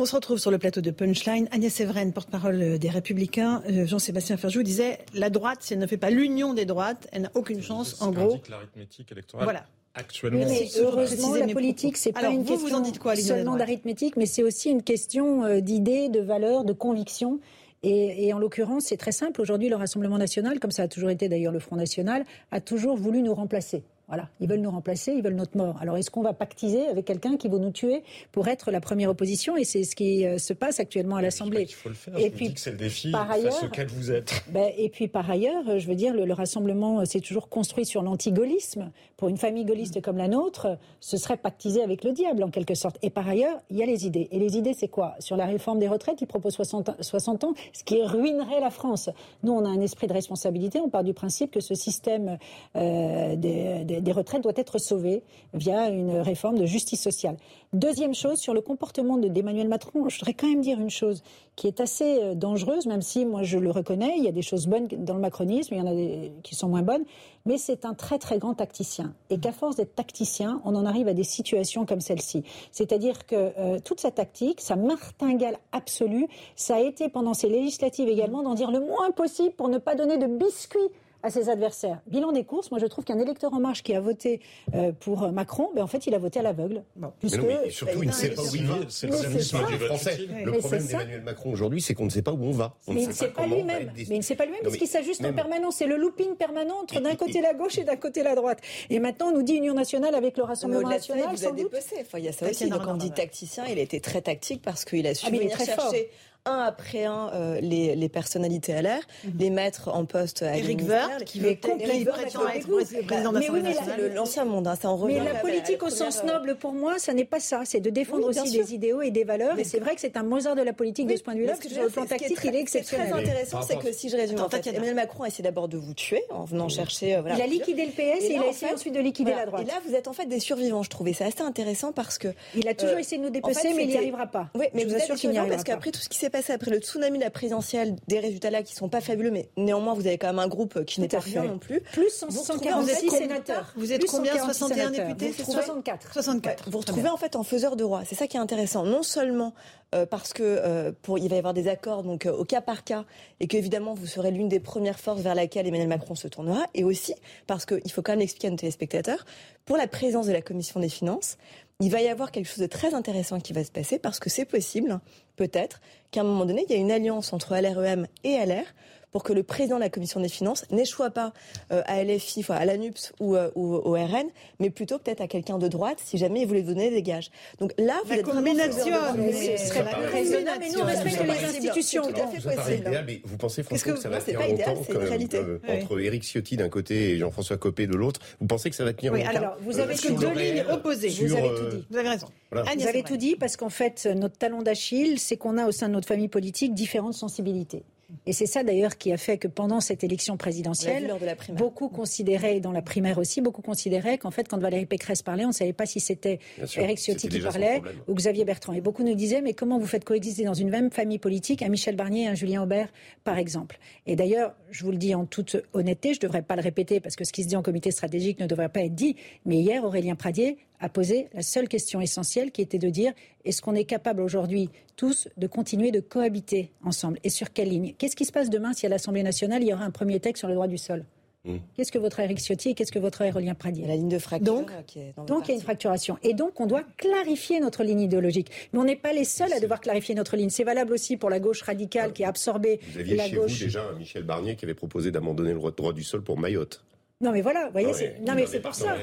On 0.00 0.06
se 0.06 0.16
retrouve 0.16 0.38
sur 0.38 0.50
le 0.50 0.58
plateau 0.58 0.80
de 0.80 0.90
Punchline. 0.90 1.46
Agnès 1.52 1.78
Evren, 1.78 2.12
porte-parole 2.12 2.80
des 2.80 2.90
Républicains. 2.90 3.62
Euh, 3.70 3.86
Jean-Sébastien 3.86 4.36
Ferjou 4.36 4.64
disait 4.64 4.98
la 5.14 5.30
droite, 5.30 5.58
si 5.60 5.74
elle 5.74 5.78
ne 5.78 5.86
fait 5.86 5.98
pas 5.98 6.10
l'union 6.10 6.52
des 6.52 6.64
droites, 6.64 7.06
elle 7.12 7.22
n'a 7.22 7.30
aucune 7.34 7.62
chance. 7.62 8.02
En 8.02 8.10
gros, 8.10 8.42
l'arithmétique 8.48 9.12
électorale. 9.12 9.44
Voilà 9.44 9.66
actuellement. 9.94 10.44
Mais 10.46 10.68
heureusement, 10.78 11.34
la 11.34 11.46
politique, 11.48 11.96
c'est 11.96 12.12
pas 12.12 12.28
une 12.28 12.44
question 12.44 12.82
seulement 13.16 13.56
d'arithmétique, 13.56 14.16
mais 14.16 14.26
c'est 14.26 14.42
aussi 14.42 14.70
une 14.70 14.82
question 14.82 15.44
euh, 15.44 15.60
d'idées, 15.60 16.08
de 16.08 16.20
valeurs, 16.20 16.64
de 16.64 16.72
convictions. 16.72 17.40
Et, 17.84 18.26
et, 18.26 18.32
en 18.32 18.38
l'occurrence, 18.38 18.84
c'est 18.84 18.96
très 18.96 19.10
simple. 19.10 19.40
Aujourd'hui, 19.40 19.68
le 19.68 19.74
Rassemblement 19.74 20.18
national, 20.18 20.60
comme 20.60 20.70
ça 20.70 20.84
a 20.84 20.88
toujours 20.88 21.10
été 21.10 21.28
d'ailleurs 21.28 21.52
le 21.52 21.58
Front 21.58 21.74
national, 21.74 22.24
a 22.52 22.60
toujours 22.60 22.96
voulu 22.96 23.22
nous 23.22 23.34
remplacer. 23.34 23.82
Voilà, 24.12 24.28
ils 24.40 24.46
veulent 24.46 24.60
nous 24.60 24.70
remplacer, 24.70 25.12
ils 25.12 25.22
veulent 25.22 25.36
notre 25.36 25.56
mort. 25.56 25.78
Alors 25.80 25.96
est-ce 25.96 26.10
qu'on 26.10 26.20
va 26.20 26.34
pactiser 26.34 26.86
avec 26.86 27.06
quelqu'un 27.06 27.38
qui 27.38 27.48
va 27.48 27.56
nous 27.56 27.70
tuer 27.70 28.02
pour 28.30 28.46
être 28.46 28.70
la 28.70 28.78
première 28.78 29.08
opposition? 29.08 29.56
Et 29.56 29.64
c'est 29.64 29.84
ce 29.84 29.96
qui 29.96 30.26
euh, 30.26 30.36
se 30.36 30.52
passe 30.52 30.80
actuellement 30.80 31.16
à 31.16 31.22
l'Assemblée. 31.22 31.62
Il 31.62 31.72
faut 31.72 31.88
le 31.88 31.94
faire. 31.94 32.18
Et 32.18 32.28
puis, 32.28 32.52
c'est 32.56 32.72
le 32.72 32.76
défi 32.76 33.10
par 33.10 33.30
ailleurs, 33.30 33.54
face 33.54 33.62
auquel 33.62 33.86
vous 33.86 34.12
êtes. 34.12 34.44
Ben, 34.52 34.70
et 34.76 34.90
puis 34.90 35.08
par 35.08 35.30
ailleurs, 35.30 35.78
je 35.78 35.86
veux 35.86 35.94
dire, 35.94 36.12
le, 36.12 36.30
rassemblement 36.34 37.02
s'est 37.06 37.20
toujours 37.20 37.48
construit 37.48 37.86
sur 37.86 38.02
l'anti-gaullisme. 38.02 38.90
Pour 39.16 39.30
une 39.30 39.38
famille 39.38 39.64
gaulliste 39.64 40.02
comme 40.02 40.18
la 40.18 40.28
nôtre, 40.28 40.76
ce 41.00 41.16
serait 41.16 41.38
pactiser 41.38 41.82
avec 41.82 42.04
le 42.04 42.12
diable 42.12 42.42
en 42.42 42.50
quelque 42.50 42.74
sorte. 42.74 42.98
Et 43.00 43.08
par 43.08 43.26
ailleurs, 43.26 43.62
il 43.70 43.78
y 43.78 43.82
a 43.82 43.86
les 43.86 44.04
idées. 44.04 44.28
Et 44.30 44.38
les 44.38 44.58
idées, 44.58 44.74
c'est 44.74 44.88
quoi? 44.88 45.14
Sur 45.20 45.38
la 45.38 45.46
réforme 45.46 45.78
des 45.78 45.88
retraites, 45.88 46.20
ils 46.20 46.26
proposent 46.26 46.54
60, 46.54 46.90
60 47.00 47.44
ans, 47.44 47.54
ce 47.72 47.82
qui 47.82 48.02
ruinerait 48.02 48.60
la 48.60 48.70
France. 48.70 49.08
Nous, 49.42 49.52
on 49.52 49.64
a 49.64 49.68
un 49.68 49.80
esprit 49.80 50.06
de 50.06 50.12
responsabilité. 50.12 50.80
On 50.80 50.90
part 50.90 51.04
du 51.04 51.14
principe 51.14 51.50
que 51.50 51.60
ce 51.60 51.74
système 51.74 52.36
euh, 52.76 53.36
des, 53.36 53.84
des 53.84 54.01
des 54.02 54.12
retraites 54.12 54.42
doit 54.42 54.52
être 54.56 54.78
sauvée 54.78 55.22
via 55.54 55.88
une 55.88 56.18
réforme 56.18 56.58
de 56.58 56.66
justice 56.66 57.00
sociale. 57.00 57.36
Deuxième 57.72 58.14
chose, 58.14 58.38
sur 58.38 58.52
le 58.52 58.60
comportement 58.60 59.16
d'Emmanuel 59.16 59.68
Macron, 59.68 60.08
je 60.08 60.18
voudrais 60.18 60.34
quand 60.34 60.48
même 60.48 60.60
dire 60.60 60.78
une 60.78 60.90
chose 60.90 61.22
qui 61.56 61.66
est 61.66 61.80
assez 61.80 62.22
euh, 62.22 62.34
dangereuse, 62.34 62.86
même 62.86 63.02
si 63.02 63.24
moi 63.24 63.42
je 63.42 63.58
le 63.58 63.70
reconnais, 63.70 64.14
il 64.18 64.24
y 64.24 64.28
a 64.28 64.32
des 64.32 64.42
choses 64.42 64.66
bonnes 64.66 64.88
dans 64.88 65.14
le 65.14 65.20
macronisme, 65.20 65.74
il 65.74 65.78
y 65.78 65.80
en 65.80 65.86
a 65.86 65.94
des 65.94 66.32
qui 66.42 66.54
sont 66.54 66.68
moins 66.68 66.82
bonnes, 66.82 67.04
mais 67.46 67.58
c'est 67.58 67.84
un 67.84 67.94
très 67.94 68.18
très 68.18 68.38
grand 68.38 68.54
tacticien. 68.54 69.14
Et 69.30 69.38
qu'à 69.38 69.52
force 69.52 69.76
d'être 69.76 69.94
tacticien, 69.94 70.60
on 70.64 70.74
en 70.74 70.84
arrive 70.86 71.08
à 71.08 71.14
des 71.14 71.24
situations 71.24 71.86
comme 71.86 72.00
celle-ci. 72.00 72.44
C'est-à-dire 72.70 73.26
que 73.26 73.52
euh, 73.58 73.78
toute 73.84 74.00
sa 74.00 74.10
tactique, 74.10 74.60
sa 74.60 74.76
martingale 74.76 75.58
absolue, 75.72 76.26
ça 76.56 76.76
a 76.76 76.80
été 76.80 77.08
pendant 77.08 77.34
ces 77.34 77.48
législatives 77.48 78.08
également 78.08 78.42
d'en 78.42 78.54
dire 78.54 78.70
le 78.70 78.80
moins 78.80 79.10
possible 79.10 79.54
pour 79.54 79.68
ne 79.68 79.78
pas 79.78 79.94
donner 79.94 80.18
de 80.18 80.26
biscuits 80.26 80.78
à 81.22 81.30
ses 81.30 81.48
adversaires. 81.48 82.00
Bilan 82.06 82.32
des 82.32 82.44
courses, 82.44 82.70
moi 82.70 82.80
je 82.80 82.86
trouve 82.86 83.04
qu'un 83.04 83.18
électeur 83.18 83.52
en 83.54 83.60
marche 83.60 83.82
qui 83.82 83.94
a 83.94 84.00
voté 84.00 84.40
euh, 84.74 84.92
pour 84.92 85.30
Macron, 85.32 85.70
ben, 85.74 85.82
en 85.82 85.86
fait 85.86 86.06
il 86.06 86.14
a 86.14 86.18
voté 86.18 86.40
à 86.40 86.42
l'aveugle. 86.42 86.82
puisque, 87.20 87.42
mais 87.42 87.70
surtout 87.70 88.02
il 88.02 88.08
ne 88.08 88.12
sait 88.12 88.30
pas 88.30 88.42
où 88.42 88.54
il 88.54 88.66
va. 88.66 88.76
C'est 88.88 89.06
le 89.06 89.76
du 89.78 89.84
français. 89.84 90.18
Le 90.44 90.52
problème 90.58 90.86
d'Emmanuel 90.86 91.22
Macron 91.22 91.52
aujourd'hui, 91.52 91.80
c'est 91.80 91.94
qu'on 91.94 92.04
ne 92.04 92.10
sait 92.10 92.22
pas 92.22 92.32
où 92.32 92.42
on 92.42 92.52
va. 92.52 92.74
mais 92.88 93.02
il 93.02 93.08
ne 93.08 93.12
sait 93.12 93.28
pas 93.28 93.46
lui-même. 93.46 93.90
Mais 93.96 94.04
il 94.08 94.18
ne 94.18 94.22
sait 94.22 94.36
pas 94.36 94.44
lui-même 94.44 94.62
parce 94.62 94.76
qu'il 94.76 94.88
s'ajuste 94.88 95.24
en 95.24 95.32
permanence. 95.32 95.76
C'est 95.76 95.86
le 95.86 95.96
looping 95.96 96.36
permanent 96.36 96.80
entre 96.82 97.00
d'un 97.00 97.14
côté 97.14 97.40
la 97.40 97.54
gauche 97.54 97.78
et 97.78 97.84
d'un 97.84 97.96
côté 97.96 98.22
la 98.22 98.34
droite. 98.34 98.58
Et 98.90 98.98
maintenant 98.98 99.28
on 99.28 99.32
nous 99.32 99.42
dit 99.42 99.54
Union 99.54 99.74
nationale 99.74 100.14
avec 100.14 100.36
le 100.36 100.44
Rassemblement 100.44 100.88
national. 100.88 101.28
Il 101.32 101.38
vous 101.38 101.46
a 101.46 101.52
dépecé. 101.52 102.04
Il 102.14 102.24
y 102.24 102.28
a 102.28 102.32
ça 102.32 102.48
aussi. 102.48 102.68
Quand 102.68 102.92
on 102.92 102.96
dit 102.96 103.10
tacticien, 103.10 103.64
il 103.66 103.78
a 103.78 103.82
été 103.82 104.00
très 104.00 104.22
tactique 104.22 104.62
parce 104.62 104.84
qu'il 104.84 105.06
a 105.06 105.14
su 105.14 105.26
ah, 105.28 105.30
venir 105.30 105.56
chercher 105.58 106.10
un 106.44 106.58
après 106.58 107.04
un 107.04 107.30
euh, 107.34 107.60
les, 107.60 107.94
les, 107.94 108.08
personnalités 108.08 108.74
à 108.74 108.82
l'air, 108.82 109.02
mhm. 109.24 109.32
les 109.38 109.50
mettre 109.50 109.88
en 109.88 110.04
poste 110.04 110.42
à 110.42 110.56
Eric 110.56 110.80
qui 111.24 111.40
veut 111.40 111.54
complètement 111.54 112.48
être 112.48 113.06
président 113.06 113.32
de 113.32 113.38
l'Assemblée 113.38 114.08
L'ancien 114.14 114.44
monde, 114.44 114.66
hein, 114.66 114.74
ça 114.80 114.90
en 114.90 114.96
revient. 114.96 115.20
Mais 115.20 115.32
la 115.32 115.38
politique 115.38 115.82
au 115.82 115.90
sens 115.90 116.24
noble, 116.24 116.56
pour 116.56 116.72
moi, 116.72 116.98
ça 116.98 117.14
n'est 117.14 117.24
pas 117.24 117.40
ça. 117.40 117.62
C'est 117.64 117.80
de 117.80 117.90
défendre 117.90 118.28
aussi 118.28 118.50
des 118.50 118.74
idéaux 118.74 119.02
et 119.02 119.10
des 119.10 119.24
valeurs. 119.24 119.58
Et 119.58 119.64
c'est 119.64 119.78
vrai 119.78 119.94
que 119.94 120.00
c'est 120.00 120.16
un 120.16 120.22
Mozart 120.22 120.56
de 120.56 120.62
la 120.62 120.72
politique 120.72 121.06
de 121.06 121.16
ce 121.16 121.22
point 121.22 121.34
de 121.34 121.40
vue-là, 121.40 121.52
parce 121.52 121.64
que 121.64 121.72
sur 121.72 121.82
le 121.82 121.90
plan 121.90 122.06
tactique, 122.06 122.38
il 122.44 122.54
est 122.54 122.60
exceptionnel. 122.60 123.06
Ce 123.08 123.12
qui 123.12 123.18
est 123.18 123.22
très 123.22 123.30
intéressant, 123.30 123.62
c'est 123.62 123.78
que 123.78 123.92
si 123.92 124.08
je 124.08 124.16
résume, 124.16 124.40
en 124.40 124.48
fait, 124.48 124.66
Emmanuel 124.66 124.94
Macron 124.94 125.24
a 125.24 125.28
essayé 125.28 125.44
d'abord 125.44 125.68
de 125.68 125.76
vous 125.76 125.94
tuer 125.94 126.22
en 126.30 126.44
venant 126.44 126.68
chercher. 126.68 127.14
Euh, 127.14 127.22
il 127.34 127.40
a 127.40 127.46
liquidé 127.46 127.86
le 127.86 127.92
PS 127.92 128.24
et 128.24 128.34
il 128.34 128.42
a 128.42 128.48
essayé 128.48 128.72
ensuite 128.72 128.94
de 128.94 129.00
liquider 129.00 129.32
la 129.32 129.46
droite. 129.46 129.62
Et 129.62 129.66
là, 129.66 129.74
vous 129.86 129.94
êtes 129.94 130.08
en 130.08 130.12
fait 130.12 130.26
des 130.26 130.40
survivants, 130.40 130.82
je 130.82 130.90
trouvais. 130.90 131.12
C'est 131.12 131.24
assez 131.24 131.42
intéressant 131.42 131.92
parce 131.92 132.18
que. 132.18 132.28
Il 132.56 132.66
a 132.68 132.74
toujours 132.74 132.96
euh, 132.96 133.00
essayé 133.00 133.18
de 133.18 133.24
nous 133.24 133.30
dépasser, 133.30 133.72
mais 133.74 133.84
il 133.84 133.88
n'y 133.88 133.96
arrivera 133.96 134.26
pas. 134.26 134.48
Oui, 134.54 134.66
mais 134.74 134.82
je 134.82 134.88
vous 134.88 134.94
assure 134.96 135.14
qu'il 135.14 135.30
n'y 135.30 135.38
arrivera 135.38 135.56
pas. 135.56 135.62
Parce 135.62 135.76
qu'après 135.76 135.90
tout 135.90 136.00
ce 136.00 136.08
qui 136.08 136.18
s'est 136.18 136.31
passé 136.32 136.52
après 136.52 136.70
le 136.70 136.78
tsunami 136.78 137.18
la 137.18 137.30
présidentielle, 137.30 137.94
des 138.08 138.18
résultats 138.18 138.50
là 138.50 138.62
qui 138.62 138.74
sont 138.74 138.88
pas 138.88 139.00
fabuleux, 139.00 139.30
mais 139.30 139.48
néanmoins 139.56 139.94
vous 139.94 140.06
avez 140.06 140.18
quand 140.18 140.26
même 140.26 140.40
un 140.40 140.48
groupe 140.48 140.84
qui 140.84 141.00
n'est 141.00 141.08
pas 141.08 141.20
rien 141.20 141.44
non 141.44 141.58
plus. 141.58 141.80
Plus 141.80 142.24
146 142.28 143.10
sénateurs. 143.10 143.72
Vous 143.76 143.92
êtes 143.92 144.04
combien 144.06 144.36
61 144.36 144.90
députés 144.90 145.32
64. 145.32 146.12
64. 146.12 146.70
Vous 146.70 146.78
retrouvez 146.78 147.08
en 147.08 147.16
fait 147.16 147.36
en 147.36 147.44
faiseur 147.44 147.76
de 147.76 147.84
roi. 147.84 148.02
C'est 148.04 148.16
ça 148.16 148.26
qui 148.26 148.36
est 148.36 148.40
intéressant. 148.40 148.84
Non 148.84 149.02
seulement 149.02 149.54
euh, 149.94 150.06
parce 150.06 150.32
que 150.32 150.42
euh, 150.42 150.90
pour, 151.02 151.18
il 151.18 151.28
va 151.28 151.36
y 151.36 151.38
avoir 151.38 151.52
des 151.52 151.68
accords 151.68 152.02
donc 152.02 152.24
euh, 152.24 152.32
au 152.32 152.44
cas 152.46 152.62
par 152.62 152.82
cas 152.82 153.04
et 153.40 153.46
qu'évidemment 153.46 153.92
vous 153.92 154.06
serez 154.06 154.30
l'une 154.30 154.48
des 154.48 154.60
premières 154.60 154.98
forces 154.98 155.20
vers 155.20 155.34
laquelle 155.34 155.66
Emmanuel 155.66 155.88
Macron 155.88 156.14
se 156.14 156.28
tournera, 156.28 156.64
et 156.72 156.82
aussi 156.82 157.14
parce 157.46 157.66
qu'il 157.66 157.92
faut 157.92 158.00
quand 158.00 158.12
même 158.12 158.20
l'expliquer 158.20 158.48
à 158.48 158.50
nos 158.50 158.56
téléspectateurs 158.56 159.26
pour 159.66 159.76
la 159.76 159.86
présence 159.86 160.26
de 160.26 160.32
la 160.32 160.40
commission 160.40 160.80
des 160.80 160.88
finances 160.88 161.36
il 161.82 161.90
va 161.90 162.00
y 162.00 162.08
avoir 162.08 162.30
quelque 162.30 162.46
chose 162.46 162.58
de 162.58 162.66
très 162.66 162.94
intéressant 162.94 163.40
qui 163.40 163.52
va 163.52 163.64
se 163.64 163.72
passer 163.72 163.98
parce 163.98 164.20
que 164.20 164.30
c'est 164.30 164.44
possible, 164.44 165.00
peut-être, 165.34 165.80
qu'à 166.12 166.20
un 166.20 166.24
moment 166.24 166.44
donné, 166.44 166.64
il 166.68 166.72
y 166.72 166.78
a 166.78 166.80
une 166.80 166.92
alliance 166.92 167.32
entre 167.32 167.56
LREM 167.56 168.06
et 168.22 168.36
LR 168.36 168.64
pour 169.12 169.22
que 169.22 169.32
le 169.32 169.42
président 169.42 169.76
de 169.76 169.80
la 169.82 169.90
commission 169.90 170.20
des 170.20 170.28
finances 170.28 170.64
n'échoue 170.70 171.02
pas 171.10 171.32
à 171.70 172.02
LFI, 172.02 172.44
à 172.48 172.64
l'ANUPS 172.64 173.12
ou, 173.20 173.36
ou, 173.54 173.74
au 173.74 173.92
RN, 173.92 174.26
mais 174.58 174.70
plutôt 174.70 174.98
peut-être 174.98 175.20
à 175.20 175.26
quelqu'un 175.28 175.58
de 175.58 175.68
droite 175.68 175.98
si 176.04 176.18
jamais 176.18 176.40
il 176.42 176.46
voulait 176.46 176.62
donner 176.62 176.90
des 176.90 177.02
gages. 177.02 177.30
Donc 177.58 177.72
là, 177.78 177.94
vous 178.04 178.10
la 178.10 178.16
êtes 178.18 178.26
combination, 178.26 178.96
mais 179.16 179.56
ce 179.56 179.66
serait 179.66 179.82
raisonnable, 179.82 180.60
mais 180.60 180.70
nous 180.70 180.82
respectons 180.84 181.24
les 181.24 181.44
institutions. 181.44 182.02
Tout 182.02 182.20
à 182.20 182.26
fait 182.26 182.56
possible. 182.56 183.04
mais 183.06 183.20
vous 183.24 183.36
pensez 183.36 183.62
franchement 183.62 183.94
que, 183.94 184.00
ça 184.00 184.08
va 184.08 184.20
c'est 184.20 184.32
tenir 184.32 184.40
pas 184.40 184.48
idéal, 184.48 184.68
longtemps 184.70 184.82
c'est 184.86 184.92
une 184.92 184.98
comme, 184.98 185.08
réalité. 185.08 185.36
euh, 185.38 185.58
entre 185.68 186.00
Éric 186.00 186.22
Ciotti 186.24 186.56
d'un 186.56 186.68
côté 186.68 187.10
et 187.10 187.18
Jean-François 187.18 187.56
Copé 187.56 187.86
de 187.86 187.94
l'autre? 187.94 188.20
Vous 188.40 188.46
pensez 188.46 188.70
que 188.70 188.76
ça 188.76 188.84
va 188.84 188.92
tenir 188.92 189.12
Oui, 189.12 189.20
longtemps 189.22 189.36
alors, 189.38 189.56
vous 189.60 189.78
avez 189.78 189.92
Euh, 189.92 189.96
que 189.96 190.00
sur 190.02 190.18
deux 190.18 190.30
lignes 190.32 190.64
opposées. 190.70 191.08
Vous 191.08 191.34
avez 191.34 191.48
euh, 191.48 191.58
tout 191.70 191.76
dit. 191.76 191.84
Vous 191.90 191.96
avez 191.98 192.08
raison. 192.08 192.28
Voilà. 192.50 192.70
Vous 192.74 192.86
avez 192.86 193.02
tout 193.02 193.16
dit 193.16 193.36
parce 193.36 193.56
qu'en 193.56 193.68
fait, 193.70 194.06
notre 194.06 194.38
talon 194.38 194.62
d'Achille, 194.62 195.18
c'est 195.18 195.36
qu'on 195.36 195.58
a 195.58 195.66
au 195.66 195.72
sein 195.72 195.88
de 195.88 195.94
notre 195.94 196.08
famille 196.08 196.28
politique 196.28 196.74
différentes 196.74 197.14
sensibilités. 197.14 197.82
Et 198.26 198.32
c'est 198.32 198.46
ça 198.46 198.62
d'ailleurs 198.62 198.98
qui 198.98 199.12
a 199.12 199.16
fait 199.16 199.38
que 199.38 199.48
pendant 199.48 199.80
cette 199.80 200.04
élection 200.04 200.36
présidentielle, 200.36 201.06
lors 201.08 201.18
de 201.18 201.26
la 201.26 201.34
primaire. 201.34 201.58
beaucoup 201.60 201.88
considéraient, 201.88 202.56
et 202.56 202.60
dans 202.60 202.72
la 202.72 202.82
primaire 202.82 203.18
aussi, 203.18 203.40
beaucoup 203.40 203.62
considéraient 203.62 204.18
qu'en 204.18 204.30
fait, 204.30 204.48
quand 204.48 204.58
Valérie 204.58 204.86
Pécresse 204.86 205.22
parlait, 205.22 205.44
on 205.44 205.48
ne 205.48 205.52
savait 205.52 205.72
pas 205.72 205.86
si 205.86 206.00
c'était 206.00 206.38
Éric 206.76 206.98
Ciotti 206.98 207.28
qui 207.28 207.40
parlait 207.40 207.82
ou 208.08 208.14
Xavier 208.14 208.44
Bertrand. 208.44 208.72
Et 208.72 208.80
beaucoup 208.80 209.02
nous 209.02 209.14
disaient, 209.14 209.40
mais 209.40 209.54
comment 209.54 209.78
vous 209.78 209.86
faites 209.86 210.04
coexister 210.04 210.44
dans 210.44 210.54
une 210.54 210.70
même 210.70 210.90
famille 210.90 211.18
politique 211.18 211.62
un 211.62 211.68
Michel 211.68 211.96
Barnier 211.96 212.24
et 212.24 212.28
un 212.28 212.34
Julien 212.34 212.62
Aubert, 212.62 212.92
par 213.24 213.38
exemple? 213.38 213.78
Et 214.06 214.16
d'ailleurs, 214.16 214.54
je 214.70 214.84
vous 214.84 214.90
le 214.90 214.98
dis 214.98 215.14
en 215.14 215.24
toute 215.24 215.56
honnêteté, 215.72 216.14
je 216.14 216.18
ne 216.18 216.22
devrais 216.22 216.42
pas 216.42 216.56
le 216.56 216.62
répéter 216.62 217.00
parce 217.00 217.16
que 217.16 217.24
ce 217.24 217.32
qui 217.32 217.42
se 217.42 217.48
dit 217.48 217.56
en 217.56 217.62
comité 217.62 217.90
stratégique 217.90 218.40
ne 218.40 218.46
devrait 218.46 218.68
pas 218.68 218.80
être 218.80 218.94
dit, 218.94 219.16
mais 219.44 219.56
hier, 219.56 219.84
Aurélien 219.84 220.14
Pradier 220.14 220.58
a 220.82 220.88
posé 220.88 221.28
la 221.32 221.42
seule 221.42 221.68
question 221.68 222.00
essentielle 222.00 222.50
qui 222.50 222.60
était 222.60 222.78
de 222.78 222.90
dire 222.90 223.12
est-ce 223.44 223.62
qu'on 223.62 223.74
est 223.74 223.84
capable 223.84 224.20
aujourd'hui 224.20 224.68
tous 224.96 225.28
de 225.36 225.46
continuer 225.46 225.90
de 225.92 226.00
cohabiter 226.00 226.70
ensemble 226.84 227.18
et 227.24 227.30
sur 227.30 227.52
quelle 227.52 227.68
ligne? 227.70 227.94
Qu'est-ce 227.96 228.16
qui 228.16 228.24
se 228.24 228.32
passe 228.32 228.50
demain 228.50 228.72
si 228.74 228.84
à 228.84 228.88
l'Assemblée 228.88 229.22
nationale 229.22 229.62
il 229.62 229.68
y 229.68 229.72
aura 229.72 229.84
un 229.84 229.90
premier 229.90 230.20
texte 230.20 230.40
sur 230.40 230.48
le 230.48 230.54
droit 230.54 230.66
du 230.68 230.78
sol? 230.78 231.04
Mm. 231.44 231.56
Qu'est-ce 231.74 231.90
que 231.90 231.98
votre 231.98 232.20
Éric 232.20 232.38
Ciotti 232.38 232.68
et 232.70 232.74
qu'est-ce 232.74 232.92
que 232.92 233.00
votre 233.00 233.24
Aurélien 233.26 233.54
Pradier? 233.54 233.84
La 233.86 233.96
ligne 233.96 234.08
de 234.08 234.18
fracture 234.20 234.54
Donc- 234.54 234.70
euh, 234.70 234.82
qui 234.86 235.00
est 235.00 235.12
dans 235.16 235.24
donc 235.24 235.46
il 235.46 235.48
y 235.48 235.52
a 235.52 235.54
une 235.56 235.60
fracturation. 235.60 236.16
Et 236.22 236.34
donc 236.34 236.60
on 236.60 236.66
doit 236.66 236.84
clarifier 236.96 237.58
notre 237.58 237.82
ligne 237.82 238.00
idéologique. 238.02 238.50
Mais 238.72 238.78
on 238.78 238.84
n'est 238.84 238.94
pas 238.94 239.12
les 239.12 239.24
seuls 239.24 239.52
à 239.52 239.58
devoir 239.58 239.80
clarifier 239.80 240.14
notre 240.14 240.36
ligne. 240.36 240.50
C'est 240.50 240.62
valable 240.62 240.92
aussi 240.92 241.16
pour 241.16 241.30
la 241.30 241.40
gauche 241.40 241.62
radicale 241.62 242.12
qui 242.12 242.22
a 242.22 242.28
absorbé 242.28 242.78
Vous 242.92 243.00
aviez 243.00 243.16
la 243.16 243.28
chez 243.28 243.34
gauche. 243.36 243.52
vous 243.58 243.64
déjà 243.64 243.82
un 243.88 243.98
Michel 243.98 244.22
Barnier 244.22 244.54
qui 244.54 244.64
avait 244.64 244.74
proposé 244.74 245.10
d'abandonner 245.10 245.52
le 245.52 245.58
droit 245.72 245.92
du 245.92 246.04
sol 246.04 246.22
pour 246.22 246.38
Mayotte. 246.38 246.84
Non 247.22 247.30
mais 247.32 247.40
voilà, 247.40 247.66
vous 247.66 247.72
voyez, 247.72 247.88
Ah 247.90 247.94
c'est- 247.94 248.16
non 248.26 248.34
mais 248.34 248.46
c'est 248.46 248.60
pour 248.60 248.74
ça. 248.74 248.96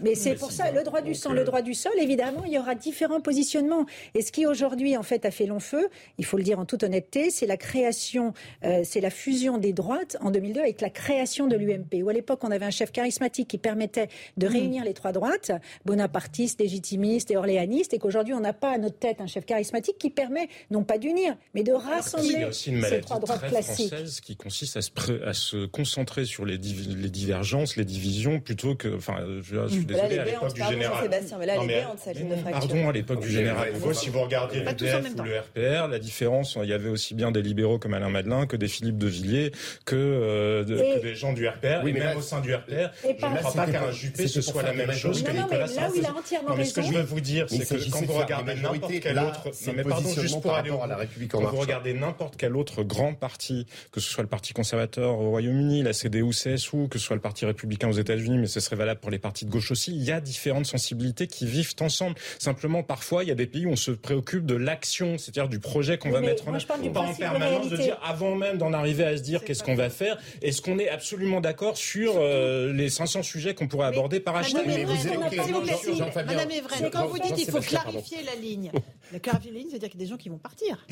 Mais 0.00 0.14
c'est 0.14 0.34
pour 0.36 0.52
ça, 0.52 0.70
le 0.70 0.82
droit 0.84 1.02
du 1.02 1.14
sang, 1.14 1.32
euh, 1.32 1.34
le 1.34 1.44
droit 1.44 1.60
du 1.60 1.74
sol, 1.74 1.92
évidemment, 2.00 2.44
il 2.46 2.52
y 2.52 2.58
aura 2.58 2.74
différents 2.74 3.20
positionnements. 3.20 3.84
Et 4.14 4.22
ce 4.22 4.32
qui 4.32 4.46
aujourd'hui, 4.46 4.96
en 4.96 5.02
fait, 5.02 5.24
a 5.26 5.30
fait 5.30 5.46
long 5.46 5.60
feu, 5.60 5.88
il 6.18 6.24
faut 6.24 6.36
le 6.36 6.44
dire 6.44 6.58
en 6.58 6.64
toute 6.64 6.82
honnêteté, 6.84 7.30
c'est 7.30 7.46
la 7.46 7.56
création, 7.56 8.32
euh, 8.64 8.82
c'est 8.84 9.00
la 9.00 9.10
fusion 9.10 9.58
des 9.58 9.72
droites 9.72 10.16
en 10.20 10.30
2002 10.30 10.60
avec 10.60 10.80
la 10.80 10.90
création 10.90 11.46
de 11.48 11.56
l'UMP, 11.56 12.02
où 12.02 12.08
à 12.08 12.12
l'époque, 12.12 12.40
on 12.44 12.50
avait 12.50 12.64
un 12.64 12.70
chef 12.70 12.92
charismatique 12.92 13.48
qui 13.48 13.58
permettait 13.58 14.08
de 14.36 14.46
réunir 14.46 14.84
les 14.84 14.94
trois 14.94 15.12
droites, 15.12 15.50
bonapartistes, 15.84 16.60
légitimistes 16.60 17.30
et 17.30 17.36
orléanistes, 17.36 17.92
et 17.94 17.98
qu'aujourd'hui, 17.98 18.34
on 18.34 18.40
n'a 18.40 18.52
pas 18.52 18.70
à 18.72 18.78
notre 18.78 18.98
tête 18.98 19.20
un 19.20 19.26
chef 19.26 19.44
charismatique 19.46 19.98
qui 19.98 20.10
permet, 20.10 20.48
non 20.70 20.84
pas 20.84 20.98
d'unir, 20.98 21.36
mais 21.54 21.62
de 21.62 21.72
Il 21.72 21.74
y 21.74 21.76
rassembler 21.92 22.42
a 22.44 22.48
aussi 22.48 22.70
une 22.70 22.82
ces 22.84 23.00
trois 23.00 23.18
droites 23.18 23.38
très 23.38 23.48
classiques. 23.48 23.88
française 23.88 24.20
qui 24.20 24.36
consiste 24.36 24.76
à 24.76 24.82
se, 24.82 24.90
pré- 24.90 25.20
à 25.24 25.32
se 25.32 25.66
concentrer 25.66 26.24
sur 26.24 26.44
les, 26.44 26.58
div- 26.58 26.96
les 26.96 27.10
divergences, 27.10 27.63
les 27.76 27.84
divisions, 27.84 28.40
plutôt 28.40 28.74
que. 28.74 28.88
Enfin, 28.96 29.16
je, 29.42 29.54
je 29.54 29.68
suis 29.68 29.84
désolé, 29.84 30.18
à 30.18 30.24
l'époque 30.24 30.52
du 30.54 30.60
pardon, 30.60 30.72
général. 30.74 30.96
Jean-Sébastien, 30.96 31.36
mais 31.40 31.46
là, 31.46 31.54
Non, 31.56 31.60
les 31.62 31.66
mais- 31.68 31.74
béantes, 31.80 31.98
cette 31.98 32.14
mais 32.14 32.20
ligne 32.20 32.30
de 32.30 32.34
non, 32.36 32.40
fracture. 32.42 32.68
Pardon, 32.68 32.88
à 32.88 32.92
l'époque 32.92 33.20
du 33.20 33.30
général 33.30 33.68
si 33.94 34.10
vous 34.10 34.20
regardiez 34.22 34.60
l'UDF 34.60 35.10
ou 35.12 35.16
temps. 35.16 35.24
le 35.24 35.38
RPR, 35.38 35.88
la 35.88 35.98
différence, 35.98 36.58
il 36.62 36.68
y 36.68 36.72
avait 36.72 36.88
aussi 36.88 37.14
bien 37.14 37.30
des 37.30 37.42
libéraux 37.42 37.78
comme 37.78 37.94
Alain 37.94 38.08
Madelin, 38.10 38.46
que 38.46 38.56
des 38.56 38.68
Philippe 38.68 38.98
de 38.98 39.06
Villiers, 39.06 39.52
que, 39.84 39.94
euh, 39.96 40.64
de- 40.64 40.76
Et- 40.78 40.94
que 40.96 41.02
des 41.02 41.14
gens 41.14 41.32
du 41.32 41.46
RPR, 41.46 41.80
Oui, 41.84 41.92
mais 41.92 42.00
même 42.00 42.08
là, 42.10 42.16
au 42.16 42.20
sein 42.22 42.40
du 42.40 42.54
RPR. 42.54 42.90
Et 43.04 43.14
Je 43.14 43.20
par- 43.20 43.32
ne 43.32 43.38
crois 43.38 43.52
pas 43.52 43.66
qu'un 43.66 43.90
Juppé, 43.92 44.26
ce 44.28 44.40
soit 44.40 44.62
la 44.62 44.72
même 44.72 44.92
chose 44.92 45.22
que 45.22 45.30
Nicolas 45.30 45.58
là 45.58 45.64
où 45.64 45.68
Sarkozy. 45.68 45.98
il 46.00 46.06
a 46.06 46.14
entièrement 46.14 46.48
Non, 46.50 46.56
mais 46.56 46.64
ce 46.64 46.74
que 46.74 46.82
je 46.82 46.92
veux 46.92 47.02
vous 47.02 47.20
dire, 47.20 47.46
c'est 47.48 47.58
que 47.58 47.90
quand 47.90 48.00
vous 48.00 48.06
faire 48.12 48.16
regardez 48.24 48.54
des 48.54 48.60
n'importe 48.60 48.80
majorités. 48.82 49.00
quel 49.00 49.14
Là, 49.14 49.26
autre, 49.28 49.48
c'est 49.52 49.66
non 49.66 49.72
le 49.72 49.76
mais 49.78 49.82
pardon, 49.84 50.02
positionnement 50.02 50.22
juste 50.22 50.34
pour 50.42 50.50
par 50.50 50.54
aller 50.60 50.70
au 50.70 50.72
rapport 50.78 50.84
à 50.84 50.86
la 50.88 50.94
bout. 50.94 51.00
République 51.00 51.34
en 51.34 51.38
Quand 51.38 51.44
vous 51.44 51.52
marche. 51.52 51.66
regardez 51.66 51.94
n'importe 51.94 52.34
quel 52.36 52.56
autre 52.56 52.82
grand 52.82 53.14
parti, 53.14 53.66
que 53.92 54.00
ce 54.00 54.10
soit 54.10 54.22
le 54.22 54.28
Parti 54.28 54.52
conservateur 54.52 55.18
au 55.18 55.30
Royaume-Uni, 55.30 55.82
la 55.82 55.92
CDU, 55.92 56.30
CSU, 56.32 56.88
que 56.88 56.98
ce 56.98 57.04
soit 57.06 57.16
le 57.16 57.22
Parti 57.22 57.44
républicain 57.46 57.53
aux 57.88 57.92
États-Unis, 57.92 58.38
mais 58.38 58.46
ce 58.46 58.60
serait 58.60 58.76
valable 58.76 59.00
pour 59.00 59.10
les 59.10 59.18
partis 59.18 59.44
de 59.44 59.50
gauche 59.50 59.70
aussi, 59.70 59.92
il 59.94 60.02
y 60.02 60.10
a 60.12 60.20
différentes 60.20 60.66
sensibilités 60.66 61.26
qui 61.26 61.46
vivent 61.46 61.74
ensemble. 61.80 62.16
Simplement, 62.38 62.82
parfois, 62.82 63.24
il 63.24 63.28
y 63.28 63.32
a 63.32 63.34
des 63.34 63.46
pays 63.46 63.66
où 63.66 63.70
on 63.70 63.76
se 63.76 63.90
préoccupe 63.90 64.46
de 64.46 64.54
l'action, 64.54 65.18
c'est-à-dire 65.18 65.48
du 65.48 65.58
projet 65.60 65.98
qu'on 65.98 66.08
Oui, 66.08 66.14
va 66.14 66.20
mais 66.20 66.26
mettre 66.28 66.48
en 66.48 66.50
œuvre. 66.50 66.60
je 66.60 66.66
parle 66.66 66.82
du 66.82 66.90
Pas 66.90 67.00
en 67.00 67.12
de 67.12 67.16
permanence 67.18 67.68
de 67.68 67.76
dire, 67.76 67.98
avant 68.04 68.34
même 68.34 68.58
d'en 68.58 68.72
arriver 68.72 69.04
à 69.04 69.16
se 69.16 69.22
dire 69.22 69.44
qu'est-ce 69.44 69.62
qu'on 69.62 69.74
va 69.74 69.90
faire, 69.90 70.18
est-ce 70.42 70.60
qu'on 70.62 70.78
est 70.78 70.88
absolument 70.88 71.40
d'accord 71.40 71.76
sur 71.76 72.14
euh, 72.16 72.72
les 72.72 72.88
500 72.88 73.22
sujets 73.22 73.54
qu'on 73.54 73.68
pourrait 73.68 73.90
Mais- 73.90 73.96
aborder 73.96 74.20
par 74.20 74.36
hashtag 74.36 74.66
Madame 74.66 74.76
mais 74.76 74.84
vous 74.84 76.52
Evren, 76.58 76.90
quand 76.90 77.06
vous 77.06 77.18
dites 77.18 77.34
qu'il 77.34 77.50
faut 77.50 77.60
clarifier 77.60 78.18
la 78.24 78.34
ligne, 78.40 78.70
la 79.12 79.18
ligne, 79.50 79.68
c'est-à-dire 79.68 79.90
qu'il 79.90 80.00
y 80.00 80.02
a 80.02 80.06
des 80.06 80.10
gens 80.10 80.16
qui 80.16 80.28
vont 80.28 80.38
partir. 80.38 80.86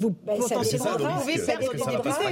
Vous, 0.00 0.10
Ben, 0.24 0.36
potentiellement, 0.38 0.96
vous 0.96 1.20
pouvez 1.20 1.38
perdre 1.38 1.72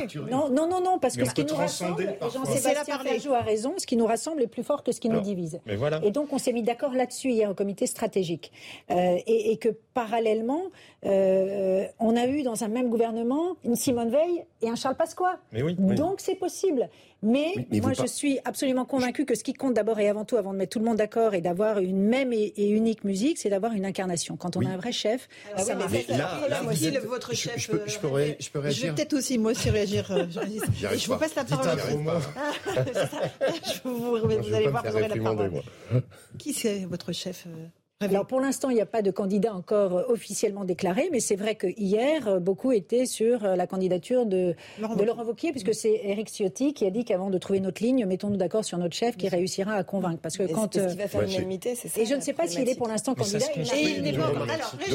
des. 0.08 0.30
Non, 0.30 0.48
non, 0.48 0.68
non, 0.68 0.80
non, 0.80 0.98
parce 0.98 1.16
Mais 1.16 1.24
que 1.24 1.28
ce 1.28 1.34
qui 1.34 1.44
nous 1.44 1.54
rassemble, 1.54 2.16
Jean-Sébastien. 2.20 2.98
Ferjou 2.98 3.34
a 3.34 3.40
raison, 3.40 3.74
ce 3.78 3.86
qui 3.86 3.96
nous 3.96 4.06
rassemble 4.06 4.42
est 4.42 4.46
plus 4.46 4.62
fort 4.62 4.82
que 4.82 4.92
ce 4.92 5.00
qui 5.00 5.08
nous 5.08 5.20
divise. 5.20 5.60
Mais 5.66 5.76
voilà. 5.76 6.00
Et 6.04 6.10
donc, 6.10 6.32
on 6.32 6.38
s'est 6.38 6.52
mis 6.52 6.62
d'accord 6.62 6.92
là-dessus 6.92 7.30
hier 7.30 7.50
au 7.50 7.54
comité 7.54 7.86
stratégique. 7.86 8.52
Euh, 8.90 9.16
et, 9.26 9.52
et 9.52 9.56
que 9.56 9.68
parallèlement, 9.94 10.62
euh, 11.04 11.86
on 11.98 12.16
a 12.16 12.26
eu 12.26 12.42
dans 12.42 12.64
un 12.64 12.68
même 12.68 12.88
gouvernement 12.88 13.56
une 13.64 13.76
Simone 13.76 14.10
Veil 14.10 14.44
et 14.60 14.68
un 14.68 14.76
Charles 14.76 14.96
Pasqua. 14.96 15.38
Mais 15.52 15.62
oui, 15.62 15.76
oui. 15.78 15.94
Donc, 15.94 16.20
c'est 16.20 16.34
possible. 16.34 16.88
Mais, 17.24 17.52
Oui, 17.56 17.66
mais 17.70 17.80
moi, 17.80 17.92
je 17.92 17.98
par- 17.98 18.08
suis 18.08 18.40
absolument 18.44 18.84
convaincu 18.84 19.24
que 19.24 19.36
ce 19.36 19.44
qui 19.44 19.52
compte 19.54 19.74
d'abord 19.74 20.00
et 20.00 20.08
avant 20.08 20.24
tout, 20.24 20.36
avant 20.36 20.52
de 20.52 20.58
mettre 20.58 20.70
tout 20.72 20.78
le 20.80 20.84
monde 20.84 20.96
d'accord 20.96 21.34
et 21.34 21.40
d'avoir 21.40 21.78
une 21.78 22.02
même 22.02 22.32
et, 22.32 22.52
et 22.56 22.68
unique 22.70 23.04
musique, 23.04 23.38
c'est 23.38 23.48
d'avoir 23.48 23.72
une 23.74 23.84
incarnation. 23.84 24.36
Quand 24.36 24.56
on 24.56 24.60
Oui. 24.60 24.66
a 24.66 24.70
un 24.70 24.76
vrai 24.76 24.90
chef, 24.90 25.28
Ah 25.46 25.58
oui, 25.58 25.62
ça 25.64 25.74
mais 25.76 25.80
marche. 25.84 26.08
là, 26.08 26.16
là, 26.16 26.48
là, 26.48 26.64
aussi, 26.68 26.86
êtes- 26.86 26.94
le- 26.94 27.00
votre 27.08 27.30
je- 27.32 27.36
chef. 27.36 27.58
je 27.58 27.70
peux- 27.70 27.76
euh, 27.78 27.84
je 27.86 27.98
peux 28.00 28.08
ré- 28.08 28.36
je 28.40 28.50
peux 28.50 28.58
Je 28.58 28.62
réagir 28.64 28.86
vais 28.88 28.94
peut-être 28.96 29.12
aussi, 29.12 29.38
moi 29.38 29.52
aussi, 29.52 29.70
réagir. 29.70 30.10
euh, 30.10 30.24
je 30.28 30.40
J'y 30.76 30.86
arrive 30.86 30.98
je 31.00 31.06
vous 31.06 31.12
pas. 31.12 31.18
passe 31.20 31.34
la 31.36 31.44
parole. 31.44 31.68
Ah. 32.36 32.52
Je 33.64 33.88
vous, 33.88 33.98
vous 34.16 34.30
Je 34.30 34.54
allez 34.54 34.64
pas 34.64 34.70
voir, 34.70 34.84
vous 34.84 34.96
aurez 34.96 35.08
la 35.08 35.16
parole. 35.22 35.52
Qui 36.38 36.52
c'est 36.52 36.84
votre 36.86 37.12
chef 37.12 37.44
euh, 37.46 37.66
Alors 38.02 38.26
pour 38.26 38.40
l'instant, 38.40 38.70
il 38.70 38.74
n'y 38.74 38.80
a 38.80 38.86
pas 38.86 39.02
de 39.02 39.10
candidat 39.10 39.54
encore 39.54 39.96
euh, 39.96 40.02
officiellement 40.08 40.64
déclaré, 40.64 41.08
mais 41.12 41.20
c'est 41.20 41.36
vrai 41.36 41.54
que 41.54 41.66
hier, 41.78 42.26
euh, 42.28 42.38
beaucoup 42.40 42.72
étaient 42.72 43.06
sur 43.06 43.44
euh, 43.44 43.56
la 43.56 43.66
candidature 43.66 44.26
de 44.26 44.54
Laurent 44.80 44.94
de 44.94 44.98
Wauquiez. 45.00 45.06
Laurent 45.06 45.24
Wauquiez, 45.24 45.50
puisque 45.52 45.74
c'est 45.74 46.00
Éric 46.04 46.28
Ciotti 46.28 46.74
qui 46.74 46.84
a 46.86 46.90
dit 46.90 47.04
qu'avant 47.04 47.30
de 47.30 47.38
trouver 47.38 47.60
notre 47.60 47.82
ligne, 47.82 48.04
mettons-nous 48.06 48.36
d'accord 48.36 48.64
sur 48.64 48.78
notre 48.78 48.94
chef 48.94 49.16
qui 49.16 49.28
réussira 49.28 49.74
à 49.74 49.84
convaincre. 49.84 50.18
Parce 50.20 50.36
que 50.36 50.44
quand 50.52 50.76
euh, 50.76 50.88
qui 50.88 50.96
va 50.96 51.08
faire 51.08 51.20
Ouais, 51.20 51.26
c'est- 51.26 51.32
l'unanimité, 51.32 51.74
c'est 51.74 51.88
ça. 51.88 52.00
et 52.00 52.06
je 52.06 52.14
ne 52.14 52.20
sais 52.20 52.32
pas 52.32 52.46
s'il 52.46 52.68
est 52.68 52.74
pour 52.74 52.88
l'instant 52.88 53.14
candidat. 53.14 53.38
Et 53.56 53.96
il 53.96 54.02
n'est 54.02 54.12
pas 54.12 54.28
encore. 54.30 54.42
Alors, 54.50 54.74
Régis 54.78 54.94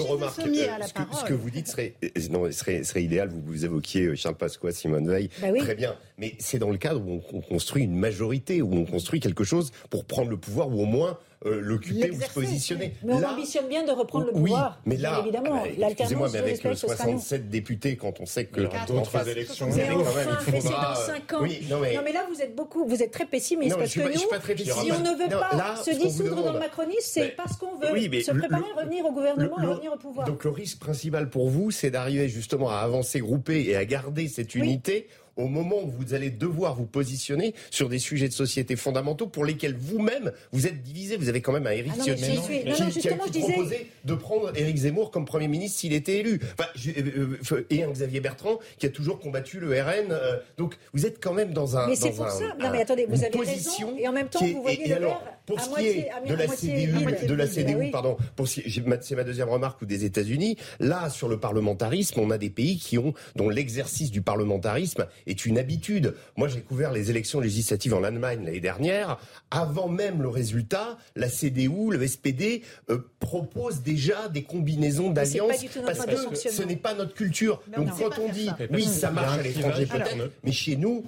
Euh, 0.67 0.73
à 0.75 0.77
la 0.79 0.87
ce, 0.87 0.93
que, 0.93 0.99
ce 1.01 1.05
parole. 1.09 1.29
que 1.29 1.33
vous 1.33 1.49
dites 1.49 1.67
serait, 1.67 1.93
non, 2.31 2.51
serait, 2.51 2.83
serait 2.83 3.03
idéal. 3.03 3.29
Vous, 3.29 3.41
vous 3.45 3.65
évoquiez 3.65 4.15
Charles 4.15 4.35
Pasqua, 4.35 4.71
Simone 4.71 5.09
Veil. 5.09 5.29
Bah 5.41 5.47
oui. 5.51 5.59
Très 5.59 5.75
bien. 5.75 5.95
Mais 6.17 6.33
c'est 6.39 6.59
dans 6.59 6.69
le 6.71 6.77
cadre 6.77 7.01
où 7.05 7.21
on, 7.33 7.37
on 7.37 7.41
construit 7.41 7.83
une 7.83 7.95
majorité, 7.95 8.61
où 8.61 8.73
on 8.73 8.85
construit 8.85 9.19
quelque 9.19 9.43
chose 9.43 9.71
pour 9.89 10.05
prendre 10.05 10.29
le 10.29 10.37
pouvoir 10.37 10.69
ou 10.69 10.81
au 10.81 10.85
moins 10.85 11.17
euh, 11.45 11.59
l'occuper 11.61 12.09
ou 12.11 12.19
se 12.19 12.33
positionner. 12.33 12.93
Mais 13.03 13.13
on 13.13 13.19
Là- 13.19 13.31
ambitionne 13.33 13.67
bien 13.67 13.83
de 13.85 13.91
reprendre 13.91 14.25
le 14.25 14.31
oui, 14.33 14.49
pouvoir. 14.49 14.81
mais 14.85 14.95
bien 14.95 15.11
là, 15.11 15.19
évidemment, 15.21 15.55
euh, 15.55 15.65
l'alternance, 15.77 15.91
excusez-moi, 15.99 16.29
mais 16.33 16.39
avec 16.39 16.51
respecte, 16.53 16.69
le 16.71 16.75
ce 16.75 16.87
sera 16.87 17.05
non. 17.05 17.11
67 17.19 17.49
députés, 17.49 17.95
quand 17.95 18.19
on 18.19 18.25
sait 18.25 18.45
que 18.45 18.61
d'autres 18.87 19.27
élections. 19.29 19.67
vous 19.67 19.75
Mais 19.77 19.83
avez 19.83 19.93
quand 20.03 20.15
même, 20.15 20.27
il 20.47 20.51
mais 20.53 20.59
c'est 20.61 20.67
faudra, 20.67 20.93
dans 20.95 20.99
5 20.99 21.33
ans. 21.33 21.37
Oui, 21.41 21.67
non 21.69 21.79
mais, 21.79 21.95
Non 21.95 22.01
mais 22.03 22.11
là 22.13 22.25
vous 22.33 22.41
êtes 22.41 22.55
beaucoup, 22.55 22.85
vous 22.87 23.03
êtes 23.03 23.11
très 23.11 23.25
pessimiste 23.25 23.69
Non, 23.71 23.77
mais 23.77 23.83
parce 23.83 23.93
que 23.93 23.99
pas- 23.99 24.11
je 24.11 24.17
suis 24.17 24.23
nous, 24.25 24.29
pas 24.31 24.39
très 24.39 24.55
pessimiste. 24.55 24.83
si 24.83 24.91
on 24.91 24.99
ne 24.99 25.17
veut 25.17 25.27
Non, 25.31 25.39
pas 25.39 25.55
là, 25.55 25.75
se 25.75 25.91
dissoudre 25.91 26.43
dans 26.43 26.53
le 26.53 26.59
macronisme, 26.59 26.99
c'est 27.01 27.19
Mais- 27.21 27.27
parce 27.37 27.55
qu'on 27.57 27.75
veut 27.77 27.91
oui, 27.93 28.09
mais 28.09 28.21
se 28.23 28.31
préparer 28.31 28.61
le- 28.75 28.79
à 28.79 28.83
revenir 28.83 29.05
au 29.05 29.11
gouvernement, 29.11 29.57
Le- 29.59 29.67
à 29.67 29.71
revenir 29.73 29.93
au 29.93 29.97
pouvoir. 29.97 30.27
Donc 30.27 30.43
le 30.43 30.49
risque 30.49 30.79
principal 30.79 31.29
pour 31.29 31.49
vous, 31.49 31.69
c'est 31.71 31.91
d'arriver 31.91 32.27
justement 32.29 32.69
à 32.69 32.77
avancer 32.77 33.19
groupé 33.19 33.63
et 33.67 33.75
à 33.75 33.85
garder 33.85 34.27
cette 34.27 34.55
Oui. 34.55 34.61
unité 34.61 35.07
au 35.37 35.47
moment 35.47 35.77
où 35.83 35.89
vous 35.89 36.13
allez 36.13 36.29
devoir 36.29 36.75
vous 36.75 36.85
positionner 36.85 37.53
sur 37.71 37.89
des 37.89 37.99
sujets 37.99 38.27
de 38.27 38.33
société 38.33 38.75
fondamentaux 38.75 39.27
pour 39.27 39.45
lesquels 39.45 39.75
vous-même 39.77 40.31
vous 40.51 40.67
êtes 40.67 40.81
divisé. 40.83 41.17
Vous 41.17 41.29
avez 41.29 41.41
quand 41.41 41.51
même 41.53 41.67
un 41.67 41.71
Éric 41.71 41.91
Ah 41.95 41.97
non, 41.99 42.03
mais 42.07 42.15
Ciotti 42.15 42.35
non, 42.65 42.71
non, 42.85 42.89
qui 42.91 43.07
a 43.07 43.13
disais- 43.29 43.39
proposait 43.53 43.87
de 44.03 44.13
prendre 44.15 44.51
Éric 44.57 44.77
Zemmour 44.77 45.11
comme 45.11 45.25
Premier 45.25 45.47
ministre 45.47 45.79
s'il 45.79 45.93
était 45.93 46.17
élu. 46.17 46.39
Enfin, 46.59 46.69
euh, 46.97 47.37
euh, 47.51 47.65
et 47.69 47.83
un 47.83 47.91
Xavier 47.91 48.19
Bertrand 48.19 48.59
qui 48.79 48.85
a 48.85 48.89
toujours 48.89 49.19
combattu 49.19 49.59
le 49.59 49.69
RN. 49.81 50.11
euh, 50.11 50.37
donc 50.57 50.75
vous 50.93 51.05
êtes 51.05 51.21
quand 51.23 51.33
même 51.33 51.53
dans 51.53 51.77
un 51.77 51.87
Mais 51.87 51.95
c'est 51.95 52.11
pour 52.11 52.25
un- 52.25 52.29
ça. 52.29 52.45
Non 52.59 52.69
mais 52.71 52.81
attendez, 52.81 53.05
vous 53.07 53.23
avez 53.23 53.37
raison. 53.39 53.95
Et 53.97 54.07
en 54.07 54.11
même 54.11 54.29
temps, 54.29 54.39
vous 54.45 54.61
voyez 54.61 54.87
le 54.87 54.95
alors, 54.95 55.23
pour 55.47 55.61
ce 55.61 55.69
qui 55.69 55.87
est 55.87 56.09
de 56.27 56.33
la 56.35 56.47
CDU, 56.47 57.25
de 57.25 57.33
la 57.33 57.47
CDU, 57.47 57.89
pardon, 57.89 58.17
c'est 58.45 59.15
ma 59.15 59.23
deuxième 59.23 59.49
remarque 59.49 59.81
ou 59.81 59.85
des 59.85 60.03
États-Unis. 60.03 60.57
Là, 60.79 61.09
sur 61.09 61.29
le 61.29 61.39
parlementarisme, 61.39 62.19
on 62.19 62.29
a 62.31 62.37
des 62.37 62.49
pays 62.49 62.77
qui 62.77 62.97
ont 62.97 63.13
dont 63.35 63.49
l'exercice 63.49 64.11
du 64.11 64.21
parlementarisme 64.21 65.07
est 65.25 65.45
une 65.45 65.57
habitude. 65.57 66.13
Moi, 66.35 66.49
j'ai 66.49 66.59
couvert 66.59 66.91
les 66.91 67.09
élections 67.09 67.39
législatives 67.39 67.93
en 67.93 68.03
Allemagne 68.03 68.43
l'année 68.43 68.59
dernière. 68.59 69.19
Avant 69.49 69.87
même 69.87 70.21
le 70.21 70.27
résultat, 70.27 70.97
la 71.15 71.29
CDU, 71.29 71.91
le 71.91 72.05
SPD 72.05 72.61
euh, 72.89 72.99
proposent 73.19 73.81
déjà 73.81 74.27
des 74.27 74.43
combinaisons 74.43 75.11
d'alliances 75.11 75.63
parce 75.85 76.05
que 76.05 76.35
ce 76.35 76.63
n'est 76.63 76.75
pas 76.75 76.93
notre 76.93 77.13
culture. 77.13 77.61
Donc 77.75 77.89
quand 77.97 78.19
on 78.19 78.29
dit 78.29 78.49
oui, 78.71 78.83
ça 78.83 79.11
marche 79.11 79.39
à 79.39 79.41
l'étranger 79.41 79.85
peut-être, 79.85 80.31
mais 80.43 80.51
chez 80.51 80.75
nous, 80.75 81.05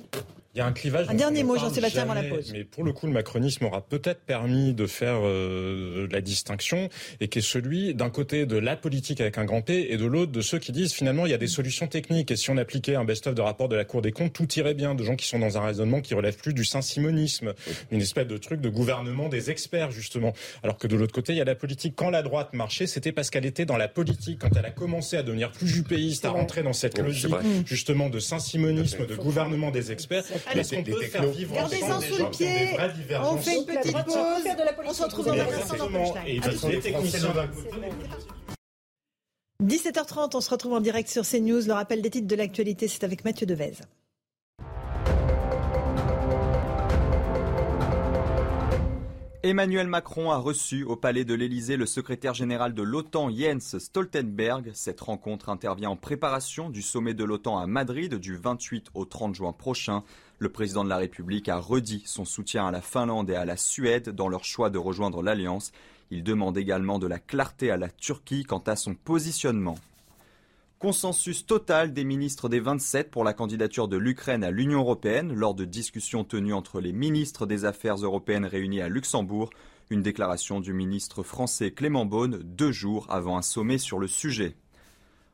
il 0.56 0.58
y 0.58 0.62
a 0.62 0.66
un 0.66 0.72
clivage. 0.72 1.08
Un 1.10 1.14
dernier 1.14 1.44
mot, 1.44 1.58
Jean-Sébastien, 1.58 2.04
avant 2.04 2.16
la 2.16 2.24
pause. 2.24 2.52
Mais 2.52 2.64
pour 2.64 2.84
le 2.84 2.92
coup, 2.92 3.06
le 3.06 3.14
macronisme 3.14 3.66
aura 3.66 3.82
peut-être 3.82 4.22
permis 4.22 4.74
de 4.74 4.88
faire 4.88 5.20
euh, 5.22 6.08
la 6.12 6.22
distinction 6.22 6.90
et 7.20 7.28
qui 7.28 7.40
est 7.40 7.44
celui 7.44 7.94
d'un 7.94 8.10
côté 8.10 8.48
de 8.48 8.58
la 8.58 8.76
politique 8.76 9.22
avec 9.22 9.38
un 9.38 9.46
grand 9.46 9.62
P 9.62 9.88
et 9.92 9.98
de 9.98 10.06
l'autre 10.06 10.32
de 10.32 10.42
ceux 10.42 10.58
qui 10.58 10.72
disent 10.72 10.94
finalement 10.94 11.28
il 11.28 11.32
y 11.32 11.36
a 11.36 11.38
des 11.38 11.48
solutions 11.48 11.88
techniques 11.88 12.32
et 12.32 12.36
si 12.36 12.50
on 12.50 12.58
appliquait 12.58 12.96
un 12.96 13.06
best-of 13.06 13.36
de 13.36 13.42
rapport 13.42 13.70
de 13.70 13.76
la 13.76 13.86
Cour 13.86 14.02
des 14.02 14.12
comptes, 14.12 14.34
tout 14.34 14.52
irait 14.54 14.74
bien. 14.74 14.96
De 14.96 15.04
gens 15.04 15.16
qui 15.16 15.28
sont 15.28 15.40
dans 15.40 15.58
un 15.58 15.62
raisonnement 15.62 16.02
qui 16.02 16.16
relève 16.16 16.36
plus 16.36 16.54
du 16.54 16.66
saint-simonisme, 16.66 17.54
une 17.92 18.02
espèce 18.02 18.26
de 18.26 18.38
truc 18.38 18.60
de 18.60 18.70
gouvernement 18.70 19.30
des 19.30 19.52
experts 19.52 19.92
justement. 19.92 20.34
Alors 20.64 20.78
que 20.78 20.88
de 20.88 20.96
l'autre 20.96 21.14
côté, 21.14 21.34
il 21.34 21.38
y 21.38 21.42
a 21.42 21.46
la 21.46 21.56
politique. 21.56 21.94
Quand 21.96 22.10
la 22.10 22.24
droite 22.24 22.54
marchait, 22.54 22.88
c'était 22.88 23.12
parce 23.12 23.30
qu'elle 23.30 23.46
était 23.46 23.66
dans 23.66 23.78
la 23.78 23.88
politique. 23.88 24.40
Quand 24.40 24.56
elle 24.58 24.66
a 24.66 24.72
commencé 24.72 25.16
à 25.16 25.22
devenir 25.22 25.52
plus 25.52 25.68
jupéiste, 25.68 26.26
à 26.26 26.32
rentrer 26.32 26.64
dans 26.64 26.74
cette 26.74 26.98
logique 26.98 27.36
justement 27.66 28.10
de 28.10 28.20
saint-simonisme, 28.20 29.06
de 29.06 29.16
gouvernement 29.16 29.70
des 29.70 29.92
experts. 29.92 30.24
Est-ce 30.54 30.76
qu'on 30.76 30.84
peut 30.84 31.02
faire 31.02 31.26
vivre 31.28 31.56
Gardez-en 31.56 32.02
sous 32.02 32.18
le 32.18 32.30
pied. 32.30 32.78
On 33.22 33.38
fait 33.38 33.58
une 33.58 33.66
petite 33.66 34.04
pause. 34.06 34.16
On 34.86 34.94
se 34.94 35.04
retrouve 35.04 35.26
dans 35.26 35.34
un 35.34 35.40
instant 35.40 35.78
dans 35.78 36.26
Et 36.26 36.40
17h30, 39.62 40.32
on 40.36 40.42
se 40.42 40.50
retrouve 40.50 40.74
en 40.74 40.80
direct 40.80 41.10
sur 41.10 41.24
CNews. 41.24 41.66
Le 41.66 41.74
rappel 41.74 42.02
des 42.02 42.10
titres 42.10 42.28
de 42.28 42.36
l'actualité, 42.36 42.88
c'est 42.88 43.04
avec 43.04 43.26
Mathieu 43.26 43.46
Devez. 43.46 43.74
Emmanuel 49.42 49.88
Macron 49.88 50.32
a 50.32 50.38
reçu 50.38 50.84
au 50.84 50.98
palais 50.98 51.24
de 51.24 51.34
l'Élysée 51.34 51.78
le 51.78 51.86
secrétaire 51.86 52.34
général 52.34 52.74
de 52.74 52.84
l'OTAN 52.84 53.30
Jens 53.30 53.78
Stoltenberg. 53.78 54.72
Cette 54.74 55.00
rencontre 55.00 55.48
intervient 55.48 55.92
en 55.92 55.96
préparation 55.96 56.70
du 56.70 56.82
sommet 56.82 57.14
de 57.14 57.24
l'OTAN 57.24 57.58
à 57.58 57.66
Madrid 57.66 58.16
du 58.16 58.36
28 58.36 58.88
au 58.94 59.06
30 59.06 59.36
juin 59.36 59.54
prochain. 59.54 60.04
Le 60.42 60.48
président 60.48 60.86
de 60.86 60.90
la 60.90 60.96
République 60.96 61.50
a 61.50 61.58
redit 61.58 62.02
son 62.06 62.24
soutien 62.24 62.66
à 62.66 62.72
la 62.72 62.80
Finlande 62.80 63.30
et 63.30 63.36
à 63.36 63.44
la 63.44 63.58
Suède 63.58 64.12
dans 64.12 64.30
leur 64.30 64.46
choix 64.46 64.70
de 64.70 64.78
rejoindre 64.78 65.22
l'Alliance. 65.22 65.74
Il 66.12 66.24
demande 66.24 66.58
également 66.58 66.98
de 66.98 67.08
la 67.08 67.20
clarté 67.20 67.72
à 67.72 67.78
la 67.78 67.90
Turquie 67.90 68.46
quant 68.46 68.64
à 68.66 68.78
son 68.78 68.96
positionnement. 68.96 69.78
Consensus 70.80 71.46
total 71.46 71.92
des 71.92 72.06
ministres 72.06 72.48
des 72.48 72.62
27 72.62 73.12
pour 73.12 73.26
la 73.26 73.34
candidature 73.34 73.90
de 73.90 73.98
l'Ukraine 73.98 74.46
à 74.46 74.50
l'Union 74.50 74.80
européenne 74.80 75.34
lors 75.34 75.56
de 75.56 75.66
discussions 75.66 76.24
tenues 76.24 76.54
entre 76.54 76.80
les 76.80 76.94
ministres 76.94 77.46
des 77.46 77.66
Affaires 77.66 77.98
européennes 77.98 78.46
réunis 78.46 78.80
à 78.80 78.88
Luxembourg. 78.88 79.50
Une 79.90 80.04
déclaration 80.04 80.62
du 80.62 80.72
ministre 80.72 81.22
français 81.22 81.72
Clément 81.72 82.06
Beaune 82.06 82.40
deux 82.44 82.72
jours 82.72 83.08
avant 83.10 83.38
un 83.38 83.42
sommet 83.42 83.78
sur 83.78 84.00
le 84.00 84.08
sujet. 84.08 84.56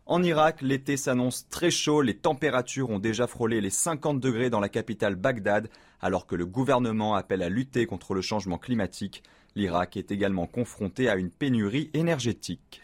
En 0.08 0.22
Irak, 0.22 0.62
l'été 0.62 0.98
s'annonce 0.98 1.50
très 1.50 1.72
chaud. 1.72 2.04
Les 2.04 2.16
températures 2.16 2.92
ont 2.92 3.00
déjà 3.00 3.26
frôlé 3.26 3.60
les 3.60 3.72
50 3.72 4.20
degrés 4.20 4.52
dans 4.52 4.60
la 4.60 4.70
capitale 4.70 5.16
Bagdad, 5.16 5.68
alors 6.00 6.28
que 6.28 6.36
le 6.36 6.46
gouvernement 6.46 7.16
appelle 7.16 7.42
à 7.42 7.50
lutter 7.50 7.88
contre 7.88 8.14
le 8.14 8.22
changement 8.22 8.60
climatique. 8.60 9.24
L'Irak 9.56 9.98
est 9.98 10.12
également 10.12 10.46
confronté 10.46 11.10
à 11.10 11.16
une 11.16 11.32
pénurie 11.32 11.90
énergétique. 11.96 12.84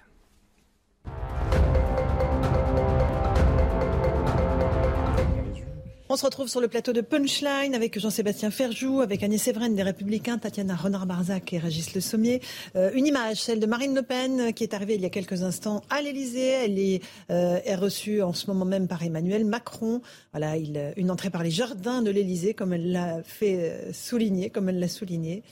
On 6.12 6.18
se 6.18 6.26
retrouve 6.26 6.50
sur 6.50 6.60
le 6.60 6.68
plateau 6.68 6.92
de 6.92 7.00
Punchline 7.00 7.74
avec 7.74 7.98
Jean-Sébastien 7.98 8.52
Ferjou, 8.52 9.00
avec 9.00 9.24
Agnès 9.24 9.42
Séverine 9.42 9.76
des 9.76 9.84
Républicains, 9.84 10.38
Tatiana 10.38 10.76
Renard-Barzac 10.76 11.54
et 11.54 11.58
Régis 11.58 11.94
Le 11.94 12.02
Sommier. 12.02 12.42
Euh, 12.76 12.92
une 12.94 13.08
image, 13.08 13.38
celle 13.38 13.62
de 13.62 13.66
Marine 13.66 13.96
Le 13.96 14.02
Pen, 14.02 14.52
qui 14.52 14.64
est 14.64 14.74
arrivée 14.74 14.96
il 14.96 15.02
y 15.02 15.06
a 15.06 15.10
quelques 15.10 15.42
instants 15.42 15.82
à 15.90 16.02
l'Élysée. 16.02 16.50
Elle 16.66 16.80
est, 16.80 17.02
euh, 17.30 17.62
est, 17.64 17.76
reçue 17.76 18.22
en 18.22 18.34
ce 18.34 18.48
moment 18.48 18.66
même 18.66 18.90
par 18.90 19.02
Emmanuel 19.02 19.46
Macron. 19.46 20.02
Voilà, 20.34 20.58
il, 20.58 20.94
une 20.98 21.12
entrée 21.12 21.30
par 21.30 21.44
les 21.44 21.52
jardins 21.52 22.02
de 22.02 22.12
l'Élysée, 22.12 22.54
comme 22.54 22.74
elle 22.74 22.92
l'a 22.92 23.24
fait 23.24 23.94
souligner, 23.94 24.50
comme 24.50 24.68
elle 24.68 24.80
l'a 24.80 24.90
souligné. 24.90 25.44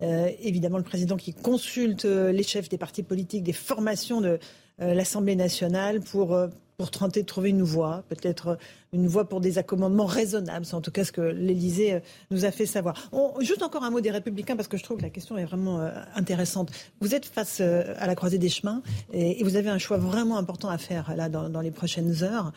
Euh, 0.00 0.30
évidemment, 0.40 0.78
le 0.78 0.84
président 0.84 1.16
qui 1.16 1.34
consulte 1.34 2.04
les 2.04 2.42
chefs 2.44 2.68
des 2.68 2.78
partis 2.78 3.02
politiques, 3.02 3.42
des 3.42 3.52
formations 3.52 4.20
de 4.20 4.38
l'Assemblée 4.78 5.36
nationale 5.36 6.00
pour 6.00 6.36
pour 6.76 6.90
tenter 6.90 7.22
de 7.22 7.26
trouver 7.26 7.50
une 7.50 7.62
voie, 7.62 8.04
peut-être 8.08 8.58
une 8.92 9.06
voie 9.06 9.28
pour 9.28 9.40
des 9.40 9.58
accommodements 9.58 10.06
raisonnables. 10.06 10.64
C'est 10.64 10.74
en 10.74 10.80
tout 10.80 10.90
cas 10.90 11.04
ce 11.04 11.12
que 11.12 11.20
l'Élysée 11.20 11.94
euh, 11.94 12.00
nous 12.30 12.44
a 12.44 12.50
fait 12.50 12.66
savoir. 12.66 13.10
juste 13.40 13.62
encore 13.62 13.84
un 13.84 13.90
mot 13.90 14.00
des 14.00 14.10
Républicains, 14.10 14.56
parce 14.56 14.68
que 14.68 14.76
je 14.76 14.82
trouve 14.82 14.98
que 14.98 15.02
la 15.02 15.10
question 15.10 15.36
est 15.36 15.44
vraiment 15.44 15.80
euh, 15.80 15.90
intéressante. 16.14 16.70
Vous 17.00 17.14
êtes 17.14 17.26
face 17.26 17.58
euh, 17.60 17.94
à 17.98 18.06
la 18.06 18.14
croisée 18.14 18.38
des 18.38 18.48
chemins 18.48 18.82
et, 19.12 19.42
vous 19.44 19.56
avez 19.56 19.68
un 19.68 19.78
choix 19.78 19.98
vraiment 19.98 20.38
important 20.38 20.68
à 20.70 20.78
faire 20.78 21.14
là 21.16 21.28
dans, 21.28 21.60
les 21.60 21.70
prochaines 21.70 22.22
heures. 22.22 22.52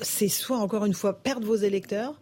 C'est 0.00 0.28
soit 0.28 0.56
encore 0.56 0.86
une 0.86 0.94
fois 0.94 1.12
perdre 1.12 1.46
vos 1.46 1.56
électeurs, 1.56 2.18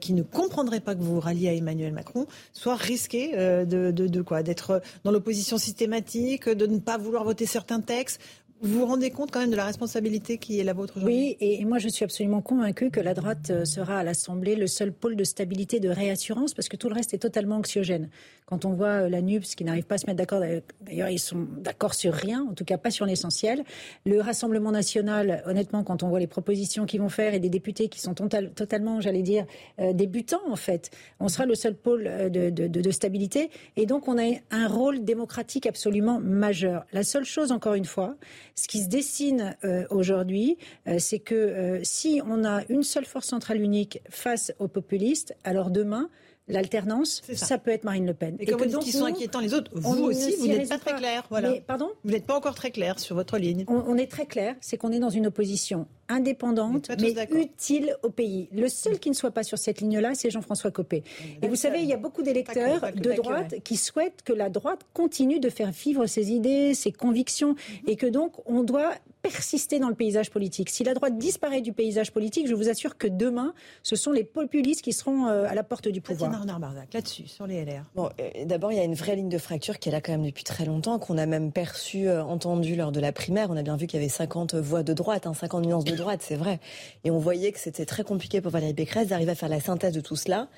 qui 0.00 0.14
ne 0.14 0.22
comprendraient 0.22 0.80
pas 0.80 0.94
que 0.94 1.00
vous 1.00 1.16
vous 1.16 1.20
ralliez 1.20 1.50
à 1.50 1.52
Emmanuel 1.52 1.92
Macron, 1.92 2.26
soit 2.54 2.76
risquer 2.76 3.32
de, 3.66 3.90
de, 3.90 4.22
quoi? 4.22 4.42
D'être 4.42 4.80
dans 5.04 5.10
l'opposition 5.10 5.58
systématique, 5.58 6.48
de 6.48 6.66
ne 6.66 6.78
pas 6.78 6.96
vouloir 6.96 7.24
voter 7.24 7.44
certains 7.44 7.82
textes, 7.82 8.18
vous 8.62 8.80
vous 8.80 8.86
rendez 8.86 9.10
compte 9.10 9.30
quand 9.30 9.40
même 9.40 9.50
de 9.50 9.56
la 9.56 9.66
responsabilité 9.66 10.38
qui 10.38 10.58
est 10.58 10.64
la 10.64 10.72
vôtre 10.72 10.96
aujourd'hui? 10.96 11.14
Oui, 11.14 11.36
et 11.40 11.64
moi 11.66 11.78
je 11.78 11.88
suis 11.88 12.04
absolument 12.04 12.40
convaincue 12.40 12.90
que 12.90 13.00
la 13.00 13.12
droite 13.12 13.50
euh, 13.50 13.64
sera 13.66 13.98
à 13.98 14.02
l'Assemblée 14.02 14.56
le 14.56 14.66
seul 14.66 14.92
pôle 14.92 15.14
de 15.14 15.24
stabilité, 15.24 15.78
de 15.78 15.90
réassurance, 15.90 16.54
parce 16.54 16.68
que 16.68 16.76
tout 16.76 16.88
le 16.88 16.94
reste 16.94 17.12
est 17.12 17.18
totalement 17.18 17.56
anxiogène. 17.56 18.08
Quand 18.46 18.64
on 18.64 18.72
voit 18.72 19.04
euh, 19.04 19.08
la 19.10 19.20
NUPS 19.20 19.56
qui 19.56 19.64
n'arrive 19.64 19.84
pas 19.84 19.96
à 19.96 19.98
se 19.98 20.06
mettre 20.06 20.18
d'accord, 20.18 20.40
d'ailleurs 20.80 21.10
ils 21.10 21.18
sont 21.18 21.46
d'accord 21.58 21.92
sur 21.92 22.14
rien, 22.14 22.46
en 22.48 22.54
tout 22.54 22.64
cas 22.64 22.78
pas 22.78 22.90
sur 22.90 23.04
l'essentiel. 23.04 23.62
Le 24.06 24.20
Rassemblement 24.20 24.70
national, 24.70 25.42
honnêtement, 25.46 25.84
quand 25.84 26.02
on 26.02 26.08
voit 26.08 26.20
les 26.20 26.26
propositions 26.26 26.86
qu'ils 26.86 27.00
vont 27.00 27.10
faire 27.10 27.34
et 27.34 27.40
des 27.40 27.50
députés 27.50 27.88
qui 27.88 28.00
sont 28.00 28.14
totalement, 28.14 29.02
j'allais 29.02 29.22
dire, 29.22 29.44
euh, 29.80 29.92
débutants 29.92 30.40
en 30.48 30.56
fait, 30.56 30.90
on 31.20 31.28
sera 31.28 31.44
le 31.44 31.54
seul 31.54 31.74
pôle 31.74 32.30
de, 32.30 32.90
stabilité. 32.90 33.50
Et 33.76 33.84
donc 33.84 34.08
on 34.08 34.18
a 34.18 34.32
un 34.50 34.68
rôle 34.68 35.04
démocratique 35.04 35.66
absolument 35.66 36.20
majeur. 36.20 36.86
La 36.92 37.02
seule 37.02 37.24
chose, 37.24 37.52
encore 37.52 37.74
une 37.74 37.84
fois, 37.84 38.16
ce 38.58 38.68
qui 38.68 38.82
se 38.82 38.88
dessine 38.88 39.54
euh, 39.64 39.84
aujourd'hui, 39.90 40.56
euh, 40.88 40.98
c'est 40.98 41.18
que 41.18 41.34
euh, 41.34 41.80
si 41.82 42.22
on 42.26 42.44
a 42.44 42.62
une 42.70 42.82
seule 42.82 43.04
force 43.04 43.26
centrale 43.26 43.60
unique 43.60 44.00
face 44.08 44.52
aux 44.58 44.68
populistes, 44.68 45.36
alors 45.44 45.70
demain, 45.70 46.08
L'alternance, 46.48 47.22
ça. 47.34 47.58
peut 47.58 47.72
être 47.72 47.84
Marine 47.84 48.06
Le 48.06 48.14
Pen. 48.14 48.36
Et, 48.38 48.46
comme 48.46 48.60
vous 48.60 48.66
dites 48.66 48.78
qu'ils 48.80 48.92
sont 48.92 49.04
inquiétants 49.04 49.40
les 49.40 49.52
autres, 49.52 49.70
vous 49.74 50.04
aussi, 50.04 50.36
vous 50.36 50.46
n'êtes 50.46 50.68
pas 50.68 50.78
très 50.78 50.94
clair. 50.94 51.24
Voilà. 51.28 51.54
pardon 51.66 51.90
Vous 52.04 52.10
n'êtes 52.12 52.26
pas 52.26 52.36
encore 52.36 52.54
très 52.54 52.70
clair 52.70 52.98
sur 53.00 53.16
votre 53.16 53.38
ligne. 53.38 53.64
On, 53.68 53.96
est 53.96 54.10
très 54.10 54.26
clair, 54.26 54.54
c'est 54.60 54.76
qu'on 54.76 54.92
est 54.92 54.98
dans 54.98 55.10
une 55.10 55.26
opposition 55.26 55.86
indépendante, 56.08 56.90
mais 57.00 57.14
utile 57.32 57.96
au 58.02 58.10
pays. 58.10 58.48
Le 58.52 58.68
seul 58.68 58.98
qui 59.00 59.10
ne 59.10 59.14
soit 59.14 59.32
pas 59.32 59.42
sur 59.42 59.58
cette 59.58 59.80
ligne-là, 59.80 60.14
c'est 60.14 60.30
Jean-François 60.30 60.70
Copé. 60.70 61.02
Et 61.42 61.48
vous 61.48 61.56
savez, 61.56 61.80
il 61.80 61.88
y 61.88 61.92
a 61.92 61.96
beaucoup 61.96 62.22
d'électeurs 62.22 62.92
de 62.94 63.12
droite 63.12 63.56
qui 63.64 63.76
souhaitent 63.76 64.22
que 64.24 64.32
la 64.32 64.48
droite 64.48 64.80
continue 64.94 65.40
de 65.40 65.48
faire 65.48 65.72
vivre 65.72 66.06
ses 66.06 66.30
idées, 66.30 66.74
ses 66.74 66.92
convictions, 66.92 67.50
mhm. 67.50 67.88
et 67.88 67.96
que 67.96 68.06
donc 68.06 68.34
on 68.46 68.62
doit 68.62 68.92
persister 69.28 69.78
dans 69.78 69.88
le 69.88 69.94
paysage 69.94 70.30
politique. 70.30 70.70
Si 70.70 70.84
la 70.84 70.94
droite 70.94 71.18
disparaît 71.18 71.60
du 71.60 71.72
paysage 71.72 72.12
politique, 72.12 72.46
je 72.46 72.54
vous 72.54 72.68
assure 72.68 72.96
que 72.96 73.06
demain, 73.06 73.54
ce 73.82 73.96
sont 73.96 74.12
les 74.12 74.24
populistes 74.24 74.82
qui 74.82 74.92
seront 74.92 75.26
euh, 75.26 75.46
à 75.48 75.54
la 75.54 75.62
porte 75.62 75.88
du 75.88 76.00
pouvoir. 76.00 76.30
là-dessus, 76.94 77.26
sur 77.26 77.46
les 77.46 77.64
LR. 77.64 77.84
Bon, 77.94 78.10
euh, 78.20 78.44
d'abord, 78.44 78.72
il 78.72 78.78
y 78.78 78.80
a 78.80 78.84
une 78.84 78.94
vraie 78.94 79.16
ligne 79.16 79.28
de 79.28 79.38
fracture 79.38 79.78
qui 79.78 79.88
est 79.88 79.92
là 79.92 80.00
quand 80.00 80.12
même 80.12 80.24
depuis 80.24 80.44
très 80.44 80.64
longtemps, 80.64 80.98
qu'on 80.98 81.18
a 81.18 81.26
même 81.26 81.52
perçu, 81.52 82.08
euh, 82.08 82.22
entendu 82.22 82.76
lors 82.76 82.92
de 82.92 83.00
la 83.00 83.12
primaire. 83.12 83.48
On 83.50 83.56
a 83.56 83.62
bien 83.62 83.76
vu 83.76 83.86
qu'il 83.86 84.00
y 84.00 84.02
avait 84.02 84.10
50 84.10 84.54
voix 84.54 84.82
de 84.82 84.92
droite, 84.92 85.24
50 85.32 85.54
hein, 85.54 85.66
nuances 85.66 85.84
de 85.84 85.96
droite, 85.96 86.20
c'est 86.22 86.36
vrai. 86.36 86.60
Et 87.04 87.10
on 87.10 87.18
voyait 87.18 87.52
que 87.52 87.58
c'était 87.58 87.86
très 87.86 88.04
compliqué 88.04 88.40
pour 88.40 88.52
Valérie 88.52 88.74
Pécresse 88.74 89.08
d'arriver 89.08 89.32
à 89.32 89.34
faire 89.34 89.48
la 89.48 89.60
synthèse 89.60 89.92
de 89.92 90.00
tout 90.00 90.16
cela. 90.16 90.48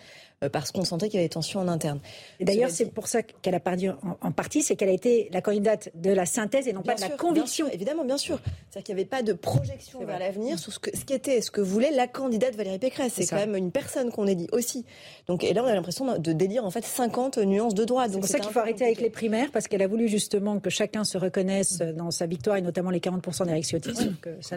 Euh, 0.45 0.49
parce 0.49 0.71
qu'on 0.71 0.85
sentait 0.85 1.09
qu'il 1.09 1.17
y 1.17 1.19
avait 1.19 1.27
des 1.27 1.33
tensions 1.33 1.59
en 1.59 1.67
interne. 1.67 1.99
D'ailleurs, 2.41 2.71
c'est 2.71 2.87
pour 2.87 3.09
ça 3.09 3.23
qu'elle 3.23 3.57
a 3.57 3.61
perdu 3.61 3.91
en, 4.21 4.31
partie, 4.31 4.63
c'est 4.63 4.77
qu'elle 4.77 4.89
a 4.89 4.93
été 4.93 5.29
la 5.33 5.41
candidate 5.41 5.91
de 5.97 6.13
la 6.13 6.27
synthèse 6.27 6.69
et 6.69 6.73
non 6.73 6.83
pas 6.83 6.95
de 6.95 7.01
la 7.01 7.09
conviction. 7.11 7.69
évidemment, 7.69 8.05
bien 8.05 8.19
sûr. 8.19 8.39
C'est-à-dire 8.71 8.85
qu'il 8.85 8.95
n'y 8.95 9.01
avait 9.01 9.09
pas 9.09 9.23
de 9.23 9.33
projection 9.33 10.05
vers 10.05 10.21
l'avenir 10.21 10.61
sur 10.61 10.73
ce, 10.73 10.79
que, 10.79 10.97
ce 10.97 11.05
qui 11.05 11.13
était, 11.13 11.41
ce 11.41 11.51
que 11.51 11.61
voulait 11.61 11.91
la 11.91 12.07
candidate 12.07 12.55
Valérie 12.55 12.79
Pécresse. 12.79 13.15
C'est 13.17 13.27
quand 13.27 13.37
même 13.37 13.57
une 13.57 13.73
personne 13.73 14.13
qu'on 14.13 14.27
dit 14.27 14.47
aussi. 14.53 14.85
Donc, 15.27 15.43
et 15.43 15.53
là, 15.53 15.65
on 15.65 15.67
a 15.67 15.75
l'impression 15.75 16.19
de 16.19 16.33
délire 16.33 16.65
en 16.65 16.71
fait 16.71 16.85
50 16.85 17.39
nuances 17.39 17.75
de 17.75 17.85
droite. 17.85 18.11
C'est 18.13 18.21
pour 18.21 18.29
ça 18.29 18.39
qu'il 18.39 18.53
faut 18.53 18.61
arrêter 18.61 18.85
avec 18.85 19.01
les 19.01 19.11
primaires, 19.11 19.51
parce 19.51 19.67
qu'elle 19.67 19.83
a 19.83 19.89
voulu 19.89 20.07
justement 20.07 20.61
que 20.61 20.71
chacun 20.71 21.03
se 21.03 21.19
reconnaisse 21.19 21.79
dans 21.79 22.13
sa 22.13 22.27
victoire 22.27 22.57
et 22.57 22.63
notamment 22.63 22.91
les 22.91 23.01
40% 23.01 23.47
d'Éric 23.47 23.65
Ciotti. 23.65 23.91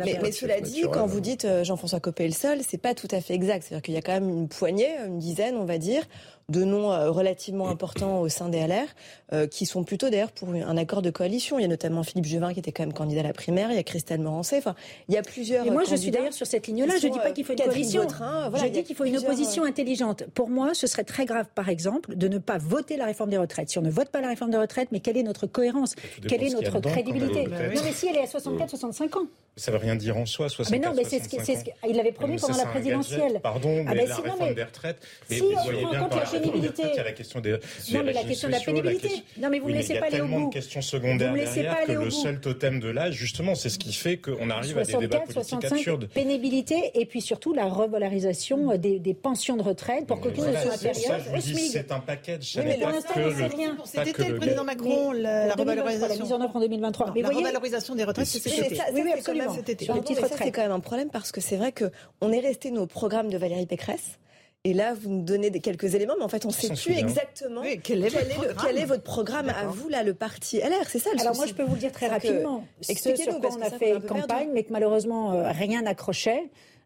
Mais, 0.05 0.19
mais, 0.21 0.31
cela 0.31 0.61
dit, 0.61 0.83
quand 0.91 1.05
vous 1.05 1.19
dites 1.19 1.45
euh, 1.45 1.63
Jean-François 1.63 1.99
Copé 1.99 2.25
le 2.25 2.33
seul, 2.33 2.59
c'est 2.67 2.77
pas 2.77 2.93
tout 2.93 3.07
à 3.11 3.21
fait 3.21 3.33
exact. 3.33 3.63
C'est-à-dire 3.63 3.81
qu'il 3.81 3.93
y 3.93 3.97
a 3.97 4.01
quand 4.01 4.13
même 4.13 4.29
une 4.29 4.47
poignée, 4.47 4.89
une 5.05 5.19
dizaine, 5.19 5.55
on 5.55 5.65
va 5.65 5.70
dire, 5.77 6.03
de 6.49 6.63
noms 6.63 6.89
relativement 7.11 7.69
importants 7.69 8.21
au 8.21 8.29
sein 8.29 8.49
des 8.49 8.59
LR, 8.59 9.47
qui 9.49 9.65
sont 9.65 9.83
plutôt 9.83 10.09
d'ailleurs 10.09 10.31
pour 10.31 10.49
un 10.49 10.77
accord 10.77 11.01
de 11.01 11.09
coalition. 11.09 11.59
Il 11.59 11.61
y 11.61 11.65
a 11.65 11.67
notamment 11.67 12.03
Philippe 12.03 12.25
Juvin 12.25 12.53
qui 12.53 12.59
était 12.59 12.71
quand 12.71 12.83
même 12.83 12.93
candidat 12.93 13.21
à 13.21 13.23
la 13.23 13.33
primaire, 13.33 13.71
il 13.71 13.75
y 13.75 13.79
a 13.79 13.83
Christelle 13.83 14.19
Morancé, 14.19 14.57
enfin, 14.57 14.75
il 15.07 15.15
y 15.15 15.17
a 15.17 15.21
plusieurs. 15.21 15.65
Et 15.65 15.69
moi, 15.69 15.83
je 15.89 15.95
suis 15.95 16.11
d'ailleurs 16.11 16.33
sur 16.33 16.45
cette 16.45 16.67
ligne-là. 16.67 16.95
Je 17.01 17.07
ne 17.07 17.13
dis 17.13 17.19
pas 17.19 17.31
qu'il 17.31 17.45
faut 17.45 17.53
une 17.53 17.59
coalition. 17.59 18.07
je 18.07 18.67
dis 18.67 18.83
qu'il 18.83 18.95
faut 18.95 19.05
une 19.05 19.17
opposition 19.17 19.63
intelligente. 19.63 20.23
Pour 20.33 20.49
moi, 20.49 20.73
ce 20.73 20.87
serait 20.87 21.03
très 21.03 21.25
grave, 21.25 21.47
par 21.53 21.69
exemple, 21.69 22.15
de 22.15 22.27
ne 22.27 22.37
pas 22.37 22.57
voter 22.57 22.97
la 22.97 23.05
réforme 23.05 23.29
des 23.29 23.37
retraites. 23.37 23.69
Si 23.69 23.77
on 23.77 23.81
ne 23.81 23.89
vote 23.89 24.09
pas 24.09 24.21
la 24.21 24.29
réforme 24.29 24.51
des 24.51 24.57
retraites, 24.57 24.89
mais 24.91 24.99
quelle 24.99 25.17
est 25.17 25.23
notre 25.23 25.47
cohérence 25.47 25.95
Quelle 26.27 26.43
est 26.43 26.53
notre 26.53 26.79
crédibilité 26.79 27.45
Non, 27.45 27.81
mais 27.83 27.91
si 27.93 28.07
elle 28.07 28.17
est 28.17 28.23
à 28.23 28.27
64, 28.27 28.69
65 28.69 29.15
ans. 29.17 29.25
Ça 29.57 29.71
ne 29.71 29.77
veut 29.77 29.81
rien 29.81 29.95
dire 29.95 30.15
en 30.17 30.25
soi, 30.25 30.47
64, 30.47 30.71
mais 30.71 30.87
non, 30.87 30.95
mais 30.95 31.03
c'est 31.03 31.19
ce 31.19 31.27
qu'il 31.27 31.99
avait 31.99 32.11
promis 32.11 32.37
pendant 32.37 32.57
la 32.57 32.65
présidentielle. 32.65 33.39
Pardon, 33.43 33.83
ah 33.87 33.93
mais 33.93 34.05
la 34.05 34.15
réforme 34.15 34.53
des 34.53 34.63
retraites. 34.63 34.97
si 35.29 35.41
on 35.41 35.53
prend 35.53 35.97
en 35.97 36.03
compte 36.03 36.15
la 36.15 36.25
pénibilité. 36.31 36.83
Il 36.91 36.95
y 36.95 36.99
a 36.99 37.03
la 37.03 37.11
question 37.11 37.39
des. 37.39 37.51
Non, 37.91 38.01
mais 38.03 38.13
la 38.13 38.23
question 38.23 38.47
de 38.47 38.53
la 38.53 38.59
pénibilité. 38.59 39.23
Non, 39.37 39.49
mais 39.49 39.59
vous 39.59 39.69
ne 39.69 39.75
laissez 39.75 39.99
pas 39.99 40.07
aller 40.07 40.21
au 40.21 40.25
bout. 40.25 40.29
Il 40.29 40.33
y 40.33 40.35
a 40.35 40.37
tellement 40.37 40.47
de 40.47 40.53
questions 40.53 40.81
secondaires 40.81 41.33
derrière 41.33 41.85
que 41.85 41.91
le 41.91 42.09
seul 42.09 42.39
totem 42.39 42.79
de 42.79 42.89
l'âge, 42.89 43.13
justement, 43.13 43.55
c'est 43.55 43.69
ce 43.69 43.79
qui 43.79 43.93
fait 43.93 44.17
qu'on 44.17 44.49
arrive 44.49 44.77
à 44.77 44.83
des 44.83 44.97
débats 44.97 45.19
politiques 45.19 45.65
absurdes. 45.65 46.09
Pénibilité 46.13 46.91
et 46.95 47.05
puis 47.05 47.21
surtout 47.21 47.53
la 47.53 47.65
revalorisation 47.65 48.77
des 48.77 49.13
pensions 49.13 49.57
de 49.57 49.63
retraite 49.63 50.07
pour 50.07 50.21
qu'aucune 50.21 50.45
ne 50.45 50.55
soit 50.55 50.73
inférieure. 50.73 51.19
C'est 51.71 51.91
un 51.91 51.99
package. 51.99 52.53
Oui, 52.57 52.63
mais 52.65 52.77
pour 52.77 52.89
l'instant, 52.89 53.13
c'est 53.15 53.47
rien. 53.55 53.77
C'était 53.85 54.29
le 54.29 54.37
président 54.37 54.63
Macron, 54.63 55.11
la 55.11 55.53
revalorisation. 55.53 56.07
La 56.07 56.23
mise 56.23 56.33
en 56.33 56.41
œuvre 56.41 56.55
en 56.55 56.59
2023. 56.59 57.13
La 57.15 57.29
revalorisation 57.29 57.95
des 57.95 58.03
retraites, 58.03 58.25
c'est 58.25 58.39
cet 58.39 58.71
été. 58.71 58.81
Oui, 58.93 59.11
absolument. 59.13 59.55
C'est 60.37 60.51
quand 60.51 60.61
même 60.61 60.71
un 60.71 60.79
problème 60.79 61.09
parce 61.11 61.31
que 61.31 61.41
c'est 61.41 61.57
vrai 61.57 61.73
qu'on 61.73 62.31
est 62.31 62.39
resté 62.39 62.71
nos 62.71 62.85
programmes 62.85 63.29
de 63.29 63.37
Valérie 63.37 63.65
Pécresse. 63.65 64.19
Et 64.63 64.75
là, 64.75 64.93
vous 64.93 65.09
nous 65.09 65.23
donnez 65.23 65.49
quelques 65.59 65.95
éléments, 65.95 66.13
mais 66.19 66.23
en 66.23 66.27
fait, 66.27 66.45
on 66.45 66.49
ne 66.49 66.53
sait 66.53 66.69
plus 66.69 66.93
exactement 66.95 67.63
quel, 67.83 68.03
est 68.03 68.85
votre 68.85 69.01
programme 69.01 69.49
à 69.49 69.65
vous, 69.65 69.89
là, 69.89 70.03
le 70.03 70.13
parti 70.13 70.59
LR. 70.59 70.87
C'est 70.87 70.99
ça 70.99 71.09
le 71.13 71.19
Alors 71.19 71.35
moi, 71.35 71.47
je 71.47 71.53
peux 71.53 71.63
vous 71.63 71.73
le 71.73 71.79
dire 71.79 71.91
très 71.91 72.07
rapidement. 72.07 72.63
Expliquez-nous, 72.87 73.39
parce 73.39 73.55
qu'on 73.55 73.63
a 73.63 73.71
fait 73.71 74.05
campagne, 74.07 74.49
mais 74.53 74.63
que 74.63 74.71
malheureusement, 74.71 75.33
euh, 75.33 75.51
rien 75.51 75.81
n'accrochait. 75.81 76.43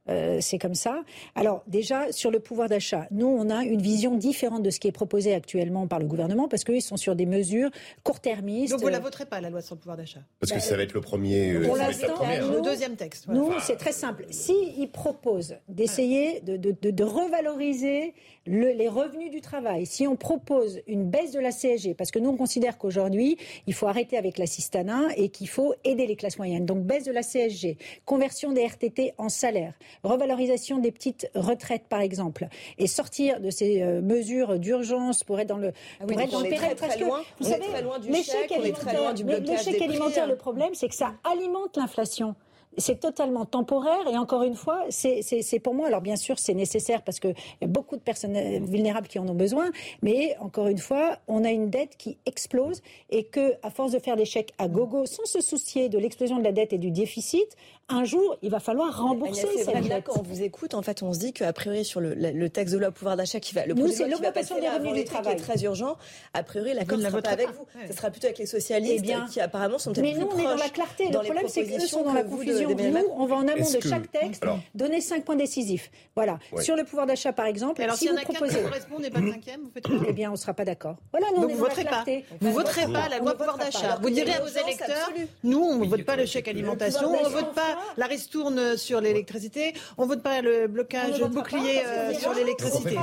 Euh, 0.10 0.38
c'est 0.42 0.58
comme 0.58 0.76
ça. 0.76 1.04
Alors 1.36 1.64
déjà, 1.68 2.12
sur 2.12 2.32
le 2.32 2.40
pouvoir 2.40 2.70
d'achat, 2.70 3.08
nous, 3.12 3.28
on 3.28 3.50
a 3.50 3.64
une 3.64 3.82
vision 3.82 4.16
différente 4.16 4.62
de 4.64 4.70
ce 4.70 4.80
qui 4.80 4.88
est 4.88 4.92
proposé 4.92 5.34
actuellement 5.34 5.88
par 5.88 6.00
le 6.00 6.06
gouvernement 6.06 6.48
parce 6.48 6.64
qu'ils 6.64 6.82
sont 6.82 6.98
sur 6.98 7.16
des 7.16 7.26
mesures 7.26 7.70
court-termistes. 8.04 8.72
Donc 8.72 8.82
vous 8.82 8.88
ne 8.88 8.92
la 8.92 9.00
voterez 9.00 9.26
pas, 9.26 9.42
la 9.42 9.50
loi 9.50 9.62
sur 9.62 9.76
le 9.76 9.80
pouvoir 9.80 9.98
d'achat? 9.98 10.22
Parce 10.40 10.52
que 10.52 10.60
ça 10.60 10.78
va 10.78 10.84
être 10.84 10.94
le 10.94 11.02
premier... 11.02 11.52
Euh, 11.54 11.66
Pour 11.66 11.78
l'instant, 11.78 12.14
le 12.22 12.62
deuxième 12.62 12.96
texte. 12.96 13.28
Nous, 13.28 13.52
c'est 13.62 13.78
très 13.78 13.92
simple. 13.92 14.26
S'ils 14.30 14.90
proposent 14.92 15.56
d'essayer 15.68 16.42
de, 16.42 16.58
de, 16.58 16.76
de, 16.80 16.92
de 16.92 17.04
revaloriser 17.04 18.14
les 18.46 18.88
revenus 18.88 19.32
du 19.32 19.42
travail, 19.42 19.86
si 19.86 20.08
on 20.08 20.16
propose 20.16 20.80
une 20.88 21.10
baisse 21.10 21.32
de 21.32 21.40
la 21.40 21.52
CSG, 21.52 21.96
parce 21.96 22.12
que 22.12 22.20
nous 22.20 22.30
on 22.30 22.38
considère 22.38 22.78
qu'aujourd'hui 22.78 23.38
il 23.66 23.74
faut 23.74 23.88
arrêter 23.88 24.18
avec 24.18 24.38
l'assistanat 24.38 25.08
et 25.18 25.30
qu'il 25.30 25.50
faut 25.50 25.74
aider 25.84 26.06
les 26.06 26.16
classes 26.16 26.38
moyennes, 26.38 26.66
donc 26.66 26.84
baisse 26.84 27.06
de 27.06 27.12
la 27.12 27.24
CSG, 27.24 27.78
conversion 28.06 28.52
des 28.52 28.64
RTT 28.68 29.14
en 29.18 29.30
salaire, 29.30 29.74
revalorisation 30.04 30.80
des 30.80 30.92
petites 30.92 31.30
retraites 31.36 31.88
par 31.88 32.02
exemple, 32.02 32.48
et 32.78 32.88
sortir 32.88 33.40
de 33.40 33.50
ces 33.50 33.82
euh, 33.82 34.02
mesures 34.02 34.60
d'urgence 34.60 35.24
pour 35.24 35.40
être 35.40 35.48
dans 35.48 35.58
le, 35.58 35.72
ah 36.00 36.06
pour 36.06 36.20
être 36.20 36.32
dans 36.32 36.40
le 36.42 36.50
Très 36.76 37.00
loin, 37.00 37.22
vous 37.40 37.48
savez, 37.48 37.66
l'échec 38.08 38.52
alimentaire, 38.52 39.84
alimentaire, 39.84 40.28
le 40.28 40.36
problème 40.36 40.74
c'est 40.74 40.88
que 40.88 40.96
ça 40.96 41.14
alimente 41.24 41.78
l'inflation. 41.78 42.36
C'est 42.78 43.00
totalement 43.00 43.46
temporaire 43.46 44.06
et 44.12 44.18
encore 44.18 44.44
une 44.44 44.56
fois, 44.56 44.84
c'est 44.90 45.60
pour 45.64 45.74
moi, 45.74 45.88
alors 45.88 46.02
bien 46.02 46.18
sûr 46.18 46.38
c'est 46.40 46.54
nécessaire 46.54 47.04
parce 47.04 47.20
qu'il 47.20 47.36
y 47.62 47.64
a 47.64 47.68
beaucoup 47.68 47.96
de 47.96 48.02
personnes 48.02 48.34
vulnérables 48.66 49.08
qui 49.08 49.18
en 49.18 49.28
ont 49.30 49.36
besoin, 49.36 49.72
mais 50.02 50.36
encore 50.42 50.68
une 50.68 50.78
fois, 50.78 51.20
on 51.28 51.46
a 51.46 51.52
une 51.52 51.70
dette 51.70 51.96
qui 51.98 52.18
explose 52.26 52.82
et 53.10 53.24
que 53.24 53.54
à 53.64 53.70
force 53.70 53.94
de 53.94 54.00
faire 54.00 54.18
des 54.18 54.26
chèques 54.26 54.54
à 54.58 54.68
gogo 54.68 55.06
sans 55.06 55.26
se 55.26 55.40
soucier 55.40 55.88
de 55.88 55.98
l'explosion 55.98 56.38
de 56.38 56.44
la 56.44 56.52
dette 56.52 56.74
et 56.74 56.78
du 56.78 56.92
déficit, 56.92 57.56
un 57.88 58.04
jour, 58.04 58.36
il 58.42 58.50
va 58.50 58.60
falloir 58.60 59.00
rembourser 59.00 59.48
cette 59.64 59.88
dette. 59.88 60.04
Quand 60.06 60.18
on 60.18 60.24
vous 60.24 60.42
écoute, 60.42 60.74
en 60.74 60.82
fait, 60.82 61.04
on 61.04 61.14
se 61.14 61.20
dit 61.20 61.34
qu'a 61.34 61.54
priori 61.54 61.86
sur 61.86 62.02
le, 62.02 62.48
texte 62.50 62.74
de 62.74 62.80
loi 62.80 62.92
pouvoir 62.92 63.16
d'achat 63.16 63.40
qui 63.40 63.54
va, 63.54 63.66
le 63.66 63.76
Nous, 63.76 63.90
c'est 63.90 64.08
l'augmentation 64.08 64.60
des 64.60 64.68
revenus 64.68 64.94
du 64.96 65.04
travail, 65.04 65.36
qui 65.36 65.42
est 65.42 65.46
très 65.46 65.64
urgent. 65.64 65.96
A 66.34 66.42
priori, 66.42 66.74
l'accord 66.74 66.98
ne 66.98 67.04
sera 67.04 67.22
pas 67.22 67.30
avec 67.30 67.50
vous. 67.50 67.66
Ce 67.88 67.94
sera 67.94 68.10
plutôt 68.10 68.26
avec 68.26 68.40
les 68.40 68.48
socialistes, 68.48 69.06
eh 69.08 69.32
qui 69.32 69.40
apparemment 69.40 69.78
sont 69.78 69.94
peut-être 69.94 70.04
Mais 70.04 70.20
nous, 70.20 70.28
on 70.34 70.38
est 70.38 70.44
dans 70.44 70.56
la 70.56 70.70
clarté. 70.70 71.10
Le 71.10 71.20
problème, 71.20 71.48
c'est 71.48 71.64
qu'eux 71.64 71.80
sont 71.80 72.04
dans 72.04 72.14
la 72.14 72.24
confusion. 72.24 72.70
Nous, 72.70 73.08
on 73.18 73.26
va 73.28 73.36
en 73.36 73.48
amont 73.48 73.72
de 73.72 73.80
chaque 73.82 74.12
texte 74.12 74.44
donner 74.74 75.02
cinq 75.02 75.24
points 75.24 75.36
décisifs. 75.36 75.92
Voilà. 76.16 76.40
Sur 76.62 76.76
le 76.76 76.86
pouvoir 76.86 77.06
d'achat, 77.06 77.34
par 77.34 77.46
exemple, 77.46 77.86
si 77.96 78.08
vous 78.08 78.16
proposez, 78.16 78.62
correspond 78.62 78.96
pas 78.98 79.20
le 79.20 79.32
cinquième, 79.32 79.62
vous 79.62 79.72
faites 79.72 79.86
Eh 80.08 80.14
bien, 80.14 80.30
on 80.30 80.34
ne 80.34 80.38
sera 80.38 80.54
pas 80.54 80.66
d'accord. 80.66 80.96
Voilà, 81.12 81.28
nous, 81.36 81.44
on 81.44 81.48
vous 81.48 81.58
voterez 81.58 81.86
pas. 81.86 82.04
Vous 82.42 82.52
voterez 82.52 82.92
pas 82.92 83.10
la 83.10 83.20
loi 83.20 83.36
pouvoir 83.36 83.58
d'achat. 83.58 84.00
Vous 84.02 84.10
direz 84.10 84.34
à 84.34 84.42
vos 84.42 84.48
électeurs, 84.48 85.12
nous, 85.44 85.60
on 85.60 85.80
ne 85.80 85.88
vote 85.88 86.04
pas 86.04 86.16
le 86.16 86.26
chèque 86.26 86.48
alimentation, 86.48 87.14
on 87.14 87.24
ne 87.24 87.30
vote 87.30 87.54
pas 87.54 87.75
la 87.98 88.06
ristourne 88.06 88.78
sur 88.78 89.02
l'électricité. 89.02 89.74
On 89.98 90.06
vote 90.06 90.22
pas 90.22 90.42
le 90.42 90.68
blocage 90.68 91.22
bouclier 91.24 91.82
euh, 91.86 92.14
sur 92.14 92.34
l'électricité. 92.34 92.98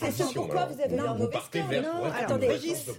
C'est 0.00 0.22
ce 0.22 0.34
pourquoi 0.34 0.66
vous 0.66 0.80
avez 0.80 0.96
non, 0.96 1.14
non, 1.14 1.28
attendez, 2.18 2.48
juste, 2.58 2.90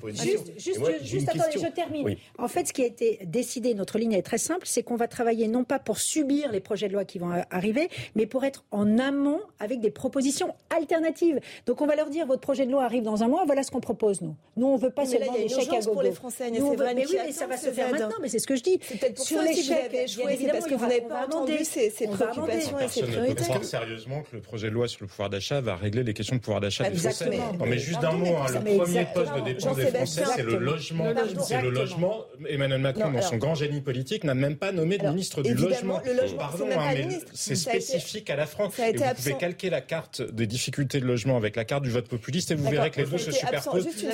juste, 0.57 1.29
attendez, 1.29 1.59
je 1.59 1.67
termine. 1.67 2.15
En 2.37 2.47
fait, 2.47 2.67
ce 2.67 2.73
qui 2.73 2.83
a 2.83 2.85
été 2.85 3.19
décidé, 3.25 3.73
notre 3.73 3.97
ligne 3.97 4.13
est 4.13 4.21
très 4.21 4.37
simple, 4.37 4.65
c'est 4.65 4.83
qu'on 4.83 4.95
va 4.95 5.07
travailler 5.07 5.47
non 5.47 5.63
pas 5.63 5.79
pour 5.79 5.97
subir 5.97 6.51
les 6.51 6.59
projets 6.59 6.87
de 6.87 6.93
loi 6.93 7.05
qui 7.05 7.19
vont 7.19 7.31
arriver, 7.49 7.89
mais 8.15 8.25
pour 8.25 8.43
être 8.43 8.63
en 8.71 8.97
amont 8.97 9.41
avec 9.59 9.79
des 9.79 9.91
propositions 9.91 10.55
alternatives. 10.75 11.39
Donc 11.65 11.81
on 11.81 11.85
va 11.85 11.95
leur 11.95 12.09
dire 12.09 12.25
votre 12.25 12.41
projet 12.41 12.65
de 12.65 12.71
loi 12.71 12.83
arrive 12.83 13.03
dans 13.03 13.23
un 13.23 13.27
mois, 13.27 13.43
voilà 13.45 13.63
ce 13.63 13.71
qu'on 13.71 13.79
propose 13.79 14.21
nous. 14.21 14.35
Nous 14.57 14.67
on 14.67 14.77
veut 14.77 14.89
pas 14.89 15.05
seulement 15.05 15.33
des 15.33 15.49
chèques 15.49 15.73
à 15.73 15.79
gogo. 15.79 15.93
pour 15.93 16.01
les 16.03 16.11
Français, 16.11 16.51
nous, 16.51 16.75
mais 16.75 17.05
oui, 17.05 17.17
mais 17.25 17.31
ça 17.31 17.47
va 17.47 17.57
se 17.57 17.69
faire 17.69 17.91
maintenant, 17.91 18.17
mais 18.21 18.29
c'est 18.29 18.39
ce 18.39 18.47
que 18.47 18.55
je 18.55 18.63
dis. 18.63 18.79
Sur 19.17 19.41
les 19.41 19.55
chèques, 19.55 20.07
parce 20.51 20.65
que 20.65 20.75
vous 20.75 20.85
n'avez 20.85 21.01
pas 21.01 21.25
entendu 21.25 21.63
ces, 21.63 21.89
préoccupations 21.89 22.79
et 22.79 22.87
ces 22.87 23.03
priorités. 23.03 23.43
croire 23.43 23.63
sérieusement 23.63 24.21
que 24.21 24.35
le 24.35 24.41
projet 24.41 24.69
de 24.69 24.73
loi 24.73 24.87
sur 24.87 25.01
le 25.01 25.07
pouvoir 25.07 25.29
d'achat 25.29 25.61
va 25.61 25.75
régler 25.75 26.03
les 26.03 26.13
questions 26.13 26.35
de 26.35 26.41
pouvoir 26.41 26.61
d'achat 26.61 26.89
des 26.89 26.97
Français. 26.97 27.29
Non, 27.59 27.65
mais 27.65 27.77
juste 27.77 28.01
d'un 28.01 28.11
mot, 28.11 28.35
hein, 28.35 28.45
le 28.53 28.77
premier 28.77 29.07
poste 29.13 29.35
de 29.35 29.41
dépense 29.41 29.75
des 29.75 29.85
Français, 29.87 30.23
c'est 30.35 30.43
le 30.43 30.57
logement. 30.57 31.05
C'est 31.43 31.61
le 31.61 31.69
logement. 31.69 32.25
Emmanuel 32.47 32.81
Macron, 32.81 33.11
dans 33.11 33.21
son 33.21 33.37
grand 33.37 33.55
génie 33.55 33.81
politique, 33.81 34.23
n'a 34.23 34.35
même 34.35 34.55
pas 34.55 34.71
nommé 34.71 34.97
de 34.97 35.07
ministre 35.07 35.41
du 35.41 35.53
logement. 35.53 36.01
Pardon, 36.37 36.67
hein, 36.71 36.91
mais 36.95 37.19
c'est 37.33 37.55
spécifique 37.55 38.29
à 38.29 38.35
la 38.35 38.45
France. 38.45 38.77
Et 38.79 38.93
vous 38.93 39.03
pouvez 39.15 39.37
calquer 39.37 39.69
la 39.69 39.81
carte 39.81 40.21
des 40.21 40.47
difficultés 40.47 40.99
de 40.99 41.05
logement 41.05 41.37
avec 41.37 41.55
la 41.55 41.65
carte 41.65 41.83
du 41.83 41.89
vote 41.89 42.07
populiste 42.07 42.51
et 42.51 42.55
vous 42.55 42.69
verrez 42.69 42.89
que 42.89 43.01
les 43.01 43.07
deux 43.07 43.17
se 43.17 43.31
superposent. 43.31 43.83
Juste 43.83 44.05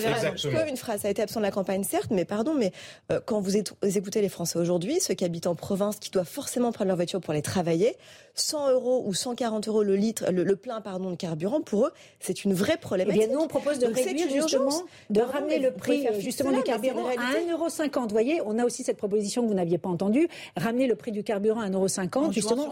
une 0.68 0.78
phrase. 0.78 1.02
Ça 1.02 1.08
a 1.08 1.12
été 1.12 1.22
absent 1.22 1.40
de 1.40 1.46
la 1.46 1.52
campagne, 1.52 1.84
certes, 1.84 2.12
mais 2.12 2.26
pardon, 2.26 2.54
mais 2.54 2.72
euh, 3.12 3.20
quand 3.26 3.40
vous 3.40 3.56
écoutez 3.58 4.22
les 4.22 4.30
Français 4.30 4.58
aujourd'hui, 4.60 5.00
ceux 5.00 5.14
qui 5.14 5.26
habitent 5.26 5.48
en 5.48 5.56
province, 5.56 5.98
qui 6.00 6.10
doivent 6.10 6.27
forcément 6.28 6.72
prendre 6.72 6.90
leur 6.90 6.96
voiture 6.96 7.22
pour 7.22 7.34
les 7.34 7.42
travailler, 7.42 7.96
100 8.40 8.72
euros 8.72 9.04
ou 9.06 9.14
140 9.14 9.68
euros 9.68 9.84
le 9.84 9.96
litre, 9.96 10.32
le, 10.32 10.56
plein 10.56 10.82
pardon 10.82 11.12
de 11.12 11.16
carburant, 11.16 11.62
pour 11.62 11.88
eux, 11.88 11.92
c'est 12.20 12.44
une 12.44 12.54
vraie 12.54 12.78
problématique. 12.78 13.22
Eh 13.24 13.28
bien, 13.28 13.36
nous, 13.36 13.44
on 13.44 13.48
propose 13.48 13.80
de 13.80 13.88
réduire 13.88 14.30
justement, 14.30 14.84
de 15.10 15.22
ramener 15.22 15.60
le 15.60 15.72
prix 15.72 16.08
justement 16.20 16.52
du 16.52 16.64
carburant 16.64 17.08
à 17.08 17.16
1,50 17.16 18.02
Vous 18.02 18.08
voyez, 18.10 18.42
on 18.46 18.60
a 18.60 18.66
aussi 18.66 18.84
cette 18.84 18.98
proposition 18.98 19.44
que 19.44 19.48
vous 19.48 19.54
n'aviez 19.54 19.78
pas 19.78 19.90
entendue, 19.90 20.28
ramener 20.56 20.88
le 20.88 20.96
prix 20.96 21.12
du 21.12 21.24
carburant 21.24 21.62
à 21.62 21.70
1,50 21.70 22.34
justement 22.34 22.68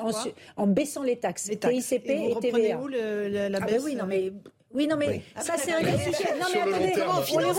en, 0.58 0.68
baissant 0.68 1.04
les 1.04 1.18
taxes, 1.18 1.48
les 1.50 1.58
taxes. 1.58 1.76
TICP 1.76 2.10
et, 2.10 2.32
et 2.32 2.36
TVA. 2.40 2.80
Où 2.80 2.88
le, 2.88 3.28
la, 3.28 3.50
la 3.50 3.60
ah 3.62 3.66
ben 3.66 3.82
oui, 3.84 3.96
non 3.96 4.06
mais 4.06 4.32
oui, 4.76 4.88
non, 4.88 4.98
mais 4.98 5.22
ça, 5.40 5.54
c'est 5.58 5.72
un 5.72 5.80
sujet. 5.80 6.36
Non, 6.38 6.48
mais 6.54 6.60
attendez, 6.60 6.92
comment 6.96 7.20
on 7.20 7.22
finance 7.22 7.58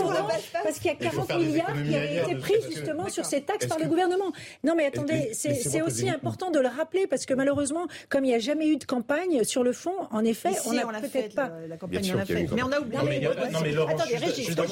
Parce 0.53 0.77
qu'il 0.77 0.91
y 0.91 0.93
a 0.93 0.95
40 0.95 1.35
milliards 1.39 1.73
qui 1.73 1.95
avaient 1.95 2.17
été 2.17 2.35
pris 2.35 2.53
justement 2.69 3.09
sur 3.09 3.25
ces 3.25 3.41
taxes 3.41 3.65
par 3.65 3.79
le 3.79 3.87
gouvernement. 3.87 4.31
Non, 4.63 4.75
mais 4.75 4.85
attendez, 4.85 5.31
c'est 5.33 5.81
aussi 5.81 6.09
important 6.09 6.51
de 6.51 6.59
le 6.59 6.67
rappeler 6.67 7.07
parce 7.07 7.25
que 7.25 7.33
malheureusement, 7.33 7.87
comme 8.09 8.25
il 8.25 8.29
n'y 8.29 8.35
a 8.35 8.39
jamais 8.39 8.67
eu 8.67 8.77
de 8.77 8.83
campagne 8.83 9.43
sur 9.43 9.63
le 9.63 9.73
fond, 9.73 9.93
en 10.11 10.23
effet, 10.23 10.51
on 10.65 10.73
n'a 10.73 11.01
peut-être 11.01 11.35
pas. 11.35 11.51
La 11.67 11.77
campagne, 11.77 12.11
on 12.13 12.17
l'a 12.17 12.25
fait. 12.25 12.47
Mais 12.53 12.63
on 12.63 12.71
a 12.71 12.79
oublié. 12.79 12.97
Non, 13.51 13.59
mais 13.61 13.71
Laurent, 13.71 13.95
attendez, 13.95 14.17
Régis, 14.17 14.55
non, 14.55 14.63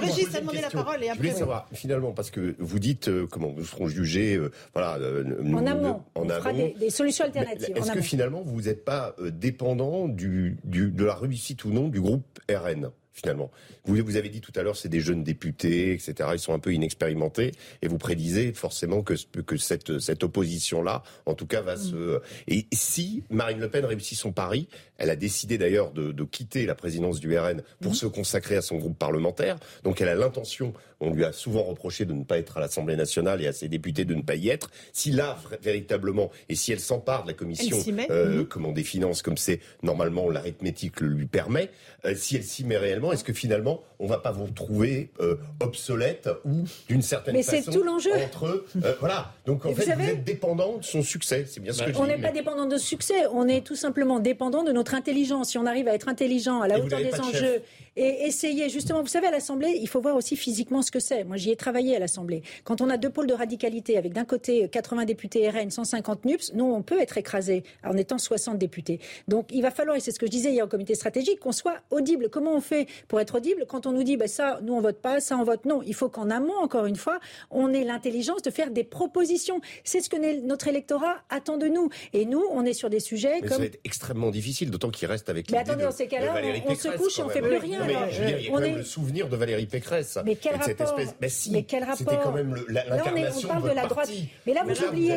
Régis 0.00 0.34
a 0.34 0.40
demandé 0.40 0.60
la 0.60 0.70
parole 0.70 1.02
et 1.02 1.08
après. 1.08 1.14
Je 1.14 1.18
voulais 1.18 1.32
savoir, 1.32 1.68
finalement, 1.72 2.12
parce 2.12 2.30
que 2.30 2.54
vous 2.58 2.78
dites 2.78 3.08
euh, 3.08 3.26
comment 3.30 3.52
nous 3.56 3.64
serons 3.64 3.88
jugés, 3.88 4.36
euh, 4.36 4.50
voilà. 4.74 4.96
Euh, 4.96 5.24
en 5.54 5.66
amont. 5.66 6.02
On 6.14 6.28
fera 6.28 6.52
des 6.52 6.90
solutions 6.90 7.24
alternatives. 7.24 7.76
Est-ce 7.76 7.92
que 7.92 8.00
finalement, 8.00 8.42
vous 8.44 8.62
n'êtes 8.62 8.84
pas 8.84 9.14
dépendant 9.20 10.08
de 10.08 11.04
la 11.04 11.14
réussite 11.14 11.64
ou 11.64 11.70
non 11.70 11.88
du 11.88 12.00
groupe 12.00 12.38
RN 12.50 12.90
finalement. 13.12 13.50
Vous, 13.84 13.96
vous 13.96 14.16
avez 14.16 14.28
dit 14.28 14.40
tout 14.40 14.52
à 14.56 14.62
l'heure, 14.62 14.76
c'est 14.76 14.88
des 14.88 15.00
jeunes 15.00 15.22
députés, 15.22 15.92
etc. 15.92 16.30
Ils 16.32 16.38
sont 16.38 16.54
un 16.54 16.58
peu 16.58 16.72
inexpérimentés, 16.72 17.52
et 17.82 17.88
vous 17.88 17.98
prédisez 17.98 18.52
forcément 18.52 19.02
que, 19.02 19.14
que 19.42 19.56
cette, 19.56 19.98
cette 19.98 20.24
opposition-là, 20.24 21.02
en 21.26 21.34
tout 21.34 21.46
cas, 21.46 21.60
va 21.60 21.76
se... 21.76 22.20
Et 22.48 22.66
si 22.72 23.24
Marine 23.30 23.60
Le 23.60 23.68
Pen 23.68 23.84
réussit 23.84 24.18
son 24.18 24.32
pari, 24.32 24.68
elle 24.98 25.10
a 25.10 25.16
décidé 25.16 25.58
d'ailleurs 25.58 25.90
de, 25.90 26.12
de, 26.12 26.24
quitter 26.24 26.64
la 26.64 26.74
présidence 26.74 27.18
du 27.18 27.36
RN 27.36 27.62
pour 27.80 27.96
se 27.96 28.06
consacrer 28.06 28.56
à 28.56 28.62
son 28.62 28.76
groupe 28.76 28.96
parlementaire, 28.96 29.58
donc 29.82 30.00
elle 30.00 30.08
a 30.08 30.14
l'intention, 30.14 30.72
on 31.00 31.12
lui 31.12 31.24
a 31.24 31.32
souvent 31.32 31.64
reproché 31.64 32.04
de 32.04 32.12
ne 32.12 32.22
pas 32.22 32.38
être 32.38 32.56
à 32.56 32.60
l'Assemblée 32.60 32.94
nationale 32.94 33.42
et 33.42 33.48
à 33.48 33.52
ses 33.52 33.68
députés 33.68 34.04
de 34.04 34.14
ne 34.14 34.22
pas 34.22 34.36
y 34.36 34.48
être, 34.48 34.70
si 34.92 35.10
là, 35.10 35.38
véritablement, 35.60 36.30
et 36.48 36.54
si 36.54 36.72
elle 36.72 36.80
s'empare 36.80 37.24
de 37.24 37.28
la 37.28 37.34
commission 37.34 37.76
euh, 38.10 38.44
comment, 38.44 38.70
des 38.70 38.84
finances, 38.84 39.22
comme 39.22 39.36
c'est 39.36 39.60
normalement 39.82 40.30
l'arithmétique 40.30 41.00
le 41.00 41.08
lui 41.08 41.26
permet, 41.26 41.70
euh, 42.04 42.14
si 42.14 42.36
elle 42.36 42.44
s'y 42.44 42.64
met 42.64 42.76
réellement, 42.76 43.01
est-ce 43.10 43.24
que 43.24 43.32
finalement, 43.32 43.82
on 43.98 44.06
va 44.06 44.18
pas 44.18 44.30
vous 44.30 44.46
trouver 44.48 45.10
euh, 45.20 45.36
obsolète 45.60 46.28
ou 46.44 46.64
d'une 46.88 47.02
certaine 47.02 47.34
mais 47.34 47.42
façon 47.42 47.62
c'est 47.64 47.70
tout 47.78 47.82
l'enjeu. 47.82 48.12
entre 48.14 48.46
eux 48.46 48.66
euh, 48.84 48.94
Voilà. 49.00 49.32
Donc 49.46 49.64
en 49.66 49.70
Et 49.70 49.74
fait, 49.74 49.82
vous, 49.84 49.90
savez- 49.90 50.04
êtes 50.12 50.24
dépendant 50.24 50.76
de 50.76 50.84
son 50.84 51.02
succès. 51.02 51.44
C'est 51.48 51.60
bien 51.60 51.72
ce 51.72 51.78
Bah, 51.80 51.86
que 51.86 51.92
je 51.94 51.98
on 51.98 52.06
n'est 52.06 52.14
pas 52.16 52.28
mais- 52.28 52.32
dépendant 52.32 52.66
de 52.66 52.76
succès, 52.76 53.26
on 53.32 53.48
est 53.48 53.62
tout 53.66 53.76
simplement 53.76 54.20
dépendant 54.20 54.62
de 54.62 54.70
notre 54.72 54.94
intelligence. 54.94 55.50
Si 55.50 55.58
on 55.58 55.66
arrive 55.66 55.88
à 55.88 55.94
être 55.94 56.08
intelligent 56.08 56.60
à 56.60 56.68
la 56.68 56.78
Et 56.78 56.82
hauteur 56.82 56.98
des 57.00 57.10
de 57.10 57.20
enjeux 57.20 57.62
et 57.96 58.24
essayer 58.26 58.68
justement, 58.68 59.00
vous 59.02 59.06
savez, 59.08 59.26
à 59.26 59.30
l'Assemblée, 59.30 59.78
il 59.80 59.88
faut 59.88 60.00
voir 60.00 60.16
aussi 60.16 60.36
physiquement 60.36 60.82
ce 60.82 60.90
que 60.90 61.00
c'est. 61.00 61.24
Moi, 61.24 61.36
j'y 61.36 61.50
ai 61.50 61.56
travaillé 61.56 61.96
à 61.96 61.98
l'Assemblée. 61.98 62.42
Quand 62.64 62.80
on 62.80 62.88
a 62.90 62.96
deux 62.96 63.10
pôles 63.10 63.26
de 63.26 63.34
radicalité 63.34 63.96
avec 63.98 64.12
d'un 64.12 64.24
côté 64.24 64.68
80 64.68 65.04
députés 65.04 65.48
RN, 65.50 65.70
150 65.70 66.24
NUPS, 66.24 66.52
nous, 66.54 66.64
on 66.64 66.82
peut 66.82 67.00
être 67.00 67.18
écrasé 67.18 67.64
en 67.84 67.96
étant 67.96 68.18
60 68.18 68.58
députés. 68.58 68.98
Donc, 69.28 69.48
il 69.52 69.62
va 69.62 69.70
falloir, 69.70 69.96
et 69.96 70.00
c'est 70.00 70.10
ce 70.10 70.18
que 70.18 70.26
je 70.26 70.30
disais 70.30 70.52
hier 70.52 70.64
au 70.64 70.68
comité 70.68 70.94
stratégique, 70.94 71.38
qu'on 71.40 71.52
soit 71.52 71.76
audible. 71.90 72.28
Comment 72.30 72.54
on 72.54 72.60
fait 72.60 72.86
pour 73.08 73.20
être 73.20 73.36
audible 73.36 73.66
quand 73.68 73.86
on 73.86 73.92
nous 73.92 74.02
dit, 74.02 74.16
bah, 74.16 74.28
ça, 74.28 74.58
nous, 74.62 74.74
on 74.74 74.80
vote 74.80 75.00
pas, 75.00 75.20
ça, 75.20 75.36
on 75.36 75.44
vote 75.44 75.64
non. 75.64 75.80
Il 75.86 75.94
faut 75.94 76.08
qu'en 76.08 76.30
amont, 76.30 76.56
encore 76.62 76.86
une 76.86 76.96
fois, 76.96 77.18
on 77.50 77.72
ait 77.72 77.84
l'intelligence 77.84 78.42
de 78.42 78.50
faire 78.50 78.70
des 78.70 78.84
propositions. 78.84 79.60
C'est 79.84 80.00
ce 80.00 80.08
que 80.10 80.16
notre 80.46 80.68
électorat 80.68 81.16
attend 81.30 81.56
de 81.56 81.66
nous. 81.66 81.88
Et 82.12 82.24
nous, 82.26 82.44
on 82.50 82.64
est 82.64 82.72
sur 82.72 82.90
des 82.90 83.00
sujets 83.00 83.38
Mais 83.42 83.48
ça 83.48 83.54
comme 83.54 83.58
va 83.62 83.66
être 83.66 83.80
extrêmement 83.84 84.30
difficile, 84.30 84.70
d'autant 84.70 84.90
qu'il 84.90 85.08
reste 85.08 85.28
avec 85.28 85.50
Mais 85.50 85.58
attendez, 85.58 85.80
de- 85.80 85.84
dans 85.86 85.92
ces 85.92 86.06
cas-là, 86.06 86.34
on- 86.66 86.72
on 86.72 86.74
se 86.74 86.88
couche 86.96 87.18
et 87.18 87.22
on 87.22 87.28
fait 87.28 87.40
même. 87.40 87.50
plus 87.50 87.58
rien, 87.58 87.80
Non, 87.80 87.86
mais 87.86 87.94
alors. 87.94 88.10
je 88.10 88.20
veux 88.20 88.26
dire, 88.26 88.38
il 88.38 88.44
y 88.44 88.48
a 88.48 88.50
On 88.50 88.54
quand 88.54 88.60
même 88.60 88.74
est- 88.74 88.78
le 88.78 88.84
souvenir 88.84 89.28
de 89.28 89.36
Valérie 89.36 89.66
Pécresse. 89.66 90.18
Mais 90.24 90.36
quel 90.36 90.56
rapport 90.56 90.68
espèce... 90.98 91.14
Mais 91.20 91.28
si, 91.28 91.50
Mais 91.50 91.62
quel 91.64 91.86
C'était 91.96 92.10
rapport 92.10 92.24
quand 92.24 92.32
même 92.32 92.54
l'incarnation 92.68 93.48
parle 93.48 93.62
de 93.64 93.68
de 93.70 93.74
la 93.74 93.86
droite. 93.86 94.10
Mais 94.46 94.54
là, 94.54 94.62
vous 94.64 94.84
oubliez. 94.84 95.16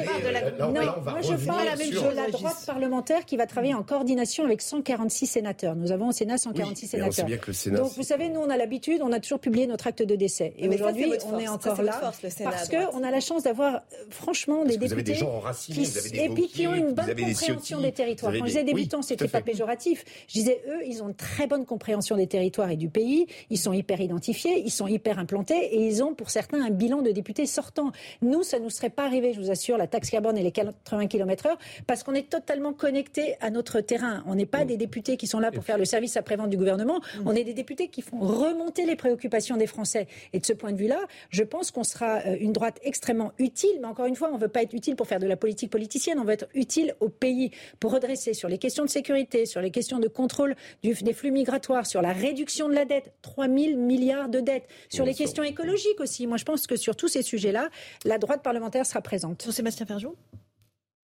non, 0.60 0.72
moi, 0.72 1.22
je 1.22 1.46
parle 1.46 1.78
sur- 1.82 2.10
de 2.10 2.16
la 2.16 2.30
droite 2.30 2.58
parlementaire 2.66 3.26
qui 3.26 3.38
va 3.38 3.46
travailler 3.48 3.74
en 3.74 3.84
coordination 3.84 4.46
avec 4.46 4.62
146 4.62 5.28
sénateurs. 5.28 5.76
Nous 5.76 5.92
avons 5.92 6.10
au 6.10 6.12
Sénat 6.12 6.38
146 6.38 6.86
Oui, 6.94 7.00
mais 7.00 7.08
on 7.08 7.12
sait 7.12 7.22
sénateurs. 7.22 7.26
Donc, 7.72 7.92
vous 7.96 8.04
savez, 8.04 8.30
nous, 8.30 8.40
on 8.40 8.50
a 8.50 8.58
l'habitude, 8.58 9.02
on 9.02 9.12
a 9.12 9.20
toujours 9.20 9.40
publié 9.40 9.68
notre 9.68 9.88
acte 9.88 10.04
de 10.04 10.16
décès. 10.16 10.54
Et 10.58 10.68
ça, 10.70 10.76
aujourd'hui, 10.76 11.06
on 11.28 11.40
est 11.40 11.46
Ça, 11.46 11.52
encore 11.54 11.76
votre 11.76 11.84
là 11.84 11.94
force, 11.94 12.22
le 12.24 12.30
Sénat 12.30 12.52
parce 12.52 12.70
qu'on 12.70 13.04
a 13.04 13.12
la 13.12 13.20
chance 13.20 13.44
d'avoir, 13.44 13.76
euh, 13.76 13.80
franchement, 14.10 14.64
des 14.66 14.76
que 14.78 14.86
vous 14.86 14.94
avez 14.94 15.04
députés 15.04 15.12
des 15.14 15.18
gens 15.20 15.36
enracinés, 15.36 15.76
qui, 15.78 15.86
vous 15.86 15.98
avez 15.98 16.10
des 16.10 16.20
et 16.20 16.30
puis 16.30 16.48
qui 16.48 16.68
ont 16.68 16.74
une 16.74 16.94
bonne 16.94 17.06
des 17.14 17.24
compréhension 17.26 17.82
des 17.82 17.92
territoires. 17.92 18.32
Quand 18.32 18.40
des- 18.40 18.40
je 18.40 18.46
disais 18.46 18.60
oui, 18.66 18.74
débutants, 18.74 19.00
à 19.00 19.04
c'était 19.04 19.28
pas 19.28 19.42
péjoratif. 19.42 20.04
Je 20.28 20.34
disais, 20.34 20.62
eux, 20.68 20.82
ils 20.86 21.02
ont 21.04 21.10
une 21.10 21.16
très 21.16 21.48
bonne 21.48 21.66
compréhension 21.66 22.16
des 22.18 22.28
territoires 22.28 22.70
et 22.72 22.78
du 22.78 22.90
pays. 22.90 23.28
Ils 23.50 23.58
sont 23.58 23.74
hyper 23.74 24.02
identifiés, 24.02 24.62
ils 24.66 24.72
sont 24.72 24.88
hyper 24.88 25.20
implantés 25.20 25.56
et 25.76 25.86
ils 25.88 26.04
ont, 26.04 26.14
pour 26.14 26.30
certains, 26.30 26.64
un 26.64 26.70
bilan 26.70 27.02
de 27.02 27.12
députés 27.12 27.46
sortants. 27.46 27.92
Nous, 28.22 28.44
ça 28.44 28.60
nous 28.60 28.70
serait 28.70 28.90
pas 28.90 29.06
arrivé, 29.06 29.34
je 29.34 29.40
vous 29.40 29.52
assure, 29.52 29.78
la 29.78 29.88
taxe 29.88 30.10
carbone 30.10 30.38
et 30.38 30.44
les 30.44 30.52
80 30.52 31.08
km 31.08 31.48
heure, 31.48 31.58
parce 31.88 32.04
qu'on 32.04 32.14
est 32.14 32.30
totalement 32.30 32.74
connecté 32.74 33.36
à 33.42 33.50
notre 33.50 33.82
terrain. 33.82 34.24
On 34.28 34.36
n'est 34.36 34.46
pas 34.46 34.66
des 34.66 34.78
députés 34.78 35.18
qui 35.18 35.28
sont 35.28 35.40
là 35.40 35.52
pour 35.52 35.64
faire 35.64 35.78
le 35.78 35.86
service 35.86 36.18
après-vente 36.18 36.50
du 36.50 36.58
gouvernement. 36.58 37.02
On 37.26 37.34
est 37.34 37.44
des 37.44 37.54
députés 37.56 37.88
qui 37.88 38.04
font 38.04 38.20
remonter 38.20 38.86
les 38.86 38.96
préoccupations 38.96 39.58
des 39.58 39.66
Français. 39.66 40.08
Et 40.34 40.40
de 40.40 40.46
ce 40.46 40.54
point 40.54 40.72
de 40.72 40.78
vue-là, 40.78 41.00
je 41.32 41.42
pense 41.44 41.72
qu'on 41.72 41.84
sera 41.84 42.20
euh, 42.28 42.38
une 42.40 42.54
droite 42.54 42.80
extrêmement 42.84 43.32
utile. 43.40 43.72
Mais 43.82 43.88
encore 43.88 44.06
une 44.06 44.16
fois, 44.16 44.30
on 44.32 44.36
ne 44.36 44.42
veut 44.42 44.48
pas 44.48 44.62
être 44.62 44.74
utile 44.74 44.96
pour 44.96 45.08
faire 45.08 45.20
de 45.20 45.26
la 45.26 45.36
politique 45.38 45.72
politicienne. 45.72 46.20
On 46.20 46.24
veut 46.24 46.34
être 46.34 46.48
utile 46.54 46.94
au 47.00 47.10
pays 47.10 47.50
pour 47.80 47.92
redresser 47.92 48.34
sur 48.36 48.48
les 48.50 48.60
questions 48.60 48.86
de 48.86 48.90
sécurité, 48.90 49.46
sur 49.48 49.62
les 49.62 49.72
questions 49.72 49.98
de 49.98 50.08
contrôle 50.08 50.56
du- 50.84 50.94
des 50.94 51.14
flux 51.14 51.32
migratoires, 51.32 51.88
sur 51.88 52.02
la 52.04 52.14
réduction 52.14 52.70
de 52.70 52.74
la 52.76 52.86
dette, 52.86 53.14
3 53.24 53.48
000 53.48 53.78
milliards 53.78 54.30
de 54.30 54.42
dettes, 54.42 54.68
sur 54.90 55.04
Bien 55.06 55.12
les 55.12 55.16
sûr. 55.16 55.26
questions 55.26 55.44
écologiques 55.44 56.00
aussi. 56.00 56.28
Moi, 56.28 56.38
je 56.38 56.44
pense 56.46 56.68
que 56.68 56.76
sur 56.76 56.96
tous 56.96 57.08
ces 57.08 57.22
sujets-là, 57.24 57.70
la 58.04 58.18
droite 58.18 58.44
parlementaire 58.44 58.86
sera 58.86 59.02
présente. 59.02 59.44
Jean-Sébastien 59.46 59.86
Ferjou? 59.86 60.16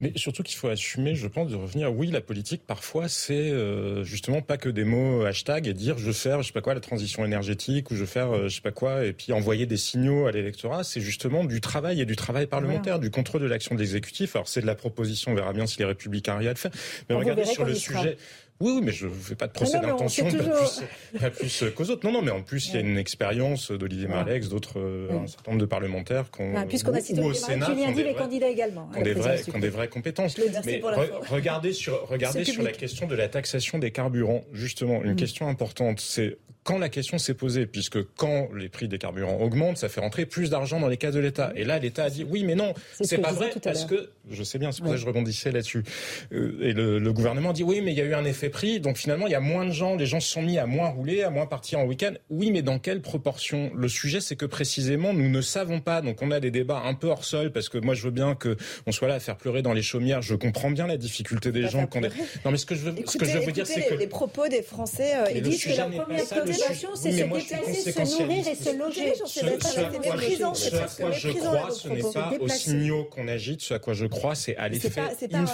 Mais 0.01 0.11
surtout 0.15 0.41
qu'il 0.41 0.57
faut 0.57 0.67
assumer, 0.67 1.15
je 1.15 1.27
pense, 1.27 1.51
de 1.51 1.55
revenir. 1.55 1.93
Oui, 1.93 2.09
la 2.09 2.21
politique, 2.21 2.63
parfois, 2.65 3.07
c'est 3.07 3.51
euh, 3.51 4.03
justement 4.03 4.41
pas 4.41 4.57
que 4.57 4.67
des 4.67 4.83
mots 4.83 5.23
hashtag 5.23 5.67
et 5.67 5.73
dire 5.73 5.97
je 5.97 6.05
veux 6.05 6.13
faire, 6.13 6.41
je 6.41 6.47
sais 6.47 6.53
pas 6.53 6.61
quoi, 6.61 6.73
la 6.73 6.79
transition 6.79 7.23
énergétique 7.23 7.91
ou 7.91 7.95
je 7.95 8.01
veux 8.01 8.05
faire, 8.07 8.31
euh, 8.31 8.47
je 8.47 8.55
sais 8.55 8.61
pas 8.61 8.71
quoi, 8.71 9.05
et 9.05 9.13
puis 9.13 9.31
envoyer 9.31 9.67
des 9.67 9.77
signaux 9.77 10.25
à 10.25 10.31
l'électorat. 10.31 10.83
C'est 10.83 11.01
justement 11.01 11.43
du 11.43 11.61
travail 11.61 12.01
et 12.01 12.05
du 12.05 12.15
travail 12.15 12.47
parlementaire, 12.47 12.99
du 12.99 13.11
contrôle 13.11 13.41
de 13.41 13.47
l'action 13.47 13.75
de 13.75 13.79
l'exécutif. 13.79 14.35
Alors 14.35 14.47
c'est 14.47 14.61
de 14.61 14.65
la 14.65 14.75
proposition, 14.75 15.31
on 15.31 15.35
verra 15.35 15.53
bien 15.53 15.67
si 15.67 15.77
les 15.79 15.85
républicains 15.85 16.33
arrivent 16.33 16.49
à 16.49 16.53
le 16.53 16.57
faire. 16.57 16.71
Mais 17.09 17.15
regardez 17.15 17.45
sur 17.45 17.63
le 17.63 17.75
sera. 17.75 18.03
Oui, 18.61 18.71
oui, 18.75 18.81
mais 18.83 18.91
je 18.91 19.07
ne 19.07 19.11
fais 19.11 19.35
pas 19.35 19.47
de 19.47 19.51
procès 19.51 19.79
d'intention, 19.79 20.25
pas, 21.19 21.29
plus, 21.31 21.57
plus 21.59 21.71
qu'aux 21.71 21.89
autres. 21.89 22.05
Non, 22.05 22.11
non, 22.13 22.21
mais 22.21 22.31
en 22.31 22.41
plus, 22.41 22.69
il 22.69 22.75
y 22.75 22.77
a 22.77 22.81
une 22.81 22.97
expérience 22.97 23.71
d'Olivier 23.71 24.07
Marlex, 24.07 24.47
d'autres, 24.49 24.79
euh, 24.79 25.09
un 25.23 25.27
certain 25.27 25.51
nombre 25.51 25.61
de 25.61 25.65
parlementaires 25.67 26.29
qu'on, 26.31 26.53
Ah, 26.55 26.65
Puisqu'on 26.65 26.93
a 26.93 27.01
cité 27.01 27.21
au 27.21 27.33
Sénat, 27.33 27.65
Julien 27.67 27.91
vrais- 27.91 28.51
également. 28.51 28.87
qui 28.93 28.99
ont 28.99 29.03
la 29.03 29.13
des, 29.37 29.41
qui 29.43 29.55
ont 29.55 29.59
des 29.59 29.69
vraies 29.69 29.87
compétences. 29.87 30.35
Je 30.37 30.43
Mais 30.65 30.77
pour 30.79 30.91
re- 30.91 30.97
l'info. 30.97 31.13
regardez 31.29 31.73
sur, 31.73 32.07
regardez 32.07 32.43
la 32.61 32.71
question 32.71 33.07
de 33.07 33.15
la 33.15 33.27
taxation 33.27 33.79
des 33.79 33.91
carburants, 33.91 34.43
justement, 34.53 35.03
une 35.03 35.13
Mm. 35.13 35.15
question 35.15 35.47
importante, 35.47 35.99
c'est 35.99 36.37
quand 36.63 36.77
la 36.77 36.89
question 36.89 37.17
s'est 37.17 37.33
posée, 37.33 37.65
puisque 37.65 38.03
quand 38.17 38.49
les 38.55 38.69
prix 38.69 38.87
des 38.87 38.99
carburants 38.99 39.39
augmentent, 39.41 39.77
ça 39.77 39.89
fait 39.89 39.99
rentrer 39.99 40.27
plus 40.27 40.51
d'argent 40.51 40.79
dans 40.79 40.89
les 40.89 40.97
caisses 40.97 41.15
de 41.15 41.19
l'État. 41.19 41.51
Et 41.55 41.63
là, 41.63 41.79
l'État 41.79 42.03
a 42.03 42.09
dit 42.11 42.23
oui, 42.23 42.43
mais 42.43 42.53
non, 42.53 42.75
C'est 42.93 43.05
ce 43.05 43.15
pas 43.15 43.31
vrai 43.31 43.49
parce 43.63 43.85
que 43.85 44.11
je 44.29 44.43
sais 44.43 44.59
bien, 44.59 44.71
c'est 44.71 44.81
pour 44.81 44.89
ça 44.89 44.95
que 44.95 45.01
je 45.01 45.07
rebondissais 45.07 45.51
là-dessus. 45.51 45.83
Euh, 46.33 46.55
et 46.61 46.73
le, 46.73 46.99
le 46.99 47.13
gouvernement 47.13 47.51
dit 47.51 47.63
oui, 47.63 47.81
mais 47.83 47.93
il 47.93 47.97
y 47.97 48.01
a 48.01 48.05
eu 48.05 48.13
un 48.13 48.25
effet 48.25 48.49
prix, 48.51 48.79
donc 48.79 48.97
finalement 48.97 49.25
il 49.25 49.31
y 49.31 49.35
a 49.35 49.39
moins 49.39 49.65
de 49.65 49.71
gens, 49.71 49.95
les 49.95 50.05
gens 50.05 50.19
se 50.19 50.29
sont 50.31 50.43
mis 50.43 50.59
à 50.59 50.65
moins 50.67 50.89
rouler, 50.89 51.23
à 51.23 51.29
moins 51.31 51.47
partir 51.47 51.79
en 51.79 51.85
week-end. 51.85 52.13
Oui, 52.29 52.51
mais 52.51 52.61
dans 52.61 52.77
quelle 52.77 53.01
proportion? 53.01 53.71
Le 53.75 53.87
sujet, 53.89 54.21
c'est 54.21 54.35
que 54.35 54.45
précisément 54.45 55.13
nous 55.13 55.29
ne 55.29 55.41
savons 55.41 55.79
pas. 55.79 56.01
Donc 56.01 56.21
on 56.21 56.29
a 56.31 56.39
des 56.39 56.51
débats 56.51 56.83
un 56.85 56.93
peu 56.93 57.07
hors 57.07 57.25
sol 57.25 57.51
parce 57.51 57.69
que 57.69 57.79
moi 57.79 57.95
je 57.95 58.03
veux 58.03 58.11
bien 58.11 58.35
que 58.35 58.55
on 58.85 58.91
soit 58.91 59.07
là 59.07 59.15
à 59.15 59.19
faire 59.19 59.37
pleurer 59.37 59.61
dans 59.63 59.73
les 59.73 59.81
chaumières. 59.81 60.21
Je 60.21 60.35
comprends 60.35 60.69
bien 60.69 60.85
la 60.87 60.97
difficulté 60.97 61.51
des 61.51 61.67
gens. 61.67 61.83
est... 61.83 62.01
Non, 62.45 62.51
mais 62.51 62.57
ce 62.57 62.65
que 62.65 62.75
je 62.75 62.81
veux, 62.81 62.95
ce 63.05 63.17
que 63.17 63.25
je 63.25 63.31
veux 63.37 63.43
vous 63.43 63.51
dire, 63.51 63.63
écoutez 63.63 63.81
c'est 63.81 63.89
que 63.95 63.99
les 63.99 64.07
propos 64.07 64.47
des 64.47 64.61
Français. 64.61 65.13
euh, 65.15 65.31
ils 65.33 65.41
disent 65.41 65.63
que 65.63 65.69
la 65.77 65.85
première 65.85 66.25
préoccupation, 66.25 66.89
c'est 66.95 67.11
se 67.11 67.17
déplacer, 67.23 67.91
se 67.91 68.21
nourrir 68.21 68.47
et 68.47 68.55
se 68.55 68.77
loger. 68.77 69.13
Ce, 69.25 69.39
à 69.45 70.87
quoi, 70.99 71.11
je, 71.11 71.29
crois, 71.29 71.71
ce 71.71 71.87
n'est 71.89 72.01
pas 72.01 72.31
aux 72.39 72.47
signaux 72.47 73.05
qu'on 73.05 73.27
agite. 73.27 73.61
Ce 73.61 73.73
à 73.73 73.79
quoi 73.79 73.93
je 73.93 74.05
crois, 74.05 74.35
c'est 74.35 74.55
à 74.57 74.67
l'effet 74.67 74.89
c'est 75.17 75.27
pas, 75.29 75.37
un- 75.37 75.45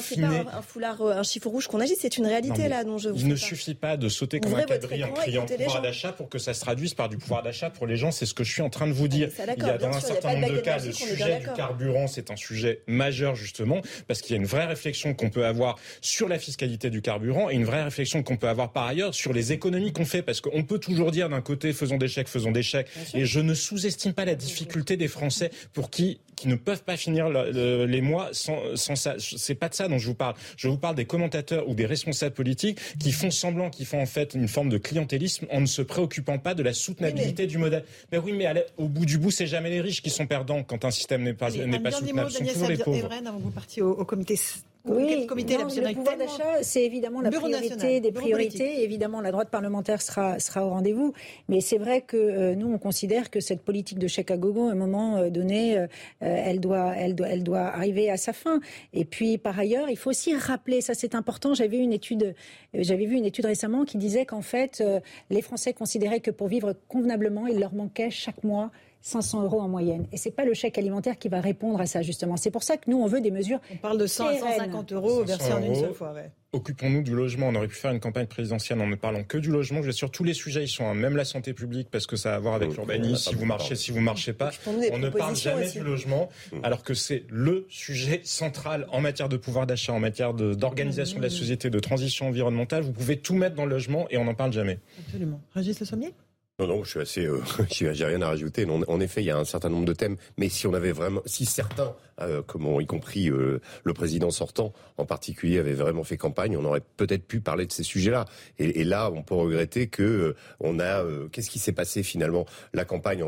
foulard, 0.61 1.01
euh, 1.01 1.13
un 1.17 1.23
chiffre 1.23 1.47
rouge 1.47 1.67
qu'on 1.67 1.79
agite, 1.79 1.97
c'est 1.99 2.17
une 2.17 2.25
réalité 2.25 2.67
là 2.67 2.83
dont 2.87 2.97
je 2.97 3.09
vous 3.09 3.19
Il 3.19 3.27
ne 3.27 3.35
suffit 3.35 3.75
pas 3.75 3.97
de 3.97 4.09
sauter 4.09 4.39
comme 4.39 4.51
Ouvrez 4.51 4.63
un 4.63 4.65
quadrille 4.65 5.03
en 5.03 5.11
criant 5.11 5.45
pouvoir 5.45 5.81
d'achat 5.81 6.11
pour 6.11 6.29
que 6.29 6.39
ça 6.39 6.53
se 6.53 6.61
traduise 6.61 6.93
par 6.93 7.09
du 7.09 7.17
pouvoir 7.17 7.43
d'achat 7.43 7.69
pour 7.69 7.85
les 7.85 7.97
gens. 7.97 8.11
C'est 8.11 8.25
ce 8.25 8.33
que 8.33 8.43
je 8.43 8.51
suis 8.51 8.61
en 8.61 8.69
train 8.69 8.87
de 8.87 8.93
vous 8.93 9.07
dire. 9.07 9.29
ça, 9.31 9.43
Il 9.55 9.63
y 9.63 9.69
a 9.69 9.77
dans 9.77 9.89
un 9.89 9.99
sûr, 9.99 10.09
certain 10.09 10.33
nombre 10.33 10.53
de 10.53 10.59
cas, 10.59 10.79
le 10.79 10.91
sujet 10.91 11.39
du 11.39 11.47
carburant, 11.55 12.07
c'est 12.07 12.31
un 12.31 12.35
sujet 12.35 12.81
majeur 12.87 13.35
justement 13.35 13.81
parce 14.07 14.21
qu'il 14.21 14.35
y 14.35 14.39
a 14.39 14.41
une 14.41 14.47
vraie 14.47 14.65
réflexion 14.65 15.13
qu'on 15.13 15.29
peut 15.29 15.45
avoir 15.45 15.77
sur 16.01 16.27
la 16.27 16.39
fiscalité 16.39 16.89
du 16.89 17.01
carburant 17.01 17.49
et 17.49 17.53
une 17.53 17.65
vraie 17.65 17.83
réflexion 17.83 18.23
qu'on 18.23 18.37
peut 18.37 18.49
avoir 18.49 18.71
par 18.71 18.87
ailleurs 18.87 19.13
sur 19.13 19.33
les 19.33 19.51
économies 19.51 19.93
qu'on 19.93 20.05
fait. 20.05 20.21
Parce 20.21 20.41
qu'on 20.41 20.63
peut 20.63 20.79
toujours 20.79 21.11
dire 21.11 21.29
d'un 21.29 21.41
côté 21.41 21.73
faisons 21.73 21.97
des 21.97 22.07
chèques, 22.07 22.29
faisons 22.29 22.51
des 22.51 22.63
chèques. 22.63 22.87
Et 23.13 23.25
je 23.25 23.39
ne 23.39 23.53
sous-estime 23.53 24.13
pas 24.13 24.25
la 24.25 24.35
difficulté 24.35 24.97
des 24.97 25.07
Français 25.07 25.51
pour 25.73 25.89
qui 25.89 26.19
qui 26.37 26.47
ne 26.47 26.55
peuvent 26.55 26.83
pas 26.83 26.95
finir 26.95 27.29
le- 27.29 27.51
le- 27.51 27.85
les 27.85 27.99
mois 27.99 28.29
sans, 28.31 28.59
sans 28.75 28.95
ça. 28.95 29.15
C'est 29.17 29.55
pas 29.55 29.67
de 29.67 29.73
ça 29.73 29.89
dont 29.89 29.97
je 29.97 30.05
vous 30.07 30.13
parle. 30.13 30.35
Je 30.55 30.69
vous 30.69 30.77
parle 30.77 30.95
des 30.95 31.03
commentateurs 31.05 31.67
ou 31.67 31.73
des 31.73 31.85
responsables 31.85 32.33
politiques 32.35 32.77
qui 32.99 33.11
font 33.11 33.31
semblant, 33.31 33.69
qui 33.69 33.83
font 33.83 33.99
en 34.01 34.05
fait 34.05 34.35
une 34.35 34.47
forme 34.47 34.69
de 34.69 34.77
clientélisme 34.77 35.47
en 35.51 35.59
ne 35.61 35.65
se 35.65 35.81
préoccupant 35.81 36.37
pas 36.37 36.53
de 36.53 36.63
la 36.63 36.73
soutenabilité 36.73 37.47
du 37.47 37.57
modèle. 37.57 37.83
Mais 38.11 38.19
oui, 38.19 38.31
mais 38.33 38.53
la- 38.53 38.61
au 38.77 38.87
bout 38.87 39.05
du 39.05 39.17
bout, 39.17 39.31
c'est 39.31 39.47
jamais 39.47 39.71
les 39.71 39.81
riches 39.81 40.01
qui 40.01 40.11
sont 40.11 40.27
perdants 40.27 40.63
quand 40.63 40.85
un 40.85 40.91
système 40.91 41.23
n'est 41.23 41.33
pas, 41.33 41.49
n'est 41.65 41.79
pas 41.79 41.89
soutenable. 42.07 42.31
Ce 42.31 42.37
sont 42.37 42.43
toujours 42.53 42.67
les 42.69 42.77
pauvres. 42.85 42.97
Evren, 43.05 43.27
avant 43.27 43.37
que 43.39 43.43
vous 43.43 43.51
partiez 43.51 43.81
au, 43.81 43.91
au 43.91 44.05
comité. 44.05 44.39
Oui, 44.87 45.21
le 45.21 45.27
comité 45.27 45.57
non, 45.57 45.65
le 45.65 45.93
pouvoir 45.93 46.17
d'achat, 46.17 46.63
c'est 46.63 46.83
évidemment 46.83 47.21
la 47.21 47.29
priorité 47.29 47.69
national, 47.69 48.01
des 48.01 48.11
priorités. 48.11 48.83
Évidemment, 48.83 49.21
la 49.21 49.31
droite 49.31 49.49
parlementaire 49.49 50.01
sera, 50.01 50.39
sera 50.39 50.65
au 50.65 50.69
rendez-vous. 50.69 51.13
Mais 51.49 51.61
c'est 51.61 51.77
vrai 51.77 52.01
que 52.01 52.17
euh, 52.17 52.55
nous, 52.55 52.71
on 52.71 52.77
considère 52.77 53.29
que 53.29 53.39
cette 53.39 53.61
politique 53.61 53.99
de 53.99 54.07
chèque 54.07 54.31
à 54.31 54.37
gogo, 54.37 54.67
à 54.69 54.71
un 54.71 54.75
moment 54.75 55.17
euh, 55.17 55.29
donné, 55.29 55.77
euh, 55.77 55.87
elle, 56.19 56.59
doit, 56.59 56.93
elle, 56.95 57.15
doit, 57.15 57.27
elle 57.27 57.43
doit 57.43 57.59
arriver 57.59 58.09
à 58.09 58.17
sa 58.17 58.33
fin. 58.33 58.59
Et 58.93 59.05
puis, 59.05 59.37
par 59.37 59.57
ailleurs, 59.57 59.89
il 59.89 59.97
faut 59.97 60.09
aussi 60.09 60.35
rappeler, 60.35 60.81
ça 60.81 60.93
c'est 60.93 61.15
important, 61.15 61.53
j'avais 61.53 61.77
une 61.77 61.93
étude, 61.93 62.35
j'avais 62.73 63.05
vu 63.05 63.15
une 63.15 63.25
étude 63.25 63.45
récemment 63.45 63.85
qui 63.85 63.97
disait 63.97 64.25
qu'en 64.25 64.41
fait, 64.41 64.81
euh, 64.81 64.99
les 65.29 65.41
Français 65.41 65.73
considéraient 65.73 66.19
que 66.19 66.31
pour 66.31 66.47
vivre 66.47 66.75
convenablement, 66.87 67.47
il 67.47 67.59
leur 67.59 67.73
manquait 67.73 68.09
chaque 68.09 68.43
mois 68.43 68.71
500 69.07 69.43
euros 69.43 69.61
en 69.61 69.69
moyenne. 69.69 70.05
Et 70.11 70.17
c'est 70.17 70.31
pas 70.31 70.45
le 70.45 70.53
chèque 70.53 70.77
alimentaire 70.77 71.17
qui 71.17 71.29
va 71.29 71.39
répondre 71.39 71.79
à 71.79 71.85
ça, 71.85 72.01
justement. 72.01 72.37
C'est 72.37 72.51
pour 72.51 72.63
ça 72.63 72.77
que 72.77 72.89
nous, 72.89 72.97
on 72.97 73.07
veut 73.07 73.21
des 73.21 73.31
mesures. 73.31 73.59
On 73.71 73.77
parle 73.77 73.97
de 73.97 74.05
100 74.05 74.27
à 74.27 74.37
150 74.37 74.93
euros 74.93 75.23
versés 75.23 75.53
en 75.53 75.63
une 75.63 75.75
seule 75.75 75.93
fois. 75.93 76.13
Occupons-nous 76.53 77.03
du 77.03 77.13
logement. 77.13 77.49
On 77.49 77.55
aurait 77.55 77.67
pu 77.67 77.75
faire 77.75 77.91
une 77.91 77.99
campagne 77.99 78.25
présidentielle 78.25 78.79
en 78.81 78.87
ne 78.87 78.95
parlant 78.95 79.23
que 79.23 79.37
du 79.37 79.49
logement. 79.49 79.81
Je 79.81 79.87
vais 79.87 79.91
sur 79.91 80.11
tous 80.11 80.23
les 80.23 80.33
sujets, 80.33 80.63
ils 80.63 80.69
sont 80.69 80.93
même 80.93 81.15
la 81.17 81.25
santé 81.25 81.53
publique 81.53 81.89
parce 81.91 82.07
que 82.07 82.15
ça 82.15 82.33
a 82.33 82.35
à 82.37 82.39
voir 82.39 82.55
avec 82.55 82.73
l'urbanisme. 82.73 83.15
Si 83.15 83.35
vous 83.35 83.45
marchez, 83.45 83.75
si 83.75 83.91
vous 83.91 83.99
marchez 83.99 84.33
pas, 84.33 84.51
on 84.91 84.97
ne 84.97 85.09
parle 85.09 85.35
jamais 85.35 85.69
du 85.69 85.81
logement, 85.81 86.29
mmh. 86.51 86.57
alors 86.63 86.83
que 86.83 86.93
c'est 86.93 87.25
le 87.29 87.65
sujet 87.69 88.21
central 88.23 88.87
en 88.91 89.01
matière 89.01 89.29
de 89.29 89.37
pouvoir 89.37 89.67
d'achat, 89.67 89.93
en 89.93 89.99
matière 89.99 90.33
d'organisation 90.33 91.17
de, 91.17 91.23
la 91.23 91.27
mmh. 91.27 91.31
société, 91.31 91.69
de 91.69 91.79
transition 91.79 92.27
environnementale. 92.27 92.83
Vous 92.83 92.93
pouvez 92.93 93.17
tout 93.17 93.35
mettre 93.35 93.55
dans 93.55 93.65
le 93.65 93.71
logement 93.71 94.07
et 94.09 94.17
on 94.17 94.25
n'en 94.25 94.35
parle 94.35 94.53
jamais. 94.53 94.79
Absolument. 95.05 95.41
Régis 95.53 95.79
Le 95.79 95.85
Sommier? 95.85 96.13
Non, 96.59 96.65
non, 96.65 96.83
je 96.83 96.89
suis 96.89 96.99
assez, 96.99 97.25
euh, 97.27 97.39
j'ai 97.69 97.91
rien 97.91 98.19
à 98.23 98.29
rajouter. 98.29 98.65
en 98.65 98.99
effet, 98.99 99.21
il 99.21 99.25
y 99.25 99.29
a 99.29 99.37
un 99.37 99.45
certain 99.45 99.69
nombre 99.69 99.85
de 99.85 99.93
thèmes, 99.93 100.17
mais 100.37 100.49
si 100.49 100.65
on 100.65 100.73
avait 100.73 100.91
vraiment, 100.91 101.21
si 101.27 101.45
certains, 101.45 101.93
euh, 102.19 102.41
comment, 102.41 102.81
y 102.81 102.87
compris 102.87 103.29
euh, 103.29 103.61
le 103.83 103.93
président 103.93 104.31
sortant 104.31 104.73
en 104.97 105.05
particulier, 105.05 105.59
avait 105.59 105.75
vraiment 105.75 106.03
fait 106.03 106.17
campagne, 106.17 106.57
on 106.57 106.65
aurait 106.65 106.81
peut-être 106.97 107.27
pu 107.27 107.41
parler 107.41 107.67
de 107.67 107.71
ces 107.71 107.83
sujets-là. 107.83 108.25
Et, 108.57 108.83
là, 108.83 109.11
on 109.11 109.21
peut 109.21 109.35
regretter 109.35 109.85
que 109.85 110.35
on 110.59 110.79
a, 110.79 111.05
qu'est-ce 111.31 111.51
qui 111.51 111.59
s'est 111.59 111.73
passé 111.73 112.01
finalement? 112.01 112.47
La 112.73 112.85
campagne 112.85 113.23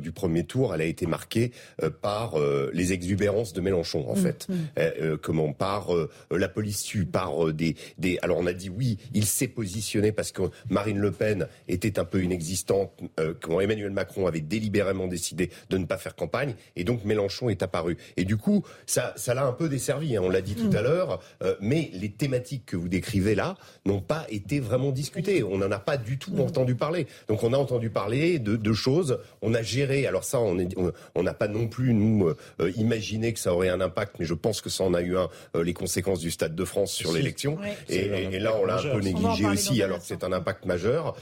du, 0.00 0.10
premier 0.10 0.44
tour, 0.44 0.74
elle 0.74 0.80
a 0.80 0.86
été 0.86 1.06
marquée 1.06 1.52
par 2.02 2.34
les 2.72 2.92
exubérances 2.92 3.52
de 3.52 3.60
Mélenchon, 3.60 4.04
en 4.08 4.16
mmh, 4.16 4.16
fait. 4.16 4.48
Mmh. 4.48 5.16
comment 5.18 5.52
Par 5.52 5.90
la 6.32 6.48
police 6.48 6.82
tue, 6.82 7.04
par 7.04 7.52
des, 7.52 7.76
des. 7.98 8.18
Alors 8.22 8.38
on 8.38 8.46
a 8.46 8.52
dit 8.52 8.70
oui, 8.70 8.98
il 9.12 9.26
s'est 9.26 9.46
positionné 9.46 10.10
parce 10.10 10.32
que 10.32 10.42
Marine 10.68 10.98
Le 10.98 11.12
Pen 11.12 11.46
était 11.68 12.00
un 12.00 12.04
peu 12.04 12.24
inexistante 12.24 12.63
euh, 12.70 13.34
quand 13.40 13.60
Emmanuel 13.60 13.90
Macron 13.90 14.26
avait 14.26 14.40
délibérément 14.40 15.06
décidé 15.06 15.50
de 15.70 15.78
ne 15.78 15.84
pas 15.84 15.98
faire 15.98 16.14
campagne, 16.14 16.54
et 16.76 16.84
donc 16.84 17.04
Mélenchon 17.04 17.48
est 17.48 17.62
apparu. 17.62 17.96
Et 18.16 18.24
du 18.24 18.36
coup, 18.36 18.64
ça, 18.86 19.12
ça 19.16 19.34
l'a 19.34 19.44
un 19.44 19.52
peu 19.52 19.68
desservi, 19.68 20.16
hein, 20.16 20.22
on 20.24 20.28
l'a 20.28 20.40
dit 20.40 20.54
tout 20.54 20.70
mm. 20.70 20.76
à 20.76 20.82
l'heure, 20.82 21.20
euh, 21.42 21.54
mais 21.60 21.90
les 21.92 22.10
thématiques 22.10 22.66
que 22.66 22.76
vous 22.76 22.88
décrivez 22.88 23.34
là 23.34 23.56
n'ont 23.84 24.00
pas 24.00 24.26
été 24.28 24.60
vraiment 24.60 24.90
discutées. 24.90 25.42
On 25.42 25.58
n'en 25.58 25.70
a 25.70 25.78
pas 25.78 25.96
du 25.96 26.18
tout 26.18 26.32
mm. 26.32 26.40
entendu 26.40 26.74
parler. 26.74 27.06
Donc 27.28 27.42
on 27.42 27.52
a 27.52 27.56
entendu 27.56 27.90
parler 27.90 28.38
de, 28.38 28.56
de 28.56 28.72
choses, 28.72 29.18
on 29.42 29.54
a 29.54 29.62
géré, 29.62 30.06
alors 30.06 30.24
ça, 30.24 30.40
on 30.40 31.22
n'a 31.22 31.34
pas 31.34 31.48
non 31.48 31.68
plus, 31.68 31.92
nous, 31.94 32.28
euh, 32.60 32.72
imaginé 32.76 33.32
que 33.32 33.38
ça 33.38 33.52
aurait 33.54 33.68
un 33.68 33.80
impact, 33.80 34.16
mais 34.18 34.24
je 34.24 34.34
pense 34.34 34.60
que 34.60 34.70
ça 34.70 34.84
en 34.84 34.94
a 34.94 35.02
eu 35.02 35.16
un, 35.16 35.28
les 35.62 35.74
conséquences 35.74 36.20
du 36.20 36.30
Stade 36.30 36.54
de 36.54 36.64
France 36.64 36.92
sur 36.92 37.12
l'élection. 37.12 37.58
Et, 37.88 38.38
là, 38.38 38.56
on 38.60 38.64
l'a 38.64 38.78
un 38.78 38.82
peu 38.82 39.00
négligé 39.00 39.46
aussi, 39.46 39.82
alors 39.82 39.98
que 39.98 40.06
c'est 40.06 40.24
un 40.24 40.32
impact 40.32 40.64
majeur. 40.66 41.16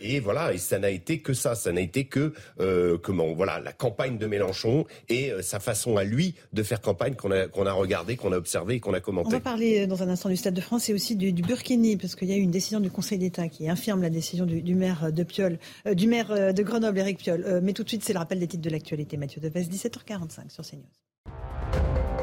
et 0.00 0.20
voilà, 0.20 0.52
et 0.52 0.58
ça 0.58 0.73
ça 0.74 0.80
n'a 0.80 0.90
été 0.90 1.20
que 1.20 1.34
ça, 1.34 1.54
ça 1.54 1.70
n'a 1.70 1.80
été 1.80 2.06
que 2.06 2.32
euh, 2.58 2.98
comment 3.00 3.32
voilà 3.32 3.60
la 3.60 3.72
campagne 3.72 4.18
de 4.18 4.26
Mélenchon 4.26 4.86
et 5.08 5.30
euh, 5.30 5.40
sa 5.40 5.60
façon 5.60 5.96
à 5.96 6.02
lui 6.02 6.34
de 6.52 6.64
faire 6.64 6.80
campagne 6.80 7.14
qu'on 7.14 7.30
a 7.30 7.46
qu'on 7.46 7.64
a 7.64 7.72
regardé, 7.72 8.16
qu'on 8.16 8.32
a 8.32 8.36
observé, 8.36 8.80
qu'on 8.80 8.92
a 8.92 8.98
commenté. 8.98 9.28
On 9.28 9.30
va 9.30 9.38
parler 9.38 9.82
euh, 9.82 9.86
dans 9.86 10.02
un 10.02 10.08
instant 10.08 10.30
du 10.30 10.36
Stade 10.36 10.54
de 10.54 10.60
France 10.60 10.88
et 10.88 10.94
aussi 10.94 11.14
du, 11.14 11.30
Burkini 11.42 11.96
parce 11.96 12.16
qu'il 12.16 12.28
y 12.28 12.32
a 12.32 12.36
eu 12.36 12.40
une 12.40 12.50
décision 12.50 12.80
du 12.80 12.90
Conseil 12.90 13.18
d'État 13.18 13.46
qui 13.48 13.68
infirme 13.68 14.02
la 14.02 14.10
décision 14.10 14.46
du, 14.46 14.74
maire 14.74 15.12
de 15.12 15.22
Piolle, 15.22 15.58
du 15.92 16.08
maire 16.08 16.52
de 16.52 16.62
Grenoble, 16.64 16.98
Éric 16.98 17.18
Piolle. 17.18 17.60
mais 17.62 17.72
tout 17.72 17.84
de 17.84 17.88
suite, 17.88 18.02
c'est 18.02 18.12
le 18.12 18.18
rappel 18.18 18.40
des 18.40 18.48
titres 18.48 18.64
de 18.64 18.70
l'actualité. 18.70 19.16
Mathieu 19.16 19.40
Deves, 19.40 19.68
17h45 19.68 20.50
sur 20.50 20.64
CNews. 20.64 22.13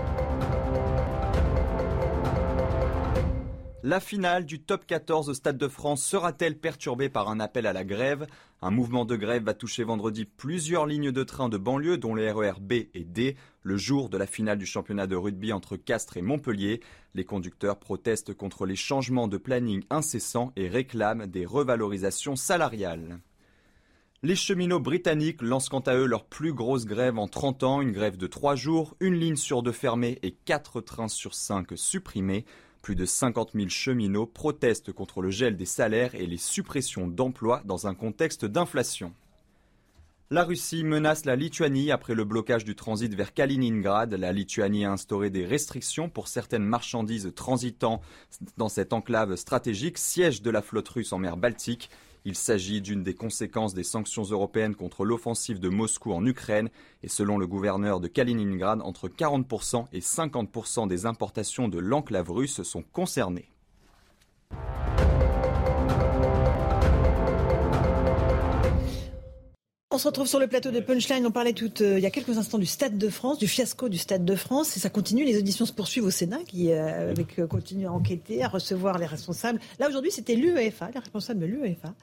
La 3.84 4.00
finale 4.00 4.46
du 4.46 4.62
top 4.62 4.86
14 4.86 5.30
au 5.30 5.34
Stade 5.34 5.58
de 5.58 5.68
France 5.68 6.04
sera-t-elle 6.06 6.56
perturbée 6.56 7.10
par 7.10 7.30
un 7.30 7.40
appel 7.40 7.66
à 7.66 7.74
la 7.74 7.84
grève? 7.84 8.28
Un 8.62 8.70
mouvement 8.70 9.06
de 9.06 9.16
grève 9.16 9.44
va 9.44 9.56
toucher 9.56 9.84
vendredi 9.84 10.26
plusieurs 10.26 10.86
lignes 10.86 11.12
de 11.12 11.24
train 11.24 11.50
de 11.50 11.58
banlieue, 11.58 11.98
dont 11.98 12.14
les 12.14 12.32
RER 12.32 12.60
B 12.62 12.74
et 12.94 13.04
D, 13.04 13.36
le 13.64 13.78
jour 13.78 14.10
de 14.10 14.20
la 14.20 14.28
finale 14.28 14.60
du 14.60 14.68
championnat 14.68 15.08
de 15.08 15.16
rugby 15.16 15.52
entre 15.52 15.78
Castres 15.78 16.18
et 16.18 16.22
Montpellier. 16.22 16.82
Les 17.16 17.26
conducteurs 17.26 17.80
protestent 17.80 18.36
contre 18.36 18.68
les 18.68 18.76
changements 18.76 19.28
de 19.28 19.38
planning 19.38 19.84
incessants 19.90 20.52
et 20.56 20.70
réclament 20.70 21.26
des 21.26 21.48
revalorisations 21.48 22.36
salariales. 22.36 23.20
Les 24.22 24.36
cheminots 24.36 24.80
britanniques 24.80 25.42
lancent 25.42 25.70
quant 25.70 25.80
à 25.80 25.96
eux 25.96 26.06
leur 26.06 26.26
plus 26.26 26.54
grosse 26.54 26.86
grève 26.86 27.18
en 27.18 27.28
30 27.28 27.64
ans, 27.64 27.82
une 27.82 27.94
grève 27.94 28.18
de 28.18 28.28
3 28.28 28.54
jours, 28.54 28.96
une 29.00 29.16
ligne 29.16 29.38
sur 29.38 29.64
deux 29.64 29.72
fermée 29.72 30.20
et 30.22 30.34
4 30.34 30.82
trains 30.82 31.08
sur 31.08 31.34
5 31.34 31.70
supprimés. 31.74 32.46
Plus 32.82 32.96
de 32.96 33.06
50 33.06 33.52
000 33.54 33.70
cheminots 33.70 34.26
protestent 34.26 34.92
contre 34.92 35.22
le 35.22 35.30
gel 35.30 35.56
des 35.56 35.66
salaires 35.66 36.16
et 36.16 36.26
les 36.26 36.38
suppressions 36.38 37.08
d'emplois 37.08 37.62
dans 37.66 37.88
un 37.88 37.94
contexte 37.94 38.46
d'inflation. 38.46 39.14
La 40.32 40.46
Russie 40.46 40.86
menace 40.86 41.26
la 41.26 41.36
Lituanie 41.36 41.92
après 41.92 42.16
le 42.16 42.24
blocage 42.24 42.64
du 42.64 42.74
transit 42.74 43.14
vers 43.14 43.34
Kaliningrad. 43.34 44.14
La 44.14 44.32
Lituanie 44.32 44.86
a 44.86 44.92
instauré 44.94 45.30
des 45.30 45.46
restrictions 45.46 46.08
pour 46.08 46.30
certaines 46.30 46.64
marchandises 46.64 47.34
transitant 47.36 48.00
dans 48.56 48.70
cette 48.70 48.94
enclave 48.94 49.36
stratégique, 49.36 49.98
siège 49.98 50.42
de 50.42 50.50
la 50.50 50.62
flotte 50.62 50.88
russe 50.88 51.12
en 51.12 51.18
mer 51.18 51.36
Baltique. 51.36 51.90
Il 52.24 52.36
s'agit 52.36 52.82
d'une 52.82 53.04
des 53.04 53.16
conséquences 53.16 53.74
des 53.74 53.84
sanctions 53.84 54.24
européennes 54.24 54.76
contre 54.76 55.06
l'offensive 55.06 55.60
de 55.60 55.70
Moscou 55.70 56.14
en 56.14 56.24
Ukraine 56.26 56.70
et 57.02 57.08
selon 57.08 57.40
le 57.40 57.48
gouverneur 57.48 58.00
de 58.00 58.08
Kaliningrad, 58.08 58.82
entre 58.82 59.10
40% 59.10 59.88
et 59.92 60.02
50% 60.02 60.88
des 60.88 61.08
importations 61.08 61.68
de 61.68 61.80
l'enclave 61.80 62.30
russe 62.30 62.62
sont 62.62 62.84
concernées. 62.84 63.50
On 69.94 69.98
se 69.98 70.08
retrouve 70.08 70.28
sur 70.28 70.40
le 70.40 70.48
plateau 70.48 70.72
de 70.72 70.80
Punchline. 70.80 71.28
On 71.28 71.32
parlait 71.32 71.52
tout 71.52 71.70
euh, 71.82 71.98
il 71.98 72.02
y 72.02 72.06
a 72.06 72.10
quelques 72.10 72.38
instants 72.38 72.58
du 72.58 72.66
Stade 72.66 72.98
de 72.98 73.10
France, 73.10 73.38
du 73.40 73.48
fiasco 73.50 73.90
du 73.90 73.98
Stade 73.98 74.24
de 74.24 74.36
France. 74.36 74.78
Et 74.78 74.80
ça 74.80 74.90
continue. 74.90 75.26
Les 75.26 75.38
auditions 75.38 75.66
se 75.66 75.74
poursuivent 75.74 76.06
au 76.06 76.12
Sénat, 76.12 76.40
qui 76.48 76.72
euh, 76.72 77.14
euh, 77.38 77.48
continue 77.48 77.88
à 77.88 77.92
enquêter, 77.92 78.42
à 78.42 78.48
recevoir 78.48 78.98
les 79.00 79.06
responsables. 79.06 79.60
Là, 79.80 79.90
aujourd'hui, 79.90 80.10
c'était 80.10 80.36
l'UEFA, 80.36 80.92
les 80.94 81.00
responsables 81.00 81.42
de 81.42 81.46
l'UEFA, 81.46 81.94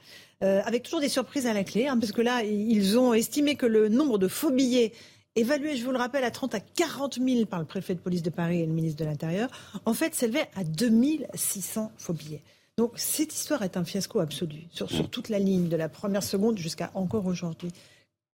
avec 0.41 0.83
toujours 0.83 0.99
des 0.99 1.09
surprises 1.09 1.47
à 1.47 1.53
la 1.53 1.63
clé, 1.63 1.87
hein, 1.87 1.97
parce 1.97 2.11
que 2.11 2.21
là, 2.21 2.43
ils 2.43 2.99
ont 2.99 3.15
estimé 3.15 3.55
que 3.55 3.65
le 3.65 3.89
nombre 3.89 4.19
de 4.19 4.27
faux 4.27 4.51
billets 4.51 4.93
évalué, 5.35 5.75
je 5.75 5.83
vous 5.83 5.91
le 5.91 5.97
rappelle, 5.97 6.23
à 6.23 6.31
30 6.31 6.53
à 6.53 6.59
40 6.59 7.15
000 7.15 7.45
par 7.47 7.59
le 7.59 7.65
préfet 7.65 7.95
de 7.95 7.99
police 7.99 8.21
de 8.21 8.29
Paris 8.29 8.61
et 8.61 8.67
le 8.67 8.71
ministre 8.71 9.03
de 9.03 9.09
l'Intérieur, 9.09 9.49
en 9.85 9.95
fait, 9.95 10.13
s'élevait 10.13 10.47
à 10.55 10.63
2600 10.63 11.91
faux 11.97 12.13
billets. 12.13 12.43
Donc 12.79 12.93
cette 12.95 13.35
histoire 13.35 13.61
est 13.63 13.75
un 13.75 13.83
fiasco 13.83 14.21
absolu 14.21 14.61
sur, 14.71 14.85
mm. 14.85 15.09
toute 15.09 15.27
la 15.27 15.37
ligne, 15.37 15.67
de 15.67 15.75
la 15.75 15.89
première 15.89 16.23
seconde 16.23 16.57
jusqu'à 16.57 16.91
encore 16.93 17.25
aujourd'hui. 17.25 17.73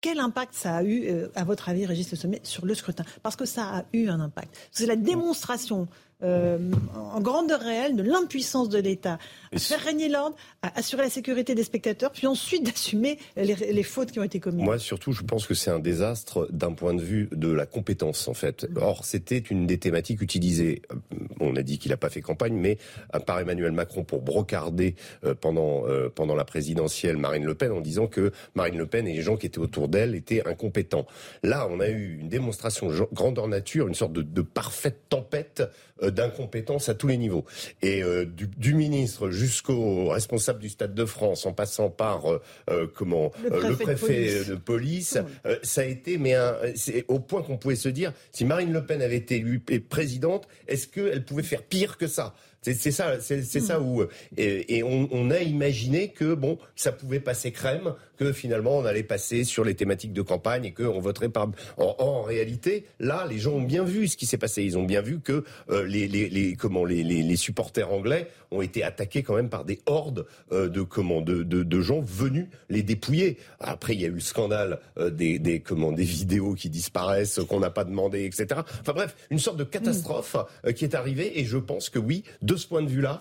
Quel 0.02 0.20
impact 0.20 0.52
ça 0.52 0.76
a 0.76 0.82
eu, 0.82 1.06
euh, 1.06 1.28
à 1.34 1.44
votre 1.44 1.70
avis, 1.70 1.86
Régis 1.86 2.10
Le 2.10 2.18
Sommet, 2.18 2.40
sur 2.42 2.66
le 2.66 2.74
scrutin? 2.74 3.06
Parce 3.22 3.36
que 3.36 3.46
ça 3.46 3.62
a 3.64 3.84
eu 3.94 4.08
un 4.08 4.20
impact. 4.20 4.54
C'est 4.70 4.84
la 4.84 4.96
démonstration 4.96 5.88
euh, 6.22 6.58
en 6.94 7.20
grande 7.20 7.50
réelle 7.50 7.96
de 7.96 8.02
l'impuissance 8.02 8.68
de 8.68 8.78
l'État 8.78 9.18
à 9.52 9.58
faire 9.58 9.80
régner 9.80 10.08
l'ordre, 10.08 10.36
à 10.62 10.78
assurer 10.78 11.02
la 11.02 11.10
sécurité 11.10 11.54
des 11.54 11.64
spectateurs, 11.64 12.12
puis 12.12 12.26
ensuite 12.26 12.64
d'assumer 12.64 13.18
les, 13.36 13.82
fautes 13.82 14.12
qui 14.12 14.20
ont 14.20 14.24
été 14.24 14.40
commises. 14.40 14.64
Moi, 14.64 14.78
surtout, 14.78 15.12
je 15.12 15.22
pense 15.22 15.46
que 15.46 15.54
c'est 15.54 15.70
un 15.70 15.78
désastre 15.78 16.48
d'un 16.50 16.72
point 16.72 16.94
de 16.94 17.02
vue 17.02 17.28
de 17.32 17.50
la 17.50 17.66
compétence, 17.66 18.28
en 18.28 18.34
fait. 18.34 18.66
Or, 18.76 19.04
c'était 19.04 19.38
une 19.38 19.66
des 19.66 19.78
thématiques 19.78 20.22
utilisées. 20.22 20.82
Euh, 20.90 21.16
on 21.40 21.56
a 21.56 21.62
dit 21.62 21.78
qu'il 21.78 21.90
n'a 21.90 21.96
pas 21.96 22.10
fait 22.10 22.22
campagne, 22.22 22.54
mais 22.54 22.78
par 23.26 23.38
Emmanuel 23.38 23.72
Macron 23.72 24.04
pour 24.04 24.22
brocarder 24.22 24.94
euh, 25.24 25.34
pendant 25.34 25.84
pendant 26.14 26.34
la 26.34 26.44
présidentielle 26.44 27.16
Marine 27.16 27.44
Le 27.44 27.54
Pen 27.54 27.72
en 27.72 27.80
disant 27.80 28.06
que 28.06 28.32
Marine 28.54 28.78
Le 28.78 28.86
Pen 28.86 29.06
et 29.06 29.14
les 29.14 29.22
gens 29.22 29.36
qui 29.36 29.46
étaient 29.46 29.58
autour 29.58 29.88
d'elle 29.88 30.14
étaient 30.14 30.46
incompétents. 30.46 31.06
Là, 31.42 31.68
on 31.70 31.80
a 31.80 31.88
eu 31.88 32.18
une 32.20 32.28
démonstration 32.28 32.88
grandeur 33.12 33.48
nature, 33.48 33.88
une 33.88 33.94
sorte 33.94 34.12
de, 34.12 34.22
de 34.22 34.42
parfaite 34.42 35.00
tempête 35.08 35.62
euh, 35.62 35.93
d'incompétence 36.02 36.88
à 36.88 36.94
tous 36.94 37.06
les 37.06 37.16
niveaux. 37.16 37.44
Et 37.82 38.02
euh, 38.02 38.24
du, 38.24 38.74
ministre 38.74 39.30
jusqu'au 39.30 40.08
responsable 40.08 40.58
du 40.58 40.68
Stade 40.68 40.94
de 40.94 41.04
France, 41.04 41.46
en 41.46 41.52
passant 41.52 41.90
par 41.90 42.24
euh, 42.70 42.86
comment 42.94 43.30
le 43.44 43.76
préfet, 43.76 44.44
de 44.44 44.54
police, 44.56 45.18
ça 45.62 45.80
a 45.82 45.84
été 45.84 46.18
mais 46.18 46.34
c'est 46.74 47.04
au 47.08 47.20
point 47.20 47.42
qu'on 47.42 47.56
pouvait 47.56 47.76
se 47.76 47.88
dire 47.88 48.12
si 48.32 48.44
Marine 48.44 48.72
Le 48.72 48.84
Pen 48.84 49.02
avait 49.02 49.16
été 49.16 49.36
élue 49.36 49.60
présidente, 49.88 50.48
est-ce 50.66 50.88
qu'elle 50.88 51.24
pouvait 51.24 51.42
faire 51.42 51.62
pire 51.62 51.96
que 51.96 52.06
ça? 52.06 52.34
C'est 52.62 52.92
ça, 52.92 53.20
c'est 53.20 53.42
ça 53.42 53.78
hmm. 53.78 53.86
où 53.86 54.04
et, 54.38 54.82
on, 54.82 55.08
on, 55.12 55.30
a 55.30 55.40
imaginé 55.40 56.08
que 56.08 56.34
bon, 56.34 56.58
ça 56.76 56.92
pouvait 56.92 57.20
passer 57.20 57.52
crème, 57.52 57.94
que 58.16 58.32
finalement 58.32 58.78
on 58.78 58.84
allait 58.84 59.02
passer 59.02 59.44
sur 59.44 59.64
les 59.64 59.74
thématiques 59.74 60.12
de 60.12 60.22
campagne 60.22 60.64
et 60.64 60.72
qu'on 60.72 61.00
voterait 61.00 61.28
par. 61.28 61.44
En, 61.76 61.94
en, 61.98 62.22
réalité, 62.22 62.86
là, 63.00 63.26
les 63.28 63.38
gens 63.38 63.52
ont 63.52 63.62
bien 63.62 63.84
vu 63.84 64.08
ce 64.08 64.16
qui 64.16 64.26
s'est 64.26 64.38
passé. 64.38 64.62
Ils 64.62 64.78
ont 64.78 64.84
bien 64.84 65.02
vu 65.02 65.20
que 65.20 65.44
euh, 65.70 65.84
les, 65.84 66.08
les, 66.08 66.28
les, 66.28 66.56
comment 66.56 66.84
les, 66.84 67.02
les, 67.02 67.36
supporters 67.36 67.92
anglais 67.92 68.28
ont 68.50 68.62
été 68.62 68.82
attaqués 68.82 69.22
quand 69.22 69.34
même 69.34 69.48
par 69.48 69.64
des 69.64 69.80
hordes 69.86 70.26
euh, 70.52 70.68
de 70.68 70.82
comment 70.82 71.20
de, 71.20 71.42
de, 71.42 71.62
de, 71.62 71.80
gens 71.80 72.00
venus 72.00 72.46
les 72.68 72.82
dépouiller. 72.82 73.38
Après, 73.60 73.94
il 73.94 74.00
y 74.00 74.04
a 74.04 74.08
eu 74.08 74.12
le 74.12 74.20
scandale 74.20 74.78
euh, 74.98 75.10
des, 75.10 75.38
des 75.38 75.60
comment 75.60 75.92
des 75.92 76.04
vidéos 76.04 76.54
qui 76.54 76.70
disparaissent, 76.70 77.40
qu'on 77.48 77.60
n'a 77.60 77.70
pas 77.70 77.84
demandé, 77.84 78.24
etc. 78.24 78.60
Enfin 78.80 78.92
bref, 78.92 79.16
une 79.30 79.38
sorte 79.38 79.56
de 79.56 79.64
catastrophe 79.64 80.36
hmm. 80.64 80.72
qui 80.72 80.84
est 80.84 80.94
arrivée 80.94 81.38
et 81.38 81.44
je 81.44 81.58
pense 81.58 81.90
que 81.90 81.98
oui. 81.98 82.24
De 82.42 82.56
ce 82.56 82.66
point 82.66 82.82
de 82.82 82.88
vue-là, 82.88 83.20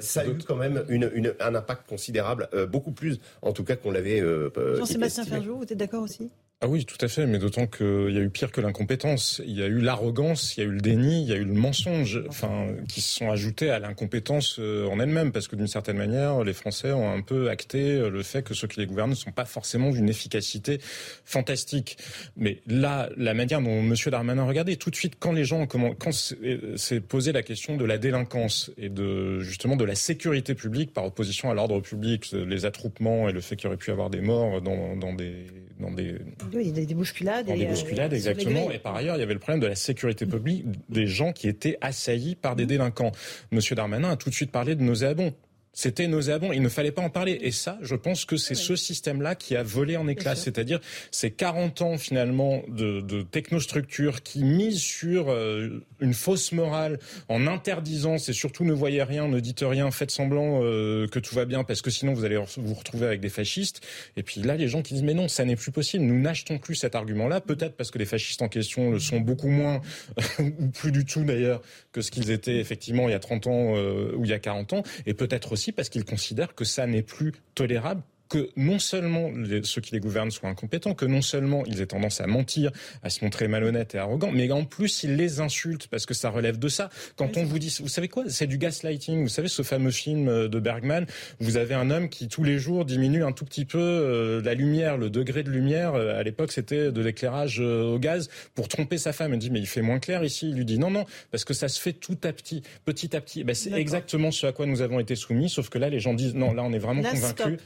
ça, 0.00 0.20
a 0.20 0.26
eu 0.26 0.38
quand 0.46 0.56
même 0.56 0.84
une, 0.88 1.34
un 1.40 1.54
impact 1.54 1.88
considérable, 1.88 2.48
beaucoup 2.70 2.92
plus 2.92 3.20
en 3.42 3.52
tout 3.52 3.64
cas 3.64 3.76
qu'on 3.76 3.90
l'avait. 3.90 4.21
Euh, 4.22 4.76
Jean-Sébastien 4.76 5.24
Ferjou, 5.24 5.56
vous 5.56 5.62
êtes 5.62 5.74
d'accord 5.76 6.02
aussi? 6.02 6.30
Ah 6.64 6.68
oui, 6.68 6.84
tout 6.84 7.04
à 7.04 7.08
fait, 7.08 7.26
mais 7.26 7.40
d'autant 7.40 7.66
qu'il 7.66 8.12
y 8.12 8.18
a 8.18 8.20
eu 8.20 8.30
pire 8.30 8.52
que 8.52 8.60
l'incompétence. 8.60 9.42
Il 9.44 9.58
y 9.58 9.64
a 9.64 9.66
eu 9.66 9.80
l'arrogance, 9.80 10.56
il 10.56 10.60
y 10.60 10.62
a 10.62 10.66
eu 10.68 10.70
le 10.70 10.80
déni, 10.80 11.22
il 11.22 11.28
y 11.28 11.32
a 11.32 11.36
eu 11.36 11.44
le 11.44 11.54
mensonge, 11.54 12.22
enfin, 12.28 12.68
qui 12.88 13.00
se 13.00 13.16
sont 13.16 13.32
ajoutés 13.32 13.70
à 13.70 13.80
l'incompétence 13.80 14.60
euh, 14.60 14.86
en 14.86 15.00
elle-même, 15.00 15.32
parce 15.32 15.48
que 15.48 15.56
d'une 15.56 15.66
certaine 15.66 15.96
manière, 15.96 16.44
les 16.44 16.52
Français 16.52 16.92
ont 16.92 17.12
un 17.12 17.20
peu 17.20 17.50
acté 17.50 17.96
euh, 17.96 18.10
le 18.10 18.22
fait 18.22 18.44
que 18.44 18.54
ceux 18.54 18.68
qui 18.68 18.78
les 18.78 18.86
gouvernent 18.86 19.10
ne 19.10 19.16
sont 19.16 19.32
pas 19.32 19.44
forcément 19.44 19.90
d'une 19.90 20.08
efficacité 20.08 20.78
fantastique. 21.24 21.98
Mais 22.36 22.60
là, 22.68 23.08
la 23.16 23.34
manière 23.34 23.60
dont 23.60 23.80
M. 23.80 23.96
Darmanin 24.06 24.44
regardait, 24.44 24.76
tout 24.76 24.90
de 24.90 24.94
suite, 24.94 25.14
quand 25.18 25.32
les 25.32 25.44
gens, 25.44 25.66
comment, 25.66 25.96
quand 25.96 26.12
s'est 26.12 27.00
posé 27.00 27.32
la 27.32 27.42
question 27.42 27.76
de 27.76 27.84
la 27.84 27.98
délinquance 27.98 28.70
et 28.78 28.88
de 28.88 29.40
justement 29.40 29.74
de 29.74 29.84
la 29.84 29.96
sécurité 29.96 30.54
publique 30.54 30.92
par 30.92 31.06
opposition 31.06 31.50
à 31.50 31.54
l'ordre 31.54 31.80
public, 31.80 32.30
les 32.30 32.66
attroupements 32.66 33.28
et 33.28 33.32
le 33.32 33.40
fait 33.40 33.56
qu'il 33.56 33.64
y 33.64 33.66
aurait 33.66 33.76
pu 33.76 33.90
avoir 33.90 34.10
des 34.10 34.20
morts 34.20 34.62
dans, 34.62 34.94
dans 34.94 35.12
des 35.12 35.46
dans 35.82 35.90
des 35.90 36.14
oui, 36.54 36.68
il 36.68 36.78
y 36.78 36.82
a 36.82 36.84
des 36.86 36.94
bousculades. 36.94 37.46
Dans 37.46 37.54
des 37.54 37.66
euh, 37.66 37.70
bousculades, 37.70 38.12
exactement. 38.12 38.70
Et 38.70 38.78
par 38.78 38.96
ailleurs, 38.96 39.16
il 39.16 39.20
y 39.20 39.22
avait 39.22 39.34
le 39.34 39.38
problème 39.38 39.60
de 39.60 39.66
la 39.66 39.74
sécurité 39.74 40.24
publique, 40.26 40.64
des 40.88 41.06
gens 41.06 41.32
qui 41.32 41.48
étaient 41.48 41.76
assaillis 41.80 42.34
par 42.34 42.56
des 42.56 42.66
délinquants. 42.66 43.12
Monsieur 43.50 43.74
Darmanin 43.76 44.10
a 44.10 44.16
tout 44.16 44.30
de 44.30 44.34
suite 44.34 44.50
parlé 44.50 44.74
de 44.74 44.82
nauséabonds. 44.82 45.34
C'était 45.74 46.06
nauséabond. 46.06 46.52
Il 46.52 46.62
ne 46.62 46.68
fallait 46.68 46.92
pas 46.92 47.02
en 47.02 47.10
parler. 47.10 47.38
Et 47.40 47.50
ça, 47.50 47.78
je 47.80 47.94
pense 47.94 48.24
que 48.24 48.36
c'est 48.36 48.54
ce 48.54 48.76
système-là 48.76 49.34
qui 49.34 49.56
a 49.56 49.62
volé 49.62 49.96
en 49.96 50.06
éclats. 50.06 50.36
C'est-à-dire 50.36 50.80
ces 51.10 51.30
40 51.30 51.82
ans 51.82 51.98
finalement 51.98 52.62
de, 52.68 53.00
de 53.00 53.22
technostructure 53.22 54.22
qui 54.22 54.44
mise 54.44 54.78
sur 54.78 55.30
euh, 55.30 55.82
une 56.00 56.14
fausse 56.14 56.52
morale 56.52 56.98
en 57.28 57.46
interdisant, 57.46 58.18
c'est 58.18 58.32
surtout 58.32 58.64
ne 58.64 58.72
voyez 58.72 59.02
rien, 59.02 59.28
ne 59.28 59.40
dites 59.40 59.64
rien, 59.66 59.90
faites 59.90 60.10
semblant 60.10 60.60
euh, 60.62 61.06
que 61.06 61.18
tout 61.18 61.34
va 61.34 61.44
bien 61.46 61.64
parce 61.64 61.80
que 61.80 61.90
sinon 61.90 62.12
vous 62.12 62.24
allez 62.24 62.38
vous 62.56 62.74
retrouver 62.74 63.06
avec 63.06 63.20
des 63.20 63.30
fascistes. 63.30 63.80
Et 64.16 64.22
puis 64.22 64.42
là, 64.42 64.56
les 64.56 64.68
gens 64.68 64.82
qui 64.82 64.94
disent 64.94 65.02
mais 65.02 65.14
non, 65.14 65.28
ça 65.28 65.44
n'est 65.44 65.56
plus 65.56 65.72
possible. 65.72 66.04
Nous 66.04 66.20
n'achetons 66.20 66.58
plus 66.58 66.74
cet 66.74 66.94
argument-là. 66.94 67.40
Peut-être 67.40 67.76
parce 67.76 67.90
que 67.90 67.98
les 67.98 68.04
fascistes 68.04 68.42
en 68.42 68.48
question 68.48 68.90
le 68.90 68.98
sont 68.98 69.20
beaucoup 69.20 69.48
moins 69.48 69.80
ou 70.38 70.68
plus 70.68 70.92
du 70.92 71.04
tout 71.04 71.24
d'ailleurs 71.24 71.62
que 71.92 72.02
ce 72.02 72.10
qu'ils 72.10 72.30
étaient 72.30 72.58
effectivement 72.58 73.08
il 73.08 73.12
y 73.12 73.14
a 73.14 73.20
30 73.20 73.46
ans 73.46 73.76
euh, 73.76 74.12
ou 74.16 74.24
il 74.24 74.30
y 74.30 74.34
a 74.34 74.38
40 74.38 74.74
ans. 74.74 74.82
Et 75.06 75.14
peut-être 75.14 75.52
aussi 75.52 75.61
parce 75.70 75.88
qu'ils 75.88 76.04
considèrent 76.04 76.56
que 76.56 76.64
ça 76.64 76.86
n'est 76.88 77.02
plus 77.02 77.32
tolérable 77.54 78.02
que 78.32 78.48
non 78.56 78.78
seulement 78.78 79.30
ceux 79.62 79.82
qui 79.82 79.92
les 79.92 80.00
gouvernent 80.00 80.30
soient 80.30 80.48
incompétents, 80.48 80.94
que 80.94 81.04
non 81.04 81.20
seulement 81.20 81.64
ils 81.66 81.82
aient 81.82 81.86
tendance 81.86 82.22
à 82.22 82.26
mentir, 82.26 82.70
à 83.02 83.10
se 83.10 83.22
montrer 83.22 83.46
malhonnêtes 83.46 83.94
et 83.94 83.98
arrogants, 83.98 84.32
mais 84.32 84.50
en 84.50 84.64
plus 84.64 85.02
ils 85.02 85.16
les 85.16 85.40
insultent 85.40 85.86
parce 85.88 86.06
que 86.06 86.14
ça 86.14 86.30
relève 86.30 86.58
de 86.58 86.68
ça. 86.68 86.88
Quand 87.16 87.36
on 87.36 87.44
vous 87.44 87.58
dit, 87.58 87.76
vous 87.82 87.88
savez 87.88 88.08
quoi, 88.08 88.24
c'est 88.28 88.46
du 88.46 88.56
gaslighting. 88.56 89.20
Vous 89.20 89.28
savez 89.28 89.48
ce 89.48 89.60
fameux 89.62 89.90
film 89.90 90.28
euh, 90.28 90.48
de 90.48 90.58
Bergman, 90.60 91.04
vous 91.40 91.58
avez 91.58 91.74
un 91.74 91.90
homme 91.90 92.08
qui 92.08 92.28
tous 92.28 92.42
les 92.42 92.58
jours 92.58 92.86
diminue 92.86 93.22
un 93.22 93.32
tout 93.32 93.44
petit 93.44 93.66
peu 93.66 93.78
euh, 93.78 94.40
la 94.42 94.54
lumière, 94.54 94.96
le 94.96 95.10
degré 95.10 95.42
de 95.42 95.50
lumière. 95.50 95.94
Euh, 95.94 96.18
à 96.18 96.22
l'époque, 96.22 96.52
c'était 96.52 96.90
de 96.90 97.00
l'éclairage 97.02 97.60
au 97.60 97.98
gaz 97.98 98.30
pour 98.54 98.68
tromper 98.68 98.96
sa 98.96 99.12
femme. 99.12 99.34
Elle 99.34 99.40
dit 99.40 99.50
mais 99.50 99.60
il 99.60 99.66
fait 99.66 99.82
moins 99.82 99.98
clair 99.98 100.24
ici. 100.24 100.48
Il 100.48 100.56
lui 100.56 100.64
dit 100.64 100.78
non 100.78 100.90
non 100.90 101.04
parce 101.30 101.44
que 101.44 101.52
ça 101.52 101.68
se 101.68 101.78
fait 101.78 101.92
tout 101.92 102.16
à 102.24 102.32
petit, 102.32 102.62
petit 102.86 103.14
à 103.14 103.20
petit. 103.20 103.44
Ben, 103.44 103.54
c'est 103.54 103.72
exactement 103.72 104.30
ce 104.30 104.46
à 104.46 104.52
quoi 104.52 104.64
nous 104.64 104.80
avons 104.80 105.00
été 105.00 105.16
soumis, 105.16 105.50
sauf 105.50 105.68
que 105.68 105.76
là 105.76 105.90
les 105.90 106.00
gens 106.00 106.14
disent 106.14 106.34
non 106.34 106.54
là 106.54 106.62
on 106.62 106.72
est 106.72 106.78
vraiment 106.78 107.02
convaincus. 107.02 107.58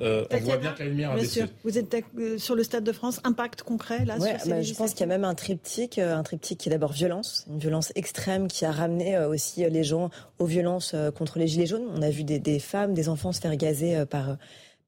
Euh, 0.00 0.24
on 0.30 0.38
voit 0.38 0.56
bien 0.56 0.72
que 0.72 0.82
la 0.82 0.88
lumière 0.88 1.12
a 1.12 1.16
baissé. 1.16 1.44
Vous 1.64 1.78
êtes 1.78 1.94
euh, 2.18 2.38
sur 2.38 2.54
le 2.54 2.64
Stade 2.64 2.84
de 2.84 2.92
France, 2.92 3.20
impact 3.24 3.62
concret 3.62 4.04
là 4.04 4.14
sur 4.14 4.50
bah, 4.50 4.62
Je 4.62 4.74
pense 4.74 4.92
qu'il 4.92 5.00
y 5.00 5.04
a 5.04 5.06
même 5.06 5.24
un 5.24 5.34
triptyque, 5.34 5.98
euh, 5.98 6.16
un 6.16 6.22
triptyque 6.22 6.58
qui 6.58 6.68
est 6.68 6.72
d'abord 6.72 6.92
violence, 6.92 7.44
une 7.50 7.58
violence 7.58 7.92
extrême 7.94 8.48
qui 8.48 8.64
a 8.64 8.70
ramené 8.72 9.18
aussi 9.18 9.68
les 9.68 9.84
gens 9.84 10.10
aux 10.38 10.46
violences 10.46 10.94
contre 11.16 11.38
les 11.38 11.46
gilets 11.46 11.66
jaunes. 11.66 11.86
On 11.94 12.02
a 12.02 12.10
vu 12.10 12.24
des, 12.24 12.38
des 12.38 12.58
femmes, 12.58 12.94
des 12.94 13.08
enfants 13.08 13.32
se 13.32 13.40
faire 13.40 13.56
gazer 13.56 14.04
par 14.06 14.36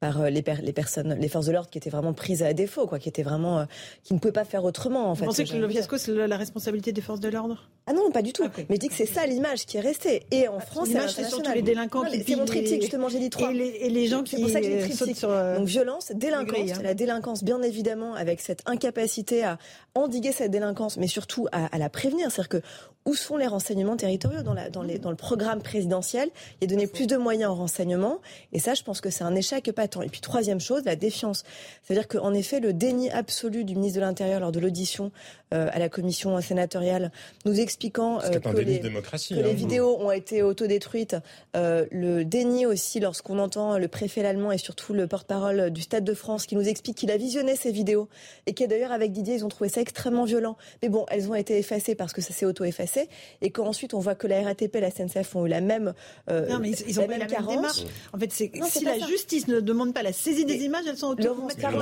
par 0.01 0.25
les, 0.25 0.45
les, 0.63 0.73
personnes, 0.73 1.15
les 1.19 1.29
forces 1.29 1.47
de 1.47 1.53
l'ordre 1.53 1.71
qui 1.71 1.79
étaient 1.79 1.91
vraiment 1.91 2.13
prises 2.13 2.43
à 2.43 2.53
défaut, 2.53 2.87
quoi, 2.87 2.99
qui 2.99 3.09
étaient 3.09 3.23
vraiment, 3.23 3.61
euh, 3.61 3.65
qui 4.03 4.13
ne 4.13 4.19
pouvaient 4.19 4.33
pas 4.33 4.45
faire 4.45 4.65
autrement. 4.65 5.11
En 5.11 5.15
fait, 5.15 5.25
Vous 5.25 5.31
pensez 5.31 5.45
que 5.45 5.57
le 5.57 5.69
fiasco 5.69 5.97
c'est 5.97 6.13
la 6.27 6.37
responsabilité 6.37 6.93
des 6.93 7.01
forces 7.01 7.21
de 7.21 7.29
l'ordre? 7.29 7.71
Ah 7.87 7.93
non, 7.93 8.11
pas 8.11 8.23
du 8.23 8.33
tout. 8.33 8.45
Mais 8.71 8.77
je 8.77 8.81
dis 8.81 8.89
que 8.89 8.95
c'est 8.95 9.05
ça 9.07 9.27
l'image 9.27 9.67
qui 9.67 9.77
est 9.77 9.81
restée. 9.81 10.25
Et 10.31 10.49
en 10.49 10.59
France, 10.59 10.89
l'image 10.89 11.11
c'est 11.11 11.25
surtout 11.25 11.53
les 11.53 11.63
délinquants. 11.63 12.03
C'est 12.27 12.37
mon 12.37 12.47
triptyque 12.47 12.81
justement, 12.83 13.09
j'ai 13.09 13.19
dit 13.19 13.31
trois. 13.31 13.51
Et 13.51 13.55
les, 13.55 13.69
et 13.69 13.91
les 13.91 14.07
gens 14.07 14.23
qui. 14.23 14.37
C'est 14.37 14.43
pour 14.43 14.51
ça 14.51 14.61
que 14.61 14.67
j'ai 14.67 14.79
triptyque. 14.81 15.17
Sur, 15.17 15.31
euh, 15.31 15.59
Donc 15.59 15.67
violence, 15.67 16.11
délinquance, 16.15 16.73
hein. 16.73 16.81
la 16.83 16.95
délinquance 16.95 17.45
bien 17.45 17.61
évidemment 17.63 18.15
avec 18.15 18.41
cette 18.41 18.63
incapacité 18.67 19.45
à 19.45 19.59
endiguer 19.95 20.33
cette 20.33 20.51
délinquance, 20.51 20.97
mais 20.97 21.07
surtout 21.09 21.47
à, 21.53 21.67
à 21.67 21.79
la 21.79 21.91
prévenir. 21.91 22.31
C'est-à-dire 22.31 22.49
que 22.49 22.63
où 23.07 23.15
sont 23.15 23.37
les 23.37 23.47
renseignements 23.47 23.97
territoriaux? 23.97 24.43
Dans, 24.43 24.55
la, 24.55 24.71
dans, 24.71 24.83
les, 24.83 24.99
dans 24.99 25.11
le 25.11 25.17
programme 25.17 25.61
présidentiel 25.61 26.31
Il 26.61 26.65
y 26.65 26.73
a 26.73 26.75
donné 26.75 26.87
plus 26.87 27.07
de 27.07 27.17
moyens 27.19 27.51
au 27.51 27.55
renseignement. 27.55 28.21
Et 28.53 28.59
ça, 28.59 28.73
je 28.75 28.83
pense 28.83 29.03
que 29.03 29.11
c'est 29.11 29.25
un 29.25 29.35
échec 29.35 29.71
patent. 29.73 30.03
Et 30.03 30.09
puis, 30.09 30.23
troisième 30.23 30.61
chose, 30.61 30.83
la 30.87 30.97
défiance. 30.97 31.45
C'est-à-dire 31.83 32.09
qu'en 32.09 32.33
effet, 32.33 32.61
le 32.61 32.73
déni 32.73 33.11
absolu 33.11 33.65
du 33.65 33.75
ministre 33.75 33.97
de 33.97 34.05
l'Intérieur 34.05 34.41
lors 34.41 34.53
de 34.53 34.61
l'audition 34.61 35.13
euh, 35.53 35.69
à 35.73 35.79
la 35.79 35.91
commission 35.91 36.41
sénatoriale, 36.41 37.13
nous 37.45 37.61
expliquant 37.75 38.21
euh, 38.21 38.29
que, 38.29 38.49
les, 38.61 38.81
que 38.81 39.35
les, 39.35 39.43
hein. 39.43 39.53
vidéos 39.53 39.99
ont 40.01 40.13
été 40.13 40.43
autodétruites. 40.43 41.17
Euh, 41.57 41.87
le 41.91 42.25
déni 42.25 42.67
aussi 42.67 43.01
lorsqu'on 43.01 43.41
entend 43.41 43.79
le 43.79 43.89
préfet 43.89 44.25
allemand 44.25 44.53
et 44.53 44.59
surtout 44.59 44.95
le 44.95 45.09
porte-parole 45.09 45.71
du 45.71 45.83
Stade 45.83 46.05
de 46.05 46.15
France 46.15 46.47
qui 46.47 46.55
nous 46.55 46.69
explique 46.69 46.97
qu'il 46.97 47.11
a 47.11 47.17
visionné 47.17 47.57
ces 47.57 47.73
vidéos 47.73 48.09
et 48.47 48.55
qui 48.55 48.67
d'ailleurs 48.69 48.93
avec 48.93 49.11
Didier, 49.11 49.35
ils 49.35 49.45
ont 49.45 49.49
trouvé 49.49 49.69
ça 49.69 49.81
extrêmement 49.81 50.25
violent. 50.25 50.57
Mais 50.83 50.89
bon, 50.89 51.05
elles 51.09 51.29
ont 51.29 51.35
été 51.35 51.59
effacées 51.59 51.97
parce 51.97 52.13
que 52.13 52.21
ça 52.21 52.33
s'est 52.33 52.47
auto-effacé 52.47 53.09
et 53.43 53.51
qu'ensuite 53.51 53.93
on 53.93 53.99
voit 53.99 54.15
que 54.15 54.29
la 54.29 54.43
RATP 54.43 54.77
et 54.77 54.81
la 54.81 54.91
SNCF 54.91 55.35
ont 55.35 55.47
eu 55.47 55.49
la 55.49 55.61
même 55.61 55.95
euh, 56.31 56.47
non, 56.49 56.61
mais 56.61 56.71
ils, 56.71 57.01
ont 57.01 57.03
la 57.03 57.19
même, 57.19 57.27
démarche. 57.27 57.83
En 58.13 58.19
fait, 58.19 58.31
c'est 58.31 58.53
si 58.69 58.85
la 58.85 58.99
justice 59.01 59.49
ne 59.49 59.59
demande 59.61 59.93
pas 59.93 60.03
la 60.03 60.13
saisie 60.13 60.45
des 60.45 60.65
images, 60.65 60.85
elles 60.89 60.97
sont 60.97 61.09
automatiquement 61.09 61.81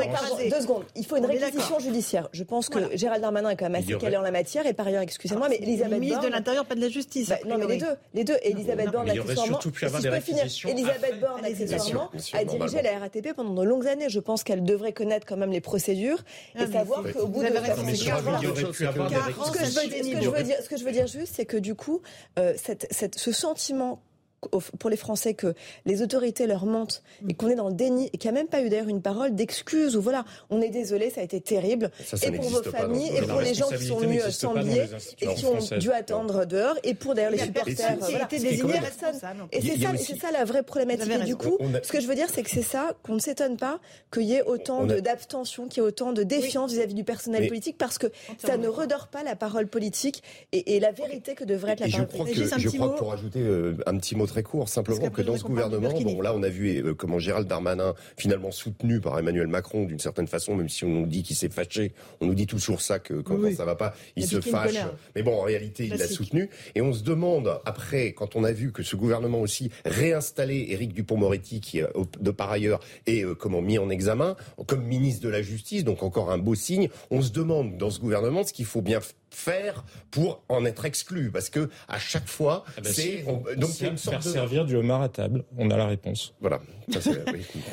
Deux 0.50 0.60
secondes. 0.60 0.84
Il 0.96 1.04
faut 1.04 1.16
une 1.16 1.26
réquisition 1.26 1.78
judiciaire. 1.78 2.28
Je 2.32 2.44
pense 2.44 2.70
que 2.70 2.96
Gérald 2.96 3.20
Darmanin 3.20 3.50
est 3.50 3.56
quand 3.56 3.68
même 3.68 3.82
assez 3.82 3.96
calé 3.98 4.16
en 4.16 4.22
la 4.22 4.30
matière 4.30 4.66
et 4.66 4.72
par 4.72 4.86
ailleurs, 4.86 5.02
excusez-moi, 5.02 5.48
mais 5.48 5.58
Elisabeth 5.86 6.00
ministre 6.00 6.24
de 6.24 6.28
l'Intérieur, 6.28 6.64
pas 6.64 6.74
de 6.74 6.80
la 6.80 6.88
Justice. 6.88 7.28
Bah, 7.28 7.38
non, 7.46 7.58
mais 7.58 7.66
les 7.66 7.76
deux, 7.78 7.94
les 8.14 8.24
deux. 8.24 8.36
Elisabeth 8.42 8.90
Borne, 8.90 9.10
accessoirement, 9.10 9.60
Elisabeth 10.68 11.20
Borne, 11.20 11.44
accessoirement, 11.44 12.10
a 12.32 12.44
dirigé 12.44 12.82
la 12.82 12.98
RATP 12.98 13.32
pendant 13.34 13.54
de 13.54 13.62
longues 13.62 13.86
années. 13.86 14.08
Je 14.08 14.20
pense 14.20 14.42
qu'elle 14.44 14.64
devrait 14.64 14.92
connaître 14.92 15.26
quand 15.26 15.36
même 15.36 15.52
les 15.52 15.60
procédures 15.60 16.22
et 16.58 16.66
savoir 16.66 17.02
qu'au 17.12 17.26
bout 17.26 17.42
de 17.42 17.48
ce 20.62 20.68
que 20.68 20.76
je 20.76 20.84
veux 20.84 20.92
dire 20.92 21.06
juste, 21.06 21.34
c'est 21.36 21.46
que 21.46 21.56
du 21.56 21.74
coup, 21.74 22.02
euh, 22.38 22.54
cette, 22.56 23.18
ce 23.18 23.32
sentiment 23.32 24.02
pour 24.78 24.90
les 24.90 24.96
Français 24.96 25.34
que 25.34 25.54
les 25.86 26.02
autorités 26.02 26.46
leur 26.46 26.66
mentent 26.66 27.02
et 27.28 27.34
qu'on 27.34 27.48
est 27.48 27.54
dans 27.54 27.68
le 27.68 27.74
déni 27.74 28.10
et 28.12 28.18
qu'il 28.18 28.30
n'y 28.30 28.36
a 28.36 28.40
même 28.40 28.48
pas 28.48 28.62
eu 28.62 28.68
d'ailleurs 28.68 28.88
une 28.88 29.02
parole 29.02 29.34
d'excuse 29.34 29.96
ou 29.96 30.02
voilà, 30.02 30.24
on 30.50 30.60
est 30.60 30.70
désolé, 30.70 31.10
ça 31.10 31.20
a 31.20 31.24
été 31.24 31.40
terrible 31.40 31.90
et 32.22 32.30
pour 32.32 32.44
vos 32.44 32.62
familles 32.62 33.10
et 33.16 33.22
pour 33.22 33.40
les 33.40 33.54
gens 33.54 33.68
qui 33.68 33.86
sont 33.86 33.98
venus 33.98 34.22
sans 34.28 34.54
billets 34.54 34.88
et 35.20 35.34
qui 35.34 35.46
ont 35.46 35.58
dû 35.78 35.90
attendre 35.92 36.44
dehors 36.44 36.76
et 36.82 36.94
pour 36.94 37.14
d'ailleurs 37.14 37.30
les 37.32 37.38
supporters. 37.38 37.96
voilà. 37.98 38.28
Et 39.52 39.60
c'est 39.60 39.78
ça, 39.80 39.92
c'est 39.96 40.18
ça 40.18 40.30
la 40.32 40.44
vraie 40.44 40.62
problématique. 40.62 41.12
Et 41.12 41.24
du 41.24 41.36
coup, 41.36 41.58
ce 41.82 41.92
que 41.92 42.00
je 42.00 42.06
veux 42.06 42.14
dire, 42.14 42.28
c'est 42.32 42.42
que 42.42 42.50
c'est 42.50 42.62
ça 42.62 42.96
qu'on 43.02 43.14
ne 43.14 43.20
s'étonne 43.20 43.56
pas 43.56 43.80
qu'il 44.12 44.24
y 44.24 44.34
ait 44.34 44.42
autant 44.42 44.84
d'abstention, 44.86 45.68
qu'il 45.68 45.82
y 45.82 45.84
ait 45.84 45.88
autant 45.88 46.12
de 46.12 46.22
défiance 46.22 46.72
vis-à-vis 46.72 46.94
du 46.94 47.04
personnel 47.04 47.48
politique 47.48 47.76
parce 47.78 47.98
que 47.98 48.06
ça 48.38 48.56
ne 48.56 48.68
redore 48.68 49.08
pas 49.08 49.22
la 49.22 49.36
parole 49.36 49.66
politique 49.66 50.22
et 50.52 50.80
la 50.80 50.92
vérité 50.92 51.34
que 51.34 51.44
devrait 51.44 51.72
être 51.72 51.80
la 51.80 51.88
parole 51.88 52.06
politique. 52.06 52.58
Je 52.58 52.68
crois 52.68 52.88
que 52.90 52.98
pour 52.98 53.12
ajouter 53.12 53.40
euh, 53.40 53.74
un 53.86 53.96
petit 53.98 54.16
mot 54.16 54.26
très 54.32 54.42
court, 54.42 54.68
simplement 54.68 55.10
que 55.10 55.20
dans 55.20 55.36
ce 55.36 55.44
gouvernement, 55.44 56.00
bon 56.00 56.22
là 56.22 56.32
on 56.34 56.42
a 56.42 56.48
vu 56.48 56.82
euh, 56.82 56.94
comment 56.94 57.18
Gérald 57.18 57.46
Darmanin, 57.46 57.94
finalement 58.16 58.50
soutenu 58.50 58.98
par 58.98 59.18
Emmanuel 59.18 59.46
Macron 59.46 59.84
d'une 59.84 59.98
certaine 59.98 60.26
façon, 60.26 60.54
même 60.54 60.70
si 60.70 60.84
on 60.84 60.88
nous 60.88 61.06
dit 61.06 61.22
qu'il 61.22 61.36
s'est 61.36 61.50
fâché, 61.50 61.92
on 62.20 62.26
nous 62.26 62.34
dit 62.34 62.46
toujours 62.46 62.80
ça 62.80 62.98
que 62.98 63.14
quand, 63.14 63.38
ça 63.54 63.66
va 63.66 63.74
pas, 63.74 63.94
il, 64.16 64.26
se 64.26 64.40
fâche. 64.40 64.78
Mais 65.14 65.22
bon, 65.22 65.38
en 65.38 65.42
réalité, 65.42 65.84
il 65.84 65.96
l'a 65.96 66.08
soutenu. 66.08 66.48
Et 66.74 66.80
on 66.80 66.94
se 66.94 67.02
demande 67.02 67.60
après, 67.66 68.12
quand 68.12 68.34
on 68.34 68.44
a 68.44 68.52
vu 68.52 68.72
que 68.72 68.82
ce 68.82 68.96
gouvernement 68.96 69.40
aussi 69.40 69.70
réinstallé 69.84 70.68
Éric 70.70 70.94
Dupont-Moretti, 70.94 71.60
qui 71.60 71.82
euh, 71.82 71.88
de 72.18 72.30
par 72.30 72.50
ailleurs 72.50 72.80
est 73.06 73.24
euh, 73.24 73.34
comment 73.34 73.60
mis 73.60 73.78
en 73.78 73.90
examen 73.90 74.36
comme 74.66 74.84
ministre 74.84 75.22
de 75.22 75.28
la 75.28 75.42
Justice, 75.42 75.84
donc 75.84 76.02
encore 76.02 76.30
un 76.30 76.38
beau 76.38 76.54
signe. 76.54 76.88
On 77.10 77.20
se 77.20 77.32
demande 77.32 77.76
dans 77.76 77.90
ce 77.90 78.00
gouvernement 78.00 78.44
ce 78.44 78.52
qu'il 78.52 78.64
faut 78.64 78.82
bien 78.82 79.00
faire 79.32 79.84
pour 80.10 80.42
en 80.48 80.64
être 80.64 80.84
exclu 80.84 81.30
Parce 81.30 81.50
que 81.50 81.68
à 81.88 81.98
chaque 81.98 82.28
fois, 82.28 82.64
ah 82.68 82.80
bah 82.82 82.90
c'est 82.92 83.24
donc 83.56 83.70
il 83.80 83.84
y 83.84 83.86
a 83.86 83.90
une 83.90 83.96
sorte 83.96 84.22
faire 84.22 84.32
de... 84.32 84.38
servir 84.38 84.64
du 84.64 84.76
homard 84.76 85.02
à 85.02 85.08
table. 85.08 85.44
On 85.56 85.70
a 85.70 85.76
la 85.76 85.86
réponse. 85.86 86.34
Voilà. 86.40 86.60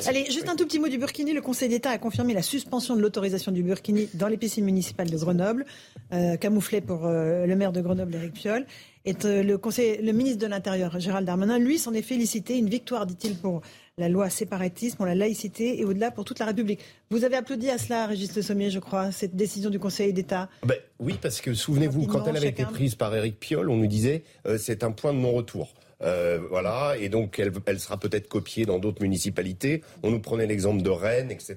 Allez, 0.06 0.24
juste 0.26 0.48
un 0.48 0.56
tout 0.56 0.64
petit 0.64 0.78
mot 0.78 0.88
du 0.88 0.98
Burkini. 0.98 1.32
Le 1.32 1.40
Conseil 1.40 1.68
d'État 1.68 1.90
a 1.90 1.98
confirmé 1.98 2.34
la 2.34 2.42
suspension 2.42 2.96
de 2.96 3.00
l'autorisation 3.00 3.52
du 3.52 3.62
Burkini 3.62 4.08
dans 4.14 4.28
les 4.28 4.36
piscines 4.36 4.64
municipales 4.64 5.10
de 5.10 5.16
Grenoble, 5.16 5.66
euh, 6.12 6.36
camouflé 6.36 6.80
pour 6.80 7.06
euh, 7.06 7.46
le 7.46 7.56
maire 7.56 7.72
de 7.72 7.80
Grenoble, 7.80 8.14
Éric 8.14 8.32
Piolle. 8.32 8.66
Et 9.06 9.14
le, 9.22 9.56
conseil, 9.56 10.02
le 10.02 10.12
ministre 10.12 10.38
de 10.38 10.46
l'Intérieur, 10.46 11.00
Gérald 11.00 11.26
Darmanin, 11.26 11.58
lui, 11.58 11.78
s'en 11.78 11.94
est 11.94 12.02
félicité. 12.02 12.58
Une 12.58 12.68
victoire, 12.68 13.06
dit-il, 13.06 13.34
pour 13.34 13.62
la 13.96 14.08
loi 14.08 14.28
séparatisme, 14.28 14.96
pour 14.96 15.06
la 15.06 15.14
laïcité 15.14 15.80
et 15.80 15.84
au-delà 15.84 16.10
pour 16.10 16.24
toute 16.24 16.38
la 16.38 16.46
République. 16.46 16.80
Vous 17.10 17.24
avez 17.24 17.36
applaudi 17.36 17.70
à 17.70 17.78
cela, 17.78 18.06
Régis 18.06 18.34
Le 18.34 18.42
Sommier, 18.42 18.70
je 18.70 18.78
crois, 18.78 19.10
cette 19.10 19.36
décision 19.36 19.70
du 19.70 19.78
Conseil 19.78 20.12
d'État 20.12 20.48
ben, 20.66 20.76
Oui, 20.98 21.16
parce 21.20 21.40
que 21.40 21.54
souvenez-vous, 21.54 22.06
quand 22.06 22.26
elle 22.26 22.36
avait 22.36 22.48
été 22.48 22.64
prise 22.64 22.94
par 22.94 23.14
Éric 23.14 23.38
Piolle, 23.40 23.70
on 23.70 23.76
nous 23.76 23.86
disait 23.86 24.24
euh, 24.46 24.58
c'est 24.58 24.84
un 24.84 24.90
point 24.90 25.12
de 25.12 25.18
non-retour. 25.18 25.72
Euh, 26.02 26.40
voilà, 26.48 26.96
et 26.98 27.08
donc 27.08 27.38
elle, 27.38 27.52
elle 27.66 27.80
sera 27.80 27.98
peut-être 27.98 28.28
copiée 28.28 28.66
dans 28.66 28.78
d'autres 28.78 29.02
municipalités. 29.02 29.82
On 30.02 30.10
nous 30.10 30.20
prenait 30.20 30.46
l'exemple 30.46 30.82
de 30.82 30.90
Rennes, 30.90 31.30
etc. 31.30 31.56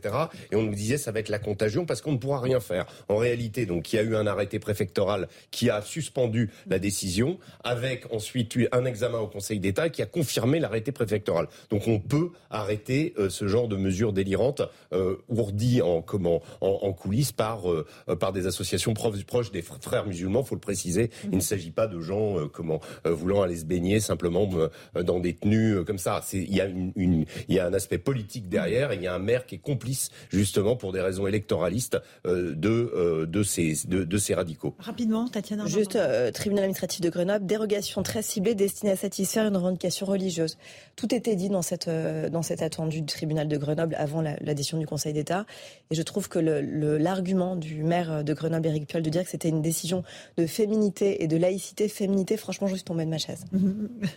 Et 0.51 0.55
on 0.55 0.63
nous 0.63 0.75
disait 0.75 0.97
ça 0.97 1.11
va 1.11 1.19
être 1.19 1.29
la 1.29 1.39
contagion 1.39 1.85
parce 1.85 2.01
qu'on 2.01 2.13
ne 2.13 2.17
pourra 2.17 2.39
rien 2.39 2.59
faire. 2.59 2.85
En 3.09 3.17
réalité, 3.17 3.65
donc 3.65 3.91
il 3.91 3.97
y 3.97 3.99
a 3.99 4.03
eu 4.03 4.15
un 4.15 4.27
arrêté 4.27 4.59
préfectoral 4.59 5.27
qui 5.51 5.69
a 5.69 5.81
suspendu 5.81 6.51
la 6.67 6.79
décision, 6.79 7.39
avec 7.63 8.11
ensuite 8.13 8.57
un 8.71 8.85
examen 8.85 9.19
au 9.19 9.27
Conseil 9.27 9.59
d'État 9.59 9.89
qui 9.89 10.01
a 10.01 10.05
confirmé 10.05 10.59
l'arrêté 10.59 10.91
préfectoral. 10.91 11.47
Donc 11.69 11.87
on 11.87 11.99
peut 11.99 12.29
arrêter 12.49 13.13
euh, 13.17 13.29
ce 13.29 13.47
genre 13.47 13.67
de 13.67 13.75
mesures 13.75 14.13
délirantes, 14.13 14.61
euh, 14.93 15.17
ourdies 15.29 15.81
en 15.81 16.01
comment 16.01 16.41
en, 16.61 16.93
coulisses 16.93 17.31
par 17.31 17.69
euh, 17.69 17.85
par 18.19 18.31
des 18.31 18.47
associations 18.47 18.93
proches, 18.93 19.51
des 19.51 19.61
frères 19.61 20.05
musulmans. 20.05 20.43
Faut 20.43 20.55
le 20.55 20.61
préciser. 20.61 21.09
Il 21.25 21.37
ne 21.37 21.41
s'agit 21.41 21.71
pas 21.71 21.87
de 21.87 21.99
gens 21.99 22.47
comment 22.51 22.79
voulant 23.05 23.41
aller 23.41 23.55
se 23.55 23.65
baigner 23.65 23.99
simplement 23.99 24.32
dans 24.33 25.19
des 25.19 25.33
tenues 25.33 25.83
comme 25.85 25.97
ça. 25.97 26.21
Il 26.33 26.53
y 26.53 26.61
a 26.61 26.65
une, 26.65 26.91
il 26.95 27.55
y 27.55 27.59
a 27.59 27.65
un 27.65 27.73
aspect 27.73 27.97
politique 27.97 28.49
derrière. 28.49 28.91
Et 28.91 28.95
il 28.95 29.01
y 29.01 29.07
a 29.07 29.13
un 29.13 29.19
maire 29.19 29.45
qui 29.45 29.55
est 29.55 29.59
complice 29.59 30.09
justement 30.29 30.75
pour 30.75 30.91
des 30.91 31.01
raisons 31.01 31.27
électoralistes 31.27 31.97
de 32.25 33.25
de 33.25 33.43
ces 33.43 33.87
de, 33.87 34.17
ces 34.17 34.33
radicaux. 34.33 34.75
Rapidement, 34.79 35.27
Tatiana. 35.27 35.65
Juste 35.65 35.97
tribunal 36.33 36.65
administratif 36.65 37.01
de 37.01 37.09
Grenoble, 37.09 37.45
dérogation 37.45 38.03
très 38.03 38.21
ciblée 38.21 38.55
destinée 38.55 38.91
à 38.91 38.95
satisfaire 38.95 39.47
une 39.47 39.57
revendication 39.57 40.05
religieuse. 40.05 40.57
Tout 40.95 41.13
était 41.13 41.35
dit 41.35 41.49
dans 41.49 41.61
cette 41.61 41.89
dans 41.89 42.41
cette 42.41 42.61
attendue 42.61 43.01
du 43.01 43.07
tribunal 43.07 43.47
de 43.47 43.57
Grenoble 43.57 43.95
avant 43.97 44.21
l'addition 44.21 44.77
du 44.77 44.85
Conseil 44.85 45.13
d'État. 45.13 45.45
Et 45.91 45.95
je 45.95 46.01
trouve 46.01 46.29
que 46.29 46.39
l'argument 46.39 47.55
du 47.55 47.83
maire 47.83 48.23
de 48.23 48.33
Grenoble, 48.33 48.67
Éric 48.67 48.87
Piolle, 48.87 49.03
de 49.03 49.09
dire 49.09 49.23
que 49.23 49.29
c'était 49.29 49.49
une 49.49 49.61
décision 49.61 50.03
de 50.37 50.45
féminité 50.45 51.23
et 51.23 51.27
de 51.27 51.37
laïcité, 51.37 51.87
féminité, 51.87 52.37
franchement, 52.37 52.67
je 52.67 52.75
suis 52.75 52.83
tombée 52.83 53.05
de 53.05 53.09
ma 53.09 53.17
chaise. 53.17 53.45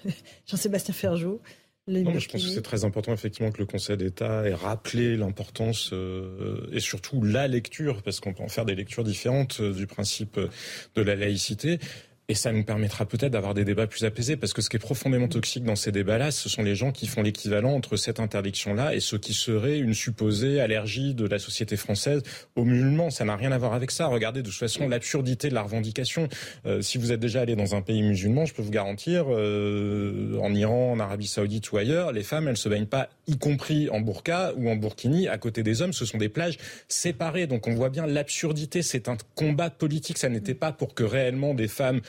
Jean-Sébastien 0.46 0.94
Ferjou. 0.94 1.40
je 1.88 2.02
pense 2.02 2.28
que 2.28 2.38
c'est 2.38 2.62
très 2.62 2.84
important 2.84 3.12
effectivement 3.12 3.50
que 3.50 3.58
le 3.58 3.66
Conseil 3.66 3.96
d'État 3.96 4.46
ait 4.46 4.54
rappelé 4.54 5.16
l'importance 5.16 5.90
euh, 5.92 6.68
et 6.72 6.80
surtout 6.80 7.22
la 7.22 7.48
lecture, 7.48 8.02
parce 8.02 8.20
qu'on 8.20 8.32
peut 8.32 8.42
en 8.42 8.48
faire 8.48 8.64
des 8.64 8.74
lectures 8.74 9.04
différentes 9.04 9.60
euh, 9.60 9.72
du 9.72 9.86
principe 9.86 10.40
de 10.94 11.02
la 11.02 11.14
laïcité. 11.14 11.78
Et 12.28 12.34
ça 12.34 12.50
nous 12.50 12.64
permettra 12.64 13.06
peut-être 13.06 13.32
d'avoir 13.32 13.54
des 13.54 13.64
débats 13.64 13.86
plus 13.86 14.04
apaisés, 14.04 14.36
parce 14.36 14.52
que 14.52 14.60
ce 14.60 14.68
qui 14.68 14.76
est 14.76 14.80
profondément 14.80 15.28
toxique 15.28 15.62
dans 15.62 15.76
ces 15.76 15.92
débats-là, 15.92 16.32
ce 16.32 16.48
sont 16.48 16.62
les 16.62 16.74
gens 16.74 16.90
qui 16.90 17.06
font 17.06 17.22
l'équivalent 17.22 17.72
entre 17.72 17.96
cette 17.96 18.18
interdiction-là 18.18 18.96
et 18.96 19.00
ce 19.00 19.14
qui 19.14 19.32
serait 19.32 19.78
une 19.78 19.94
supposée 19.94 20.60
allergie 20.60 21.14
de 21.14 21.24
la 21.24 21.38
société 21.38 21.76
française 21.76 22.22
aux 22.56 22.64
musulmans. 22.64 23.10
Ça 23.10 23.24
n'a 23.24 23.36
rien 23.36 23.52
à 23.52 23.58
voir 23.58 23.74
avec 23.74 23.92
ça. 23.92 24.06
Regardez 24.06 24.42
de 24.42 24.48
toute 24.48 24.58
façon 24.58 24.88
l'absurdité 24.88 25.50
de 25.50 25.54
la 25.54 25.62
revendication. 25.62 26.28
Euh, 26.66 26.82
si 26.82 26.98
vous 26.98 27.12
êtes 27.12 27.20
déjà 27.20 27.42
allé 27.42 27.54
dans 27.54 27.76
un 27.76 27.80
pays 27.80 28.02
musulman, 28.02 28.44
je 28.44 28.54
peux 28.54 28.62
vous 28.62 28.72
garantir, 28.72 29.26
euh, 29.28 30.36
en 30.40 30.52
Iran, 30.52 30.92
en 30.92 30.98
Arabie 30.98 31.28
Saoudite 31.28 31.70
ou 31.70 31.76
ailleurs, 31.76 32.10
les 32.10 32.24
femmes, 32.24 32.48
elles 32.48 32.56
se 32.56 32.68
baignent 32.68 32.86
pas, 32.86 33.08
y 33.28 33.38
compris 33.38 33.88
en 33.90 34.00
burqa 34.00 34.52
ou 34.56 34.68
en 34.68 34.74
burkini, 34.74 35.28
à 35.28 35.38
côté 35.38 35.62
des 35.62 35.80
hommes. 35.80 35.92
Ce 35.92 36.04
sont 36.04 36.18
des 36.18 36.28
plages 36.28 36.58
séparées. 36.88 37.46
Donc 37.46 37.68
on 37.68 37.74
voit 37.74 37.90
bien 37.90 38.06
l'absurdité. 38.06 38.82
C'est 38.82 39.08
un 39.08 39.16
combat 39.36 39.70
politique. 39.70 40.18
Ça 40.18 40.28
n'était 40.28 40.54
pas 40.54 40.72
pour 40.72 40.94
que 40.94 41.04
réellement 41.04 41.54
des 41.54 41.68
femmes 41.68 42.00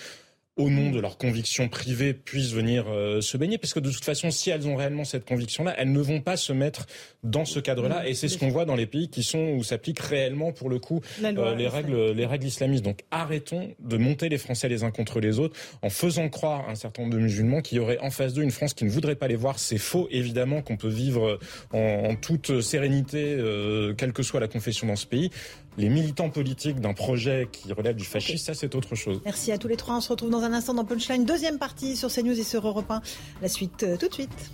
au 0.58 0.70
nom 0.70 0.90
de 0.92 1.00
leurs 1.00 1.18
convictions 1.18 1.70
privées, 1.70 2.14
puissent 2.14 2.52
venir 2.52 2.86
euh, 2.90 3.22
se 3.22 3.38
baigner. 3.38 3.58
Parce 3.58 3.74
que 3.74 3.80
de 3.80 3.92
toute 3.92 4.04
façon, 4.04 4.32
si 4.32 4.50
elles 4.50 4.68
ont 4.68 4.76
réellement 4.76 5.06
cette 5.06 5.26
conviction-là, 5.26 5.76
elles 5.78 5.92
ne 5.92 6.00
vont 6.00 6.22
pas 6.22 6.38
se 6.38 6.52
mettre 6.54 6.86
dans 7.24 7.46
ce 7.46 7.60
cadre-là. 7.60 8.08
Et 8.08 8.14
c'est 8.14 8.28
ce 8.28 8.38
qu'on 8.38 8.50
voit 8.50 8.66
dans 8.66 8.76
les 8.76 8.88
pays 8.88 9.10
qui 9.10 9.24
sont 9.24 9.54
où 9.58 9.64
s'appliquent 9.64 10.00
réellement, 10.00 10.52
pour 10.52 10.70
le 10.70 10.80
coup, 10.80 11.02
euh, 11.24 11.56
les 11.56 11.68
règles, 11.68 12.12
les 12.12 12.26
règles 12.26 12.48
islamistes. 12.48 12.84
Donc 12.84 13.04
arrêtons 13.12 13.70
de 13.80 13.98
monter 13.98 14.30
les 14.30 14.38
Français 14.38 14.68
les 14.68 14.84
uns 14.84 14.92
contre 14.92 15.20
les 15.20 15.40
autres 15.40 15.56
en 15.82 15.90
faisant 15.90 16.30
croire 16.30 16.68
à 16.68 16.72
un 16.72 16.76
certain 16.76 17.04
nombre 17.04 17.16
de 17.16 17.20
musulmans 17.20 17.62
qu'il 17.62 17.78
y 17.78 17.80
aurait 17.80 18.00
en 18.00 18.10
face 18.10 18.34
d'eux 18.34 18.44
une 18.44 18.52
France 18.52 18.74
qui 18.74 18.86
ne 18.86 18.90
voudrait 18.90 19.16
pas 19.16 19.28
les 19.28 19.36
voir. 19.36 19.60
C'est 19.60 19.78
faux, 19.78 20.08
évidemment, 20.12 20.62
qu'on 20.62 20.78
peut 20.78 20.88
vivre 20.90 21.40
en, 21.72 22.10
en 22.10 22.16
toute 22.16 22.62
sérénité, 22.62 23.36
euh, 23.38 23.94
quelle 23.94 24.14
que 24.14 24.24
soit 24.24 24.40
la 24.40 24.48
confession 24.48 24.88
dans 24.88 24.96
ce 24.96 25.06
pays 25.06 25.30
les 25.78 25.90
militants 25.90 26.30
politiques 26.30 26.80
d'un 26.80 26.94
projet 26.94 27.48
qui 27.52 27.72
relève 27.72 27.96
du 27.96 28.04
fascisme, 28.04 28.44
ça 28.44 28.54
c'est 28.54 28.76
autre 28.76 28.96
chose. 28.96 29.22
Merci 29.24 29.52
à 29.52 29.58
tous 29.58 29.68
les 29.68 29.78
trois. 29.78 29.96
On 29.96 30.02
se 30.02 30.10
retrouve 30.10 30.32
dans 30.32 30.42
un 30.42 30.54
instant 30.54 30.74
dans 30.74 30.86
Punchline, 30.86 31.24
deuxième 31.24 31.60
partie 31.60 31.96
sur 31.96 32.12
CNews 32.12 32.40
et 32.40 32.44
sur 32.44 32.68
Europe 32.68 32.90
1. 32.90 33.02
La 33.42 33.48
suite 33.48 33.84
euh, 33.84 33.98
tout 33.98 34.08
de 34.08 34.14
suite. 34.14 34.52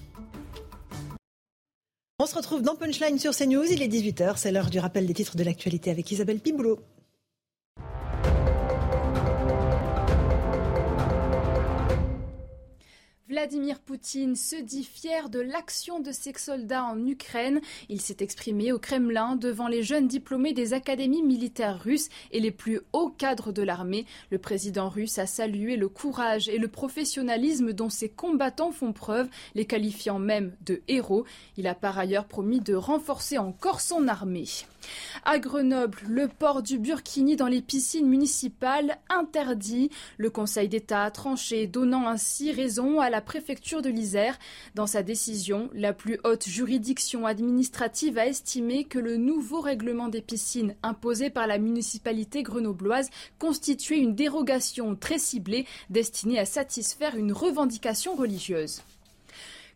On 2.20 2.26
se 2.26 2.36
retrouve 2.36 2.62
dans 2.62 2.76
Punchline 2.76 3.18
sur 3.18 3.36
CNews. 3.36 3.66
Il 3.72 3.82
est 3.82 3.88
18h, 3.88 4.38
c'est 4.38 4.52
l'heure 4.52 4.70
du 4.70 4.80
rappel 4.80 5.06
des 5.06 5.14
titres 5.14 5.36
de 5.36 5.44
l'actualité 5.44 5.92
avec 5.92 6.12
Isabelle 6.12 6.40
Piboulot. 6.40 6.80
Vladimir 13.34 13.80
Poutine 13.80 14.36
se 14.36 14.58
dit 14.58 14.84
fier 14.84 15.28
de 15.28 15.40
l'action 15.40 16.00
de 16.00 16.12
ses 16.12 16.34
soldats 16.38 16.84
en 16.84 17.04
Ukraine. 17.04 17.62
Il 17.90 18.00
s'est 18.00 18.18
exprimé 18.20 18.72
au 18.72 18.78
Kremlin 18.78 19.36
devant 19.36 19.68
les 19.68 19.82
jeunes 19.82 20.08
diplômés 20.08 20.54
des 20.54 20.74
académies 20.74 21.24
militaires 21.24 21.82
russes 21.82 22.10
et 22.32 22.40
les 22.40 22.52
plus 22.52 22.82
hauts 22.94 23.10
cadres 23.10 23.52
de 23.52 23.64
l'armée. 23.64 24.06
Le 24.30 24.38
président 24.38 24.88
russe 24.88 25.18
a 25.18 25.26
salué 25.26 25.78
le 25.78 25.90
courage 25.90 26.48
et 26.48 26.60
le 26.60 26.68
professionnalisme 26.68 27.74
dont 27.74 27.90
ses 27.90 28.10
combattants 28.10 28.72
font 28.72 28.94
preuve, 28.94 29.30
les 29.56 29.66
qualifiant 29.66 30.20
même 30.20 30.56
de 30.64 30.84
héros. 30.88 31.26
Il 31.58 31.66
a 31.66 31.74
par 31.74 31.98
ailleurs 31.98 32.26
promis 32.26 32.60
de 32.60 32.76
renforcer 32.76 33.40
encore 33.40 33.82
son 33.82 34.08
armée. 34.08 34.46
À 35.26 35.40
Grenoble, 35.40 36.00
le 36.08 36.28
port 36.28 36.62
du 36.62 36.80
Burkini 36.80 37.36
dans 37.36 37.48
les 37.48 37.62
piscines 37.62 38.08
municipales 38.08 38.98
interdit. 39.10 39.90
Le 40.18 40.30
Conseil 40.30 40.70
d'État 40.70 41.04
a 41.04 41.12
tranché, 41.12 41.68
donnant 41.68 42.08
ainsi 42.08 42.52
raison 42.52 43.00
à 43.00 43.10
la 43.10 43.22
préfecture 43.22 43.82
de 43.82 43.90
l'Isère. 43.90 44.38
Dans 44.76 44.88
sa 44.88 45.04
décision, 45.04 45.70
la 45.74 45.94
plus 45.94 46.20
haute 46.24 46.48
juridiction 46.48 47.26
administrative 47.26 48.18
a 48.18 48.28
estimé 48.28 48.84
que 48.84 49.00
le 49.00 49.18
nouveau 49.18 49.62
règlement 49.62 50.10
des 50.10 50.22
piscines 50.22 50.76
imposé 50.84 51.30
par 51.30 51.48
la 51.48 51.58
municipalité 51.58 52.44
grenobloise 52.44 53.10
constituait 53.40 54.00
une 54.00 54.16
dérogation 54.16 54.96
très 54.96 55.20
ciblée 55.20 55.66
destinée 55.90 56.40
à 56.40 56.46
satisfaire 56.46 57.16
une 57.16 57.32
revendication 57.32 58.16
religieuse. 58.16 58.82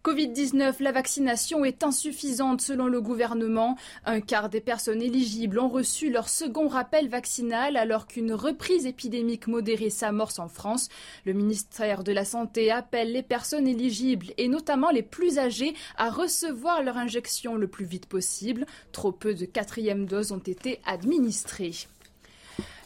Covid-19, 0.07 0.81
la 0.81 0.93
vaccination 0.93 1.65
est 1.65 1.83
insuffisante 1.83 2.61
selon 2.61 2.87
le 2.87 3.01
gouvernement. 3.01 3.75
Un 4.05 4.21
quart 4.21 4.47
des 4.47 4.61
personnes 4.61 5.01
éligibles 5.01 5.59
ont 5.59 5.67
reçu 5.67 6.09
leur 6.09 6.29
second 6.29 6.69
rappel 6.69 7.09
vaccinal 7.09 7.75
alors 7.75 8.07
qu'une 8.07 8.31
reprise 8.31 8.85
épidémique 8.85 9.47
modérée 9.47 9.89
s'amorce 9.89 10.39
en 10.39 10.47
France. 10.47 10.87
Le 11.25 11.33
ministère 11.33 12.05
de 12.05 12.13
la 12.13 12.23
Santé 12.23 12.71
appelle 12.71 13.11
les 13.11 13.21
personnes 13.21 13.67
éligibles 13.67 14.27
et 14.37 14.47
notamment 14.47 14.91
les 14.91 15.03
plus 15.03 15.39
âgées 15.39 15.73
à 15.97 16.09
recevoir 16.09 16.83
leur 16.83 16.95
injection 16.95 17.57
le 17.57 17.67
plus 17.67 17.83
vite 17.83 18.05
possible. 18.05 18.65
Trop 18.93 19.11
peu 19.11 19.33
de 19.33 19.43
quatrième 19.43 20.05
doses 20.05 20.31
ont 20.31 20.37
été 20.37 20.79
administrées. 20.85 21.73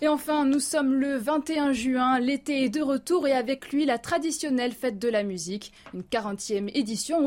Et 0.02 0.08
enfin, 0.08 0.46
nous 0.46 0.60
sommes 0.60 0.94
le 0.94 1.16
21 1.18 1.74
juin, 1.74 2.20
l'été 2.20 2.64
est 2.64 2.70
de 2.70 2.82
retour 2.82 3.28
et 3.28 3.34
avec 3.34 3.72
lui 3.72 3.86
la 3.86 3.98
traditionnelle 3.98 4.72
fête 4.72 5.00
de 5.00 5.10
la 5.10 5.24
musique, 5.24 5.74
une 5.94 6.02
40e 6.02 6.72
édition. 6.74 7.26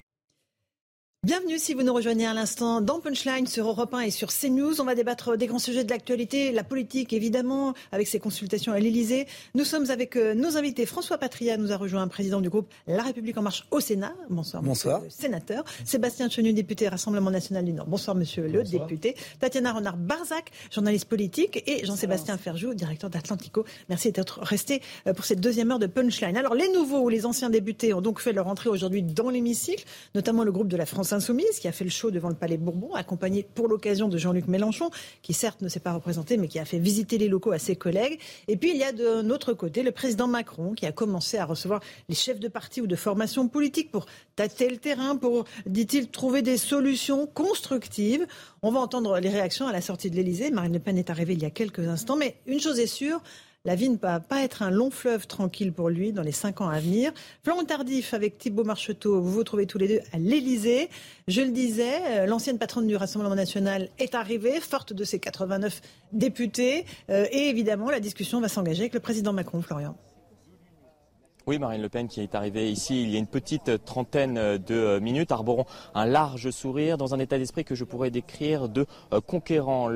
Bienvenue 1.25 1.59
si 1.59 1.73
vous 1.73 1.83
nous 1.83 1.95
rejoignez 1.95 2.27
à 2.27 2.35
l'instant 2.35 2.83
dans 2.83 3.01
Punchline 3.01 3.47
sur 3.47 3.67
Europe 3.67 3.95
1 3.95 4.01
et 4.01 4.11
sur 4.11 4.29
CNews. 4.29 4.79
On 4.83 4.85
va 4.85 4.95
débattre 4.95 5.39
des 5.39 5.47
grands 5.47 5.59
sujets 5.59 5.83
de 5.83 5.89
l'actualité, 5.89 6.53
la 6.53 6.65
politique 6.65 7.15
évidemment, 7.15 7.73
avec 7.93 8.09
ses 8.09 8.21
consultations 8.21 8.73
à 8.75 8.79
l'Elysée. 8.79 9.27
Nous 9.55 9.65
sommes 9.65 9.91
avec 9.91 10.17
euh, 10.17 10.35
nos 10.35 10.59
invités. 10.59 10.85
François 10.85 11.17
Patria 11.17 11.57
nous 11.57 11.73
a 11.73 11.79
rejoint, 11.79 12.07
président 12.09 12.43
du 12.43 12.51
groupe 12.51 12.69
La 12.87 13.03
République 13.03 13.39
en 13.39 13.43
marche 13.43 13.67
au 13.71 13.81
Sénat. 13.81 14.13
Bonsoir, 14.29 14.63
Bonsoir. 14.63 15.01
monsieur 15.01 15.17
le 15.17 15.23
sénateur. 15.23 15.65
Sébastien 15.87 16.29
Chenu, 16.29 16.53
député 16.53 16.89
Rassemblement 16.89 17.31
national 17.31 17.65
du 17.65 17.73
Nord. 17.73 17.87
Bonsoir, 17.87 18.15
monsieur 18.15 18.47
le 18.47 18.63
député. 18.63 19.17
Tatiana 19.41 19.73
Renard-Barzac, 19.73 20.51
journaliste 20.71 21.07
politique, 21.07 21.65
et 21.67 21.87
Jean-Sébastien 21.87 22.37
Ferjou, 22.37 22.75
directeur 22.75 23.09
d'Atlantico. 23.09 23.65
Merci 23.89 24.13
d'être 24.13 24.41
resté 24.41 24.83
euh, 25.07 25.15
pour 25.15 25.25
cette 25.25 25.41
deuxième 25.41 25.71
heure 25.71 25.79
de 25.79 25.87
Punchline. 25.87 26.37
Alors, 26.37 26.55
les 26.55 26.71
nouveaux 26.71 27.01
ou 27.01 27.09
les 27.09 27.25
anciens 27.25 27.49
députés 27.49 27.95
ont 27.95 28.03
donc 28.03 28.21
fait 28.21 28.35
leur 28.35 28.47
entrée 28.47 28.69
aujourd'hui 28.69 29.03
dans 29.03 29.31
l'hémicycle, 29.31 29.87
notamment 30.15 30.45
le 30.45 30.53
groupe 30.53 30.69
de 30.69 30.77
la 30.77 30.85
France 30.85 31.14
Insoumise, 31.15 31.59
qui 31.59 31.69
a 31.69 31.73
fait 31.73 31.85
le 31.85 31.91
show 31.91 32.11
devant 32.11 32.29
le 32.29 32.35
Palais 32.35 32.57
Bourbon, 32.57 32.95
accompagné 32.95 33.47
pour 33.55 33.69
l'occasion 33.69 34.09
de 34.09 34.19
Jean-Luc 34.19 34.49
Mélenchon, 34.49 34.91
qui 35.23 35.33
certes 35.33 35.63
ne 35.63 35.69
s'est 35.69 35.81
pas 35.81 35.93
représenté, 35.93 36.37
mais 36.37 36.49
qui 36.49 36.59
a 36.59 36.65
fait 36.65 36.79
visiter 36.79 37.19
les 37.19 37.29
locaux 37.29 37.53
à 37.53 37.59
ses 37.59 37.77
collègues. 37.77 38.19
Et 38.49 38.57
puis 38.57 38.71
il 38.71 38.77
y 38.77 38.85
a 38.85 38.93
de 38.93 39.23
notre 39.23 39.53
côté 39.53 39.83
le 39.83 39.93
président 39.93 40.27
Macron, 40.27 40.75
qui 40.75 40.87
a 40.87 40.93
commencé 40.93 41.39
à 41.39 41.45
recevoir 41.45 41.81
les 42.09 42.15
chefs 42.15 42.41
de 42.41 42.49
parti 42.49 42.81
ou 42.81 42.87
de 42.87 42.97
formation 42.97 43.49
politique 43.49 43.91
pour 43.91 44.07
tâter 44.37 44.69
le 44.69 44.77
terrain, 44.77 45.17
pour, 45.17 45.45
dit-il, 45.67 46.09
trouver 46.09 46.43
des 46.43 46.57
solutions 46.57 47.27
constructives. 47.27 48.27
On 48.63 48.71
va 48.71 48.81
entendre 48.81 49.19
les 49.19 49.31
réactions 49.31 49.67
à 49.67 49.73
la 49.73 49.81
sortie 49.81 50.11
de 50.11 50.17
l'Elysée. 50.17 50.51
Marine 50.51 50.73
Le 50.73 50.79
Pen 50.79 50.99
est 50.99 51.11
arrivée 51.11 51.35
il 51.35 51.43
y 51.43 51.47
a 51.47 51.51
quelques 51.51 51.87
instants, 51.87 52.17
mais 52.17 52.37
une 52.47 52.61
chose 52.61 52.79
est 52.79 52.87
sûre, 52.87 53.23
la 53.65 53.75
vie 53.77 53.89
ne 53.89 53.97
va 53.97 54.21
pas 54.21 54.43
être 54.43 54.63
un 54.63 54.71
long 54.71 54.91
fleuve 54.91 55.27
tranquille 55.27 55.73
pour 55.73 55.89
lui 55.89 56.13
dans 56.13 56.23
les 56.23 56.33
cinq 56.33 56.61
ans 56.61 56.69
à 56.69 56.81
venir. 56.81 57.13
Plan 57.43 57.65
tardif 57.65 58.13
avec 58.13 58.37
Thibault 58.37 58.65
Marcheteau, 58.65 59.23
vous 59.23 59.33
vous 59.33 59.45
trouvez 59.45 59.67
tous 59.67 59.79
les 59.79 59.89
deux 59.89 60.01
à 60.13 60.19
l'Élysée. 60.19 60.91
Je 61.29 61.41
le 61.41 61.51
disais, 61.51 62.21
euh, 62.21 62.27
l'ancienne 62.27 62.59
patronne 62.59 62.87
du 62.87 62.97
Rassemblement 62.97 63.35
national 63.35 63.89
est 63.99 64.15
arrivée, 64.15 64.61
forte 64.61 64.93
de 64.93 65.05
ses 65.05 65.19
89 65.19 65.81
députés. 66.13 66.85
Euh, 67.09 67.27
et 67.33 67.49
évidemment, 67.49 67.91
la 67.91 68.01
discussion 68.01 68.41
va 68.41 68.49
s'engager 68.49 68.83
avec 68.83 68.95
le 68.95 69.01
président 69.01 69.33
Macron, 69.33 69.63
Florian. 69.63 69.97
Oui, 71.47 71.59
Marine 71.59 71.83
Le 71.83 71.91
Pen 71.91 72.09
qui 72.09 72.23
est 72.23 72.35
arrivée 72.35 72.71
ici 72.71 73.03
il 73.03 73.11
y 73.11 73.17
a 73.17 73.19
une 73.19 73.27
petite 73.27 73.85
trentaine 73.85 74.57
de 74.57 74.99
minutes, 74.99 75.31
arborant 75.31 75.67
un 75.95 76.07
large 76.07 76.51
sourire 76.51 76.97
dans 76.97 77.15
un 77.15 77.19
état 77.19 77.37
d'esprit 77.37 77.65
que 77.65 77.75
je 77.75 77.85
pourrais 77.85 78.11
décrire 78.11 78.71
de 78.71 78.87
euh, 79.13 79.21
conquérant. 79.21 79.91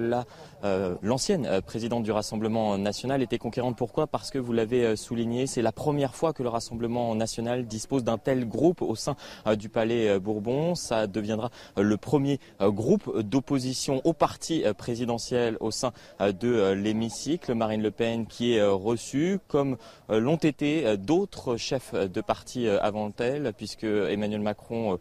Euh, 0.64 0.96
l'ancienne 1.02 1.46
euh, 1.46 1.60
présidente 1.60 2.02
du 2.02 2.10
Rassemblement 2.10 2.76
national 2.78 3.22
était 3.22 3.38
conquérante. 3.38 3.76
Pourquoi? 3.76 4.06
Parce 4.06 4.30
que 4.30 4.38
vous 4.38 4.52
l'avez 4.52 4.96
souligné, 4.96 5.46
c'est 5.46 5.62
la 5.62 5.72
première 5.72 6.14
fois 6.14 6.32
que 6.32 6.42
le 6.42 6.48
Rassemblement 6.48 7.14
national 7.14 7.66
dispose 7.66 8.04
d'un 8.04 8.18
tel 8.18 8.48
groupe 8.48 8.82
au 8.82 8.94
sein 8.94 9.16
du 9.58 9.68
Palais 9.68 10.18
Bourbon. 10.18 10.74
Ça 10.74 11.06
deviendra 11.06 11.50
le 11.76 11.96
premier 11.96 12.40
groupe 12.60 13.20
d'opposition 13.20 14.00
au 14.04 14.12
parti 14.12 14.64
présidentiel 14.76 15.56
au 15.60 15.70
sein 15.70 15.92
de 16.20 16.72
l'hémicycle. 16.72 17.54
Marine 17.54 17.82
Le 17.82 17.90
Pen 17.90 18.26
qui 18.26 18.54
est 18.54 18.64
reçue 18.64 19.38
comme 19.48 19.76
l'ont 20.08 20.36
été 20.36 20.96
d'autres 20.96 21.56
chef 21.56 21.94
de 21.94 22.20
parti 22.20 22.66
euh, 22.66 22.78
avant 22.80 23.10
elle, 23.18 23.52
puisque 23.56 23.84
Emmanuel 23.84 24.40
Macron 24.40 24.94
euh, 24.94 24.96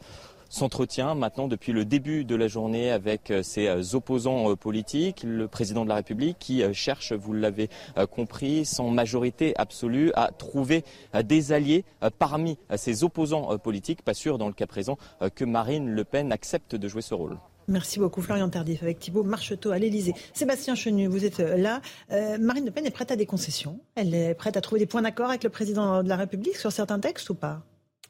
s'entretient 0.50 1.16
maintenant 1.16 1.48
depuis 1.48 1.72
le 1.72 1.86
début 1.86 2.26
de 2.26 2.36
la 2.36 2.48
journée 2.48 2.91
avec 2.91 3.32
euh, 3.32 3.43
ses 3.43 3.95
opposants 3.95 4.56
politiques, 4.56 5.24
le 5.24 5.48
président 5.48 5.84
de 5.84 5.89
la 5.89 5.95
République 5.95 6.38
qui 6.39 6.64
cherche, 6.74 7.14
vous 7.14 7.34
l'avez 7.34 7.70
compris, 8.12 8.66
sans 8.66 8.89
majorité 8.89 9.54
absolue 9.58 10.12
à 10.16 10.32
trouver 10.32 10.84
des 11.24 11.52
alliés 11.52 11.86
parmi 12.20 12.58
ses 12.76 13.04
opposants 13.04 13.58
politiques. 13.58 14.02
Pas 14.02 14.14
sûr 14.14 14.38
dans 14.38 14.48
le 14.48 14.54
cas 14.54 14.68
présent 14.68 14.98
que 15.36 15.45
Marine 15.45 15.89
Le 15.89 16.04
Pen 16.04 16.32
accepte 16.32 16.76
de 16.76 16.88
jouer 16.88 17.02
ce 17.02 17.14
rôle. 17.14 17.38
Merci 17.70 18.00
beaucoup, 18.00 18.22
Florian 18.22 18.48
Tardif, 18.48 18.82
avec 18.82 18.98
Thibault 18.98 19.24
Marcheteau 19.24 19.72
à 19.72 19.78
l'Elysée. 19.78 20.14
Sébastien 20.34 20.74
Chenu, 20.74 21.08
vous 21.08 21.26
êtes 21.26 21.41
euh, 21.41 21.58
là. 21.58 21.82
Euh, 22.14 22.38
Marine 22.39 22.64
Le 22.64 22.72
Pen 22.72 22.86
est 22.86 22.91
prête 22.91 23.12
à 23.12 23.18
des 23.18 23.26
concessions 23.26 23.82
Elle 23.95 24.16
est 24.16 24.34
prête 24.36 24.56
à 24.56 24.62
trouver 24.62 24.80
des 24.80 24.86
points 24.86 25.02
d'accord 25.02 25.30
avec 25.30 25.43
le 25.43 25.50
président 25.50 26.02
de 26.02 26.08
la 26.08 26.16
République 26.16 26.56
sur 26.56 26.72
certains 26.72 27.00
textes 27.00 27.30
ou 27.30 27.36
pas? 27.36 27.62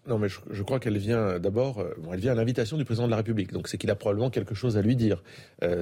Non, 0.08 0.18
mais 0.18 0.28
je, 0.30 0.64
crois 0.64 0.80
qu'elle 0.80 0.98
vient 0.98 1.40
d'abord, 1.40 1.80
euh, 1.80 1.94
elle 2.14 2.20
vient 2.20 2.32
à 2.32 2.36
l'invitation 2.36 2.78
du 2.78 2.86
président 2.86 3.06
de 3.06 3.12
la 3.12 3.18
République. 3.18 3.52
Donc 3.52 3.68
c'est 3.68 3.78
qu'il 3.78 3.90
a 3.92 3.96
probablement 3.96 4.30
quelque 4.30 4.56
chose 4.56 4.78
à 4.78 4.82
lui 4.82 4.96
dire. 4.96 5.24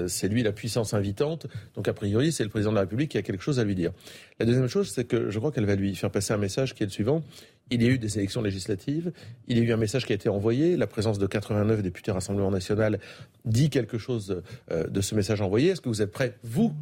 c'est 0.08 0.28
lui 0.28 0.44
la 0.44 0.52
puissance 0.52 0.94
invitante. 0.94 1.48
Donc 1.76 1.88
a 1.88 1.94
priori, 1.94 2.32
c'est 2.32 2.44
le 2.44 2.50
président 2.50 2.72
de 2.72 2.76
la 2.76 2.82
République 2.82 3.12
qui 3.12 3.18
a 3.18 3.22
quelque 3.22 3.44
chose 3.44 3.60
à 3.60 3.64
lui 3.64 3.76
dire. 3.76 3.92
La 4.40 4.46
deuxième 4.46 4.68
chose, 4.68 4.90
c'est 4.90 5.06
que 5.06 5.30
je 5.30 5.40
crois 5.40 5.52
qu'elle 5.52 5.66
va 5.66 5.76
lui 5.76 5.96
faire 5.96 6.12
passer 6.12 6.34
un 6.34 6.38
message 6.38 6.74
qui 6.74 6.84
est 6.84 6.88
le 6.88 6.92
suivant. 6.92 7.24
Il 7.72 7.82
y 7.82 7.88
a 7.88 7.90
eu 7.90 7.98
des 7.98 8.20
élections 8.20 8.44
législatives, 8.44 9.12
il 9.48 9.58
y 9.58 9.62
a 9.62 9.64
eu 9.64 9.72
un 9.72 9.78
message 9.78 10.06
qui 10.06 10.12
a 10.12 10.16
été 10.16 10.30
envoyé, 10.30 10.78
la 10.78 10.86
présence 10.86 11.18
de 11.18 11.26
89 11.26 11.82
députés 11.82 12.12
Rassemblement 12.12 12.52
national 12.52 13.00
dit 13.44 13.72
quelque 13.72 13.98
chose 13.98 14.44
euh, 14.72 14.88
de 14.88 15.02
ce 15.02 15.16
message 15.16 15.42
envoyé. 15.42 15.72
Est-ce 15.72 15.82
que 15.82 15.90
vous 15.90 16.04
êtes 16.04 16.12
prêts, 16.12 16.38
vous, 16.44 16.76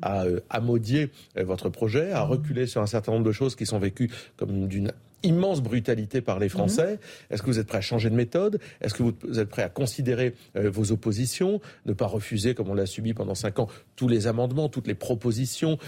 à, 0.00 0.24
euh, 0.24 0.40
à 0.48 0.60
euh, 0.60 1.06
votre 1.38 1.68
projet, 1.68 2.12
à 2.12 2.22
reculer 2.22 2.66
sur 2.66 2.80
un 2.80 2.86
certain 2.86 3.12
nombre 3.12 3.26
de 3.26 3.32
choses 3.32 3.56
qui 3.56 3.66
sont 3.66 3.78
vécues 3.78 4.10
comme 4.36 4.68
d'une 4.68 4.92
immense 5.22 5.62
brutalité 5.62 6.20
par 6.20 6.38
les 6.38 6.48
Français. 6.48 6.92
Mhm. 6.92 6.98
Est-ce 7.30 7.42
que 7.42 7.46
vous 7.46 7.58
êtes 7.58 7.66
prêt 7.66 7.78
à 7.78 7.82
changer 7.82 8.10
de 8.10 8.14
méthode? 8.14 8.60
Est-ce 8.80 8.94
que 8.94 9.02
vous 9.02 9.38
êtes 9.38 9.48
prêt 9.48 9.62
à 9.62 9.68
considérer 9.68 10.34
vos 10.54 10.92
oppositions, 10.92 11.60
ne 11.86 11.92
pas 11.92 12.06
refuser, 12.06 12.54
comme 12.54 12.70
on 12.70 12.74
l'a 12.74 12.86
subi 12.86 13.14
pendant 13.14 13.34
cinq 13.34 13.58
ans, 13.58 13.68
tous 13.98 14.08
les 14.08 14.26
amendements, 14.28 14.68
toutes 14.68 14.86
les 14.86 14.94
propositions 14.94 15.78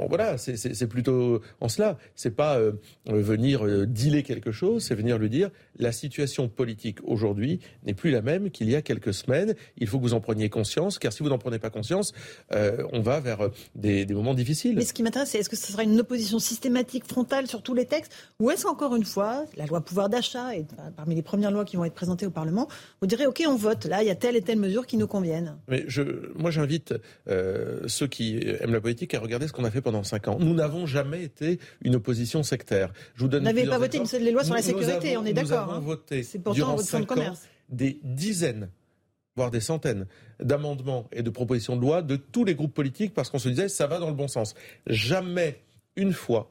Bon, 0.00 0.06
voilà, 0.08 0.38
c'est 0.38 0.86
plutôt 0.86 1.42
en 1.60 1.68
cela. 1.68 1.98
C'est 2.14 2.34
pas 2.34 2.58
euh, 2.58 2.72
venir 3.06 3.66
euh, 3.66 3.86
dealer 3.86 4.22
quelque 4.22 4.50
chose, 4.50 4.82
c'est 4.82 4.94
venir 4.94 5.18
lui 5.18 5.28
dire 5.28 5.50
la 5.78 5.92
situation 5.92 6.48
politique 6.48 6.98
aujourd'hui 7.04 7.60
n'est 7.84 7.92
plus 7.92 8.10
la 8.10 8.22
même 8.22 8.50
qu'il 8.50 8.70
y 8.70 8.76
a 8.76 8.80
quelques 8.80 9.12
semaines. 9.12 9.54
Il 9.76 9.86
faut 9.86 9.98
que 9.98 10.04
vous 10.04 10.14
en 10.14 10.20
preniez 10.20 10.48
conscience, 10.48 10.98
car 10.98 11.12
si 11.12 11.22
vous 11.22 11.28
n'en 11.28 11.36
prenez 11.36 11.58
pas 11.58 11.68
conscience, 11.68 12.14
euh, 12.52 12.82
on 12.94 13.00
va 13.00 13.20
vers 13.20 13.50
des, 13.74 14.06
moments 14.06 14.32
difficiles. 14.32 14.74
Mais 14.74 14.86
ce 14.86 14.94
qui 14.94 15.02
m'intéresse, 15.02 15.30
c'est 15.30 15.38
est-ce 15.38 15.50
que 15.50 15.56
ce 15.56 15.70
sera 15.70 15.82
une 15.82 16.00
opposition 16.00 16.38
systématique, 16.38 17.04
frontale 17.06 17.46
sur 17.46 17.62
tous 17.62 17.74
les 17.74 17.84
textes, 17.84 18.12
ou 18.38 18.50
est-ce 18.50 18.64
qu'encore 18.64 18.96
une 18.96 19.04
fois, 19.04 19.44
la 19.58 19.66
loi 19.66 19.82
pouvoir 19.82 20.08
d'achat 20.08 20.56
est 20.56 20.66
parmi 20.96 21.14
les 21.14 21.22
premières 21.22 21.50
lois 21.50 21.66
qui 21.66 21.76
vont 21.76 21.84
être 21.84 21.94
présentées 21.94 22.24
au 22.26 22.30
Parlement, 22.30 22.68
vous 23.02 23.06
direz 23.06 23.26
ok, 23.26 23.42
on 23.46 23.56
vote. 23.56 23.84
Là, 23.84 24.02
il 24.02 24.06
y 24.06 24.10
a 24.10 24.14
telle 24.14 24.36
et 24.36 24.42
telle 24.42 24.58
mesure 24.58 24.86
qui 24.86 24.96
nous 24.96 25.06
conviennent? 25.06 25.56
Mais 25.68 25.84
je, 25.88 26.02
moi, 26.36 26.50
j'invite 26.50 26.94
ceux 27.26 28.06
qui 28.06 28.40
aiment 28.60 28.72
la 28.72 28.80
politique 28.80 29.14
à 29.14 29.20
regarder 29.20 29.48
ce 29.48 29.52
qu'on 29.52 29.64
a 29.64 29.70
fait 29.70 29.80
pendant 29.80 30.02
cinq 30.02 30.28
ans. 30.28 30.38
Nous 30.40 30.54
n'avons 30.54 30.86
jamais 30.86 31.22
été 31.22 31.58
une 31.82 31.96
opposition 31.96 32.42
sectaire. 32.42 32.92
Je 33.14 33.22
vous 33.22 33.28
donne. 33.28 33.40
Vous 33.40 33.46
n'avez 33.46 33.66
pas 33.66 33.78
voté 33.78 33.98
une 33.98 34.04
des 34.04 34.30
lois 34.30 34.44
sur 34.44 34.54
la 34.54 34.62
sécurité, 34.62 35.16
on 35.16 35.24
est 35.24 35.32
d'accord. 35.32 35.66
Nous 35.66 35.72
avons 35.72 35.72
hein. 35.72 35.80
voté 35.80 36.26
durant 36.54 36.78
cinq 36.78 37.12
ans 37.12 37.34
des 37.68 38.00
dizaines 38.02 38.68
voire 39.36 39.50
des 39.50 39.60
centaines 39.60 40.06
d'amendements 40.40 41.08
et 41.12 41.22
de 41.22 41.30
propositions 41.30 41.76
de 41.76 41.80
loi 41.80 42.02
de 42.02 42.16
tous 42.16 42.44
les 42.44 42.54
groupes 42.54 42.74
politiques 42.74 43.14
parce 43.14 43.30
qu'on 43.30 43.38
se 43.38 43.48
disait 43.48 43.68
ça 43.68 43.86
va 43.86 43.98
dans 43.98 44.08
le 44.08 44.14
bon 44.14 44.28
sens. 44.28 44.54
Jamais 44.86 45.60
une 45.96 46.12
fois, 46.12 46.50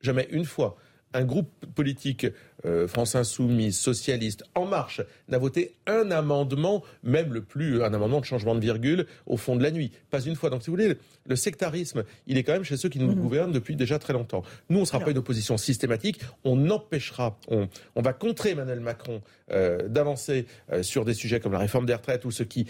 jamais 0.00 0.28
une 0.30 0.44
fois, 0.44 0.76
un 1.12 1.24
groupe 1.24 1.50
politique 1.74 2.26
euh, 2.66 2.86
France 2.86 3.14
Insoumise, 3.14 3.78
socialiste, 3.78 4.44
En 4.54 4.66
Marche, 4.66 5.00
n'a 5.28 5.38
voté 5.38 5.74
un 5.86 6.10
amendement, 6.10 6.82
même 7.02 7.32
le 7.32 7.42
plus, 7.42 7.82
un 7.82 7.94
amendement 7.94 8.20
de 8.20 8.24
changement 8.24 8.54
de 8.54 8.60
virgule, 8.60 9.06
au 9.26 9.36
fond 9.36 9.56
de 9.56 9.62
la 9.62 9.70
nuit. 9.70 9.92
Pas 10.10 10.20
une 10.20 10.36
fois. 10.36 10.50
Donc, 10.50 10.62
si 10.62 10.70
vous 10.70 10.76
voulez, 10.76 10.96
le 11.26 11.36
sectarisme, 11.36 12.04
il 12.26 12.36
est 12.38 12.42
quand 12.42 12.52
même 12.52 12.64
chez 12.64 12.76
ceux 12.76 12.88
qui 12.88 12.98
nous 12.98 13.08
mhm. 13.12 13.20
gouvernent 13.20 13.52
depuis 13.52 13.76
déjà 13.76 13.98
très 13.98 14.12
longtemps. 14.12 14.42
Nous, 14.68 14.78
on 14.78 14.82
ne 14.82 14.86
sera 14.86 15.00
pas 15.00 15.10
une 15.10 15.18
opposition 15.18 15.56
systématique. 15.56 16.20
On 16.44 16.70
empêchera, 16.70 17.38
on, 17.48 17.68
va 17.96 18.12
contrer 18.12 18.50
Emmanuel 18.50 18.80
Macron 18.80 19.22
euh, 19.52 19.88
d'avancer 19.88 20.46
euh, 20.72 20.82
sur 20.82 21.04
des 21.04 21.14
sujets 21.14 21.40
comme 21.40 21.52
la 21.52 21.58
réforme 21.58 21.86
des 21.86 21.94
retraites 21.94 22.24
ou 22.24 22.30
ce 22.30 22.42
qui 22.42 22.66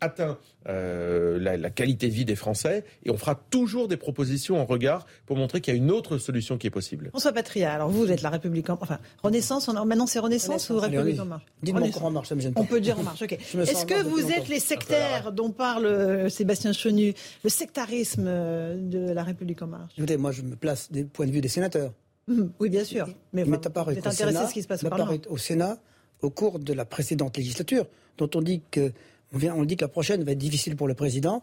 atteint 0.00 0.38
la, 0.66 1.56
la, 1.56 1.70
qualité 1.70 2.08
de 2.08 2.14
vie 2.14 2.24
des 2.24 2.36
Français. 2.36 2.84
Et 3.04 3.10
on 3.10 3.16
fera 3.16 3.34
toujours 3.50 3.88
des 3.88 3.96
propositions 3.96 4.60
en 4.60 4.64
regard 4.64 5.06
pour 5.26 5.36
montrer 5.36 5.60
qu'il 5.60 5.74
y 5.74 5.76
a 5.76 5.78
une 5.78 5.90
autre 5.90 6.18
solution 6.18 6.58
qui 6.58 6.66
est 6.66 6.70
possible. 6.70 7.08
François 7.10 7.32
Patria, 7.32 7.72
alors 7.72 7.88
vous, 7.88 8.10
êtes 8.10 8.22
la 8.22 8.30
République, 8.30 8.70
enfin, 8.70 8.98
Renaissance, 9.22 9.68
maintenant 9.68 10.06
c'est 10.06 10.18
Renaissance, 10.18 10.70
ou 10.70 10.78
République 10.78 11.20
en 11.20 11.26
marche? 11.26 11.44
Dites-moi 11.62 11.88
encore 11.88 12.04
en 12.04 12.10
marche, 12.10 12.28
ça 12.28 12.34
me 12.34 12.40
gêne 12.40 12.54
pas. 12.54 12.60
On 12.60 12.64
peut 12.64 12.80
dire 12.80 12.98
en 12.98 13.02
marche, 13.02 13.22
ok. 13.22 13.32
Est-ce 13.54 13.86
que 13.86 14.02
vous 14.02 14.30
êtes 14.30 14.48
les 14.48 14.60
sectaires 14.60 15.32
dont 15.32 15.50
parle 15.50 15.86
euh, 15.86 16.28
Sébastien 16.28 16.72
Chenu, 16.72 17.14
le 17.42 17.50
sectarisme 17.50 18.24
euh, 18.26 18.76
de 18.76 19.12
la 19.12 19.22
République 19.22 19.62
en 19.62 19.68
marche? 19.68 19.92
Écoutez, 19.96 20.16
moi 20.16 20.32
je 20.32 20.42
me 20.42 20.56
place 20.56 20.90
des 20.90 21.04
points 21.04 21.26
de 21.26 21.32
vue 21.32 21.40
des 21.40 21.48
sénateurs. 21.48 21.92
Hum, 22.28 22.52
oui, 22.60 22.70
bien 22.70 22.84
sûr. 22.84 23.08
Mais, 23.32 23.42
vous 23.44 23.54
êtes 23.54 23.66
intéressé 23.66 24.36
à 24.36 24.46
ce 24.46 24.54
qui 24.54 24.62
se 24.62 24.68
passe 24.68 24.84
au 24.84 25.32
au 25.32 25.38
Sénat, 25.38 25.78
au 26.20 26.30
cours 26.30 26.58
de 26.58 26.72
la 26.72 26.84
précédente 26.84 27.36
législature, 27.36 27.86
dont 28.18 28.30
on 28.34 28.42
dit 28.42 28.62
que 28.70 28.92
on 29.34 29.64
dit 29.64 29.76
que 29.76 29.84
la 29.84 29.88
prochaine 29.88 30.22
va 30.24 30.32
être 30.32 30.38
difficile 30.38 30.76
pour 30.76 30.86
le 30.86 30.94
président. 30.94 31.42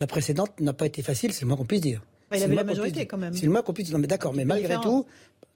La 0.00 0.06
précédente 0.06 0.60
n'a 0.60 0.74
pas 0.74 0.86
été 0.86 1.02
facile, 1.02 1.32
c'est 1.32 1.42
le 1.42 1.48
moins 1.48 1.56
qu'on 1.56 1.64
puisse 1.64 1.80
dire. 1.80 2.02
Il 2.34 2.42
avait 2.42 2.54
la 2.54 2.64
majorité 2.64 3.06
quand 3.06 3.18
même. 3.18 3.34
C'est 3.34 3.46
le 3.46 3.52
moins 3.52 3.62
qu'on 3.62 3.72
puisse 3.72 3.86
dire. 3.86 3.96
Non, 3.96 4.00
mais 4.00 4.06
d'accord, 4.06 4.34
mais 4.34 4.44
malgré 4.44 4.76
tout, 4.80 5.06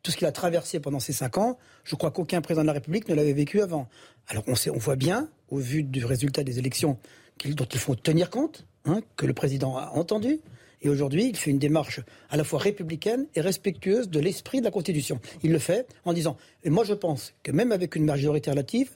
tout 0.02 0.10
ce 0.10 0.16
qu'il 0.16 0.26
a 0.26 0.32
traversé 0.32 0.80
pendant 0.80 1.00
ces 1.00 1.12
cinq 1.12 1.38
ans, 1.38 1.58
je 1.84 1.94
crois 1.96 2.10
qu'aucun 2.10 2.40
président 2.40 2.62
de 2.62 2.66
la 2.66 2.74
République 2.74 3.08
ne 3.08 3.14
l'avait 3.14 3.32
vécu 3.32 3.60
avant. 3.60 3.88
Alors 4.28 4.44
on, 4.46 4.54
sait, 4.54 4.70
on 4.70 4.78
voit 4.78 4.96
bien, 4.96 5.28
au 5.48 5.58
vu 5.58 5.82
du 5.82 6.04
résultat 6.04 6.44
des 6.44 6.58
élections 6.58 6.98
dont 7.44 7.64
il 7.64 7.78
faut 7.78 7.94
tenir 7.94 8.30
compte, 8.30 8.66
hein, 8.84 9.00
que 9.16 9.26
le 9.26 9.32
président 9.32 9.76
a 9.78 9.90
entendu, 9.94 10.40
et 10.82 10.88
aujourd'hui, 10.88 11.28
il 11.28 11.36
fait 11.36 11.50
une 11.50 11.58
démarche 11.58 12.00
à 12.30 12.36
la 12.36 12.44
fois 12.44 12.58
républicaine 12.58 13.26
et 13.34 13.40
respectueuse 13.40 14.08
de 14.08 14.20
l'esprit 14.20 14.60
de 14.60 14.64
la 14.64 14.70
Constitution. 14.70 15.20
Il 15.42 15.52
le 15.52 15.58
fait 15.58 15.86
en 16.04 16.12
disant, 16.12 16.36
et 16.64 16.70
moi 16.70 16.84
je 16.84 16.94
pense 16.94 17.34
que 17.42 17.52
même 17.52 17.72
avec 17.72 17.96
une 17.96 18.04
majorité 18.04 18.50
relative, 18.50 18.90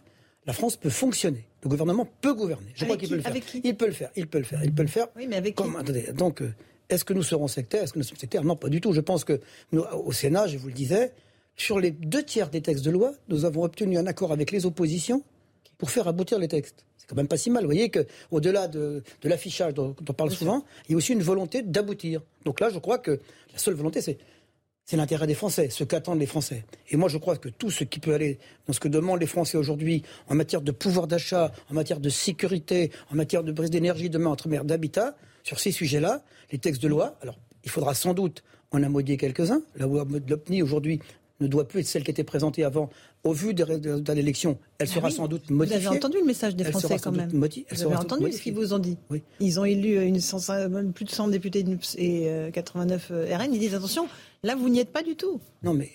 la 0.47 0.53
France 0.53 0.77
peut 0.77 0.91
fonctionner. 0.91 1.47
Le 1.63 1.69
gouvernement 1.69 2.07
peut 2.21 2.35
gouverner. 2.35 2.73
Je 2.75 2.85
crois 2.85 2.97
qu'il 2.97 3.09
peut 3.09 3.17
le 3.17 3.23
faire. 3.23 3.35
Il 3.65 3.77
peut 3.77 3.87
le 3.87 3.93
faire. 3.93 4.11
Il 4.17 4.27
peut 4.27 4.39
le 4.39 4.45
faire. 4.45 4.65
Il 4.65 4.75
peut 4.75 4.83
le 4.83 4.89
faire. 4.89 5.07
Oui, 5.17 5.27
mais 5.29 5.37
avec 5.37 5.55
Comme, 5.55 5.77
attendez, 5.77 6.13
donc 6.13 6.43
euh, 6.43 6.55
est-ce 6.89 7.05
que 7.05 7.13
nous 7.13 7.23
serons 7.23 7.49
sectaires 7.49 7.83
Est-ce 7.83 7.93
que 7.93 7.99
nous 7.99 8.05
sommes 8.05 8.19
sectaires? 8.19 8.45
Non, 8.45 8.57
pas 8.57 8.69
du 8.69 8.81
tout. 8.81 8.93
Je 8.93 9.01
pense 9.01 9.25
que 9.25 9.41
nous, 9.73 9.83
au 9.83 10.13
Sénat, 10.13 10.47
je 10.47 10.59
vous 10.59 10.69
le 10.69 10.75
disais, 10.75 11.13
sur 11.57 11.79
les 11.79 11.91
deux 11.91 12.23
tiers 12.23 12.51
des 12.51 12.61
textes 12.61 12.85
de 12.85 12.91
loi, 12.91 13.13
nous 13.29 13.45
avons 13.45 13.65
obtenu 13.65 13.99
un 13.99 14.07
accord 14.07 14.33
avec 14.33 14.51
les 14.51 14.67
oppositions 14.67 15.23
pour 15.79 15.91
faire 15.91 16.09
aboutir 16.09 16.39
les 16.39 16.49
textes. 16.49 16.85
C'est 16.99 17.07
quand 17.09 17.17
même 17.17 17.29
pas 17.29 17.37
si 17.37 17.51
mal. 17.51 17.65
Vous 17.65 17.69
voyez 17.69 17.91
qu'au-delà 17.91 18.69
de, 18.69 19.03
de 19.23 19.29
l'affichage 19.29 19.75
dont, 19.75 19.95
on 20.09 20.13
parle 20.13 20.31
souvent, 20.31 20.65
il 20.89 20.93
y 20.93 20.95
a 20.95 20.97
aussi 20.97 21.13
une 21.13 21.23
volonté 21.23 21.63
d'aboutir. 21.63 22.23
Donc 22.45 22.61
là, 22.61 22.71
je 22.71 22.79
crois 22.79 22.99
que 22.99 23.21
la 23.53 23.59
seule 23.59 23.75
volonté, 23.75 24.01
c'est 24.01 24.19
c'est 24.87 24.99
l'intérêt 24.99 25.27
des 25.27 25.35
Français, 25.35 25.71
ce 25.71 25.83
qu'attendent 25.83 26.21
les 26.21 26.27
Français. 26.27 26.67
Et 26.91 26.97
moi, 26.99 27.09
je 27.09 27.17
crois 27.17 27.37
que 27.37 27.49
tout 27.49 27.71
ce 27.71 27.85
qui 27.85 28.01
peut 28.01 28.13
aller 28.13 28.39
dans 28.67 28.75
ce 28.75 28.81
que 28.81 28.89
demandent 28.89 29.21
les 29.21 29.27
Français 29.27 29.57
aujourd'hui 29.57 30.03
en 30.29 30.35
matière 30.35 30.61
de 30.61 30.73
pouvoir 30.73 31.07
d'achat, 31.07 31.53
en 31.71 31.75
matière 31.75 32.01
de 32.01 32.11
sécurité, 32.11 32.91
en 33.11 33.17
matière 33.17 33.43
de 33.43 33.51
brise 33.51 33.71
d'énergie 33.71 34.11
demain, 34.11 34.29
entre 34.29 34.49
mer 34.49 34.65
d'habitat, 34.65 35.17
sur 35.45 35.61
ces 35.61 35.71
sujets-là, 35.71 36.25
les 36.51 36.59
textes 36.59 36.83
de 36.83 36.89
loi, 36.89 37.17
alors 37.23 37.39
il 37.63 37.71
faudra 37.71 37.95
sans 37.95 38.15
doute 38.15 38.43
en 38.73 38.83
amodier 38.83 39.17
quelques-uns. 39.17 39.63
La 39.77 39.87
loi 39.87 40.05
de 40.05 40.29
l'OPNI 40.29 40.63
aujourd'hui 40.63 41.01
ne 41.41 41.47
doit 41.47 41.69
plus 41.69 41.81
être 41.81 41.87
celle 41.87 42.03
qui 42.03 42.11
était 42.11 42.25
présentée 42.25 42.65
avant. 42.65 42.91
Au 43.25 43.33
vu 43.33 43.55
des 43.55 43.63
résultats 43.63 44.13
de 44.13 44.19
l'élection, 44.19 44.59
elle 44.79 44.89
ah 44.91 44.95
sera 44.95 45.11
sans 45.11 45.29
doute 45.29 45.51
modifiée. 45.51 45.81
Vous 45.81 45.87
avez 45.87 45.97
entendu 45.97 46.19
le 46.19 46.25
message 46.27 46.57
des 46.57 46.65
Français 46.65 46.97
quand 46.99 47.13
même. 47.13 47.31
vous 47.31 47.83
avez 47.85 47.97
entendu 47.97 48.33
ce 48.33 48.41
qu'ils 48.41 48.55
vous 48.55 48.73
ont 48.75 48.79
dit. 48.79 48.97
Oui. 49.11 49.23
Ils 49.41 49.61
ont 49.61 49.65
élu 49.65 50.03
une 50.03 50.21
plus 50.93 51.05
de 51.05 51.11
100 51.11 51.29
députés 51.29 51.65
et 51.99 52.51
89 52.53 53.11
euh, 53.11 53.15
euh, 53.15 53.37
RN. 53.37 53.53
Ils 53.53 53.61
disent 53.61 53.75
attention, 53.75 54.09
là 54.43 54.57
vous 54.57 54.69
n'y 54.69 54.81
êtes 54.81 54.93
pas 54.93 55.03
du 55.03 55.17
tout. 55.17 55.41
Non 55.63 55.75
mais 55.75 55.91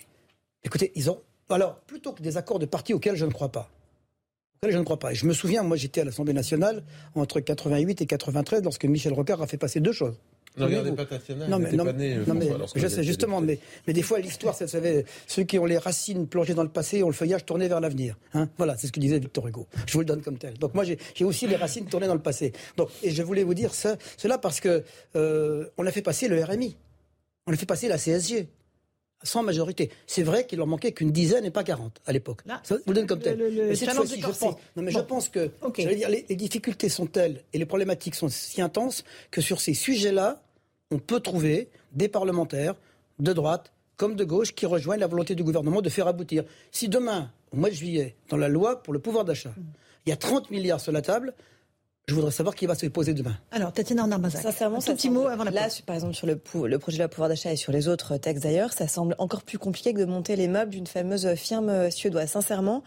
écoutez, 0.64 0.92
ils 0.94 1.10
ont. 1.10 1.20
Alors 1.48 1.80
plutôt 1.80 2.12
que 2.12 2.22
des 2.22 2.36
accords 2.36 2.58
de 2.58 2.66
parti 2.66 2.94
auxquels 2.94 3.16
je 3.16 3.26
ne 3.26 3.32
crois 3.32 3.50
pas. 3.50 3.68
Je 4.68 4.76
ne 4.76 4.84
crois 4.84 4.98
pas. 4.98 5.12
Et 5.12 5.14
je 5.14 5.24
me 5.24 5.32
souviens, 5.32 5.62
moi 5.62 5.78
j'étais 5.78 6.02
à 6.02 6.04
l'Assemblée 6.04 6.34
nationale 6.34 6.82
entre 7.14 7.40
88 7.40 8.02
et 8.02 8.06
93 8.06 8.62
lorsque 8.62 8.84
Michel 8.84 9.14
Rocard 9.14 9.40
a 9.40 9.46
fait 9.46 9.56
passer 9.56 9.80
deux 9.80 9.92
choses. 9.92 10.20
Non, 10.58 10.66
regardez 10.66 10.92
pas 10.92 11.06
Tatiana, 11.06 11.48
non, 11.48 11.58
mais, 11.58 11.72
non, 11.72 11.86
pas 11.86 11.94
né, 11.94 12.16
non, 12.26 12.34
mais 12.34 12.50
je 12.76 12.86
sais 12.86 13.02
justement, 13.02 13.40
mais, 13.40 13.58
mais 13.86 13.94
des 13.94 14.02
fois 14.02 14.18
l'histoire, 14.18 14.54
ça 14.54 14.68
savait 14.68 15.06
ceux 15.26 15.44
qui 15.44 15.58
ont 15.58 15.64
les 15.64 15.78
racines 15.78 16.26
plongées 16.26 16.52
dans 16.52 16.62
le 16.62 16.68
passé 16.68 17.02
ont 17.02 17.06
le 17.06 17.14
feuillage 17.14 17.46
tourné 17.46 17.68
vers 17.68 17.80
l'avenir. 17.80 18.18
Hein 18.34 18.50
voilà, 18.58 18.76
c'est 18.76 18.86
ce 18.86 18.92
que 18.92 19.00
disait 19.00 19.18
Victor 19.18 19.48
Hugo. 19.48 19.66
Je 19.86 19.94
vous 19.94 20.00
le 20.00 20.04
donne 20.04 20.20
comme 20.20 20.36
tel. 20.36 20.58
Donc 20.58 20.74
moi 20.74 20.84
j'ai 20.84 21.24
aussi 21.24 21.46
les 21.46 21.56
racines 21.56 21.86
tournées 21.86 22.08
dans 22.08 22.12
le 22.12 22.20
passé. 22.20 22.52
Donc 22.76 22.90
et 23.02 23.12
je 23.12 23.22
voulais 23.22 23.44
vous 23.44 23.54
dire 23.54 23.72
ça, 23.72 23.96
cela 24.18 24.36
parce 24.36 24.60
que 24.60 24.84
euh, 25.16 25.68
on 25.78 25.86
a 25.86 25.90
fait 25.90 26.02
passer 26.02 26.28
le 26.28 26.44
RMI, 26.44 26.76
on 27.46 27.54
a 27.54 27.56
fait 27.56 27.64
passer 27.64 27.88
la 27.88 27.96
CSG 27.96 28.46
sans 29.22 29.42
majorité. 29.42 29.90
C'est 30.06 30.22
vrai 30.22 30.46
qu'il 30.46 30.58
leur 30.58 30.66
manquait 30.66 30.92
qu'une 30.92 31.10
dizaine 31.10 31.44
et 31.44 31.50
pas 31.50 31.64
40 31.64 32.00
à 32.06 32.12
l'époque. 32.12 32.40
Je 32.68 32.74
vous 32.86 32.94
donne 32.94 33.06
comme 33.06 33.20
tel. 33.20 33.36
mais 33.38 33.74
cette 33.74 33.90
je 33.90 34.26
pense, 34.26 34.56
non, 34.76 34.82
mais 34.82 34.90
je 34.90 34.98
pense 34.98 35.28
que 35.28 35.50
dire, 35.74 36.08
les, 36.08 36.24
les, 36.28 36.36
difficultés 36.36 36.88
sont 36.88 37.06
telles 37.06 37.42
et 37.52 37.58
les 37.58 37.66
problématiques 37.66 38.14
sont 38.14 38.28
si 38.28 38.62
intenses 38.62 39.04
que 39.30 39.40
sur 39.40 39.60
ces 39.60 39.74
sujets-là, 39.74 40.42
on 40.90 40.98
peut 40.98 41.20
trouver 41.20 41.68
des 41.92 42.08
parlementaires 42.08 42.74
de 43.18 43.32
droite 43.32 43.72
comme 43.96 44.16
de 44.16 44.24
gauche 44.24 44.54
qui 44.54 44.64
rejoignent 44.64 45.00
la 45.00 45.06
volonté 45.06 45.34
du 45.34 45.44
gouvernement 45.44 45.82
de 45.82 45.90
faire 45.90 46.06
aboutir. 46.06 46.44
Si 46.72 46.88
demain, 46.88 47.30
au 47.52 47.56
mois 47.56 47.68
de 47.68 47.74
juillet, 47.74 48.16
dans 48.30 48.38
la 48.38 48.48
loi 48.48 48.82
pour 48.82 48.94
le 48.94 48.98
pouvoir 48.98 49.26
d'achat, 49.26 49.52
il 50.06 50.10
y 50.10 50.12
a 50.12 50.16
30 50.16 50.50
milliards 50.50 50.80
sur 50.80 50.90
la 50.92 51.02
table, 51.02 51.34
je 52.08 52.14
voudrais 52.14 52.30
savoir 52.32 52.54
qui 52.54 52.66
va 52.66 52.74
se 52.74 52.86
poser 52.86 53.14
demain. 53.14 53.36
Alors, 53.52 53.72
Tatiana 53.72 54.02
Arnard-Mazac, 54.02 54.42
Sincèrement, 54.42 54.78
un 54.78 54.94
petit 54.94 55.10
mot 55.10 55.26
avant 55.26 55.44
la 55.44 55.50
Là, 55.50 55.68
par 55.86 55.94
exemple, 55.94 56.14
sur 56.14 56.26
le, 56.26 56.40
le 56.66 56.78
projet 56.78 56.96
de 56.96 57.02
la 57.02 57.08
pouvoir 57.08 57.28
d'achat 57.28 57.52
et 57.52 57.56
sur 57.56 57.72
les 57.72 57.88
autres 57.88 58.16
textes 58.16 58.42
d'ailleurs, 58.42 58.72
ça 58.72 58.88
semble 58.88 59.14
encore 59.18 59.42
plus 59.42 59.58
compliqué 59.58 59.94
que 59.94 60.00
de 60.00 60.06
monter 60.06 60.34
les 60.34 60.48
meubles 60.48 60.70
d'une 60.70 60.86
fameuse 60.86 61.34
firme 61.34 61.90
suédoise. 61.90 62.30
Sincèrement, 62.30 62.82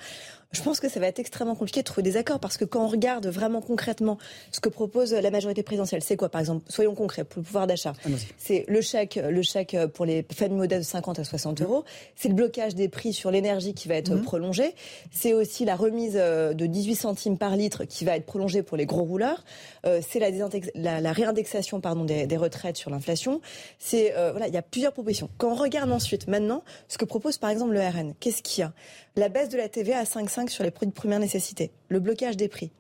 je 0.54 0.62
pense 0.62 0.80
que 0.80 0.88
ça 0.88 1.00
va 1.00 1.08
être 1.08 1.20
extrêmement 1.20 1.56
compliqué 1.56 1.82
de 1.82 1.86
trouver 1.86 2.04
des 2.04 2.18
accords 2.18 2.40
parce 2.40 2.58
que 2.58 2.66
quand 2.66 2.84
on 2.84 2.88
regarde 2.88 3.28
vraiment 3.28 3.62
concrètement 3.62 4.18
ce 4.52 4.60
que 4.60 4.70
propose 4.70 5.14
la 5.14 5.32
majorité 5.32 5.64
présidentielle, 5.64 6.04
c'est 6.04 6.16
quoi 6.16 6.30
par 6.30 6.42
exemple? 6.42 6.64
Soyons 6.70 6.96
concrets 6.96 7.24
pour 7.24 7.40
le 7.40 7.46
pouvoir 7.46 7.68
d'achat. 7.68 7.94
C'est 8.38 8.66
le 8.68 8.82
chèque, 8.82 9.20
le 9.22 9.42
chèque 9.42 9.76
pour 9.94 10.06
les 10.06 10.26
familles 10.32 10.58
modestes 10.58 10.82
de 10.82 10.88
50 10.88 11.20
à 11.20 11.24
60 11.24 11.60
mmh. 11.60 11.64
euros. 11.64 11.84
C'est 12.16 12.30
le 12.30 12.36
blocage 12.36 12.76
des 12.76 12.88
prix 12.88 13.14
sur 13.14 13.32
l'énergie 13.32 13.74
qui 13.74 13.88
va 13.88 13.96
être 13.96 14.14
mmh. 14.14 14.22
prolongé. 14.22 14.76
C'est 15.12 15.34
aussi 15.34 15.66
la 15.66 15.76
remise 15.76 16.14
euh, 16.16 16.54
de 16.54 16.66
18 16.66 16.96
centimes 16.96 17.38
par 17.38 17.56
litre 17.56 17.86
qui 17.86 18.06
va 18.06 18.16
être 18.16 18.26
prolongée 18.26 18.64
pour 18.64 18.78
les 18.78 18.86
gros 18.86 19.04
rouleurs. 19.04 19.44
Euh, 19.86 20.02
c'est 20.08 20.20
la, 20.20 20.30
la, 20.76 21.02
la, 21.02 21.12
réindexation 21.12 21.82
pardon 21.82 22.06
des, 22.06 22.28
des 22.28 22.38
retraites 22.38 22.78
sur 22.78 22.92
l'inflation. 22.92 23.42
C'est 23.80 24.16
euh, 24.16 24.32
voilà, 24.32 24.48
il 24.48 24.54
y 24.54 24.58
a 24.58 24.62
plusieurs 24.62 24.94
propositions. 24.94 25.30
Quand 25.38 25.52
on 25.52 25.56
regarde 25.56 25.92
ensuite 25.92 26.28
maintenant 26.28 26.64
ce 26.88 26.98
que 26.98 27.06
propose 27.06 27.38
par 27.38 27.50
exemple 27.50 27.74
le 27.74 27.82
RN, 27.82 28.14
qu'est-ce 28.20 28.44
qu'il 28.44 28.62
y 28.62 28.64
a? 28.64 28.74
La 29.15 29.30
baisse 29.30 29.49
de 29.49 29.57
la 29.57 29.69
TVA 29.69 29.99
à 29.99 30.03
5,5 30.03 30.49
sur 30.49 30.64
les 30.64 30.72
produits 30.72 30.90
de 30.90 30.95
première 30.95 31.19
nécessité, 31.19 31.72
le 31.90 31.99
blocage 31.99 32.35
des 32.35 32.48
prix. 32.48 32.72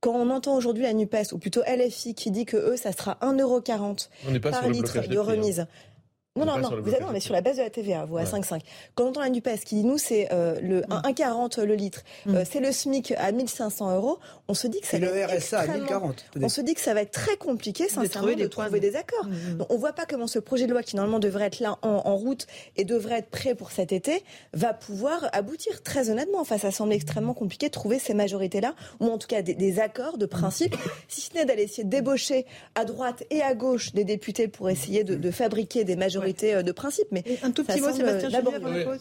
Quand 0.00 0.12
on 0.12 0.30
entend 0.30 0.56
aujourd'hui 0.56 0.82
la 0.82 0.92
NUPES, 0.92 1.32
ou 1.32 1.38
plutôt 1.38 1.62
LFI, 1.62 2.14
qui 2.14 2.30
dit 2.30 2.44
que 2.44 2.56
eux, 2.56 2.76
ça 2.76 2.92
sera 2.92 3.18
1,40€ 3.22 4.08
par 4.40 4.68
litre 4.68 5.08
de 5.08 5.18
hein. 5.18 5.22
remise. 5.22 5.66
Non, 6.36 6.44
non, 6.44 6.58
non, 6.58 6.70
vous 6.82 6.92
on 7.08 7.14
est 7.14 7.20
sur 7.20 7.32
la 7.32 7.40
base 7.40 7.56
de 7.56 7.62
la 7.62 7.70
TVA, 7.70 8.04
vous, 8.04 8.18
à 8.18 8.24
5,5. 8.24 8.60
Quand 8.94 9.04
on 9.04 9.08
entend 9.08 9.20
la 9.20 9.30
NUPES 9.30 9.60
qui 9.64 9.76
dit, 9.76 9.84
nous, 9.84 9.98
c'est 9.98 10.28
euh, 10.32 10.60
le 10.60 10.82
1,40 10.82 11.60
mm. 11.60 11.64
le 11.64 11.74
litre, 11.74 12.02
mm. 12.26 12.34
euh, 12.34 12.44
c'est 12.48 12.60
le 12.60 12.72
SMIC 12.72 13.14
à 13.16 13.32
1500 13.32 13.96
euros, 13.96 14.18
on 14.48 14.54
se 14.54 14.66
dit 14.66 14.80
que 14.80 14.86
ça 14.86 14.98
va 14.98 15.06
le 15.06 15.24
RSA 15.24 15.60
à 15.60 15.66
1040. 15.66 16.24
On 16.42 16.48
se 16.48 16.60
dit 16.60 16.74
que 16.74 16.80
ça 16.80 16.94
va 16.94 17.02
être 17.02 17.12
très 17.12 17.36
compliqué, 17.36 17.88
sincèrement, 17.88 18.34
de 18.34 18.46
trouver 18.46 18.80
des 18.80 18.96
accords. 18.96 19.26
Mm, 19.26 19.58
Donc, 19.58 19.72
on 19.72 19.78
voit 19.78 19.92
pas 19.92 20.04
comment 20.06 20.26
ce 20.26 20.38
projet 20.38 20.66
de 20.66 20.72
loi, 20.72 20.82
qui 20.82 20.96
normalement 20.96 21.18
devrait 21.18 21.46
être 21.46 21.60
là 21.60 21.78
en, 21.82 22.16
route 22.16 22.46
et 22.76 22.84
devrait 22.84 23.18
être 23.18 23.30
prêt 23.30 23.54
pour 23.54 23.70
cet 23.70 23.92
été, 23.92 24.22
va 24.52 24.72
pouvoir 24.72 25.28
aboutir. 25.32 25.82
Très 25.82 26.10
honnêtement, 26.10 26.40
enfin, 26.40 26.58
ça 26.58 26.70
semble 26.70 26.92
extrêmement 26.92 27.34
compliqué 27.34 27.66
de 27.66 27.72
trouver 27.72 27.98
ces 27.98 28.14
majorités-là, 28.14 28.74
ou 29.00 29.08
en 29.08 29.18
tout 29.18 29.28
cas 29.28 29.42
des, 29.42 29.80
accords 29.80 30.18
de 30.18 30.26
principe, 30.26 30.76
si 31.08 31.20
ce 31.20 31.34
n'est 31.34 31.44
d'aller 31.44 31.64
essayer 31.64 31.84
de 31.84 31.90
débaucher 31.90 32.46
à 32.74 32.84
droite 32.84 33.24
et 33.30 33.42
à 33.42 33.54
gauche 33.54 33.92
des 33.92 34.04
députés 34.04 34.48
pour 34.48 34.70
essayer 34.70 35.04
de, 35.04 35.14
de 35.14 35.30
fabriquer 35.30 35.84
des 35.84 35.96
majorités 35.96 36.25
euh, 36.42 36.62
de 36.62 36.72
principe. 36.72 37.08
Mais 37.10 37.22
un 37.42 37.50
tout 37.50 37.64
petit 37.64 37.80
mot, 37.80 37.92
Sébastien 37.92 38.30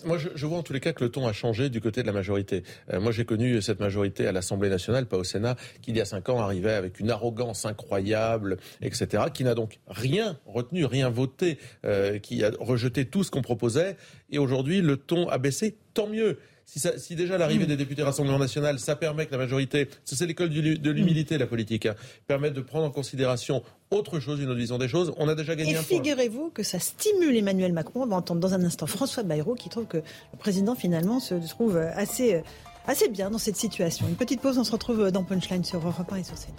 Moi, 0.06 0.18
je, 0.18 0.45
vois 0.45 0.57
en 0.57 0.64
tous 0.64 0.73
les 0.73 0.80
cas 0.80 0.93
que 0.93 1.03
le 1.03 1.10
ton 1.10 1.27
a 1.27 1.34
changé 1.34 1.69
du 1.69 1.81
côté 1.81 2.02
de 2.02 2.07
la 2.07 2.14
majorité. 2.14 2.64
Euh, 2.93 2.99
moi, 2.99 3.11
j'ai 3.11 3.26
connu 3.26 3.61
cette 3.61 3.80
majorité 3.80 4.27
à 4.27 4.31
l'Assemblée 4.31 4.69
nationale, 4.69 5.06
pas 5.06 5.18
au 5.18 5.23
Sénat, 5.23 5.56
qui 5.81 5.91
il 5.91 5.97
y 5.97 6.02
a 6.02 6.06
cinq 6.06 6.27
ans 6.30 6.39
arrivait 6.39 6.73
avec 6.73 6.99
une 6.99 7.10
arrogance 7.10 7.65
incroyable, 7.65 8.57
etc., 8.81 9.23
qui 9.34 9.45
n'a 9.45 9.56
donc 9.56 9.80
rien 9.88 10.38
retenu, 10.45 10.84
rien 10.85 11.10
voté, 11.10 11.57
euh, 11.85 12.19
qui 12.19 12.43
a 12.43 12.52
rejeté 12.60 13.06
tout 13.06 13.23
ce 13.23 13.31
qu'on 13.31 13.41
proposait. 13.41 13.95
Et 14.30 14.39
aujourd'hui, 14.39 14.81
le 14.81 14.97
ton 14.97 15.30
a 15.30 15.38
baissé. 15.38 15.77
Tant 15.93 16.07
mieux 16.07 16.38
si, 16.65 17.15
déjà 17.15 17.37
l'arrivée 17.37 17.65
mm. 17.65 17.69
des 17.69 17.77
députés 17.77 18.03
Rassemblement 18.03 18.39
national, 18.39 18.79
ça 18.79 18.95
permet 18.95 19.25
que 19.25 19.31
la 19.31 19.37
majorité, 19.37 19.87
c'est 20.03 20.25
l'école 20.25 20.49
de 20.49 20.91
l'humilité, 20.91 21.37
la 21.37 21.47
politique, 21.47 21.85
hein, 21.85 21.95
permet 22.27 22.51
de 22.51 22.61
prendre 22.61 22.85
en 22.85 22.91
considération 22.91 23.63
autre 23.91 24.19
chose, 24.19 24.39
une 24.39 24.49
autre 24.49 24.59
vision 24.59 24.77
des 24.77 24.87
choses, 24.87 25.13
on 25.17 25.27
a 25.27 25.35
déjà 25.35 25.55
gagné 25.55 25.73
Et 25.73 25.75
figurez-vous 25.75 26.49
que 26.49 26.63
ça 26.63 26.79
stimule 26.79 27.35
Emmanuel 27.37 27.71
Macron. 27.71 28.01
On 28.03 28.07
va 28.07 28.15
entendre 28.15 28.41
dans 28.41 28.53
un 28.53 28.63
instant 28.63 28.87
François 28.87 29.23
Bayrou 29.23 29.55
qui 29.55 29.69
trouve 29.69 29.85
que 29.85 29.97
le 29.97 30.37
président 30.39 30.75
finalement 30.75 31.19
se 31.19 31.35
trouve 31.49 31.77
assez, 31.77 32.41
assez 32.87 33.07
bien 33.09 33.29
dans 33.29 33.37
cette 33.37 33.57
situation. 33.57 34.07
Une 34.07 34.15
petite 34.15 34.41
pause, 34.41 34.57
on 34.57 34.63
se 34.63 34.71
retrouve 34.71 35.11
dans 35.11 35.23
Punchline 35.23 35.63
sur 35.63 35.85
Europe 35.85 36.11
1 36.11 36.15
et 36.17 36.23
sur 36.23 36.37
scène. 36.37 36.55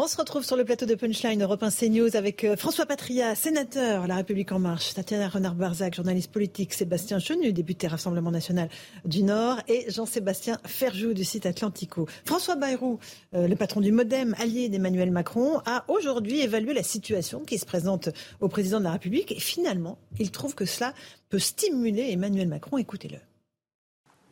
On 0.00 0.06
se 0.06 0.16
retrouve 0.16 0.44
sur 0.44 0.54
le 0.54 0.64
plateau 0.64 0.86
de 0.86 0.94
Punchline 0.94 1.42
Europe 1.42 1.60
1 1.60 1.70
CNews 1.72 2.14
avec 2.14 2.44
euh, 2.44 2.56
François 2.56 2.86
Patria, 2.86 3.34
sénateur 3.34 4.06
La 4.06 4.14
République 4.14 4.52
En 4.52 4.60
Marche, 4.60 4.94
Tatiana 4.94 5.28
Renard-Barzac, 5.28 5.96
journaliste 5.96 6.30
politique, 6.30 6.72
Sébastien 6.72 7.18
Chenu, 7.18 7.52
député 7.52 7.88
Rassemblement 7.88 8.30
National 8.30 8.68
du 9.04 9.24
Nord 9.24 9.58
et 9.66 9.90
Jean-Sébastien 9.90 10.60
Ferjou 10.64 11.14
du 11.14 11.24
site 11.24 11.46
Atlantico. 11.46 12.06
François 12.24 12.54
Bayrou, 12.54 13.00
euh, 13.34 13.48
le 13.48 13.56
patron 13.56 13.80
du 13.80 13.90
Modem, 13.90 14.36
allié 14.38 14.68
d'Emmanuel 14.68 15.10
Macron, 15.10 15.60
a 15.66 15.84
aujourd'hui 15.88 16.42
évalué 16.42 16.74
la 16.74 16.84
situation 16.84 17.40
qui 17.40 17.58
se 17.58 17.66
présente 17.66 18.08
au 18.38 18.46
président 18.46 18.78
de 18.78 18.84
la 18.84 18.92
République 18.92 19.32
et 19.32 19.40
finalement, 19.40 19.98
il 20.20 20.30
trouve 20.30 20.54
que 20.54 20.64
cela 20.64 20.94
peut 21.28 21.40
stimuler 21.40 22.12
Emmanuel 22.12 22.46
Macron. 22.46 22.78
Écoutez-le. 22.78 23.18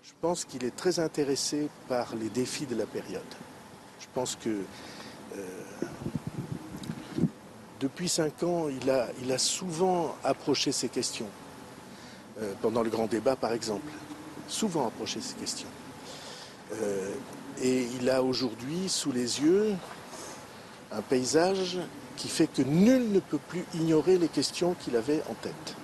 Je 0.04 0.12
pense 0.20 0.44
qu'il 0.44 0.62
est 0.62 0.76
très 0.76 1.00
intéressé 1.00 1.66
par 1.88 2.14
les 2.14 2.28
défis 2.28 2.66
de 2.66 2.76
la 2.76 2.86
période. 2.86 3.22
Je 3.98 4.06
pense 4.14 4.36
que 4.36 4.60
depuis 7.80 8.08
cinq 8.08 8.42
ans, 8.42 8.66
il 8.68 8.90
a, 9.32 9.38
souvent 9.38 10.14
approché 10.24 10.72
ces 10.72 10.88
questions. 10.88 11.28
Euh, 12.42 12.52
pendant 12.60 12.82
le 12.82 12.90
grand 12.90 13.06
débat, 13.06 13.34
par 13.34 13.52
exemple. 13.52 13.90
Souvent 14.46 14.86
approché 14.88 15.20
ces 15.22 15.34
questions. 15.34 15.68
Euh, 16.74 17.10
et 17.62 17.86
il 17.98 18.10
a 18.10 18.22
aujourd'hui 18.22 18.88
sous 18.88 19.10
les 19.10 19.40
yeux 19.40 19.74
un 20.92 21.00
paysage 21.00 21.78
qui 22.16 22.28
fait 22.28 22.46
que 22.46 22.62
nul 22.62 23.10
ne 23.10 23.20
peut 23.20 23.38
plus 23.38 23.64
ignorer 23.74 24.18
les 24.18 24.28
questions 24.28 24.74
qu'il 24.74 24.96
avait 24.96 25.22
en 25.30 25.34
tête 25.34 25.76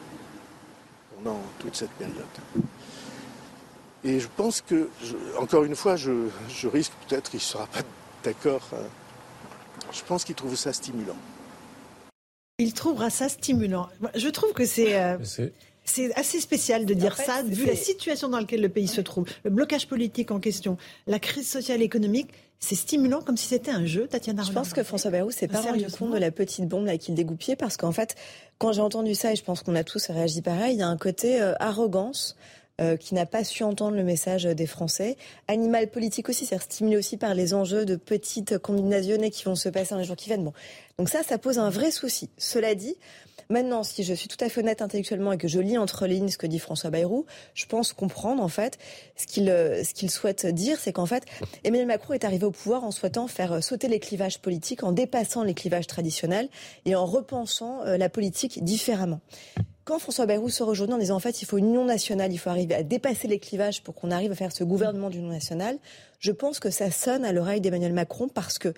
pendant 1.17 1.41
toute 1.59 1.75
cette 1.75 1.91
période. 1.93 2.17
Et 4.05 4.21
je 4.21 4.29
pense 4.37 4.61
que, 4.61 4.91
encore 5.39 5.65
une 5.65 5.77
fois, 5.77 5.97
je, 5.97 6.29
risque 6.67 6.93
peut-être 7.09 7.31
qu'il 7.31 7.39
ne 7.39 7.45
sera 7.45 7.67
pas 7.67 7.81
d'accord 8.25 8.69
hein, 8.75 8.85
je 9.93 10.03
pense 10.03 10.25
qu'il 10.25 10.35
trouve 10.35 10.57
ça 10.57 10.73
stimulant. 10.73 11.17
Il 12.59 12.73
trouvera 12.73 13.11
ça 13.11 13.29
stimulant. 13.29 13.89
Je 14.15 14.29
trouve 14.29 14.53
que 14.53 14.65
c'est... 14.65 15.01
Euh, 15.01 15.19
c'est 15.85 16.15
assez 16.15 16.41
spécial 16.41 16.87
de 16.87 16.95
dire 16.95 17.17
ça, 17.17 17.43
vu 17.43 17.67
la 17.67 17.75
situation 17.75 18.29
dans 18.29 18.39
laquelle 18.39 18.61
le 18.61 18.69
pays 18.69 18.87
se 18.87 19.01
trouve, 19.01 19.27
le 19.45 19.51
blocage 19.51 19.89
politique 19.89 20.31
en 20.31 20.39
question, 20.39 20.77
la 21.09 21.19
crise 21.19 21.51
sociale 21.51 21.83
et 21.83 21.85
économique. 21.85 22.29
C'est 22.61 22.77
stimulant 22.77 23.21
comme 23.21 23.37
si 23.37 23.49
c'était 23.49 23.73
un 23.73 23.85
jeu, 23.85 24.07
Tatiana 24.07 24.45
Je 24.45 24.53
pense 24.53 24.73
que 24.73 24.85
François 24.85 25.11
Bayrou 25.11 25.33
s'est 25.33 25.49
pas 25.49 25.61
rendu 25.61 25.85
compte 25.87 26.13
de 26.13 26.19
la 26.19 26.31
petite 26.31 26.69
bombe 26.69 26.87
là 26.87 26.97
qu'il 26.97 27.17
dégoupillait 27.17 27.57
parce 27.57 27.77
qu'en 27.77 27.91
fait, 27.91 28.15
quand 28.59 28.71
j'ai 28.71 28.81
entendu 28.81 29.17
ça, 29.17 29.33
et 29.33 29.37
je 29.37 29.43
pense 29.43 29.65
qu'on 29.65 29.75
a 29.75 29.83
tous 29.83 30.07
réagi 30.07 30.43
pareil, 30.43 30.77
il 30.77 30.79
y 30.79 30.83
a 30.83 30.87
un 30.87 30.97
côté 30.97 31.43
euh, 31.43 31.55
arrogance 31.59 32.37
euh, 32.81 32.97
qui 32.97 33.15
n'a 33.15 33.27
pas 33.27 33.45
su 33.45 33.65
entendre 33.65 33.97
le 33.97 34.05
message 34.05 34.45
des 34.45 34.67
Français. 34.67 35.17
Animal 35.49 35.91
politique 35.91 36.29
aussi, 36.29 36.47
c'est 36.47 36.61
stimulé 36.61 36.97
aussi 36.97 37.17
par 37.17 37.35
les 37.35 37.55
enjeux 37.55 37.85
de 37.85 37.97
petites 37.97 38.59
combinaisonnées 38.59 39.31
qui 39.31 39.45
vont 39.45 39.55
se 39.55 39.69
passer 39.69 39.91
dans 39.91 39.99
les 39.99 40.07
jours 40.07 40.17
qui 40.17 40.29
viennent. 40.29 40.45
Bon. 40.45 40.55
Donc 40.99 41.09
ça, 41.09 41.23
ça 41.23 41.39
pose 41.39 41.59
un 41.59 41.71
vrai 41.71 41.91
souci. 41.91 42.31
Cela 42.39 42.75
dit, 42.75 42.97
Maintenant, 43.53 43.83
si 43.83 44.03
je 44.03 44.15
suis 44.15 44.29
tout 44.29 44.43
à 44.43 44.49
fait 44.49 44.61
honnête 44.61 44.81
intellectuellement 44.81 45.33
et 45.33 45.37
que 45.39 45.49
je 45.49 45.61
lis 45.61 45.77
entre 45.77 46.07
lignes 46.07 46.29
ce 46.29 46.39
que 46.39 46.47
dit 46.47 46.59
François 46.59 46.89
Bayrou, 46.89 47.27
je 47.53 47.67
pense 47.67 47.93
comprendre 47.93 48.43
en 48.43 48.49
fait 48.49 48.79
ce 49.17 49.27
qu'il 49.27 49.51
euh, 49.51 49.85
ce 49.85 49.93
qu'il 49.93 50.11
souhaite 50.11 50.47
dire, 50.47 50.79
c'est 50.81 50.93
qu'en 50.93 51.05
fait 51.05 51.25
Emmanuel 51.65 51.87
Macron 51.87 52.15
est 52.15 52.25
arrivé 52.25 52.45
au 52.45 52.51
pouvoir 52.51 52.85
en 52.85 52.91
souhaitant 52.91 53.29
faire 53.29 53.53
euh, 53.53 53.61
sauter 53.61 53.89
les 53.89 54.01
clivages 54.01 54.41
politiques, 54.41 54.85
en 54.85 54.93
dépassant 54.93 55.43
les 55.43 55.53
clivages 55.53 55.87
traditionnels 55.87 56.49
et 56.87 56.95
en 56.95 57.05
repensant 57.05 57.85
la 57.85 58.09
politique 58.09 58.65
différemment 58.65 59.21
quand 59.85 59.99
François 59.99 60.27
Bayrou 60.27 60.49
sort 60.49 60.69
aujourd'hui 60.69 60.95
en 60.95 60.99
disant 60.99 61.17
en 61.17 61.21
fait 61.21 61.43
il 61.43 61.47
faut 61.47 61.59
une 61.59 61.69
union 61.69 61.85
nationale, 61.85 62.33
il 62.33 62.39
faut 62.39 62.51
arriver 62.51 62.75
à 62.75 62.83
dépasser 62.83 63.29
les 63.29 63.39
clivages 63.39 63.83
pour 63.83 63.95
qu'on 63.95 64.11
arrive 64.11 64.33
à 64.33 64.35
faire 64.35 64.53
ce 64.53 64.65
gouvernement 64.65 65.11
d'union 65.11 65.29
nationale, 65.29 65.79
je 66.19 66.33
pense 66.33 66.61
que 66.61 66.71
ça 66.71 66.91
sonne 66.91 67.25
à 67.25 67.33
l'oreille 67.33 67.61
d'Emmanuel 67.61 67.93
Macron 67.93 68.29
parce 68.29 68.59
que 68.59 68.75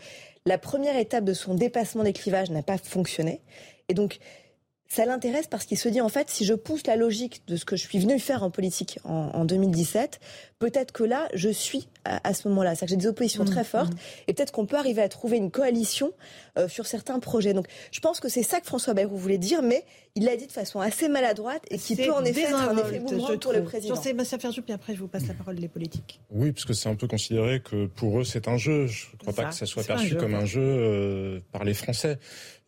la 0.46 0.58
première 0.58 0.96
étape 0.96 1.24
de 1.24 1.34
son 1.34 1.54
dépassement 1.54 2.04
des 2.04 2.12
clivages 2.12 2.50
n'a 2.50 2.62
pas 2.62 2.78
fonctionné. 2.78 3.40
Et 3.88 3.94
donc 3.94 4.18
ça 4.88 5.04
l'intéresse 5.06 5.46
parce 5.46 5.64
qu'il 5.64 5.78
se 5.78 5.88
dit 5.88 6.00
en 6.00 6.08
fait, 6.08 6.30
si 6.30 6.44
je 6.44 6.54
pousse 6.54 6.86
la 6.86 6.96
logique 6.96 7.42
de 7.48 7.56
ce 7.56 7.64
que 7.64 7.76
je 7.76 7.86
suis 7.86 7.98
venu 7.98 8.18
faire 8.18 8.42
en 8.42 8.50
politique 8.50 8.98
en, 9.04 9.44
2017, 9.44 10.20
peut-être 10.64 10.92
que 10.92 11.04
là, 11.04 11.28
je 11.34 11.50
suis 11.50 11.88
à, 12.04 12.34
ce 12.34 12.48
moment-là. 12.48 12.74
C'est-à-dire 12.74 12.96
que 12.96 13.00
j'ai 13.00 13.06
des 13.06 13.06
oppositions 13.06 13.44
très 13.44 13.62
mmh, 13.62 13.64
fortes 13.64 13.92
mmh. 13.92 14.28
et 14.28 14.34
peut-être 14.34 14.52
qu'on 14.52 14.66
peut 14.66 14.76
arriver 14.76 15.02
à 15.02 15.08
trouver 15.08 15.36
une 15.36 15.50
coalition 15.50 16.12
euh, 16.58 16.68
sur 16.68 16.86
certains 16.86 17.18
projets. 17.18 17.52
Donc, 17.52 17.66
je 17.92 18.00
pense 18.00 18.20
que 18.20 18.28
c'est 18.28 18.42
ça 18.42 18.60
que 18.60 18.66
François 18.66 18.94
Bayrou 18.94 19.16
voulait 19.16 19.38
dire, 19.38 19.62
mais 19.62 19.84
il 20.16 20.24
l'a 20.24 20.36
dit 20.36 20.46
de 20.46 20.52
façon 20.52 20.80
assez 20.80 21.08
maladroite 21.08 21.64
et 21.70 21.78
qui 21.78 21.96
peut 21.96 22.12
en 22.12 22.24
effet 22.24 22.42
être 22.42 22.54
un 22.54 22.76
effet 22.76 23.00
boomerang 23.00 23.38
pour 23.40 23.52
le 23.52 23.64
président. 23.64 23.96
Jean-Sébastien 23.96 24.38
Ferjou, 24.38 24.62
puis 24.62 24.72
après 24.72 24.94
je 24.94 25.00
vous 25.00 25.08
passe 25.08 25.26
la 25.26 25.34
parole 25.34 25.56
des 25.56 25.66
politiques. 25.66 26.20
Oui, 26.30 26.52
parce 26.52 26.64
que 26.64 26.72
c'est 26.72 26.88
un 26.88 26.94
peu 26.94 27.08
considéré 27.08 27.60
que 27.60 27.86
pour 27.86 28.20
eux 28.20 28.24
c'est 28.24 28.46
un 28.46 28.56
jeu. 28.56 28.86
Je 28.86 29.06
ne 29.12 29.18
crois 29.18 29.32
pas 29.32 29.44
que 29.46 29.54
ça 29.54 29.66
soit 29.66 29.82
perçu 29.82 30.14
comme 30.14 30.34
un 30.34 30.44
jeu 30.44 30.62
euh, 30.62 31.40
par 31.50 31.64
les 31.64 31.74
Français 31.74 32.18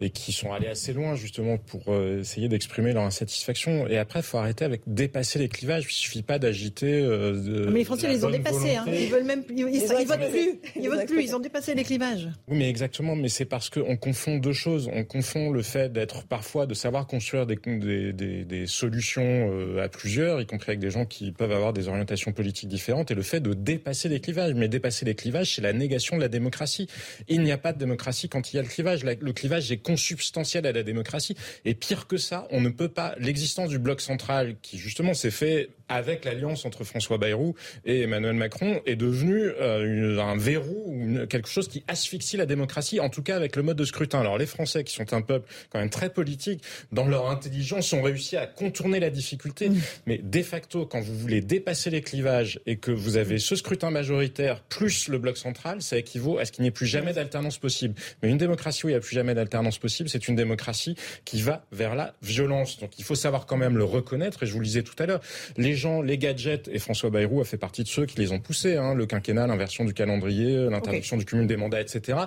et 0.00 0.10
qui 0.10 0.32
sont 0.32 0.52
allés 0.52 0.66
assez 0.66 0.92
loin 0.92 1.14
justement 1.14 1.56
pour 1.56 1.84
euh, 1.88 2.20
essayer 2.20 2.48
d'exprimer 2.48 2.92
leur 2.92 3.04
insatisfaction. 3.04 3.86
Et 3.86 3.96
après, 3.96 4.20
il 4.20 4.24
faut 4.24 4.38
arrêter 4.38 4.64
avec 4.64 4.82
dépasser 4.88 5.38
les 5.38 5.48
clivages. 5.48 5.86
Il 5.88 5.92
suffit 5.92 6.22
pas 6.22 6.40
d'agiter. 6.40 7.00
Euh, 7.00 7.70
les 7.70 7.84
Français, 7.86 8.12
ils 8.12 8.26
ont 8.26 8.30
dépassé. 8.30 8.76
Hein. 8.76 8.84
Ils 8.86 9.08
veulent 9.08 9.24
même, 9.24 9.42
ils, 9.50 9.58
ils, 9.58 10.06
votent 10.06 10.30
plus. 10.30 10.60
Ils 10.76 10.88
votent 10.88 11.06
plus. 11.06 11.22
Ils 11.22 11.34
ont 11.34 11.40
dépassé 11.40 11.74
les 11.74 11.84
clivages. 11.84 12.28
Oui, 12.48 12.58
mais 12.58 12.68
exactement. 12.68 13.16
Mais 13.16 13.28
c'est 13.28 13.44
parce 13.44 13.70
qu'on 13.70 13.96
confond 13.96 14.36
deux 14.36 14.52
choses. 14.52 14.90
On 14.92 15.04
confond 15.04 15.50
le 15.50 15.62
fait 15.62 15.92
d'être 15.92 16.24
parfois 16.24 16.66
de 16.66 16.74
savoir 16.74 17.06
construire 17.06 17.46
des, 17.46 17.56
des, 17.56 18.12
des, 18.12 18.44
des 18.44 18.66
solutions 18.66 19.22
euh, 19.24 19.82
à 19.82 19.88
plusieurs, 19.88 20.40
y 20.40 20.46
compris 20.46 20.70
avec 20.70 20.80
des 20.80 20.90
gens 20.90 21.06
qui 21.06 21.32
peuvent 21.32 21.52
avoir 21.52 21.72
des 21.72 21.88
orientations 21.88 22.32
politiques 22.32 22.68
différentes, 22.68 23.10
et 23.10 23.14
le 23.14 23.22
fait 23.22 23.40
de 23.40 23.54
dépasser 23.54 24.08
les 24.08 24.20
clivages. 24.20 24.54
Mais 24.54 24.68
dépasser 24.68 25.04
les 25.04 25.14
clivages, 25.14 25.54
c'est 25.54 25.62
la 25.62 25.72
négation 25.72 26.16
de 26.16 26.20
la 26.20 26.28
démocratie. 26.28 26.88
Il 27.28 27.42
n'y 27.42 27.52
a 27.52 27.58
pas 27.58 27.72
de 27.72 27.78
démocratie 27.78 28.28
quand 28.28 28.52
il 28.52 28.56
y 28.56 28.58
a 28.58 28.62
le 28.62 28.68
clivage. 28.68 29.04
Le 29.04 29.32
clivage 29.32 29.70
est 29.72 29.78
consubstantiel 29.78 30.66
à 30.66 30.72
la 30.72 30.82
démocratie. 30.82 31.36
Et 31.64 31.74
pire 31.74 32.06
que 32.06 32.16
ça, 32.16 32.46
on 32.50 32.60
ne 32.60 32.68
peut 32.68 32.88
pas. 32.88 33.14
L'existence 33.18 33.70
du 33.70 33.78
bloc 33.78 34.00
central, 34.00 34.56
qui 34.62 34.78
justement 34.78 35.14
s'est 35.14 35.30
fait 35.30 35.70
avec 35.88 36.24
l'alliance 36.24 36.64
entre 36.64 36.84
François 36.84 37.18
Bayrou 37.18 37.54
et 37.84 38.02
Emmanuel 38.02 38.34
Macron, 38.34 38.80
est 38.86 38.96
devenu 38.96 39.50
euh, 39.60 40.20
un 40.20 40.36
verrou 40.36 40.84
ou 40.86 41.26
quelque 41.26 41.48
chose 41.48 41.68
qui 41.68 41.84
asphyxie 41.88 42.36
la 42.36 42.46
démocratie, 42.46 43.00
en 43.00 43.08
tout 43.08 43.22
cas 43.22 43.36
avec 43.36 43.56
le 43.56 43.62
mode 43.62 43.76
de 43.76 43.84
scrutin. 43.84 44.20
Alors 44.20 44.38
les 44.38 44.46
Français, 44.46 44.84
qui 44.84 44.94
sont 44.94 45.12
un 45.12 45.22
peuple 45.22 45.48
quand 45.70 45.78
même 45.78 45.90
très 45.90 46.10
politique, 46.10 46.62
dans 46.92 47.06
leur 47.06 47.30
intelligence, 47.30 47.92
ont 47.92 48.02
réussi 48.02 48.36
à 48.36 48.46
contourner 48.46 49.00
la 49.00 49.10
difficulté. 49.10 49.68
Mmh. 49.68 49.80
Mais 50.06 50.18
de 50.18 50.42
facto, 50.42 50.86
quand 50.86 51.00
vous 51.00 51.16
voulez 51.16 51.40
dépasser 51.40 51.90
les 51.90 52.02
clivages 52.02 52.60
et 52.66 52.76
que 52.76 52.90
vous 52.90 53.16
avez 53.16 53.38
ce 53.38 53.56
scrutin 53.56 53.90
majoritaire 53.90 54.62
plus 54.62 55.08
le 55.08 55.18
bloc 55.18 55.36
central, 55.36 55.82
ça 55.82 55.96
équivaut 55.96 56.38
à 56.38 56.44
ce 56.44 56.52
qu'il 56.52 56.62
n'y 56.62 56.68
ait 56.68 56.72
plus 56.72 56.86
jamais 56.86 57.12
d'alternance 57.12 57.58
possible. 57.58 57.94
Mais 58.22 58.30
une 58.30 58.38
démocratie 58.38 58.86
où 58.86 58.88
il 58.88 58.92
n'y 58.92 58.98
a 58.98 59.00
plus 59.00 59.14
jamais 59.14 59.34
d'alternance 59.34 59.78
possible, 59.78 60.08
c'est 60.08 60.28
une 60.28 60.36
démocratie 60.36 60.96
qui 61.24 61.42
va 61.42 61.64
vers 61.72 61.94
la 61.94 62.14
violence. 62.22 62.78
Donc 62.78 62.98
il 62.98 63.04
faut 63.04 63.14
savoir 63.14 63.46
quand 63.46 63.56
même 63.56 63.76
le 63.76 63.84
reconnaître. 63.84 64.42
Et 64.42 64.46
je 64.46 64.52
vous 64.52 64.60
le 64.60 64.66
disais 64.66 64.82
tout 64.82 64.94
à 64.98 65.06
l'heure, 65.06 65.20
les 65.56 65.75
gens, 65.76 66.02
les 66.02 66.18
gadgets, 66.18 66.68
et 66.72 66.78
François 66.78 67.10
Bayrou 67.10 67.40
a 67.40 67.44
fait 67.44 67.58
partie 67.58 67.82
de 67.82 67.88
ceux 67.88 68.06
qui 68.06 68.18
les 68.18 68.32
ont 68.32 68.40
poussés, 68.40 68.76
hein, 68.76 68.94
le 68.94 69.06
quinquennat, 69.06 69.46
l'inversion 69.46 69.84
du 69.84 69.94
calendrier, 69.94 70.68
l'interdiction 70.70 71.16
du 71.16 71.24
cumul 71.24 71.46
des 71.46 71.56
mandats, 71.56 71.80
etc. 71.80 72.18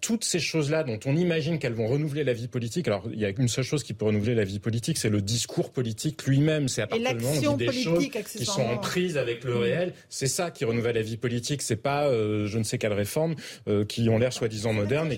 Toutes 0.00 0.24
ces 0.24 0.40
choses-là 0.40 0.84
dont 0.84 0.98
on 1.06 1.16
imagine 1.16 1.58
qu'elles 1.58 1.74
vont 1.74 1.86
renouveler 1.86 2.24
la 2.24 2.32
vie 2.32 2.48
politique. 2.48 2.88
Alors 2.88 3.04
il 3.12 3.18
y 3.18 3.24
a 3.24 3.30
une 3.30 3.48
seule 3.48 3.64
chose 3.64 3.82
qui 3.82 3.94
peut 3.94 4.04
renouveler 4.04 4.34
la 4.34 4.44
vie 4.44 4.58
politique, 4.58 4.98
c'est 4.98 5.10
le 5.10 5.20
discours 5.22 5.70
politique 5.70 6.24
lui-même. 6.26 6.68
C'est 6.68 6.82
à 6.82 6.86
partir 6.86 7.14
du 7.14 7.24
moment 7.24 7.56
des 7.56 7.72
choses 7.72 8.08
qui 8.08 8.44
sont 8.44 8.62
en 8.62 8.78
prise 8.78 9.16
avec 9.16 9.44
le 9.44 9.56
réel. 9.56 9.92
C'est 10.08 10.26
ça 10.26 10.50
qui 10.50 10.64
renouvelle 10.64 10.96
la 10.96 11.02
vie 11.02 11.16
politique. 11.16 11.62
C'est 11.62 11.76
pas 11.76 12.06
euh, 12.06 12.46
je 12.46 12.58
ne 12.58 12.64
sais 12.64 12.78
quelle 12.78 12.92
réforme 12.92 13.34
euh, 13.68 13.84
qui 13.84 14.08
ont 14.08 14.18
l'air 14.18 14.32
soi-disant 14.32 14.72
modernes. 14.72 15.14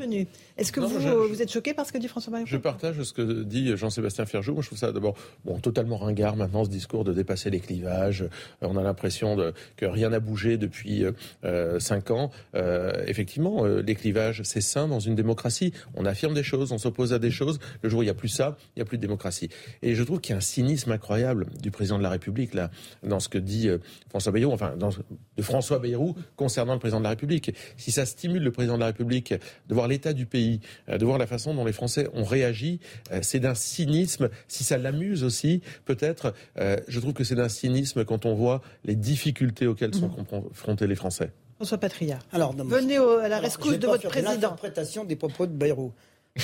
Est-ce 0.56 0.70
que 0.70 0.78
vous, 0.78 1.28
vous 1.28 1.42
êtes 1.42 1.50
choqué 1.50 1.74
par 1.74 1.84
ce 1.84 1.92
que 1.92 1.98
dit 1.98 2.06
François 2.06 2.32
Bayrou 2.32 2.46
Je 2.46 2.56
partage 2.56 3.02
ce 3.02 3.12
que 3.12 3.42
dit 3.42 3.76
Jean-Sébastien 3.76 4.24
Ferjou. 4.24 4.52
Moi, 4.52 4.62
je 4.62 4.68
trouve 4.68 4.78
ça 4.78 4.92
d'abord 4.92 5.16
bon, 5.44 5.58
totalement 5.58 5.96
ringard 5.96 6.36
maintenant, 6.36 6.64
ce 6.64 6.70
discours 6.70 7.02
de 7.02 7.12
dépasser 7.12 7.50
les 7.50 7.58
clivages. 7.58 8.22
Euh, 8.22 8.28
on 8.62 8.76
a 8.76 8.82
l'impression 8.84 9.52
que 9.76 9.86
rien 9.86 10.10
n'a 10.10 10.20
bougé 10.20 10.56
depuis 10.56 11.04
euh, 11.44 11.80
cinq 11.80 12.12
ans. 12.12 12.30
Euh, 12.54 12.92
effectivement, 13.08 13.64
les 13.64 13.94
clivages, 13.96 14.42
c'est 14.44 14.60
sain 14.60 14.86
dans 14.86 15.00
une 15.00 15.16
démocratie. 15.16 15.72
On 15.94 16.06
affirme 16.06 16.34
des 16.34 16.44
choses, 16.44 16.70
on 16.70 16.78
s'oppose 16.78 17.12
à 17.12 17.18
des 17.18 17.32
choses. 17.32 17.58
Le 17.82 17.88
jour 17.88 18.00
où 18.00 18.02
il 18.02 18.06
n'y 18.06 18.10
a 18.10 18.14
plus 18.14 18.28
ça, 18.28 18.56
il 18.76 18.78
n'y 18.78 18.82
a 18.82 18.84
plus 18.84 18.98
de 18.98 19.02
démocratie. 19.02 19.48
Et 19.82 19.96
je 19.96 20.02
trouve 20.04 20.20
qu'il 20.20 20.32
y 20.32 20.34
a 20.34 20.38
un 20.38 20.40
cynisme 20.40 20.92
incroyable 20.92 21.46
du 21.60 21.72
président 21.72 21.98
de 21.98 22.04
la 22.04 22.10
République, 22.10 22.54
là, 22.54 22.70
dans 23.02 23.18
ce 23.18 23.28
que 23.28 23.38
dit 23.38 23.68
François 24.08 24.30
Bayrou, 24.30 24.52
enfin, 24.52 24.76
dans, 24.76 24.90
de 24.90 25.42
François 25.42 25.80
Bayrou 25.80 26.14
concernant 26.36 26.74
le 26.74 26.78
président 26.78 27.00
de 27.00 27.04
la 27.04 27.10
République. 27.10 27.52
Si 27.76 27.90
ça 27.90 28.06
stimule 28.06 28.44
le 28.44 28.52
président 28.52 28.74
de 28.74 28.80
la 28.80 28.86
République 28.86 29.32
de 29.32 29.74
voir 29.74 29.88
l'état 29.88 30.12
du 30.12 30.26
pays, 30.26 30.43
euh, 30.88 30.98
de 30.98 31.04
voir 31.04 31.18
la 31.18 31.26
façon 31.26 31.54
dont 31.54 31.64
les 31.64 31.72
Français 31.72 32.08
ont 32.14 32.24
réagi. 32.24 32.80
Euh, 33.12 33.20
c'est 33.22 33.40
d'un 33.40 33.54
cynisme. 33.54 34.30
Si 34.48 34.64
ça 34.64 34.78
l'amuse 34.78 35.24
aussi, 35.24 35.62
peut-être, 35.84 36.34
euh, 36.58 36.76
je 36.88 37.00
trouve 37.00 37.12
que 37.12 37.24
c'est 37.24 37.34
d'un 37.34 37.48
cynisme 37.48 38.04
quand 38.04 38.26
on 38.26 38.34
voit 38.34 38.62
les 38.84 38.96
difficultés 38.96 39.66
auxquelles 39.66 39.94
sont 39.94 40.08
mhm. 40.08 40.24
confrontés 40.24 40.86
les 40.86 40.94
Français. 40.94 41.30
François 41.56 41.78
Patria. 41.78 42.18
Alors, 42.32 42.54
venez 42.54 42.96
à 42.96 43.28
la 43.28 43.38
rescousse 43.38 43.78
de 43.78 43.86
votre 43.86 44.08
président. 44.08 44.32
L'interprétation 44.32 45.04
des 45.04 45.16
propos 45.16 45.46
de 45.46 45.52
Bayrou. 45.52 45.92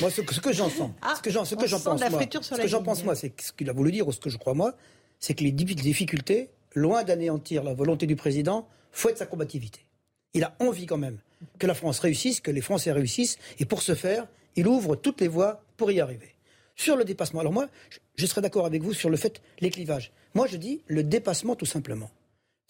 Moi, 0.00 0.10
ce 0.10 0.20
que, 0.20 0.32
ce 0.32 0.40
que 0.40 0.52
j'en 0.52 0.70
sens, 0.70 0.92
ah, 1.02 1.14
ce 1.16 1.22
que 1.22 1.30
j'en, 1.30 1.44
ce 1.44 1.56
que 1.56 1.66
j'en 1.66 1.80
pense, 1.80 2.00
moi, 2.00 2.20
ce 2.40 2.54
que 2.54 2.68
j'en 2.68 2.82
pense 2.82 3.02
moi, 3.02 3.16
c'est 3.16 3.32
ce 3.40 3.52
qu'il 3.52 3.68
a 3.68 3.72
voulu 3.72 3.90
dire 3.90 4.06
ou 4.06 4.12
ce 4.12 4.20
que 4.20 4.30
je 4.30 4.38
crois 4.38 4.54
moi, 4.54 4.74
c'est 5.18 5.34
que 5.34 5.42
les 5.42 5.50
difficultés, 5.50 6.50
loin 6.76 7.02
d'anéantir 7.02 7.64
la 7.64 7.74
volonté 7.74 8.06
du 8.06 8.14
président, 8.14 8.68
fouettent 8.92 9.18
sa 9.18 9.26
combativité. 9.26 9.80
Il 10.32 10.44
a 10.44 10.54
envie 10.60 10.86
quand 10.86 10.96
même 10.96 11.18
que 11.58 11.66
la 11.66 11.74
France 11.74 12.00
réussisse, 12.00 12.40
que 12.40 12.50
les 12.50 12.60
Français 12.60 12.92
réussissent. 12.92 13.38
Et 13.58 13.64
pour 13.64 13.82
ce 13.82 13.94
faire, 13.94 14.26
il 14.56 14.66
ouvre 14.66 14.96
toutes 14.96 15.20
les 15.20 15.28
voies 15.28 15.62
pour 15.76 15.90
y 15.90 16.00
arriver. 16.00 16.34
Sur 16.76 16.96
le 16.96 17.04
dépassement, 17.04 17.40
alors 17.40 17.52
moi, 17.52 17.68
je 18.16 18.26
serais 18.26 18.40
d'accord 18.40 18.66
avec 18.66 18.82
vous 18.82 18.94
sur 18.94 19.10
le 19.10 19.16
fait, 19.16 19.42
les 19.60 19.70
clivages. 19.70 20.12
Moi, 20.34 20.46
je 20.46 20.56
dis 20.56 20.82
le 20.86 21.02
dépassement 21.02 21.56
tout 21.56 21.66
simplement. 21.66 22.10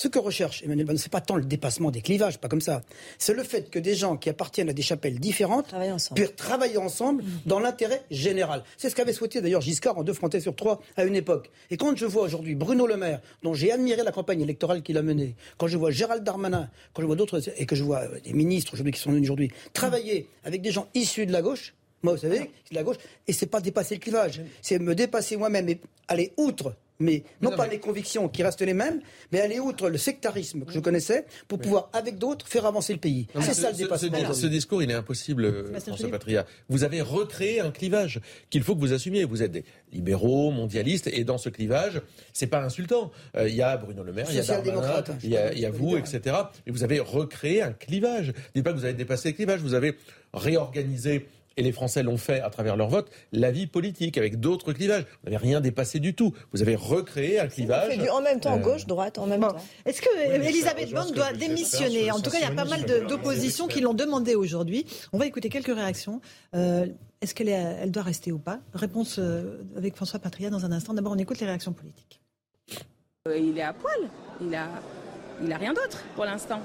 Ce 0.01 0.09
que 0.09 0.19
recherche 0.19 0.63
Emmanuel 0.63 0.87
Macron, 0.87 0.99
c'est 0.99 1.13
pas 1.13 1.21
tant 1.21 1.37
le 1.37 1.45
dépassement 1.45 1.91
des 1.91 2.01
clivages, 2.01 2.39
pas 2.39 2.49
comme 2.49 2.63
ça. 2.63 2.81
C'est 3.19 3.35
le 3.35 3.43
fait 3.43 3.69
que 3.69 3.79
des 3.79 3.95
gens 3.95 4.17
qui 4.17 4.31
appartiennent 4.31 4.71
à 4.71 4.73
des 4.73 4.81
chapelles 4.81 5.21
différentes 5.21 5.75
puissent 6.15 6.37
travailler 6.37 6.79
ensemble 6.79 7.23
dans 7.45 7.61
l'intérêt 7.61 8.03
général. 8.11 8.65
C'est 8.79 8.89
ce 8.89 8.97
qu'avait 8.97 9.13
souhaité 9.13 9.43
d'ailleurs 9.43 9.61
Giscard 9.61 9.99
en 9.99 10.03
deux 10.03 10.15
frontières 10.15 10.41
sur 10.41 10.57
trois 10.57 10.81
à 10.97 11.05
une 11.05 11.17
époque. 11.17 11.51
Et 11.71 11.77
quand 11.77 11.95
je 11.99 12.07
vois 12.07 12.23
aujourd'hui 12.23 12.55
Bruno 12.55 12.87
Le 12.87 12.97
Maire, 12.97 13.21
dont 13.43 13.53
j'ai 13.53 13.73
admiré 13.73 14.03
la 14.03 14.11
campagne 14.11 14.41
électorale 14.41 14.83
qu'il 14.83 14.97
a 14.97 15.03
menée, 15.03 15.35
quand 15.59 15.67
je 15.67 15.77
vois 15.77 15.91
Gérald 15.91 16.25
Darmanin, 16.25 16.71
quand 16.95 17.03
je 17.03 17.07
vois 17.07 17.17
d'autres, 17.17 17.39
et 17.59 17.67
que 17.67 17.77
je 17.77 17.85
vois 17.85 17.99
euh, 17.99 18.21
des 18.25 18.33
ministres 18.33 18.73
aujourd'hui 18.73 18.95
qui 18.95 19.01
sont 19.01 19.11
venus 19.11 19.25
aujourd'hui, 19.25 19.51
travailler 19.75 20.31
avec 20.45 20.63
des 20.63 20.71
gens 20.71 20.89
issus 20.95 21.27
de 21.27 21.33
la 21.33 21.43
gauche, 21.43 21.75
moi, 22.03 22.15
vous 22.15 22.21
savez, 22.21 22.39
de 22.39 22.75
la 22.75 22.85
gauche, 22.85 22.97
et 23.29 23.35
c'est 23.35 23.45
pas 23.45 23.61
dépasser 23.61 23.97
le 23.97 24.01
clivage, 24.01 24.41
c'est 24.63 24.79
me 24.79 24.95
dépasser 24.95 25.37
moi-même 25.37 25.69
et 25.69 25.79
aller 26.09 26.33
outre 26.39 26.75
mais 27.01 27.25
non, 27.41 27.51
pas 27.51 27.67
les 27.67 27.81
convictions 27.81 28.29
qui 28.29 28.43
restent 28.43 28.61
les 28.61 28.75
mêmes, 28.75 29.01
mais 29.33 29.41
aller 29.41 29.59
outre 29.59 29.89
le 29.89 29.99
sectarisme 29.99 30.65
que 30.65 30.73
je 30.73 30.81
connaissais 30.81 31.25
pour 31.49 31.59
pouvoir, 31.59 31.89
avec 31.93 32.19
d'autres, 32.19 32.47
faire 32.47 32.67
avancer 32.67 32.93
le 32.93 32.99
pays. 32.99 33.27
C'est 33.41 33.55
ça 33.55 33.71
le 33.71 33.77
dépassement. 33.77 34.33
Ce, 34.35 34.47
discours, 34.47 34.83
il 34.83 34.91
est 34.91 34.95
impossible, 34.95 35.45
euh, 35.45 35.81
François 35.81 36.11
Patria. 36.11 36.47
Vous 36.69 36.85
avez 36.85 37.01
recréé 37.01 37.61
un 37.61 37.71
clivage 37.71 38.21
qu'il 38.51 38.63
faut 38.63 38.75
que 38.75 38.81
vous 38.81 38.93
assumiez. 38.93 39.25
Vous 39.25 39.43
êtes 39.43 39.53
des 39.53 39.65
libéraux, 39.93 40.51
mondialistes, 40.51 41.09
et 41.09 41.25
dans 41.25 41.39
ce 41.39 41.49
clivage, 41.49 42.03
c'est 42.33 42.47
pas 42.47 42.63
insultant. 42.63 43.11
Euh, 43.37 43.49
il 43.49 43.55
y 43.55 43.63
a 43.63 43.77
Bruno 43.77 44.03
Le 44.03 44.13
Maire, 44.13 44.27
il 44.31 44.37
y 44.37 44.41
a 44.41 44.43
Darmanin, 44.43 45.05
il 45.23 45.31
y 45.31 45.37
a, 45.37 45.53
y 45.55 45.65
a 45.65 45.71
vous, 45.71 45.97
etc. 45.97 46.37
Et 46.67 46.71
vous 46.71 46.85
avez 46.85 47.01
recréé 47.01 47.63
un 47.63 47.73
clivage. 47.73 48.33
Dites 48.55 48.65
pas 48.65 48.73
que 48.73 48.79
vous 48.79 48.85
avez 48.85 48.95
dépassé 48.95 49.31
le 49.31 49.35
clivage, 49.35 49.61
vous 49.61 49.75
avez 49.75 49.97
réorganisé 50.35 51.27
et 51.57 51.63
les 51.63 51.73
Français 51.73 52.03
l'ont 52.03 52.17
fait 52.17 52.41
à 52.41 52.51
travers 52.51 52.77
leur 52.77 52.89
vote, 52.89 53.11
la 53.33 53.51
vie 53.51 53.67
politique 53.67 54.17
avec 54.19 54.41
d'autres 54.41 54.73
clivages. 54.73 55.05
Vous 55.23 55.31
n'avez 55.31 55.37
rien 55.37 55.61
dépassé 55.61 55.99
du 55.99 56.15
tout. 56.15 56.35
Vous 56.53 56.63
avez 56.63 56.77
recréé 56.77 57.41
un 57.41 57.49
clivage. 57.49 57.99
en 58.11 58.23
même 58.23 58.41
temps, 58.41 58.57
euh, 58.57 58.61
gauche, 58.61 58.87
droite, 58.87 59.19
en 59.19 59.27
même 59.27 59.41
temps. 59.41 59.57
Est-ce 59.85 60.01
que 60.01 60.09
Elisabeth 60.47 60.91
Borne 60.93 61.13
doit 61.13 61.33
démissionner 61.33 62.11
En 62.11 62.21
tout 62.21 62.31
cas, 62.31 62.39
il 62.39 62.45
y 62.45 62.47
a 62.47 62.53
pas 62.53 62.65
mal 62.65 62.85
d'oppositions 63.09 63.67
qui 63.67 63.81
l'ont 63.81 63.95
demandé 63.95 64.35
aujourd'hui. 64.35 64.87
On 65.13 65.19
va 65.19 65.27
écouter 65.27 65.49
quelques 65.49 65.75
réactions. 65.75 66.21
Euh, 66.55 66.87
est-ce 67.21 67.35
qu'elle 67.35 67.49
elle 67.49 67.91
doit 67.91 68.03
rester 68.03 68.33
ou 68.33 68.39
pas? 68.39 68.61
Réponse 68.73 69.19
euh, 69.19 69.63
avec 69.77 69.97
François 69.97 70.19
Patria 70.19 70.51
dans 70.51 70.65
un 70.65 70.73
instant. 70.73 70.95
D'abord, 70.95 71.13
on 71.13 71.19
écoute 71.19 71.41
les 71.41 71.47
réactions 71.47 71.73
politiques. 71.73 72.21
il 73.27 73.59
est 73.59 73.63
à 73.63 73.73
poil. 73.73 74.09
Il 74.41 74.55
a, 74.55 74.69
il 75.45 75.53
a 75.53 75.57
rien 75.59 75.75
d'autre 75.75 76.03
pour 76.15 76.25
l'instant. 76.25 76.61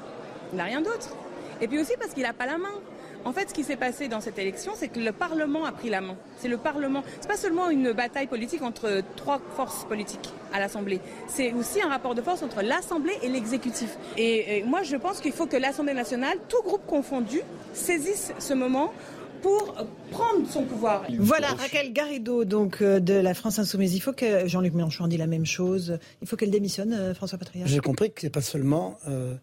Il 0.53 0.57
n'a 0.57 0.64
rien 0.64 0.82
d'autre. 0.82 1.14
Et 1.62 1.68
puis 1.68 1.80
aussi 1.80 1.94
parce 1.99 2.14
qu'il 2.14 2.24
n'a 2.24 2.34
pas 2.34 2.45
la 2.45 2.57
main. 2.57 2.82
En 3.26 3.34
fait, 3.34 3.50
ce 3.50 3.56
qui 3.56 3.64
s'est 3.64 3.76
passé 3.76 4.08
dans 4.08 4.22
cette 4.22 4.38
élection, 4.38 4.74
c'est 4.76 4.88
que 4.88 5.00
le 5.00 5.12
Parlement 5.12 5.66
a 5.66 5.72
pris 5.72 5.90
la 5.90 6.00
main. 6.00 6.16
C'est 6.38 6.48
le 6.48 6.58
Parlement. 6.58 7.04
C'est 7.20 7.28
pas 7.28 7.38
seulement 7.38 7.72
une 7.72 7.92
bataille 7.92 8.28
politique 8.28 8.62
entre 8.62 9.02
trois 9.16 9.42
forces 9.56 9.84
politiques 9.86 10.30
à 10.54 10.60
l'Assemblée. 10.60 11.02
C'est 11.28 11.52
aussi 11.54 11.82
un 11.82 11.90
rapport 11.90 12.14
de 12.14 12.22
force 12.22 12.44
entre 12.44 12.62
l'Assemblée 12.62 13.16
et 13.24 13.30
l'exécutif. 13.30 13.98
Et, 14.16 14.64
moi, 14.68 14.84
je 14.84 14.96
pense 14.96 15.22
qu'il 15.22 15.32
faut 15.32 15.48
que 15.48 15.58
l'Assemblée 15.58 15.96
nationale, 15.96 16.38
tout 16.48 16.62
groupe 16.62 16.86
confondu, 16.86 17.42
saisisse 17.74 18.32
ce 18.38 18.54
moment 18.54 18.94
pour 19.42 19.74
prendre 20.12 20.48
son 20.48 20.64
pouvoir. 20.64 21.04
Voilà, 21.18 21.48
Raquel 21.48 21.94
Garrido, 21.94 22.46
donc 22.46 22.82
euh, 22.82 23.00
de 23.00 23.14
la 23.14 23.34
France 23.34 23.58
Insoumise. 23.58 23.96
Il 23.96 24.00
faut 24.00 24.14
que 24.14 24.48
Jean-Luc 24.48 24.74
Mélenchon 24.74 25.08
dit 25.08 25.18
la 25.18 25.28
même 25.28 25.46
chose. 25.46 25.98
Il 26.22 26.28
faut 26.28 26.36
qu'elle 26.36 26.52
démissionne, 26.52 26.94
euh, 26.94 27.14
François 27.16 27.38
Patria. 27.38 27.66
J'ai 27.66 27.80
compris 27.80 28.12
que 28.12 28.22
c'est 28.22 28.30
pas 28.30 28.42
seulement 28.42 28.98
euh, 29.08 29.36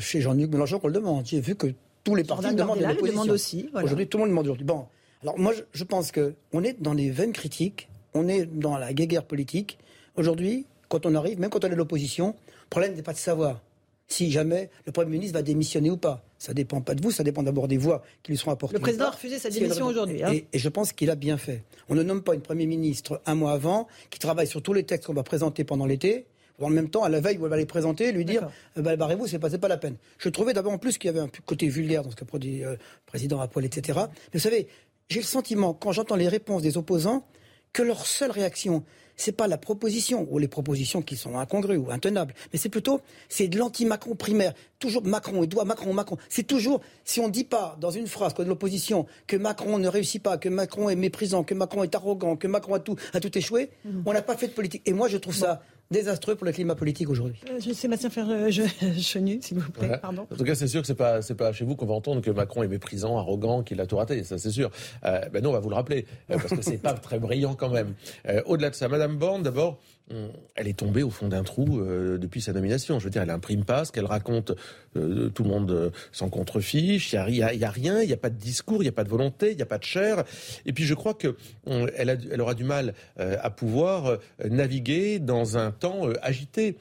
chez 0.00 0.20
Jean-Luc 0.20 0.50
Mélenchon 0.50 0.78
qu'on 0.78 0.88
le 0.88 0.94
demande. 0.94 1.26
J'ai 1.26 1.40
vu 1.40 1.54
que 1.54 1.74
tous 2.04 2.14
les 2.14 2.24
partis 2.24 2.54
demandent 2.54 2.78
le 2.78 3.32
aussi. 3.32 3.70
Aujourd'hui, 3.74 4.06
tout 4.06 4.18
le 4.18 4.22
monde 4.24 4.30
demande 4.30 4.46
aujourd'hui. 4.46 4.66
Bon, 4.66 4.86
alors 5.22 5.38
moi, 5.38 5.52
je, 5.72 5.84
pense 5.84 6.12
que 6.12 6.34
on 6.52 6.62
est 6.62 6.80
dans 6.80 6.92
les 6.92 7.10
veines 7.10 7.32
critiques 7.32 7.88
on 8.14 8.28
est 8.28 8.46
dans 8.46 8.78
la 8.78 8.92
guerre 8.94 9.24
politique. 9.24 9.78
Aujourd'hui, 10.16 10.66
quand 10.88 11.04
on 11.04 11.14
arrive, 11.14 11.40
même 11.40 11.50
quand 11.50 11.64
on 11.64 11.66
est 11.66 11.72
de 11.72 11.76
l'opposition, 11.76 12.28
le 12.28 12.68
problème 12.70 12.94
n'est 12.94 13.02
pas 13.02 13.12
de 13.12 13.18
savoir 13.18 13.60
si 14.06 14.30
jamais 14.30 14.70
le 14.86 14.92
Premier 14.92 15.10
ministre 15.10 15.34
va 15.34 15.42
démissionner 15.42 15.90
ou 15.90 15.96
pas. 15.96 16.22
Ça 16.38 16.52
ne 16.52 16.56
dépend 16.56 16.80
pas 16.80 16.94
de 16.94 17.02
vous, 17.02 17.10
ça 17.10 17.24
dépend 17.24 17.42
d'abord 17.42 17.68
des 17.68 17.78
voix 17.78 18.02
qui 18.22 18.32
lui 18.32 18.38
seront 18.38 18.52
apportées. 18.52 18.74
Le 18.74 18.80
président 18.80 19.06
a 19.06 19.10
refusé 19.10 19.38
sa 19.38 19.50
démission 19.50 19.86
aujourd'hui. 19.86 20.22
Hein. 20.22 20.32
Et, 20.32 20.58
je 20.58 20.68
pense 20.68 20.92
qu'il 20.92 21.10
a 21.10 21.14
bien 21.14 21.38
fait. 21.38 21.64
On 21.88 21.94
ne 21.94 22.02
nomme 22.02 22.22
pas 22.22 22.34
une 22.34 22.42
Premier 22.42 22.66
ministre 22.66 23.20
un 23.26 23.34
mois 23.34 23.52
avant, 23.52 23.88
qui 24.10 24.18
travaille 24.18 24.46
sur 24.46 24.62
tous 24.62 24.74
les 24.74 24.84
textes 24.84 25.06
qu'on 25.06 25.14
va 25.14 25.22
présenter 25.22 25.64
pendant 25.64 25.86
l'été, 25.86 26.26
en 26.60 26.70
même 26.70 26.88
temps, 26.88 27.02
à 27.02 27.08
la 27.08 27.20
veille 27.20 27.38
où 27.38 27.44
elle 27.44 27.50
va 27.50 27.56
les 27.56 27.66
présenter, 27.66 28.12
lui 28.12 28.24
dire 28.24 28.48
euh, 28.78 28.82
bah, 28.82 28.96
barrez-vous, 28.96 29.26
c'est 29.26 29.38
pas, 29.38 29.50
pas 29.50 29.68
la 29.68 29.76
peine. 29.76 29.96
Je 30.18 30.28
trouvais 30.28 30.52
d'abord 30.52 30.72
en 30.72 30.78
plus 30.78 30.98
qu'il 30.98 31.08
y 31.08 31.10
avait 31.10 31.20
un 31.20 31.30
côté 31.46 31.68
vulgaire 31.68 32.02
dans 32.02 32.10
ce 32.10 32.16
qu'a 32.16 32.24
produit 32.24 32.58
le 32.58 32.68
euh, 32.68 32.76
président 33.06 33.40
à 33.40 33.48
poil, 33.48 33.64
etc. 33.64 33.98
Mais 34.32 34.38
vous 34.38 34.42
savez, 34.42 34.68
j'ai 35.08 35.20
le 35.20 35.26
sentiment, 35.26 35.74
quand 35.74 35.92
j'entends 35.92 36.16
les 36.16 36.28
réponses 36.28 36.62
des 36.62 36.76
opposants, 36.76 37.26
que 37.72 37.82
leur 37.82 38.06
seule 38.06 38.30
réaction, 38.30 38.84
c'est 39.16 39.32
pas 39.32 39.48
la 39.48 39.58
proposition 39.58 40.26
ou 40.30 40.38
les 40.38 40.48
propositions 40.48 41.02
qui 41.02 41.16
sont 41.16 41.36
incongrues 41.36 41.76
ou 41.76 41.90
intenables, 41.90 42.34
mais 42.52 42.58
c'est 42.58 42.68
plutôt 42.68 43.00
c'est 43.28 43.48
de 43.48 43.58
l'anti-Macron 43.58 44.14
primaire. 44.14 44.54
Toujours 44.78 45.04
Macron, 45.04 45.42
il 45.42 45.48
doit 45.48 45.64
Macron, 45.64 45.92
Macron. 45.92 46.16
C'est 46.28 46.44
toujours 46.44 46.80
si 47.04 47.20
on 47.20 47.28
ne 47.28 47.32
dit 47.32 47.44
pas 47.44 47.76
dans 47.80 47.90
une 47.90 48.06
phrase 48.06 48.34
de 48.34 48.44
l'opposition 48.44 49.06
que 49.26 49.36
Macron 49.36 49.78
ne 49.78 49.88
réussit 49.88 50.22
pas, 50.22 50.38
que 50.38 50.48
Macron 50.48 50.88
est 50.88 50.96
méprisant, 50.96 51.44
que 51.44 51.54
Macron 51.54 51.82
est 51.82 51.94
arrogant, 51.94 52.36
que 52.36 52.46
Macron 52.46 52.74
a 52.74 52.80
tout 52.80 52.96
a 53.12 53.20
tout 53.20 53.36
échoué, 53.36 53.70
mhm. 53.84 54.02
on 54.06 54.12
n'a 54.12 54.22
pas 54.22 54.36
fait 54.36 54.48
de 54.48 54.52
politique. 54.52 54.82
Et 54.86 54.92
moi 54.92 55.08
je 55.08 55.16
trouve 55.16 55.34
ça 55.34 55.62
désastreux 55.90 56.34
pour 56.34 56.46
le 56.46 56.52
climat 56.52 56.74
politique 56.74 57.08
aujourd'hui. 57.08 57.40
Euh, 57.50 57.72
Sébastien 57.72 58.10
Ferre, 58.10 58.26
Chenu, 58.50 59.38
s'il 59.42 59.58
vous 59.58 59.70
plaît, 59.70 59.98
pardon. 60.00 60.26
En 60.30 60.36
tout 60.36 60.44
cas, 60.44 60.54
c'est 60.54 60.68
sûr 60.68 60.80
que 60.80 60.86
c'est 60.86 60.94
pas 60.94 61.22
c'est 61.22 61.34
pas 61.34 61.52
chez 61.52 61.64
vous 61.64 61.76
qu'on 61.76 61.86
va 61.86 61.94
entendre 61.94 62.20
que 62.20 62.30
Macron 62.30 62.62
est 62.62 62.68
méprisant, 62.68 63.18
arrogant, 63.18 63.62
qu'il 63.62 63.80
a 63.80 63.86
tout 63.86 63.96
raté. 63.96 64.24
Ça, 64.24 64.38
c'est 64.38 64.50
sûr. 64.50 64.70
Euh, 65.04 65.20
ben 65.32 65.42
non, 65.42 65.50
on 65.50 65.52
va 65.52 65.60
vous 65.60 65.70
le 65.70 65.74
rappeler 65.74 66.06
euh, 66.30 66.36
parce 66.38 66.54
que 66.54 66.62
c'est 66.62 66.78
pas 66.82 66.94
très 66.94 67.18
brillant 67.18 67.54
quand 67.54 67.70
même. 67.70 67.94
Euh, 68.28 68.42
au-delà 68.46 68.70
de 68.70 68.74
ça, 68.74 68.88
Madame 68.88 69.16
Borne, 69.16 69.42
d'abord. 69.42 69.78
Euh, 70.12 70.28
elle 70.54 70.68
est 70.68 70.78
tombée 70.78 71.02
au 71.02 71.08
fond 71.08 71.28
d'un 71.28 71.42
trou 71.42 71.80
euh, 71.80 72.18
depuis 72.18 72.42
sa 72.42 72.52
nomination. 72.52 72.98
Je 72.98 73.04
veux 73.04 73.10
dire, 73.10 73.22
elle 73.22 73.30
imprime 73.30 73.64
pas 73.64 73.86
ce 73.86 73.92
qu'elle 73.92 74.04
raconte, 74.04 74.52
euh, 74.96 75.30
tout 75.30 75.44
le 75.44 75.48
monde 75.48 75.92
s'en 76.12 76.28
contrefiche, 76.28 77.14
il 77.14 77.32
n'y 77.32 77.42
a, 77.42 77.54
y 77.54 77.64
a, 77.64 77.70
rien, 77.70 78.02
il 78.02 78.08
n'y 78.08 78.12
a 78.12 78.18
pas 78.18 78.28
de 78.28 78.38
discours, 78.38 78.82
il 78.82 78.84
n'y 78.84 78.90
a 78.90 78.92
pas 78.92 79.04
de 79.04 79.08
volonté, 79.08 79.52
il 79.52 79.56
n'y 79.56 79.62
a 79.62 79.66
pas 79.66 79.78
de 79.78 79.84
chair. 79.84 80.24
Et 80.66 80.74
puis 80.74 80.84
je 80.84 80.92
crois 80.92 81.14
qu'elle 81.14 81.34
elle 81.66 82.40
aura 82.40 82.54
du 82.54 82.64
mal 82.64 82.94
à 83.16 83.50
pouvoir 83.50 84.18
naviguer 84.44 85.18
dans 85.18 85.56
un 85.56 85.70
temps 85.70 86.08
agité. 86.20 86.76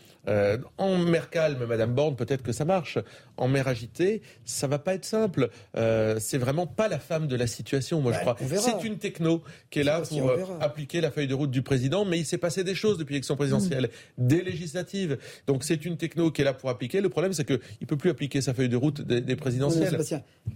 En 0.77 0.97
mer 0.97 1.29
calme, 1.29 1.65
Madame 1.65 1.93
Borne, 1.93 2.15
peut-être 2.15 2.43
que 2.43 2.51
ça 2.51 2.65
marche. 2.65 2.97
En 3.35 3.47
mer 3.47 3.67
agitée, 3.67 4.21
ça 4.45 4.67
va 4.67 4.79
pas 4.79 4.93
être 4.93 5.05
simple. 5.05 5.49
c'est 5.73 6.37
vraiment 6.37 6.67
pas 6.67 6.87
la 6.87 6.99
femme 6.99 7.27
de 7.27 7.35
la 7.35 7.47
situation, 7.47 8.01
moi 8.01 8.13
je 8.13 8.19
crois. 8.19 8.35
C'est 8.39 8.83
une 8.83 8.97
techno 8.97 9.41
qui 9.69 9.79
est 9.79 9.83
là 9.83 10.01
pour 10.01 10.31
appliquer 10.61 11.01
la 11.01 11.11
feuille 11.11 11.27
de 11.27 11.33
route 11.33 11.51
du 11.51 11.61
président, 11.61 12.05
mais 12.05 12.19
il 12.19 12.25
s'est 12.25 12.37
passé 12.37 12.63
des 12.63 12.75
choses 12.75 12.97
depuis 12.97 13.13
l'élection 13.13 13.35
présidentielle, 13.35 13.89
des 14.17 14.41
législatives. 14.41 15.17
Donc 15.47 15.63
c'est 15.63 15.85
une 15.85 15.97
techno 15.97 16.31
qui 16.31 16.41
est 16.41 16.45
là 16.45 16.53
pour 16.53 16.69
appliquer. 16.69 17.01
Le 17.01 17.09
problème, 17.09 17.33
c'est 17.33 17.45
qu'il 17.45 17.59
ne 17.81 17.85
peut 17.85 17.97
plus 17.97 18.09
appliquer 18.09 18.41
sa 18.41 18.53
feuille 18.53 18.69
de 18.69 18.77
route 18.77 19.01
des, 19.01 19.35
présidentielles. 19.35 19.97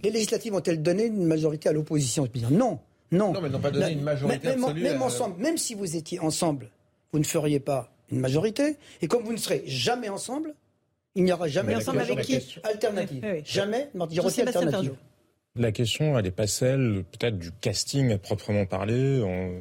les 0.02 0.10
législatives 0.10 0.54
ont-elles 0.54 0.82
donné 0.82 1.06
une 1.06 1.26
majorité 1.26 1.68
à 1.68 1.72
l'opposition? 1.72 2.28
Non. 2.50 2.80
Non. 3.10 3.32
Non, 3.32 3.40
mais 3.40 3.48
n'ont 3.48 3.60
pas 3.60 3.70
donné 3.70 3.92
une 3.92 4.02
majorité 4.02 4.48
même, 4.48 4.64
absolue. 4.64 4.82
Même, 4.82 5.02
ensemble, 5.02 5.40
même 5.40 5.56
si 5.56 5.74
vous 5.74 5.96
étiez 5.96 6.20
ensemble, 6.20 6.70
vous 7.12 7.18
ne 7.18 7.24
feriez 7.24 7.60
pas 7.60 7.90
une 8.10 8.20
majorité. 8.20 8.76
Et 9.02 9.08
comme 9.08 9.24
vous 9.24 9.32
ne 9.32 9.38
serez 9.38 9.62
jamais 9.66 10.08
ensemble, 10.08 10.54
il 11.14 11.24
n'y 11.24 11.32
aura 11.32 11.48
jamais 11.48 11.74
ensemble 11.74 12.00
avec 12.00 12.20
qui 12.22 12.60
alternative. 12.62 13.42
Jamais 13.44 13.90
majorité 13.94 14.42
alternative. 14.42 14.94
La 15.58 15.72
question, 15.72 16.16
elle 16.16 16.24
n'est 16.24 16.30
pas 16.30 16.46
celle 16.46 17.02
peut-être 17.10 17.36
du 17.36 17.50
casting 17.50 18.12
à 18.12 18.18
proprement 18.18 18.64
parler. 18.64 18.94
Euh, 18.94 19.58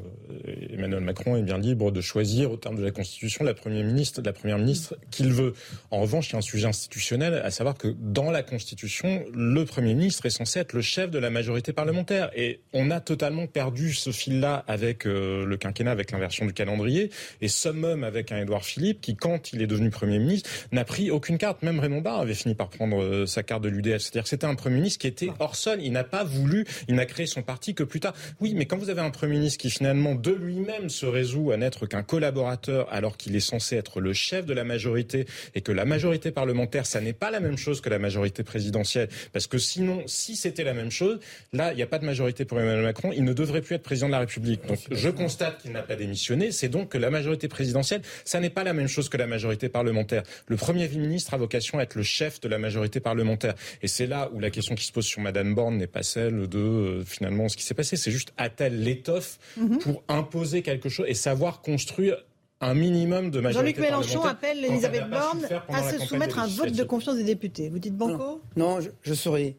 Emmanuel 0.69 0.99
Macron 0.99 1.35
est 1.37 1.41
bien 1.41 1.57
libre 1.57 1.91
de 1.91 2.01
choisir 2.01 2.51
au 2.51 2.55
terme 2.55 2.75
de 2.75 2.83
la 2.83 2.91
Constitution 2.91 3.43
la 3.43 3.55
première 3.55 3.83
ministre, 3.83 4.21
la 4.23 4.31
première 4.31 4.59
ministre 4.59 4.95
qu'il 5.09 5.33
veut. 5.33 5.53
En 5.89 6.01
revanche, 6.01 6.29
il 6.29 6.33
y 6.33 6.35
a 6.35 6.37
un 6.37 6.41
sujet 6.41 6.67
institutionnel, 6.67 7.41
à 7.43 7.49
savoir 7.49 7.75
que 7.75 7.87
dans 7.99 8.29
la 8.29 8.43
Constitution, 8.43 9.25
le 9.33 9.65
Premier 9.65 9.95
ministre 9.95 10.27
est 10.27 10.29
censé 10.29 10.59
être 10.59 10.73
le 10.73 10.81
chef 10.81 11.09
de 11.09 11.17
la 11.17 11.31
majorité 11.31 11.73
parlementaire. 11.73 12.29
Et 12.35 12.61
on 12.73 12.91
a 12.91 12.99
totalement 12.99 13.47
perdu 13.47 13.91
ce 13.93 14.11
fil-là 14.11 14.65
avec 14.67 15.07
euh, 15.07 15.47
le 15.47 15.57
quinquennat, 15.57 15.91
avec 15.91 16.11
l'inversion 16.11 16.45
du 16.45 16.53
calendrier, 16.53 17.09
et 17.41 17.47
summum 17.47 18.03
avec 18.03 18.31
un 18.31 18.37
Édouard 18.37 18.65
Philippe 18.65 19.01
qui, 19.01 19.15
quand 19.15 19.51
il 19.51 19.63
est 19.63 19.67
devenu 19.67 19.89
Premier 19.89 20.19
ministre, 20.19 20.47
n'a 20.71 20.85
pris 20.85 21.09
aucune 21.09 21.39
carte. 21.39 21.63
Même 21.63 21.79
Raymond 21.79 22.01
Barre 22.01 22.19
avait 22.19 22.35
fini 22.35 22.53
par 22.53 22.69
prendre 22.69 23.01
euh, 23.01 23.25
sa 23.25 23.41
carte 23.41 23.63
de 23.63 23.69
l'UDF. 23.69 23.97
C'est-à-dire 23.97 24.23
que 24.23 24.29
c'était 24.29 24.45
un 24.45 24.53
Premier 24.53 24.75
ministre 24.75 24.99
qui 24.99 25.07
était 25.07 25.31
hors 25.39 25.55
sol 25.55 25.86
il 25.87 25.93
n'a 25.93 26.03
pas 26.03 26.23
voulu, 26.23 26.65
il 26.87 26.95
n'a 26.95 27.05
créé 27.05 27.25
son 27.25 27.41
parti 27.41 27.73
que 27.73 27.83
plus 27.83 27.99
tard. 27.99 28.13
Oui, 28.39 28.53
mais 28.55 28.65
quand 28.65 28.77
vous 28.77 28.89
avez 28.89 29.01
un 29.01 29.09
Premier 29.09 29.39
ministre 29.39 29.57
qui 29.57 29.69
finalement 29.69 30.15
de 30.15 30.31
lui-même 30.31 30.89
se 30.89 31.05
résout 31.05 31.51
à 31.51 31.57
n'être 31.57 31.85
qu'un 31.85 32.03
collaborateur 32.03 32.87
alors 32.91 33.17
qu'il 33.17 33.35
est 33.35 33.39
censé 33.39 33.75
être 33.75 33.99
le 34.01 34.13
chef 34.13 34.45
de 34.45 34.53
la 34.53 34.63
majorité 34.63 35.25
et 35.55 35.61
que 35.61 35.71
la 35.71 35.85
majorité 35.85 36.31
parlementaire, 36.31 36.85
ça 36.85 37.01
n'est 37.01 37.13
pas 37.13 37.31
la 37.31 37.39
même 37.39 37.57
chose 37.57 37.81
que 37.81 37.89
la 37.89 37.99
majorité 37.99 38.43
présidentielle. 38.43 39.09
Parce 39.33 39.47
que 39.47 39.57
sinon, 39.57 40.03
si 40.05 40.35
c'était 40.35 40.63
la 40.63 40.73
même 40.73 40.91
chose, 40.91 41.19
là, 41.53 41.71
il 41.71 41.77
n'y 41.77 41.83
a 41.83 41.87
pas 41.87 41.99
de 41.99 42.05
majorité 42.05 42.45
pour 42.45 42.59
Emmanuel 42.59 42.83
Macron, 42.83 43.11
il 43.13 43.23
ne 43.23 43.33
devrait 43.33 43.61
plus 43.61 43.75
être 43.75 43.83
président 43.83 44.07
de 44.07 44.13
la 44.13 44.19
République. 44.19 44.65
Donc 44.67 44.79
je 44.91 45.09
constate 45.09 45.61
qu'il 45.61 45.71
n'a 45.71 45.81
pas 45.81 45.95
démissionné, 45.95 46.51
c'est 46.51 46.69
donc 46.69 46.89
que 46.89 46.97
la 46.97 47.09
majorité 47.09 47.47
présidentielle, 47.47 48.01
ça 48.25 48.39
n'est 48.39 48.49
pas 48.49 48.63
la 48.63 48.73
même 48.73 48.87
chose 48.87 49.09
que 49.09 49.17
la 49.17 49.27
majorité 49.27 49.69
parlementaire. 49.69 50.23
Le 50.47 50.57
Premier 50.57 50.87
ministre 50.89 51.33
a 51.33 51.37
vocation 51.37 51.79
à 51.79 51.83
être 51.83 51.95
le 51.95 52.03
chef 52.03 52.39
de 52.41 52.47
la 52.47 52.57
majorité 52.57 52.99
parlementaire. 52.99 53.53
Et 53.81 53.87
c'est 53.87 54.07
là 54.07 54.29
où 54.33 54.39
la 54.39 54.49
question 54.49 54.75
qui 54.75 54.85
se 54.85 54.91
pose 54.91 55.05
sur 55.05 55.21
Madame 55.21 55.55
Borne 55.55 55.66
n'est 55.71 55.87
pas 55.87 56.03
celle 56.03 56.47
de 56.47 56.57
euh, 56.59 57.03
finalement 57.03 57.49
ce 57.49 57.57
qui 57.57 57.63
s'est 57.63 57.73
passé. 57.73 57.97
C'est 57.97 58.11
juste 58.11 58.33
a-t-elle 58.37 58.81
l'étoffe 58.81 59.39
mhm. 59.57 59.79
pour 59.79 60.03
imposer 60.07 60.61
quelque 60.61 60.89
chose 60.89 61.05
et 61.09 61.13
savoir 61.13 61.61
construire 61.61 62.17
un 62.59 62.73
minimum 62.73 63.29
de 63.29 63.39
majorité 63.39 63.81
Jean-Luc 63.81 63.91
Mélenchon 63.91 64.23
appelle 64.23 64.65
Elisabeth 64.65 65.09
Borne 65.09 65.47
à 65.69 65.91
se 65.91 65.99
soumettre 65.99 66.39
à 66.39 66.43
un 66.43 66.47
vote 66.47 66.71
de 66.71 66.83
confiance 66.83 67.17
des 67.17 67.23
députés. 67.23 67.69
Vous 67.69 67.79
dites 67.79 67.95
Banco? 67.95 68.41
Non, 68.55 68.81
je, 68.81 68.89
je 69.03 69.13
souris. 69.13 69.55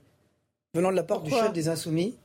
Venant 0.75 0.91
de 0.91 0.97
la 0.97 1.03
part 1.03 1.23
du 1.23 1.31
chef 1.31 1.53
des 1.55 1.69
Insoumis, 1.69 2.19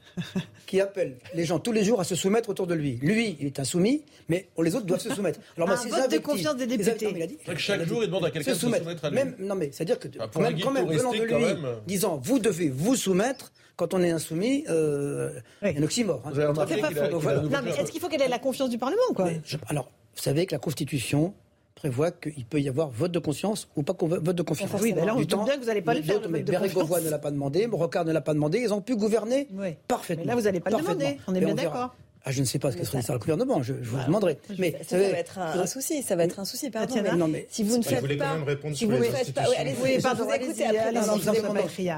qui 0.68 0.82
appelle 0.82 1.16
les 1.34 1.46
gens 1.46 1.60
tous 1.60 1.72
les 1.72 1.86
jours 1.86 2.02
à 2.02 2.04
se 2.04 2.14
soumettre 2.14 2.50
autour 2.50 2.68
de 2.68 2.74
lui. 2.74 3.00
Lui, 3.02 3.38
il 3.40 3.48
est 3.48 3.60
insoumis, 3.60 4.04
mais 4.28 4.50
les 4.62 4.76
autres 4.76 4.86
doivent 4.86 5.00
se 5.00 5.14
soumettre. 5.14 5.40
Alors, 5.56 5.70
un 5.70 5.76
vote 5.76 6.12
de 6.12 6.18
confiance 6.18 6.58
des 6.58 6.68
députés. 6.68 7.38
chaque 7.58 7.88
jour, 7.88 8.04
il 8.04 8.08
demande 8.08 8.26
à 8.26 8.32
quelqu'un 8.32 8.52
de 8.52 8.56
se 8.56 8.62
soumettre, 8.62 9.06
à 9.06 9.10
lui. 9.10 9.16
Même, 9.16 9.36
non, 9.40 9.56
mais 9.56 9.72
c'est-à-dire 9.72 9.98
que 9.98 10.10
quand, 10.10 10.42
même, 10.42 10.60
quand 10.60 10.72
même, 10.72 10.88
venant 10.88 11.14
de 11.14 11.24
lui, 11.24 11.46
disant 11.88 12.20
vous 12.22 12.40
devez 12.40 12.70
vous 12.70 12.98
soumettre, 12.98 13.54
quand 13.76 13.94
on 13.94 14.02
est 14.02 14.12
insoumis, 14.12 14.66
euh, 14.70 15.32
il 15.62 15.72
y 15.72 15.78
a 15.78 15.80
un 15.80 15.84
oxymore. 15.84 16.22
Hein. 16.26 16.32
C'est 16.68 16.82
pas 16.82 16.92
faux. 16.92 17.30
est-ce 17.68 17.92
qu'il 17.92 18.02
faut 18.02 18.08
qu'elle 18.08 18.22
ait 18.22 18.28
la 18.28 18.40
confiance 18.40 18.70
du 18.70 18.78
Parlement 18.78 19.02
quoi 19.16 19.30
Alors, 19.68 19.90
vous 20.16 20.22
savez 20.22 20.46
que 20.46 20.54
la 20.54 20.60
Constitution 20.60 21.34
prévoit 21.76 22.12
qu'il 22.12 22.46
peut 22.46 22.62
y 22.62 22.70
avoir 22.70 22.90
vote 22.90 23.12
de 23.12 23.20
conscience 23.20 23.68
ou 23.76 23.84
pas 23.84 23.96
vote 24.00 24.36
de 24.36 24.42
confiance. 24.44 24.70
Oui, 24.82 24.94
mais 24.96 25.06
là, 25.06 25.16
on 25.16 25.20
doute 25.20 25.44
bien 25.44 25.56
que 25.56 25.60
vous 25.60 25.66
n'allez 25.66 25.82
pas 25.82 25.94
le 25.94 26.04
faire. 26.04 26.22
Le 26.22 26.28
mais 26.30 26.44
Bérégovoy 26.44 27.02
ne 27.02 27.10
l'a 27.10 27.20
pas 27.20 27.32
demandé, 27.32 27.68
Brocard 27.68 28.06
ne 28.06 28.12
l'a 28.12 28.22
pas 28.22 28.34
demandé, 28.34 28.60
ils 28.60 28.74
ont 28.74 28.82
pu 28.82 28.96
gouverner 28.96 29.48
parfaitement. 29.88 30.24
Mais 30.24 30.30
là, 30.30 30.36
vous 30.36 30.44
n'allez 30.44 30.60
pas 30.60 30.70
le 30.70 30.78
demander, 30.78 31.18
on 31.28 31.36
est 31.36 31.40
bien 31.40 31.56
d'accord. 31.56 31.96
Ah, 32.26 32.32
je 32.32 32.40
ne 32.40 32.46
sais 32.46 32.60
pas 32.60 32.72
ce 32.72 32.78
que 32.78 32.86
sera 32.86 33.02
ça 33.02 33.14
le 33.14 33.20
gouvernement, 33.20 33.62
je, 33.62 33.74
je 33.82 33.90
vous 33.90 34.02
demanderai. 34.06 34.38
Mais 34.58 34.76
ça, 34.88 34.98
va 34.98 35.04
être 35.04 35.40
un, 35.40 35.66
souci, 35.68 36.02
ça 36.04 36.16
va 36.16 36.24
être 36.24 36.40
un 36.40 36.46
souci, 36.46 36.70
pardon. 36.70 36.96
Mais, 37.02 37.16
non, 37.16 37.28
mais 37.28 37.48
si 37.50 37.64
vous 37.64 37.78
ne 37.78 37.84
faites 37.84 38.18
pas, 38.18 38.38
si 38.74 38.86
vous 38.86 38.94
ne 38.94 39.04
faites 39.04 39.34
pas, 39.34 39.44
allez, 39.58 39.76
oui, 39.82 39.98
pardon, 40.02 40.26
écoutez, 40.32 40.66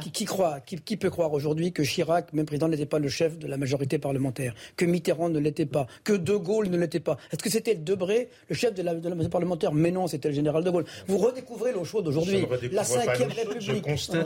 qui, 0.02 0.12
qui 0.12 0.26
croit, 0.26 0.60
qui, 0.62 0.78
qui 0.78 0.98
peut 0.98 1.10
croire 1.10 1.32
aujourd'hui 1.34 1.72
que 1.72 1.84
Chirac, 1.84 2.34
même 2.34 2.46
président, 2.46 2.68
n'était 2.68 2.86
pas 2.86 3.00
le 3.00 3.10
chef 3.10 3.38
de 3.38 3.48
la 3.48 3.58
majorité 3.58 4.00
parlementaire, 4.00 4.56
que 4.76 4.86
Mitterrand 4.86 5.30
ne 5.30 5.40
l'était 5.40 5.68
pas, 5.68 5.86
que 6.04 6.14
De 6.14 6.36
Gaulle 6.36 6.70
ne 6.70 6.78
l'était 6.78 7.00
pas? 7.00 7.18
Est-ce 7.32 7.44
que 7.44 7.50
c'était 7.52 7.76
Debré, 7.76 8.30
le 8.50 8.56
chef 8.56 8.74
de 8.74 8.82
la, 8.82 8.96
de 8.96 9.04
la 9.04 9.16
majorité 9.16 9.32
parlementaire? 9.32 9.74
Mais 9.74 9.92
non, 9.92 10.08
c'était 10.08 10.30
le 10.30 10.36
général 10.36 10.64
De 10.64 10.72
Gaulle. 10.72 10.86
Vous 11.08 11.18
redécouvrez 11.18 11.72
l'eau 11.72 11.86
chaude 11.86 12.06
d'aujourd'hui, 12.06 12.46
la 12.72 12.84
cinquième 12.84 13.30
République. 13.30 13.62
Je 13.62 13.74
constate 13.74 14.26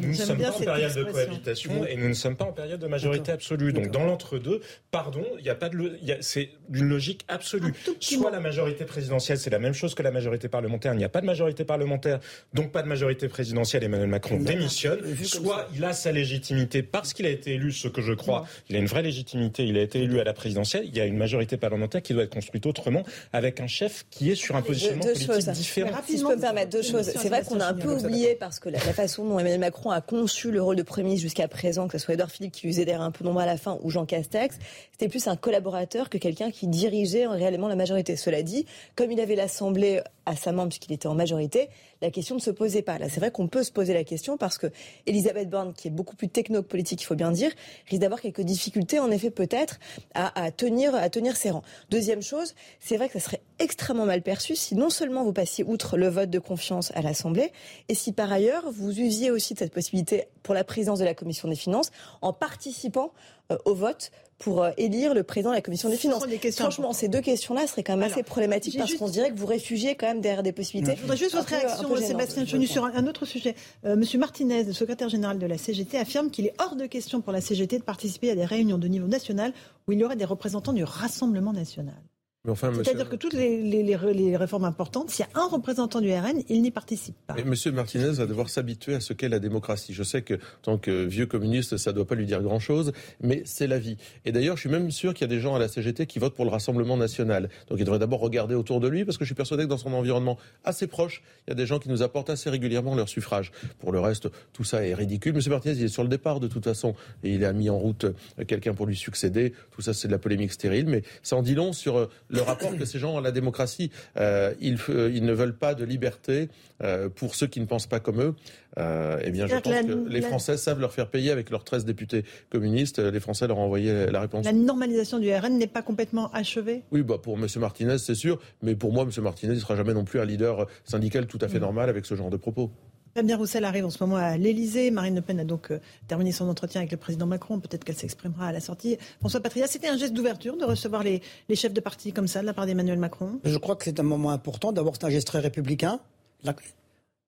nous 0.00 0.08
ne 0.08 0.14
sommes 0.14 0.38
pas 0.38 0.50
en 0.50 0.58
période 0.58 0.94
de 0.94 1.04
cohabitation 1.04 1.86
et 1.86 1.96
nous 1.96 2.08
ne 2.08 2.14
sommes 2.14 2.36
pas 2.36 2.44
en 2.44 2.52
période 2.52 2.80
de 2.80 2.86
majorité 2.86 3.32
absolue. 3.32 3.72
Donc 3.72 3.90
dans 3.90 4.04
l'entre-deux, 4.04 4.60
pardon, 5.02 5.24
il 5.38 5.44
n'y 5.44 5.50
a 5.50 5.54
pas 5.54 5.68
de 5.68 5.98
c'est 6.20 6.50
d'une 6.68 6.88
logique 6.88 7.24
absolue. 7.28 7.72
Soit 8.00 8.30
la 8.30 8.40
majorité 8.40 8.84
présidentielle, 8.84 9.38
c'est 9.38 9.50
la 9.50 9.60
même 9.60 9.72
chose 9.72 9.94
que 9.94 10.02
la 10.02 10.10
majorité 10.10 10.48
parlementaire. 10.48 10.92
Il 10.92 10.98
n'y 10.98 11.04
a 11.04 11.08
pas 11.08 11.20
de 11.20 11.26
majorité 11.26 11.64
parlementaire, 11.64 12.18
donc 12.52 12.72
pas 12.72 12.82
de 12.82 12.88
majorité 12.88 13.28
présidentielle. 13.28 13.84
Emmanuel 13.84 14.08
Macron 14.08 14.38
démissionne. 14.38 14.98
Soit 15.22 15.68
il 15.74 15.84
a 15.84 15.92
sa 15.92 16.10
légitimité 16.10 16.82
parce 16.82 17.12
qu'il 17.14 17.26
a 17.26 17.30
été 17.30 17.54
élu, 17.54 17.70
ce 17.70 17.86
que 17.86 18.02
je 18.02 18.12
crois. 18.12 18.46
Il 18.68 18.74
a 18.74 18.80
une 18.80 18.86
vraie 18.86 19.02
légitimité. 19.02 19.66
Il 19.66 19.78
a 19.78 19.82
été 19.82 20.02
élu 20.02 20.18
à 20.18 20.24
la 20.24 20.32
présidentielle. 20.32 20.84
Il 20.86 20.96
y 20.96 21.00
a 21.00 21.04
une 21.04 21.16
majorité 21.16 21.56
parlementaire 21.56 22.02
qui 22.02 22.12
doit 22.12 22.24
être 22.24 22.34
construite 22.34 22.66
autrement, 22.66 23.04
avec 23.32 23.60
un 23.60 23.68
chef 23.68 24.04
qui 24.10 24.32
est 24.32 24.34
sur 24.34 24.56
un 24.56 24.62
positionnement 24.62 25.04
politique 25.04 25.50
différent. 25.52 25.90
Si 26.06 26.18
je 26.18 26.24
peux 26.24 26.34
me 26.34 26.40
permettre 26.40 26.70
deux 26.70 26.82
choses. 26.82 27.10
C'est 27.14 27.28
vrai 27.28 27.42
qu'on 27.44 27.60
a 27.60 27.66
un 27.66 27.74
peu 27.74 27.92
oublié 27.92 28.34
parce 28.34 28.58
que 28.58 28.68
la, 28.68 28.78
façon 28.78 29.24
dont 29.24 29.38
Emmanuel 29.38 29.60
Macron 29.60 29.90
a 29.90 30.00
conçu 30.00 30.50
le 30.50 30.60
rôle 30.60 30.76
de 30.76 30.82
premier 30.82 31.16
jusqu'à 31.16 31.46
présent, 31.46 31.86
que 31.86 31.98
ce 31.98 32.04
soit 32.04 32.14
Edouard 32.14 32.30
Philippe 32.30 32.52
qui 32.52 32.66
usait 32.66 32.84
d'air 32.84 33.00
un 33.00 33.12
peu 33.12 33.24
nombreux 33.24 33.42
à 33.42 33.46
la 33.46 33.56
fin 33.56 33.78
ou 33.82 33.90
Jean 33.90 34.06
Castex, 34.06 34.58
c'était 34.98 35.10
plus 35.10 35.28
un 35.28 35.36
collaborateur 35.36 36.10
que 36.10 36.18
quelqu'un 36.18 36.50
qui 36.50 36.66
dirigeait 36.66 37.28
réellement 37.28 37.68
la 37.68 37.76
majorité. 37.76 38.16
Cela 38.16 38.42
dit, 38.42 38.66
comme 38.96 39.12
il 39.12 39.20
avait 39.20 39.36
l'Assemblée 39.36 40.00
à 40.26 40.34
sa 40.34 40.50
main 40.50 40.66
puisqu'il 40.66 40.92
était 40.92 41.06
en 41.06 41.14
majorité, 41.14 41.68
la 42.02 42.10
question 42.10 42.34
ne 42.34 42.40
se 42.40 42.50
posait 42.50 42.82
pas. 42.82 42.98
Là, 42.98 43.08
c'est 43.08 43.20
vrai 43.20 43.30
qu'on 43.30 43.46
peut 43.46 43.62
se 43.62 43.70
poser 43.70 43.94
la 43.94 44.02
question 44.02 44.36
parce 44.36 44.58
que 44.58 44.66
Elisabeth 45.06 45.48
Borne, 45.48 45.72
qui 45.72 45.86
est 45.86 45.92
beaucoup 45.92 46.16
plus 46.16 46.28
techno-politique, 46.28 47.00
il 47.00 47.04
faut 47.04 47.14
bien 47.14 47.30
dire, 47.30 47.52
risque 47.86 48.02
d'avoir 48.02 48.20
quelques 48.20 48.40
difficultés, 48.40 48.98
en 48.98 49.12
effet, 49.12 49.30
peut-être, 49.30 49.78
à, 50.14 50.50
tenir, 50.50 50.96
à 50.96 51.08
tenir 51.10 51.36
ses 51.36 51.50
rangs. 51.50 51.62
Deuxième 51.90 52.20
chose, 52.20 52.56
c'est 52.80 52.96
vrai 52.96 53.06
que 53.06 53.20
ça 53.20 53.24
serait 53.24 53.42
extrêmement 53.60 54.04
mal 54.04 54.22
perçu 54.22 54.56
si 54.56 54.74
non 54.74 54.90
seulement 54.90 55.22
vous 55.22 55.32
passiez 55.32 55.62
outre 55.62 55.96
le 55.96 56.08
vote 56.08 56.30
de 56.30 56.40
confiance 56.40 56.90
à 56.96 57.02
l'Assemblée, 57.02 57.52
et 57.88 57.94
si 57.94 58.10
par 58.10 58.32
ailleurs 58.32 58.64
vous 58.72 58.98
usiez 58.98 59.30
aussi 59.30 59.54
de 59.54 59.60
cette 59.60 59.72
possibilité 59.72 60.24
pour 60.42 60.54
la 60.54 60.64
présidence 60.64 60.98
de 60.98 61.04
la 61.04 61.14
Commission 61.14 61.46
des 61.46 61.56
finances 61.56 61.92
en 62.20 62.32
participant 62.32 63.12
euh, 63.52 63.58
au 63.64 63.74
vote 63.74 64.10
pour 64.38 64.62
euh, 64.62 64.70
élire 64.76 65.14
le 65.14 65.22
président 65.22 65.50
de 65.50 65.56
la 65.56 65.60
commission 65.60 65.88
des 65.88 65.96
finances. 65.96 66.24
Franchement, 66.56 66.92
ces 66.92 67.08
deux 67.08 67.20
questions-là 67.20 67.66
seraient 67.66 67.82
quand 67.82 67.96
même 67.96 68.10
assez 68.10 68.22
problématiques 68.22 68.78
parce 68.78 68.94
qu'on 68.94 69.08
dirait 69.08 69.30
que 69.30 69.38
vous 69.38 69.46
réfugiez 69.46 69.96
quand 69.96 70.06
même 70.06 70.20
derrière 70.20 70.42
des 70.42 70.52
possibilités. 70.52 70.94
Je 70.96 71.02
voudrais 71.02 71.16
juste 71.16 71.34
votre 71.34 71.48
réaction, 71.48 71.94
Sébastien 71.96 72.46
Chenu, 72.46 72.66
sur 72.66 72.84
un 72.84 73.06
autre 73.06 73.24
sujet. 73.24 73.54
Euh, 73.84 73.96
Monsieur 73.96 74.18
Martinez, 74.18 74.64
le 74.64 74.72
secrétaire 74.72 75.08
général 75.08 75.38
de 75.38 75.46
la 75.46 75.58
CGT, 75.58 75.98
affirme 75.98 76.30
qu'il 76.30 76.46
est 76.46 76.54
hors 76.60 76.76
de 76.76 76.86
question 76.86 77.20
pour 77.20 77.32
la 77.32 77.40
CGT 77.40 77.78
de 77.78 77.84
participer 77.84 78.30
à 78.30 78.34
des 78.34 78.44
réunions 78.44 78.78
de 78.78 78.88
niveau 78.88 79.08
national 79.08 79.52
où 79.86 79.92
il 79.92 79.98
y 79.98 80.04
aurait 80.04 80.16
des 80.16 80.24
représentants 80.24 80.72
du 80.72 80.84
Rassemblement 80.84 81.52
national. 81.52 82.00
C'est-à-dire 82.44 83.08
que 83.08 83.16
toutes 83.16 83.32
les, 83.32 84.36
réformes 84.36 84.64
importantes, 84.64 85.10
s'il 85.10 85.24
y 85.24 85.28
a 85.36 85.40
un 85.40 85.48
représentant 85.48 86.00
du 86.00 86.12
RN, 86.12 86.40
il 86.48 86.62
n'y 86.62 86.70
participe 86.70 87.16
pas. 87.26 87.34
Monsieur 87.44 87.72
Martinez 87.72 88.12
va 88.12 88.26
devoir 88.26 88.48
s'habituer 88.48 88.94
à 88.94 89.00
ce 89.00 89.12
qu'est 89.12 89.28
la 89.28 89.40
démocratie. 89.40 89.92
Je 89.92 90.04
sais 90.04 90.22
que, 90.22 90.34
en 90.34 90.38
tant 90.62 90.78
que 90.78 91.04
vieux 91.04 91.26
communiste, 91.26 91.76
ça 91.76 91.90
ne 91.90 91.96
doit 91.96 92.06
pas 92.06 92.14
lui 92.14 92.26
dire 92.26 92.40
grand-chose, 92.40 92.92
mais 93.20 93.42
c'est 93.44 93.66
la 93.66 93.78
vie. 93.78 93.96
Et 94.24 94.30
d'ailleurs, 94.30 94.56
je 94.56 94.60
suis 94.60 94.70
même 94.70 94.90
sûr 94.92 95.14
qu'il 95.14 95.22
y 95.22 95.30
a 95.30 95.34
des 95.34 95.40
gens 95.40 95.56
à 95.56 95.58
la 95.58 95.68
CGT 95.68 96.06
qui 96.06 96.20
votent 96.20 96.34
pour 96.34 96.44
le 96.44 96.50
Rassemblement 96.50 96.96
national. 96.96 97.50
Donc 97.68 97.78
il 97.80 97.84
devrait 97.84 97.98
d'abord 97.98 98.20
regarder 98.20 98.54
autour 98.54 98.80
de 98.80 98.88
lui, 98.88 99.04
parce 99.04 99.18
que 99.18 99.24
je 99.24 99.28
suis 99.28 99.34
persuadé 99.34 99.64
que 99.64 99.68
dans 99.68 99.76
son 99.76 99.92
environnement 99.92 100.38
assez 100.64 100.86
proche, 100.86 101.22
il 101.46 101.50
y 101.50 101.52
a 101.52 101.56
des 101.56 101.66
gens 101.66 101.80
qui 101.80 101.88
nous 101.88 102.02
apportent 102.02 102.30
assez 102.30 102.48
régulièrement 102.50 102.94
leur 102.94 103.08
suffrage. 103.08 103.50
Pour 103.80 103.90
le 103.90 103.98
reste, 103.98 104.28
tout 104.52 104.64
ça 104.64 104.86
est 104.86 104.94
ridicule. 104.94 105.34
Monsieur 105.34 105.50
Martinez, 105.50 105.74
il 105.76 105.84
est 105.84 105.88
sur 105.88 106.04
le 106.04 106.08
départ 106.08 106.38
de 106.38 106.46
toute 106.46 106.64
façon, 106.64 106.94
et 107.24 107.34
il 107.34 107.44
a 107.44 107.52
mis 107.52 107.68
en 107.68 107.78
route 107.78 108.06
quelqu'un 108.46 108.74
pour 108.74 108.86
lui 108.86 108.96
succéder. 108.96 109.52
Tout 109.72 109.82
ça, 109.82 109.92
c'est 109.92 110.06
de 110.06 110.12
la 110.12 110.18
polémique 110.18 110.52
stérile, 110.52 110.86
mais 110.86 111.02
ça 111.22 111.36
en 111.36 111.42
dit 111.42 111.54
long 111.54 111.72
sur 111.72 111.98
euh, 111.98 112.08
le 112.28 112.40
rapport 112.42 112.76
que 112.76 112.84
ces 112.84 112.98
gens 112.98 113.14
ont 113.14 113.18
à 113.18 113.22
la 113.22 113.32
démocratie. 113.32 113.90
Euh, 114.16 114.54
ils, 114.60 114.78
euh, 114.88 115.10
ils, 115.12 115.24
ne 115.24 115.32
veulent 115.32 115.56
pas 115.56 115.74
de 115.74 115.84
liberté 115.84 116.48
euh, 116.82 117.08
pour 117.08 117.34
ceux 117.34 117.46
qui 117.46 117.60
ne 117.60 117.66
pensent 117.66 117.86
pas 117.86 118.00
comme 118.00 118.20
eux. 118.20 118.34
eh 118.76 119.30
bien, 119.30 119.46
je 119.46 119.56
pense 119.56 119.72
que 119.72 120.08
les 120.08 120.22
Français 120.22 120.56
savent 120.56 120.80
leur 120.80 120.92
faire 120.92 121.08
payer 121.08 121.30
avec 121.30 121.50
leurs 121.50 121.64
13 121.64 121.84
députés 121.84 122.24
communistes. 122.50 122.98
Les 122.98 123.20
Français 123.20 123.46
leur 123.46 123.58
ont 123.58 123.64
envoyé 123.64 124.06
la 124.06 124.20
réponse. 124.20 124.44
La 124.44 124.52
normalisation 124.52 125.18
du 125.18 125.32
RN 125.32 125.58
n'est 125.58 125.66
pas 125.66 125.82
complètement 125.82 126.30
achevée? 126.32 126.82
Oui, 126.92 127.02
bah 127.02 127.18
pour 127.22 127.38
M. 127.38 127.46
Martinez, 127.56 127.98
c'est 127.98 128.14
sûr. 128.14 128.38
Mais 128.62 128.74
pour 128.74 128.92
moi, 128.92 129.04
M. 129.04 129.22
Martinez 129.22 129.54
ne 129.54 129.58
sera 129.58 129.76
jamais 129.76 129.94
non 129.94 130.04
plus 130.04 130.20
un 130.20 130.24
leader 130.24 130.66
syndical 130.84 131.26
tout 131.26 131.38
à 131.40 131.48
fait 131.48 131.58
mm. 131.58 131.62
normal 131.62 131.88
avec 131.88 132.06
ce 132.06 132.14
genre 132.14 132.30
de 132.30 132.36
propos. 132.36 132.70
Fabien 133.18 133.36
Roussel 133.36 133.64
arrive 133.64 133.84
en 133.84 133.90
ce 133.90 134.00
moment 134.00 134.14
à 134.14 134.36
l'Elysée. 134.36 134.92
Marine 134.92 135.16
Le 135.16 135.22
Pen 135.22 135.40
a 135.40 135.44
donc 135.44 135.72
euh, 135.72 135.80
terminé 136.06 136.30
son 136.30 136.48
entretien 136.48 136.82
avec 136.82 136.92
le 136.92 136.96
président 136.98 137.26
Macron. 137.26 137.58
Peut-être 137.58 137.82
qu'elle 137.82 137.96
s'exprimera 137.96 138.46
à 138.46 138.52
la 138.52 138.60
sortie. 138.60 138.96
François 139.18 139.40
Patria, 139.40 139.66
c'était 139.66 139.88
un 139.88 139.96
geste 139.96 140.12
d'ouverture 140.12 140.56
de 140.56 140.64
recevoir 140.64 141.02
les, 141.02 141.20
chefs 141.52 141.72
de 141.72 141.80
parti 141.80 142.12
comme 142.12 142.28
ça 142.28 142.42
de 142.42 142.46
la 142.46 142.54
part 142.54 142.66
d'Emmanuel 142.66 142.96
Macron? 143.00 143.40
Je 143.42 143.58
crois 143.58 143.74
que 143.74 143.82
c'est 143.82 143.98
un 143.98 144.04
moment 144.04 144.30
important. 144.30 144.70
D'abord, 144.70 144.94
c'est 144.94 145.04
un 145.04 145.10
geste 145.10 145.26
très 145.26 145.40
républicain. 145.40 145.98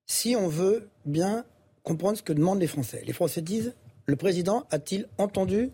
Si 0.05 0.33
on 0.37 0.47
veut 0.47 0.87
bien 1.05 1.43
comprendre 1.83 2.17
ce 2.17 2.23
que 2.23 2.31
demandent 2.31 2.61
les 2.61 2.67
Français, 2.67 3.03
les 3.05 3.11
Français 3.11 3.41
disent 3.41 3.73
le 4.05 4.15
président 4.15 4.65
a-t-il 4.71 5.09
entendu 5.17 5.71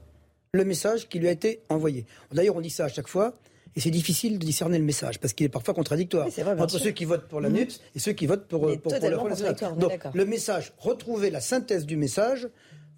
le 0.51 0.65
message 0.65 1.09
qui 1.09 1.19
lui 1.19 1.27
a 1.27 1.31
été 1.31 1.61
envoyé? 1.69 2.07
D'ailleurs, 2.31 2.55
on 2.55 2.61
dit 2.61 2.71
ça 2.71 2.85
à 2.85 2.89
chaque 2.89 3.07
fois. 3.07 3.37
Et 3.77 3.79
c'est 3.79 3.91
difficile 3.91 4.39
de 4.39 4.45
discerner 4.45 4.79
le 4.79 4.83
message 4.83 5.19
parce 5.19 5.33
qu'il 5.33 5.45
est 5.45 5.49
parfois 5.49 5.75
contradictoire 5.75 6.27
entre 6.57 6.79
ceux 6.79 6.89
qui 6.89 7.05
votent 7.05 7.27
pour 7.27 7.39
la 7.39 7.49
NUPS 7.49 7.77
mhm. 7.77 7.85
et 7.95 7.99
ceux 7.99 8.13
qui 8.13 8.25
votent 8.25 8.47
pour, 8.47 8.61
pour, 8.81 8.91
le 8.91 9.79
Donc 9.79 9.91
le 10.15 10.25
message, 10.25 10.73
retrouver 10.79 11.29
la 11.29 11.41
synthèse 11.41 11.85
du 11.85 11.95
message, 11.95 12.49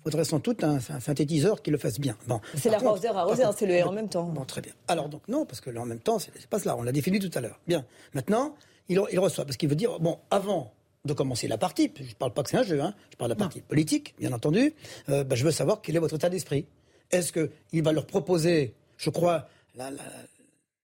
faudrait 0.06 0.24
sans 0.24 0.40
doute 0.40 0.64
un, 0.64 0.80
synthétiseur 0.80 1.62
qui 1.62 1.70
le 1.70 1.78
fasse 1.78 2.00
bien. 2.00 2.16
Bon, 2.28 2.40
c'est 2.56 2.70
l'arroseur 2.70 3.18
arrosé, 3.18 3.44
c'est 3.58 3.66
le 3.66 3.74
et 3.74 3.84
en 3.84 3.92
même 3.92 4.08
temps. 4.08 4.24
Bon, 4.24 4.46
très 4.46 4.62
bien. 4.62 4.72
Alors 4.88 5.10
donc 5.10 5.28
non, 5.28 5.46
parce 5.46 5.60
que 5.60 5.70
le 5.70 5.82
en 5.82 5.86
même 5.86 6.00
temps, 6.00 6.18
c'est 6.18 6.32
pas 6.48 6.60
cela. 6.60 6.78
On 6.78 6.82
l'a 6.82 6.94
défini 6.94 7.20
tout 7.20 7.32
à 7.34 7.42
l'heure. 7.42 7.60
Bien. 7.68 7.86
Maintenant, 8.14 8.56
il, 8.88 9.02
il 9.12 9.20
reçoit 9.20 9.44
parce 9.44 9.58
qu'il 9.58 9.68
veut 9.68 9.76
dire 9.76 10.00
bon, 10.00 10.18
avant 10.32 10.72
de 11.04 11.12
commencer 11.12 11.50
la 11.50 11.58
partie, 11.58 11.92
je 11.98 12.04
ne 12.04 12.14
parle 12.14 12.34
pas 12.34 12.44
que 12.44 12.52
c'est 12.52 12.58
un 12.58 12.64
jeu, 12.64 12.80
hein, 12.80 12.94
je 13.12 13.18
parle 13.18 13.32
de 13.32 13.36
la 13.36 13.40
partie 13.40 13.60
politique, 13.60 14.16
bien 14.18 14.32
entendu, 14.32 14.74
euh, 15.10 15.26
ben, 15.26 15.36
je 15.36 15.44
veux 15.44 15.52
savoir 15.52 15.82
quel 15.82 15.98
est 15.98 16.00
votre 16.00 16.16
état 16.16 16.30
d'esprit. 16.30 16.68
Est-ce 17.12 17.34
qu'il 17.34 17.84
va 17.84 17.92
leur 17.92 18.06
proposer, 18.06 18.76
je 18.98 19.10
crois, 19.10 19.48
la, 19.76 19.92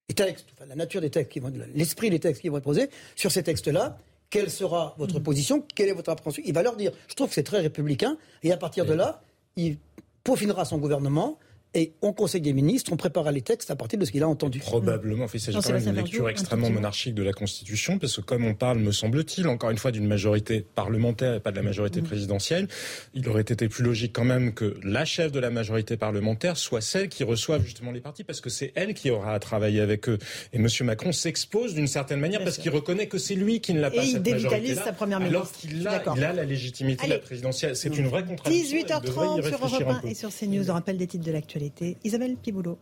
les 0.09 0.15
textes, 0.15 0.47
enfin, 0.53 0.65
la 0.67 0.75
nature 0.75 1.01
des 1.01 1.09
textes, 1.09 1.31
qui 1.31 1.39
vont, 1.39 1.51
l'esprit 1.73 2.09
des 2.09 2.19
textes 2.19 2.41
qui 2.41 2.49
vont 2.49 2.57
être 2.57 2.63
posés, 2.63 2.89
sur 3.15 3.31
ces 3.31 3.43
textes-là, 3.43 3.97
quelle 4.29 4.49
sera 4.49 4.95
votre 4.97 5.19
mm. 5.19 5.23
position, 5.23 5.65
quelle 5.75 5.89
est 5.89 5.93
votre 5.93 6.09
appréhension? 6.09 6.43
Il 6.45 6.53
va 6.53 6.63
leur 6.63 6.75
dire, 6.75 6.91
je 7.07 7.15
trouve 7.15 7.29
que 7.29 7.33
c'est 7.33 7.43
très 7.43 7.59
républicain, 7.59 8.17
et 8.43 8.51
à 8.51 8.57
partir 8.57 8.85
de 8.85 8.93
là, 8.93 9.21
il 9.55 9.77
peaufinera 10.23 10.65
son 10.65 10.77
gouvernement, 10.77 11.39
et 11.75 11.91
on 12.01 12.13
Conseil 12.13 12.39
des 12.39 12.53
ministres, 12.53 12.93
on 12.93 12.97
préparera 12.97 13.31
les 13.33 13.41
textes 13.41 13.69
à 13.69 13.75
partir 13.75 13.99
de 13.99 14.05
ce 14.05 14.11
qu'il 14.11 14.23
a 14.23 14.27
entendu. 14.27 14.59
Probablement. 14.59 15.25
il 15.33 15.39
s'agit 15.39 15.59
quand 15.59 15.73
même 15.73 15.83
d'une 15.83 15.95
lecture 15.95 16.29
extrêmement 16.29 16.69
monarchique 16.69 17.13
de 17.13 17.23
la 17.23 17.33
Constitution, 17.33 17.99
parce 17.99 18.15
que 18.15 18.21
comme 18.21 18.45
on 18.45 18.55
parle, 18.55 18.79
me 18.79 18.93
semble-t-il, 18.93 19.47
encore 19.49 19.69
une 19.69 19.77
fois, 19.77 19.91
d'une 19.91 20.07
majorité 20.07 20.65
parlementaire 20.75 21.33
et 21.35 21.39
pas 21.41 21.51
de 21.51 21.57
la 21.57 21.61
majorité 21.61 22.01
mmh. 22.01 22.05
présidentielle, 22.05 22.67
il 23.13 23.27
aurait 23.27 23.41
été 23.41 23.67
plus 23.67 23.83
logique 23.83 24.13
quand 24.13 24.23
même 24.23 24.53
que 24.53 24.77
la 24.83 25.03
chef 25.03 25.33
de 25.33 25.39
la 25.39 25.49
majorité 25.49 25.97
parlementaire 25.97 26.55
soit 26.55 26.79
celle 26.79 27.09
qui 27.09 27.25
reçoive 27.25 27.63
justement 27.63 27.91
les 27.91 27.99
partis, 27.99 28.23
parce 28.23 28.39
que 28.39 28.49
c'est 28.49 28.71
elle 28.75 28.93
qui 28.93 29.11
aura 29.11 29.33
à 29.33 29.39
travailler 29.39 29.81
avec 29.81 30.07
eux. 30.07 30.17
Et 30.53 30.57
M. 30.57 30.67
Macron 30.83 31.11
s'expose 31.11 31.73
d'une 31.73 31.87
certaine 31.87 32.21
manière 32.21 32.43
parce 32.43 32.57
qu'il 32.57 32.71
reconnaît 32.71 33.07
que 33.07 33.17
c'est 33.17 33.35
lui 33.35 33.59
qui 33.59 33.73
ne 33.73 33.81
l'a 33.81 33.91
pas. 33.91 34.05
Et 34.05 34.07
il 34.07 34.21
dévitalise 34.21 34.79
sa 34.79 34.93
première 34.93 35.19
ministre. 35.19 35.39
Alors 35.39 35.51
qu'il 35.51 35.85
a, 35.85 36.03
il 36.15 36.23
a 36.23 36.31
la 36.31 36.45
légitimité 36.45 37.07
de 37.07 37.11
la 37.11 37.19
présidentielle. 37.19 37.75
C'est 37.75 37.97
une 37.97 38.07
vraie 38.07 38.23
contradiction. 38.23 38.77
18h30 38.77 39.47
sur 39.47 39.81
Europe 39.81 40.03
1 40.05 40.07
et 40.07 40.13
sur 40.13 40.29
CNews, 40.29 40.69
on 40.69 40.73
rappelle 40.73 40.97
des 40.97 41.07
titres 41.07 41.25
de 41.25 41.31
l'actualité. 41.31 41.64
Isabelle 42.03 42.37
Piboulot. 42.37 42.77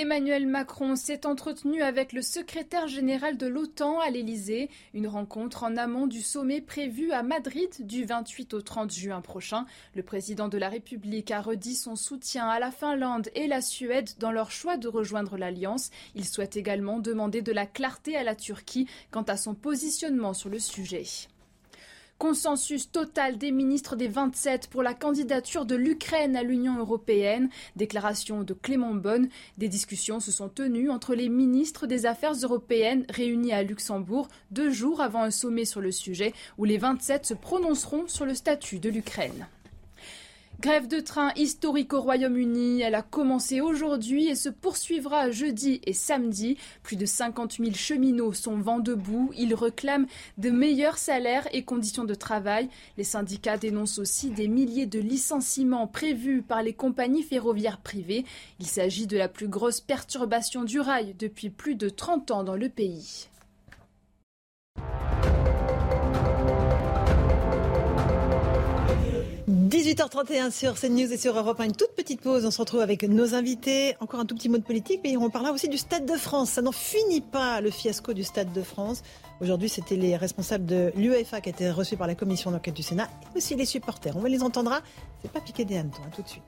Emmanuel 0.00 0.46
Macron 0.46 0.94
s'est 0.94 1.26
entretenu 1.26 1.82
avec 1.82 2.12
le 2.12 2.22
secrétaire 2.22 2.86
général 2.86 3.36
de 3.36 3.48
l'OTAN 3.48 3.98
à 3.98 4.10
l'Elysée, 4.10 4.70
une 4.94 5.08
rencontre 5.08 5.64
en 5.64 5.76
amont 5.76 6.06
du 6.06 6.22
sommet 6.22 6.60
prévu 6.60 7.10
à 7.10 7.24
Madrid 7.24 7.70
du 7.80 8.04
28 8.04 8.54
au 8.54 8.62
30 8.62 8.92
juin 8.92 9.20
prochain. 9.20 9.66
Le 9.96 10.04
président 10.04 10.46
de 10.46 10.56
la 10.56 10.68
République 10.68 11.32
a 11.32 11.40
redit 11.40 11.74
son 11.74 11.96
soutien 11.96 12.48
à 12.48 12.60
la 12.60 12.70
Finlande 12.70 13.28
et 13.34 13.48
la 13.48 13.60
Suède 13.60 14.10
dans 14.20 14.30
leur 14.30 14.52
choix 14.52 14.76
de 14.76 14.86
rejoindre 14.86 15.36
l'Alliance. 15.36 15.90
Il 16.14 16.24
souhaite 16.24 16.56
également 16.56 17.00
demander 17.00 17.42
de 17.42 17.52
la 17.52 17.66
clarté 17.66 18.16
à 18.16 18.22
la 18.22 18.36
Turquie 18.36 18.86
quant 19.10 19.22
à 19.22 19.36
son 19.36 19.54
positionnement 19.54 20.32
sur 20.32 20.48
le 20.48 20.60
sujet. 20.60 21.04
Consensus 22.18 22.90
total 22.90 23.38
des 23.38 23.52
ministres 23.52 23.94
des 23.94 24.08
27 24.08 24.66
pour 24.70 24.82
la 24.82 24.92
candidature 24.92 25.64
de 25.64 25.76
l'Ukraine 25.76 26.34
à 26.34 26.42
l'Union 26.42 26.76
européenne. 26.76 27.48
Déclaration 27.76 28.42
de 28.42 28.54
Clément 28.54 28.94
Bonne. 28.94 29.28
Des 29.56 29.68
discussions 29.68 30.18
se 30.18 30.32
sont 30.32 30.48
tenues 30.48 30.90
entre 30.90 31.14
les 31.14 31.28
ministres 31.28 31.86
des 31.86 32.06
Affaires 32.06 32.32
européennes 32.32 33.04
réunis 33.08 33.52
à 33.52 33.62
Luxembourg 33.62 34.26
deux 34.50 34.72
jours 34.72 35.00
avant 35.00 35.22
un 35.22 35.30
sommet 35.30 35.64
sur 35.64 35.80
le 35.80 35.92
sujet 35.92 36.34
où 36.58 36.64
les 36.64 36.78
27 36.78 37.24
se 37.24 37.34
prononceront 37.34 38.08
sur 38.08 38.26
le 38.26 38.34
statut 38.34 38.80
de 38.80 38.90
l'Ukraine. 38.90 39.46
Grève 40.60 40.88
de 40.88 40.98
train 40.98 41.32
historique 41.36 41.92
au 41.92 42.00
Royaume-Uni. 42.00 42.80
Elle 42.80 42.96
a 42.96 43.02
commencé 43.02 43.60
aujourd'hui 43.60 44.26
et 44.26 44.34
se 44.34 44.48
poursuivra 44.48 45.30
jeudi 45.30 45.80
et 45.84 45.92
samedi. 45.92 46.56
Plus 46.82 46.96
de 46.96 47.06
50 47.06 47.58
000 47.58 47.74
cheminots 47.74 48.32
sont 48.32 48.58
vent 48.58 48.80
debout. 48.80 49.30
Ils 49.36 49.54
réclament 49.54 50.08
de 50.36 50.50
meilleurs 50.50 50.98
salaires 50.98 51.46
et 51.52 51.62
conditions 51.62 52.02
de 52.02 52.14
travail. 52.16 52.68
Les 52.96 53.04
syndicats 53.04 53.56
dénoncent 53.56 54.00
aussi 54.00 54.30
des 54.30 54.48
milliers 54.48 54.86
de 54.86 54.98
licenciements 54.98 55.86
prévus 55.86 56.42
par 56.42 56.64
les 56.64 56.72
compagnies 56.72 57.22
ferroviaires 57.22 57.80
privées. 57.80 58.24
Il 58.58 58.66
s'agit 58.66 59.06
de 59.06 59.16
la 59.16 59.28
plus 59.28 59.46
grosse 59.46 59.80
perturbation 59.80 60.64
du 60.64 60.80
rail 60.80 61.14
depuis 61.20 61.50
plus 61.50 61.76
de 61.76 61.88
30 61.88 62.32
ans 62.32 62.42
dans 62.42 62.56
le 62.56 62.68
pays. 62.68 63.28
18h31 69.78 70.50
sur 70.50 70.74
CNews 70.74 71.12
et 71.12 71.16
sur 71.16 71.38
Europe 71.38 71.60
1. 71.60 71.66
Une 71.66 71.72
toute 71.72 71.92
petite 71.94 72.20
pause. 72.20 72.44
On 72.44 72.50
se 72.50 72.58
retrouve 72.58 72.80
avec 72.80 73.04
nos 73.04 73.36
invités. 73.36 73.94
Encore 74.00 74.18
un 74.18 74.24
tout 74.24 74.34
petit 74.34 74.48
mot 74.48 74.58
de 74.58 74.64
politique, 74.64 75.00
mais 75.04 75.16
on 75.16 75.30
parlera 75.30 75.52
aussi 75.52 75.68
du 75.68 75.78
Stade 75.78 76.04
de 76.04 76.16
France. 76.16 76.50
Ça 76.50 76.62
n'en 76.62 76.72
finit 76.72 77.20
pas, 77.20 77.60
le 77.60 77.70
fiasco 77.70 78.12
du 78.12 78.24
Stade 78.24 78.52
de 78.52 78.62
France. 78.62 79.02
Aujourd'hui, 79.40 79.68
c'était 79.68 79.94
les 79.94 80.16
responsables 80.16 80.66
de 80.66 80.90
l'UEFA 80.96 81.40
qui 81.40 81.50
étaient 81.50 81.70
reçus 81.70 81.96
par 81.96 82.08
la 82.08 82.16
commission 82.16 82.50
d'enquête 82.50 82.74
du 82.74 82.82
Sénat 82.82 83.08
et 83.34 83.38
aussi 83.38 83.54
les 83.54 83.66
supporters. 83.66 84.16
On 84.16 84.24
les 84.24 84.42
entendra. 84.42 84.80
C'est 85.22 85.30
pas 85.30 85.40
piqué 85.40 85.64
des 85.64 85.76
hannetons. 85.76 86.02
tout 86.12 86.22
de 86.22 86.28
suite. 86.28 86.42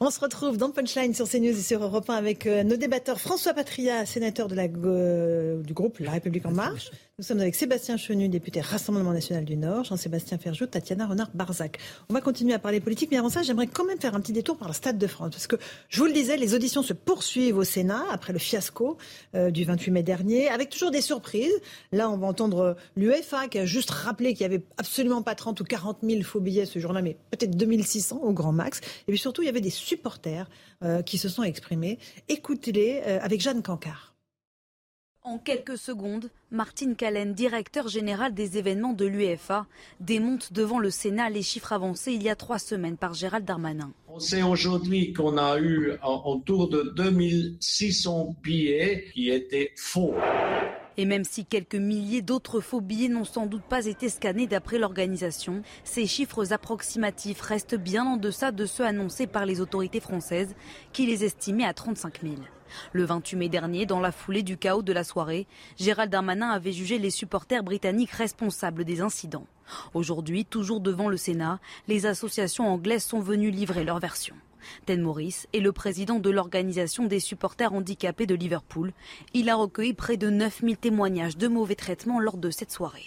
On 0.00 0.10
se 0.10 0.18
retrouve 0.18 0.56
dans 0.56 0.70
Punchline 0.70 1.14
sur 1.14 1.28
CNews 1.28 1.56
et 1.56 1.62
sur 1.62 1.82
Europe 1.82 2.10
1 2.10 2.14
avec 2.14 2.46
euh, 2.46 2.64
nos 2.64 2.76
débatteurs 2.76 3.20
François 3.20 3.54
Patria, 3.54 4.04
sénateur 4.06 4.48
de 4.48 4.56
la, 4.56 4.64
euh, 4.64 5.62
du 5.62 5.72
groupe 5.72 5.98
La 6.00 6.12
République 6.12 6.46
En 6.46 6.50
Marche, 6.50 6.90
Nous 7.16 7.24
sommes 7.24 7.38
avec 7.38 7.54
Sébastien 7.54 7.96
Chenu, 7.96 8.28
député 8.28 8.60
Rassemblement 8.60 9.12
national 9.12 9.44
du 9.44 9.56
Nord, 9.56 9.84
Jean-Sébastien 9.84 10.36
Ferjou, 10.36 10.66
Tatiana 10.66 11.06
Renard-Barzac. 11.06 11.78
On 12.08 12.12
va 12.12 12.20
continuer 12.20 12.54
à 12.54 12.58
parler 12.58 12.80
politique, 12.80 13.12
mais 13.12 13.18
avant 13.18 13.28
ça, 13.28 13.44
j'aimerais 13.44 13.68
quand 13.68 13.84
même 13.84 14.00
faire 14.00 14.16
un 14.16 14.20
petit 14.20 14.32
détour 14.32 14.58
par 14.58 14.66
le 14.66 14.74
Stade 14.74 14.98
de 14.98 15.06
France. 15.06 15.30
Parce 15.30 15.46
que, 15.46 15.54
je 15.88 16.00
vous 16.00 16.06
le 16.06 16.12
disais, 16.12 16.36
les 16.36 16.56
auditions 16.56 16.82
se 16.82 16.92
poursuivent 16.92 17.58
au 17.58 17.62
Sénat 17.62 18.02
après 18.10 18.32
le 18.32 18.40
fiasco 18.40 18.96
euh, 19.36 19.52
du 19.52 19.62
28 19.62 19.92
mai 19.92 20.02
dernier, 20.02 20.48
avec 20.48 20.70
toujours 20.70 20.90
des 20.90 21.02
surprises. 21.02 21.54
Là, 21.92 22.10
on 22.10 22.16
va 22.16 22.26
entendre 22.26 22.74
l'UEFA 22.96 23.46
qui 23.46 23.60
a 23.60 23.64
juste 23.64 23.90
rappelé 23.90 24.34
qu'il 24.34 24.48
n'y 24.48 24.52
avait 24.52 24.64
absolument 24.76 25.22
pas 25.22 25.36
30 25.36 25.60
ou 25.60 25.64
40 25.64 25.98
000 26.02 26.22
faux 26.22 26.40
billets 26.40 26.66
ce 26.66 26.80
jour-là, 26.80 27.00
mais 27.00 27.16
peut-être 27.30 27.56
2600 27.56 28.22
au 28.24 28.32
grand 28.32 28.50
max. 28.50 28.80
Et 29.06 29.12
puis 29.12 29.18
surtout, 29.18 29.42
il 29.42 29.46
y 29.46 29.50
avait 29.50 29.60
des 29.60 29.70
supporters 29.70 30.50
euh, 30.82 31.00
qui 31.02 31.18
se 31.18 31.28
sont 31.28 31.44
exprimés. 31.44 32.00
Écoutez-les 32.28 33.02
euh, 33.06 33.18
avec 33.22 33.40
Jeanne 33.40 33.62
Cancard. 33.62 34.13
En 35.26 35.38
quelques 35.38 35.78
secondes, 35.78 36.28
Martine 36.50 36.96
Callen, 36.96 37.32
directeur 37.32 37.88
général 37.88 38.34
des 38.34 38.58
événements 38.58 38.92
de 38.92 39.06
l'UEFA, 39.06 39.64
démonte 39.98 40.52
devant 40.52 40.78
le 40.78 40.90
Sénat 40.90 41.30
les 41.30 41.40
chiffres 41.40 41.72
avancés 41.72 42.12
il 42.12 42.22
y 42.22 42.28
a 42.28 42.36
trois 42.36 42.58
semaines 42.58 42.98
par 42.98 43.14
Gérald 43.14 43.46
Darmanin. 43.46 43.90
On 44.08 44.18
sait 44.18 44.42
aujourd'hui 44.42 45.14
qu'on 45.14 45.38
a 45.38 45.58
eu 45.58 45.92
autour 46.02 46.68
de 46.68 46.92
2600 46.94 48.36
billets 48.42 49.06
qui 49.14 49.30
étaient 49.30 49.72
faux. 49.76 50.12
Et 50.98 51.06
même 51.06 51.24
si 51.24 51.46
quelques 51.46 51.74
milliers 51.74 52.20
d'autres 52.20 52.60
faux 52.60 52.82
billets 52.82 53.08
n'ont 53.08 53.24
sans 53.24 53.46
doute 53.46 53.64
pas 53.64 53.86
été 53.86 54.10
scannés 54.10 54.46
d'après 54.46 54.78
l'organisation, 54.78 55.62
ces 55.84 56.06
chiffres 56.06 56.52
approximatifs 56.52 57.40
restent 57.40 57.76
bien 57.76 58.04
en 58.04 58.18
deçà 58.18 58.52
de 58.52 58.66
ceux 58.66 58.84
annoncés 58.84 59.26
par 59.26 59.46
les 59.46 59.62
autorités 59.62 60.00
françaises, 60.00 60.54
qui 60.92 61.06
les 61.06 61.24
estimaient 61.24 61.64
à 61.64 61.72
35 61.72 62.20
000. 62.22 62.34
Le 62.92 63.04
28 63.04 63.36
mai 63.36 63.48
dernier, 63.48 63.86
dans 63.86 64.00
la 64.00 64.12
foulée 64.12 64.42
du 64.42 64.56
chaos 64.56 64.82
de 64.82 64.92
la 64.92 65.04
soirée, 65.04 65.46
Gérald 65.76 66.10
Darmanin 66.10 66.50
avait 66.50 66.72
jugé 66.72 66.98
les 66.98 67.10
supporters 67.10 67.62
britanniques 67.62 68.10
responsables 68.10 68.84
des 68.84 69.00
incidents. 69.00 69.46
Aujourd'hui, 69.94 70.44
toujours 70.44 70.80
devant 70.80 71.08
le 71.08 71.16
Sénat, 71.16 71.60
les 71.88 72.06
associations 72.06 72.68
anglaises 72.68 73.04
sont 73.04 73.20
venues 73.20 73.50
livrer 73.50 73.84
leur 73.84 73.98
version. 73.98 74.34
Ted 74.86 75.00
Morris 75.00 75.46
est 75.52 75.60
le 75.60 75.72
président 75.72 76.18
de 76.18 76.30
l'organisation 76.30 77.04
des 77.06 77.20
supporters 77.20 77.72
handicapés 77.72 78.26
de 78.26 78.34
Liverpool. 78.34 78.92
Il 79.32 79.48
a 79.50 79.56
recueilli 79.56 79.94
près 79.94 80.16
de 80.16 80.30
9000 80.30 80.76
témoignages 80.76 81.36
de 81.36 81.48
mauvais 81.48 81.74
traitements 81.74 82.20
lors 82.20 82.36
de 82.36 82.50
cette 82.50 82.70
soirée. 82.70 83.04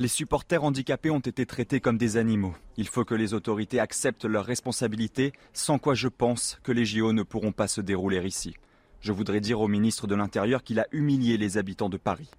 Les 0.00 0.06
supporters 0.06 0.62
handicapés 0.62 1.10
ont 1.10 1.18
été 1.18 1.44
traités 1.44 1.80
comme 1.80 1.98
des 1.98 2.18
animaux. 2.18 2.54
Il 2.76 2.86
faut 2.86 3.04
que 3.04 3.16
les 3.16 3.34
autorités 3.34 3.80
acceptent 3.80 4.26
leurs 4.26 4.44
responsabilités, 4.44 5.32
sans 5.52 5.80
quoi 5.80 5.94
je 5.94 6.06
pense 6.06 6.60
que 6.62 6.70
les 6.70 6.84
JO 6.84 7.12
ne 7.12 7.24
pourront 7.24 7.50
pas 7.50 7.66
se 7.66 7.80
dérouler 7.80 8.24
ici. 8.24 8.54
Je 9.00 9.10
voudrais 9.10 9.40
dire 9.40 9.60
au 9.60 9.66
ministre 9.66 10.06
de 10.06 10.14
l'Intérieur 10.14 10.62
qu'il 10.62 10.78
a 10.78 10.86
humilié 10.92 11.36
les 11.36 11.58
habitants 11.58 11.88
de 11.88 11.96
Paris. 11.96 12.30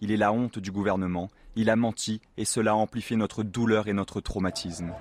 Il 0.00 0.10
est 0.10 0.16
la 0.16 0.32
honte 0.32 0.58
du 0.58 0.72
gouvernement, 0.72 1.30
il 1.54 1.68
a 1.68 1.76
menti 1.76 2.22
et 2.38 2.46
cela 2.46 2.70
a 2.70 2.76
amplifié 2.76 3.14
notre 3.16 3.42
douleur 3.42 3.88
et 3.88 3.92
notre 3.92 4.22
traumatisme. 4.22 4.94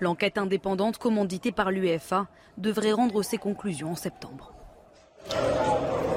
L'enquête 0.00 0.36
indépendante 0.36 0.98
commanditée 0.98 1.52
par 1.52 1.70
l'UEFA 1.70 2.26
devrait 2.58 2.92
rendre 2.92 3.22
ses 3.22 3.38
conclusions 3.38 3.92
en 3.92 3.96
septembre. 3.96 4.57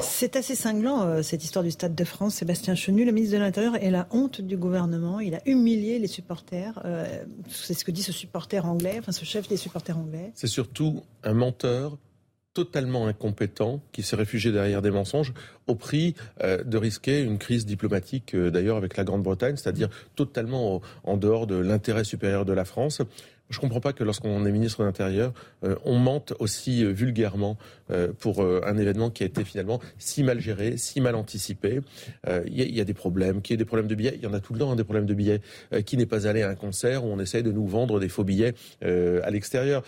C'est 0.02 0.36
assez 0.36 0.56
cinglant, 0.56 1.04
euh, 1.04 1.22
cette 1.22 1.44
histoire 1.44 1.64
du 1.64 1.72
Stade 1.72 1.96
de 1.96 2.04
France. 2.04 2.36
Sébastien 2.36 2.76
Chenu, 2.76 3.06
le 3.06 3.12
ministre 3.12 3.38
de 3.38 3.42
l'Intérieur, 3.42 3.76
est 3.76 3.92
la 3.92 4.08
honte 4.12 4.42
du 4.42 4.58
gouvernement. 4.58 5.20
Il 5.20 5.36
a 5.36 5.42
humilié 5.46 6.00
les 6.00 6.08
supporters. 6.08 6.82
Euh, 6.86 7.24
c'est 7.50 7.74
ce 7.74 7.86
que 7.86 7.92
dit 7.92 8.02
ce 8.02 8.12
supporter 8.12 8.66
anglais, 8.66 8.96
enfin 9.00 9.12
ce 9.12 9.26
chef 9.26 9.48
des 9.48 9.58
supporters 9.58 9.98
anglais. 9.98 10.32
C'est 10.36 10.48
surtout 10.48 11.04
un 11.24 11.34
menteur 11.34 11.98
totalement 12.54 13.08
incompétent 13.08 13.82
qui 13.92 14.04
s'est 14.04 14.16
réfugié 14.16 14.52
derrière 14.52 14.82
des 14.82 14.92
mensonges 14.92 15.34
au 15.68 15.76
prix 15.76 16.16
euh, 16.44 16.64
de 16.64 16.78
risquer 16.78 17.22
une 17.22 17.38
crise 17.38 17.66
diplomatique 17.66 18.36
d'ailleurs 18.36 18.78
avec 18.78 18.98
la 18.98 19.04
Grande-Bretagne, 19.04 19.56
c'est-à-dire 19.56 19.90
totalement 20.16 20.82
en 21.04 21.16
dehors 21.16 21.48
de 21.48 21.56
l'intérêt 21.56 22.04
supérieur 22.04 22.44
de 22.44 22.54
la 22.54 22.66
France. 22.66 23.02
Je 23.50 23.58
ne 23.58 23.62
comprends 23.62 23.82
pas 23.82 23.94
que 23.94 24.04
lorsqu'on 24.04 24.46
est 24.46 24.52
ministre 24.52 24.80
de 24.80 24.86
l'Intérieur, 24.86 25.34
on 25.84 25.98
mente 25.98 26.34
aussi 26.40 26.86
vulgairement 26.86 27.58
pour 28.20 28.42
un 28.42 28.78
événement 28.78 29.10
qui 29.10 29.24
a 29.24 29.26
été 29.26 29.44
finalement 29.44 29.80
si 29.98 30.24
mal 30.24 30.40
géré, 30.40 30.78
si 30.78 31.02
mal 31.02 31.16
anticipé. 31.16 31.82
Il 32.46 32.54
y, 32.54 32.82
a 32.82 32.86
des 32.86 32.94
problèmes, 32.94 33.42
qu'il 33.42 33.54
y 33.54 33.56
ait 33.56 33.58
des 33.58 33.66
problèmes 33.66 33.88
de 33.88 33.96
billets, 33.96 34.14
il 34.16 34.24
y 34.24 34.28
en 34.28 34.34
a 34.34 34.40
tout 34.40 34.54
le 34.54 34.60
temps 34.60 34.72
hein, 34.72 34.76
des 34.76 34.84
problèmes 34.84 35.06
de 35.06 35.14
billets. 35.14 35.42
qui 35.86 35.98
n'est 35.98 36.06
pas 36.06 36.28
allé 36.28 36.42
à 36.42 36.50
un 36.50 36.56
concert 36.56 37.06
où 37.06 37.08
on 37.08 37.20
essaye 37.20 37.44
de 37.44 37.52
nous 37.52 37.68
vendre 37.68 38.00
des 38.00 38.10
faux 38.10 38.24
billets 38.24 38.54
à 38.82 39.30
l'extérieur 39.30 39.84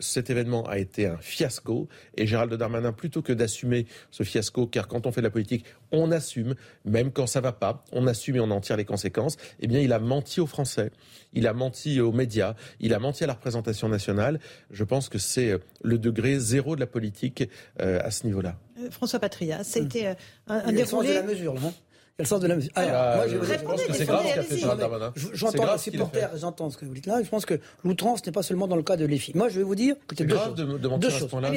Cet 0.00 0.30
événement 0.30 0.64
a 0.64 0.78
été 0.78 1.06
un 1.06 1.18
fiasco 1.18 1.88
et 2.16 2.26
Gérald 2.26 2.52
Darmanin, 2.54 2.92
plutôt 2.92 3.22
que 3.22 3.32
d'assumer 3.32 3.86
ce 4.10 4.22
fiasco, 4.22 4.66
car 4.66 4.88
quand 4.88 5.06
on 5.06 5.12
fait 5.12 5.20
de 5.20 5.26
la 5.26 5.30
politique, 5.30 5.64
on 5.92 6.10
assume, 6.10 6.54
même 6.84 7.12
quand 7.12 7.26
ça 7.26 7.40
va 7.40 7.52
pas, 7.52 7.84
on 7.92 8.06
assume 8.06 8.36
et 8.36 8.40
on 8.40 8.50
en 8.50 8.60
tire 8.60 8.76
les 8.76 8.84
conséquences. 8.84 9.36
Eh 9.60 9.66
bien, 9.66 9.80
il 9.80 9.92
a 9.92 9.98
menti 9.98 10.40
aux 10.40 10.46
Français, 10.46 10.90
il 11.32 11.46
a 11.46 11.52
menti 11.52 12.00
aux 12.00 12.12
médias, 12.12 12.54
il 12.80 12.94
a 12.94 12.98
menti 12.98 13.24
à 13.24 13.26
la 13.26 13.34
représentation 13.34 13.88
nationale. 13.88 14.40
Je 14.70 14.84
pense 14.84 15.08
que 15.08 15.18
c'est 15.18 15.52
euh, 15.52 15.58
le 15.82 15.98
degré 15.98 16.38
zéro 16.38 16.74
de 16.74 16.80
la 16.80 16.86
politique 16.86 17.45
euh, 17.80 18.00
à 18.02 18.10
ce 18.10 18.26
niveau-là. 18.26 18.56
Euh, 18.78 18.90
François 18.90 19.18
Patria, 19.18 19.64
ça 19.64 19.78
a 19.78 19.82
hmm. 19.82 19.86
été 19.86 20.06
un, 20.08 20.16
un 20.48 20.72
déroulé... 20.72 21.08
de 21.08 21.14
la 21.14 21.22
mesure, 21.22 21.54
non 21.54 21.72
il 22.18 22.22
y 22.22 22.22
a 22.22 22.24
le 22.24 22.28
sens 22.28 22.40
de 22.40 22.46
la 22.46 22.56
musique. 22.56 22.72
Alors, 22.76 23.16
moi, 23.16 23.28
je, 23.28 23.32
je 23.36 23.62
pense 23.62 23.82
que 23.82 23.92
c'est 23.92 24.06
grave 24.06 24.26
ce 24.26 24.34
qu'a 24.34 24.42
fait 24.42 24.76
Darmanin. 24.78 25.12
J'entends 25.34 25.72
les 25.72 25.78
supporters, 25.78 26.36
j'entends 26.38 26.70
ce 26.70 26.78
que 26.78 26.86
vous 26.86 26.94
dites 26.94 27.04
là. 27.04 27.22
Je 27.22 27.28
pense 27.28 27.44
que 27.44 27.60
l'outrance 27.84 28.24
n'est 28.24 28.32
pas 28.32 28.42
seulement 28.42 28.66
dans 28.66 28.76
le 28.76 28.82
cas 28.82 28.96
de 28.96 29.04
l'EFI. 29.04 29.32
Moi, 29.34 29.50
je 29.50 29.58
vais 29.58 29.64
vous 29.64 29.74
dire 29.74 29.96
que 30.06 30.16
c'est 30.16 30.24
grave 30.24 30.54
de, 30.54 30.78
de 30.78 30.88
mentir 30.88 31.14
à 31.14 31.18
ce 31.20 31.24
point-là 31.26 31.50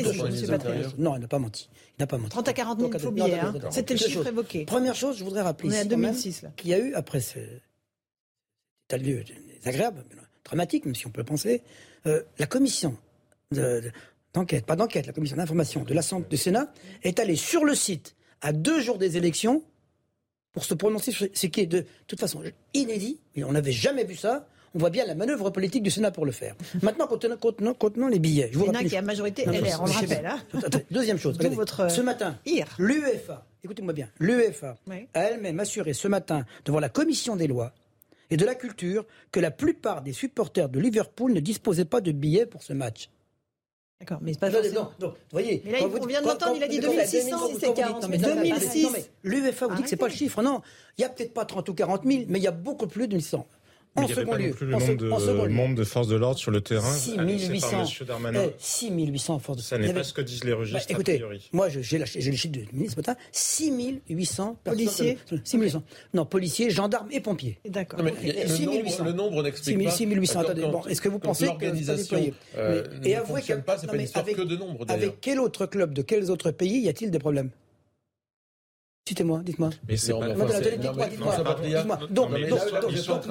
Non, 0.98 1.16
il 1.16 1.22
n'a 1.22 1.28
pas 1.30 1.40
menti. 1.40 1.70
Il 1.98 2.02
n'a 2.02 2.08
pas 2.08 2.18
menti. 2.18 2.32
30 2.32 2.50
à 2.50 2.54
40 2.54 2.80
000 2.80 3.00
faux 3.00 3.12
billets. 3.12 3.40
C'était 3.70 3.94
le 3.94 4.00
chiffre 4.02 4.28
évoqué. 4.28 4.66
Première 4.66 4.96
chose, 4.96 5.18
je 5.18 5.24
voudrais 5.24 5.44
rappeler 5.44 5.70
ici 5.70 5.88
2006, 5.88 6.46
qu'il 6.58 6.72
y 6.72 6.74
a 6.74 6.80
eu, 6.80 6.94
après 6.94 7.22
ce 7.22 7.40
état 8.90 8.98
de 8.98 9.04
lieu 9.04 9.24
désagréable, 9.56 10.04
dramatique, 10.44 10.86
même 10.86 10.96
si 10.96 11.08
on 11.08 11.12
peut 11.12 11.24
penser, 11.24 11.62
euh, 12.06 12.22
la 12.38 12.48
commission 12.48 12.98
d'enquête, 14.34 14.66
pas 14.66 14.76
d'enquête, 14.76 15.08
la 15.08 15.14
commission 15.14 15.38
d'information 15.38 15.84
de 15.84 15.94
l'Assemblée 15.94 16.28
du 16.30 16.38
Sénat 16.38 16.72
est 17.04 17.20
allée 17.20 17.36
sur 17.36 17.66
le 17.66 17.76
site 17.76 18.16
à 18.42 18.54
deux 18.54 18.82
jours 18.82 18.98
des 18.98 19.18
élections 19.18 19.64
pour 20.52 20.64
se 20.64 20.74
prononcer 20.74 21.12
sur 21.12 21.28
ce 21.34 21.48
qui 21.48 21.62
est 21.62 21.66
de 21.68 21.86
toute 22.08 22.20
façon 22.20 22.42
inédit, 22.74 23.20
on 23.38 23.52
n'avait 23.52 23.72
jamais 23.72 24.04
vu 24.04 24.16
ça. 24.16 24.48
On 24.76 24.80
voit 24.80 24.92
bien 24.92 25.06
la 25.06 25.16
manœuvre 25.16 25.50
politique 25.50 25.82
du 25.82 25.90
Sénat 25.90 26.12
pour 26.12 26.28
le 26.28 26.32
faire. 26.32 26.56
Maintenant, 26.84 27.08
contenant, 27.08 27.74
contenant, 27.74 28.08
les 28.08 28.20
billets. 28.20 28.50
Je 28.54 28.60
vous 28.60 28.66
rappelle, 28.66 28.88
qui 28.88 28.96
a 28.96 29.02
majorité 29.02 29.46
LR, 29.46 29.82
on 29.82 29.86
le 29.86 29.92
rappelle. 29.92 30.26
Hein. 30.28 30.40
Deuxième 30.92 31.18
chose. 31.18 31.40
votre... 31.40 31.90
Ce 31.90 32.02
matin, 32.02 32.38
l'UEFA, 32.78 33.48
écoutez-moi 33.64 33.94
bien, 33.94 34.10
l'UEFA 34.20 34.78
a 35.16 35.22
elle-même 35.24 35.60
assuré 35.60 35.94
ce 35.94 36.08
matin 36.08 36.46
devant 36.66 36.80
la 36.80 36.90
commission 36.90 37.36
des 37.36 37.48
lois 37.48 37.74
et 38.30 38.38
de 38.38 38.46
la 38.46 38.54
culture 38.54 39.06
que 39.32 39.40
la 39.40 39.50
plupart 39.50 40.04
des 40.04 40.14
supporters 40.14 40.70
de 40.70 40.80
Liverpool 40.80 41.34
ne 41.34 41.40
disposaient 41.40 41.86
pas 41.86 42.02
de 42.02 42.12
billets 42.12 42.46
pour 42.46 42.62
ce 42.62 42.74
match. 42.74 43.10
D'accord, 44.00 44.20
mais 44.22 44.32
c'est 44.32 44.40
pas 44.40 44.50
non, 44.50 44.90
non, 45.02 45.14
voyez. 45.30 45.62
Mais 45.66 45.74
là, 45.74 45.80
on 45.84 46.06
vient 46.06 46.22
de 46.22 46.28
l'entendre, 46.28 46.56
il 46.56 46.64
a 46.64 46.70
dit 46.70 46.80
2600, 46.80 47.38
c'est 47.60 47.74
40. 47.74 48.10
2006. 48.10 49.10
L'UEFA 49.24 49.68
vous 49.68 49.76
dit 49.76 49.84
que 49.84 49.90
c'est 49.90 49.98
pas 49.98 50.08
le 50.08 50.14
chiffre. 50.14 50.42
Non, 50.42 50.62
il 50.98 51.02
y 51.02 51.04
a 51.04 51.10
peut-être 51.10 51.34
pas 51.34 51.44
30 51.44 51.68
ou 51.68 51.74
40 51.74 52.06
000, 52.06 52.24
mais 52.30 52.40
il 52.40 52.44
y 52.44 52.48
a 52.48 52.52
beaucoup 52.52 52.88
plus 52.88 53.10
de 53.10 53.20
100. 53.20 53.46
En 54.00 54.08
il 54.08 54.16
second 54.16 54.36
lieu, 54.36 54.52
plus 54.52 54.66
le 54.66 54.72
nombre 54.74 54.96
de 54.96 55.48
membres 55.50 55.76
de 55.76 55.84
forces 55.84 56.08
de 56.08 56.16
l'ordre 56.16 56.40
sur 56.40 56.52
le 56.52 56.62
terrain. 56.62 56.92
6800 56.92 57.84
eh, 58.34 58.56
6800 58.58 59.40
forces 59.40 59.58
de 59.58 59.64
Ça 59.64 59.78
n'est 59.78 59.94
pas 59.94 60.04
ce 60.04 60.14
que 60.14 60.22
disent 60.22 60.44
les 60.44 60.54
registres 60.54 60.88
bah, 60.88 60.94
écoutez, 60.94 61.24
moi 61.52 61.70
j'ai 61.70 61.98
les 61.98 62.06
chiffres 62.06 62.48
du 62.48 62.68
ministre 62.74 62.96
ce 62.96 63.12
matin, 63.12 63.16
6800 63.32 64.58
policiers. 64.64 65.18
6800. 65.44 65.84
Non, 66.14 66.26
policiers, 66.26 66.70
gendarmes 66.70 67.10
et 67.12 67.20
pompiers. 67.20 67.60
D'accord. 67.68 68.00
Le 68.02 69.12
nombre 69.12 69.44
n'explique 69.44 69.84
pas. 69.84 69.92
6800 69.92 70.40
attendez, 70.40 70.62
bon, 70.62 70.82
est-ce 70.88 71.02
que 71.02 71.10
vous 71.10 71.20
pensez 71.20 71.46
que 71.46 71.50
l'organisation 71.50 72.32
euh, 72.58 72.84
ne 73.04 73.16
fonctionne 73.26 73.64
pas, 73.64 73.78
c'est 73.78 73.88
pas 73.88 73.96
une 73.96 74.02
histoire 74.02 74.26
que 74.26 74.42
de 74.42 74.56
nombre 74.56 74.86
Avec 74.88 75.22
quel 75.22 75.40
autre 75.40 75.66
club 75.66 75.94
de 75.94 76.02
quels 76.02 76.32
autres 76.32 76.52
pays 76.52 76.80
y 76.80 76.90
a-t-il 76.90 77.12
des 77.12 77.20
problèmes? 77.20 77.52
Citez-moi, 79.10 79.42
dites-moi. 79.44 79.72
Mais 79.88 79.98
c'est 79.98 80.14
pas 80.14 80.36
dites-moi, 80.36 81.08
dites-moi. 81.08 82.00
Donc, 82.12 82.30
ne 82.30 82.46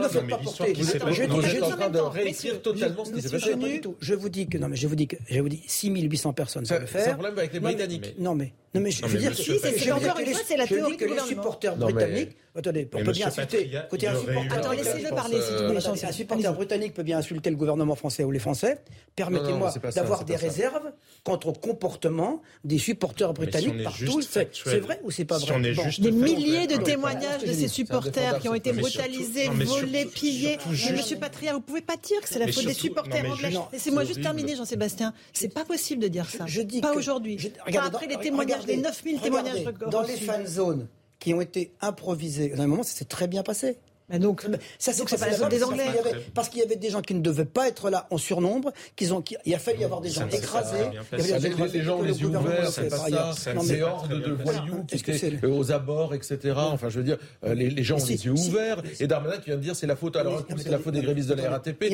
faites 0.08 0.28
pas 0.28 0.38
porter. 0.38 0.74
Je 0.74 0.80
suis 0.80 1.62
en 1.62 1.70
train 1.70 1.88
de 1.88 1.98
réécrire 2.00 2.60
totalement 2.60 3.04
ce 3.04 3.12
qui 3.12 3.22
s'est 3.22 3.30
passé. 3.30 3.56
Je 4.00 4.14
vous 4.14 4.28
dis 4.28 4.48
que, 4.48 4.58
non, 4.58 4.68
mais 4.68 4.74
je 4.74 4.88
vous 4.88 4.96
dis 4.96 5.06
que, 5.06 5.14
je 5.30 5.40
vous 5.40 5.48
dis, 5.48 5.62
6800 5.68 6.32
personnes 6.32 6.66
peuvent 6.66 6.80
le 6.80 6.86
faire. 6.86 7.04
C'est 7.04 7.10
un 7.10 7.14
problème 7.14 7.38
avec 7.38 7.52
les 7.52 7.60
Britanniques. 7.60 8.16
Non, 8.18 8.34
mais, 8.34 8.52
non, 8.74 8.80
mais 8.80 8.90
je 8.90 9.06
veux 9.06 9.18
dire, 9.18 9.32
c'est 9.36 9.92
encore 9.92 10.18
une 10.18 10.26
fois, 10.26 10.40
c'est 10.44 10.56
la 10.56 10.66
théorie 10.66 10.96
que 10.96 11.04
les 11.04 11.20
supporters 11.20 11.76
britanniques, 11.76 12.36
attendez, 12.56 12.88
on 12.92 13.04
peut 13.04 13.12
bien 13.12 13.28
insulter, 13.28 13.70
côté 13.88 14.08
un. 14.08 14.16
Attends, 14.50 14.72
laissez-le 14.72 15.10
parler, 15.10 15.40
si 15.40 15.52
vous 15.52 15.68
voulez. 15.68 16.06
Un 16.08 16.12
supporter 16.12 16.52
britannique 16.54 16.94
peut 16.94 17.04
bien 17.04 17.18
insulter 17.18 17.50
le 17.50 17.56
gouvernement 17.56 17.94
français 17.94 18.24
ou 18.24 18.32
les 18.32 18.40
Français. 18.40 18.80
Permettez-moi 19.14 19.72
d'avoir 19.94 20.24
des 20.24 20.34
réserves 20.34 20.90
contre 21.24 21.48
le 21.48 21.52
comportement 21.54 22.42
des 22.64 22.78
supporters 22.78 23.32
britanniques 23.32 23.82
partout. 23.82 24.20
C'est 24.22 24.78
vrai 24.80 25.00
ou 25.04 25.10
c'est 25.10 25.24
pas 25.24 25.38
vrai 25.38 25.60
des 25.98 26.10
milliers 26.10 26.66
de 26.66 26.76
témoignages 26.76 27.42
de 27.42 27.52
ces 27.52 27.68
supporters 27.68 28.38
qui 28.38 28.48
ont 28.48 28.54
été 28.54 28.72
brutalisés, 28.72 29.48
volés, 29.48 30.06
pillés. 30.06 30.58
Monsieur 30.92 31.18
Patria, 31.18 31.54
vous 31.54 31.60
pouvez 31.60 31.80
pas 31.80 31.96
dire 31.96 32.20
que 32.20 32.28
c'est 32.28 32.38
la 32.38 32.50
faute 32.50 32.66
des 32.66 32.74
supporters 32.74 33.30
anglais. 33.30 33.54
Laissez-moi 33.72 34.04
juste 34.04 34.22
terminer, 34.22 34.56
Jean-Sébastien. 34.56 35.12
C'est 35.32 35.52
pas 35.52 35.64
possible 35.64 36.02
de 36.02 36.08
dire 36.08 36.28
ça. 36.28 36.46
Je 36.46 36.62
dis 36.62 36.80
pas 36.80 36.94
aujourd'hui. 36.94 37.52
Après 37.66 38.06
les 38.06 38.16
témoignages, 38.16 38.66
les 38.66 38.76
9000 38.76 39.20
témoignages 39.20 39.64
Dans 39.90 40.02
les 40.02 40.16
fan 40.16 40.46
zones, 40.46 40.88
qui 41.18 41.34
ont 41.34 41.40
été 41.40 41.72
improvisés. 41.80 42.52
À 42.56 42.62
un 42.62 42.66
moment, 42.66 42.82
ça 42.82 42.94
s'est 42.94 43.04
très 43.04 43.26
bien 43.26 43.42
passé. 43.42 43.78
Mais 44.10 44.18
donc, 44.18 44.46
ça 44.78 44.92
c'est 44.92 45.04
pas 45.18 45.26
la 45.26 45.32
faute 45.36 45.50
des 45.50 45.64
Anglais. 45.64 45.86
parce 46.34 46.48
qu'il 46.48 46.60
y 46.60 46.64
avait 46.64 46.76
des 46.76 46.90
gens 46.90 47.02
qui 47.02 47.14
ne 47.14 47.20
devaient 47.20 47.44
pas 47.44 47.68
être 47.68 47.90
là 47.90 48.06
en 48.10 48.18
surnombre, 48.18 48.72
qu'ils 48.96 49.12
ont, 49.14 49.22
il 49.44 49.54
a 49.54 49.58
fallu 49.58 49.80
y 49.80 49.84
avoir 49.84 50.00
des 50.00 50.10
gens 50.10 50.26
écrasés. 50.28 50.90
Les 51.12 51.82
gens 51.82 52.02
les 52.02 52.20
yeux 52.20 52.28
ouverts, 52.28 52.70
c'est 52.70 52.88
pas 52.88 53.32
ça. 53.32 53.54
Des 53.54 53.82
hordes 53.82 54.20
de 54.20 54.32
voyous 54.32 54.84
qui 54.84 54.96
étaient 54.96 55.46
aux 55.46 55.72
abords, 55.72 56.14
etc. 56.14 56.54
Enfin, 56.56 56.88
je 56.88 56.98
veux 56.98 57.04
dire, 57.04 57.18
euh, 57.44 57.54
les 57.54 57.82
gens 57.82 57.96
ont 57.96 58.06
les 58.06 58.24
yeux 58.24 58.32
ouverts. 58.32 58.82
Et 59.00 59.06
Darmanin 59.06 59.38
qui 59.38 59.46
vient 59.46 59.56
de 59.56 59.62
dire 59.62 59.76
c'est 59.76 59.86
la 59.86 59.96
faute. 59.96 60.16
Alors, 60.16 60.44
c'est 60.56 60.70
la 60.70 60.78
faute 60.78 60.94
des 60.94 61.02
grévistes 61.02 61.28
de 61.28 61.34
la 61.34 61.50
RATP, 61.50 61.84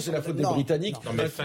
c'est 0.00 0.12
la 0.12 0.22
faute 0.22 0.36
des 0.36 0.42
Britanniques, 0.42 0.96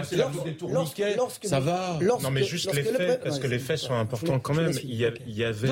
c'est 0.04 0.16
la 0.16 0.30
faute 0.30 0.44
des 0.44 0.56
tourniquets. 0.56 1.16
Ça 1.42 1.60
va. 1.60 1.98
Non, 2.02 2.30
mais 2.30 2.44
juste 2.44 2.72
les 2.74 2.82
faits, 2.82 3.22
parce 3.22 3.38
que 3.38 3.46
les 3.46 3.58
faits 3.58 3.78
sont 3.78 3.94
importants 3.94 4.38
quand 4.38 4.54
même. 4.54 4.72
Il 4.84 4.94
y 4.94 5.04
avait, 5.44 5.68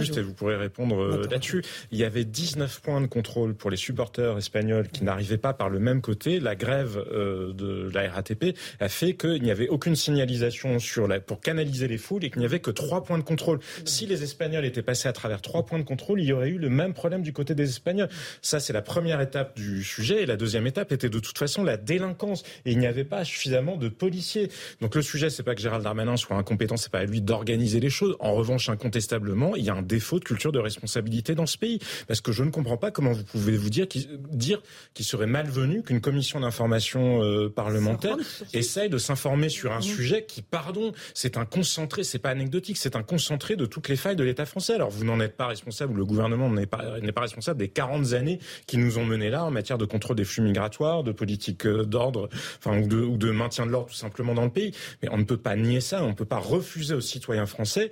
juste, 0.00 0.16
et 0.16 0.22
vous 0.22 0.32
pourrez 0.32 0.56
répondre 0.56 1.00
euh, 1.00 1.26
là-dessus, 1.30 1.62
il 1.90 1.98
y 1.98 2.04
avait 2.04 2.24
19 2.24 2.80
points 2.80 3.00
de 3.00 3.06
contrôle 3.06 3.54
pour 3.54 3.70
les 3.70 3.76
supporters 3.92 4.38
espagnols 4.38 4.88
qui 4.88 5.04
n'arrivaient 5.04 5.36
pas 5.36 5.52
par 5.52 5.68
le 5.68 5.78
même 5.78 6.00
côté, 6.00 6.40
la 6.40 6.54
grève 6.54 7.04
euh, 7.12 7.52
de 7.52 7.90
la 7.92 8.10
RATP 8.10 8.56
a 8.80 8.88
fait 8.88 9.14
qu'il 9.16 9.42
n'y 9.42 9.50
avait 9.50 9.68
aucune 9.68 9.96
signalisation 9.96 10.78
sur 10.78 11.06
la, 11.06 11.20
pour 11.20 11.40
canaliser 11.40 11.88
les 11.88 11.98
foules 11.98 12.24
et 12.24 12.30
qu'il 12.30 12.40
n'y 12.40 12.46
avait 12.46 12.60
que 12.60 12.70
trois 12.70 13.04
points 13.04 13.18
de 13.18 13.22
contrôle. 13.22 13.60
Si 13.84 14.06
les 14.06 14.22
Espagnols 14.22 14.64
étaient 14.64 14.82
passés 14.82 15.08
à 15.08 15.12
travers 15.12 15.42
trois 15.42 15.66
points 15.66 15.78
de 15.78 15.84
contrôle, 15.84 16.22
il 16.22 16.26
y 16.26 16.32
aurait 16.32 16.48
eu 16.48 16.56
le 16.56 16.70
même 16.70 16.94
problème 16.94 17.20
du 17.20 17.34
côté 17.34 17.54
des 17.54 17.68
Espagnols. 17.68 18.08
Ça, 18.40 18.60
c'est 18.60 18.72
la 18.72 18.80
première 18.80 19.20
étape 19.20 19.56
du 19.56 19.84
sujet. 19.84 20.22
Et 20.22 20.26
la 20.26 20.36
deuxième 20.36 20.66
étape 20.66 20.90
était 20.90 21.10
de 21.10 21.18
toute 21.18 21.36
façon 21.36 21.62
la 21.62 21.76
délinquance. 21.76 22.44
Et 22.64 22.72
il 22.72 22.78
n'y 22.78 22.86
avait 22.86 23.04
pas 23.04 23.24
suffisamment 23.24 23.76
de 23.76 23.90
policiers. 23.90 24.48
Donc 24.80 24.94
le 24.94 25.02
sujet, 25.02 25.28
c'est 25.28 25.42
pas 25.42 25.54
que 25.54 25.60
Gérald 25.60 25.84
Darmanin 25.84 26.16
soit 26.16 26.36
incompétent, 26.36 26.78
c'est 26.78 26.90
pas 26.90 27.00
à 27.00 27.04
lui 27.04 27.20
d'organiser 27.20 27.78
les 27.78 27.90
choses. 27.90 28.16
En 28.20 28.32
revanche, 28.32 28.70
incontestablement, 28.70 29.54
il 29.54 29.64
y 29.64 29.70
a 29.70 29.74
un 29.74 29.82
défaut 29.82 30.18
de 30.18 30.24
culture 30.24 30.50
de 30.50 30.60
responsabilité 30.60 31.34
dans 31.34 31.46
ce 31.46 31.58
pays. 31.58 31.78
Parce 32.08 32.22
que 32.22 32.32
je 32.32 32.42
ne 32.42 32.50
comprends 32.50 32.78
pas 32.78 32.90
comment 32.90 33.12
vous 33.12 33.24
pouvez 33.24 33.56
vous 33.56 33.70
dire 33.70 33.81
dire 33.86 34.62
qu'il 34.94 35.04
serait 35.04 35.26
malvenu 35.26 35.82
qu'une 35.82 36.00
commission 36.00 36.40
d'information 36.40 37.22
euh, 37.22 37.48
parlementaire 37.48 38.16
essaye 38.52 38.88
de 38.88 38.98
s'informer 38.98 39.48
sur 39.48 39.72
un 39.72 39.80
sujet 39.80 40.24
qui, 40.24 40.42
pardon, 40.42 40.92
c'est 41.14 41.36
un 41.36 41.44
concentré, 41.44 42.04
c'est 42.04 42.18
pas 42.18 42.30
anecdotique, 42.30 42.76
c'est 42.76 42.96
un 42.96 43.02
concentré 43.02 43.56
de 43.56 43.66
toutes 43.66 43.88
les 43.88 43.96
failles 43.96 44.16
de 44.16 44.24
l'État 44.24 44.46
français. 44.46 44.74
Alors 44.74 44.90
vous 44.90 45.04
n'en 45.04 45.20
êtes 45.20 45.36
pas 45.36 45.46
responsable, 45.46 45.98
le 45.98 46.04
gouvernement 46.04 46.50
n'est 46.50 46.66
pas, 46.66 47.00
n'est 47.00 47.12
pas 47.12 47.22
responsable 47.22 47.58
des 47.58 47.68
40 47.68 48.12
années 48.12 48.38
qui 48.66 48.78
nous 48.78 48.98
ont 48.98 49.04
menés 49.04 49.30
là 49.30 49.44
en 49.44 49.50
matière 49.50 49.78
de 49.78 49.84
contrôle 49.84 50.16
des 50.16 50.24
flux 50.24 50.42
migratoires, 50.42 51.02
de 51.02 51.12
politique 51.12 51.66
euh, 51.66 51.84
d'ordre, 51.84 52.28
enfin 52.58 52.80
ou 52.80 52.86
de, 52.86 52.98
ou 52.98 53.16
de 53.16 53.30
maintien 53.30 53.66
de 53.66 53.70
l'ordre 53.70 53.88
tout 53.88 53.94
simplement 53.94 54.34
dans 54.34 54.44
le 54.44 54.50
pays. 54.50 54.72
Mais 55.02 55.08
on 55.10 55.18
ne 55.18 55.24
peut 55.24 55.36
pas 55.36 55.56
nier 55.56 55.80
ça, 55.80 56.02
on 56.02 56.08
ne 56.08 56.14
peut 56.14 56.24
pas 56.24 56.38
refuser 56.38 56.94
aux 56.94 57.00
citoyens 57.00 57.46
français 57.46 57.90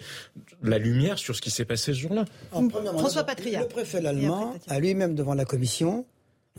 la 0.63 0.79
lumière 0.79 1.19
sur 1.19 1.35
ce 1.35 1.41
qui 1.41 1.51
s'est 1.51 1.65
passé 1.65 1.93
ce 1.95 2.01
jour-là. 2.01 2.25
François 2.51 3.25
Patria. 3.25 3.61
Le 3.61 3.69
préfet 3.69 4.05
allemand 4.07 4.55
a 4.69 4.79
lui-même 4.79 5.15
devant 5.15 5.35
la 5.35 5.45
commission 5.45 5.80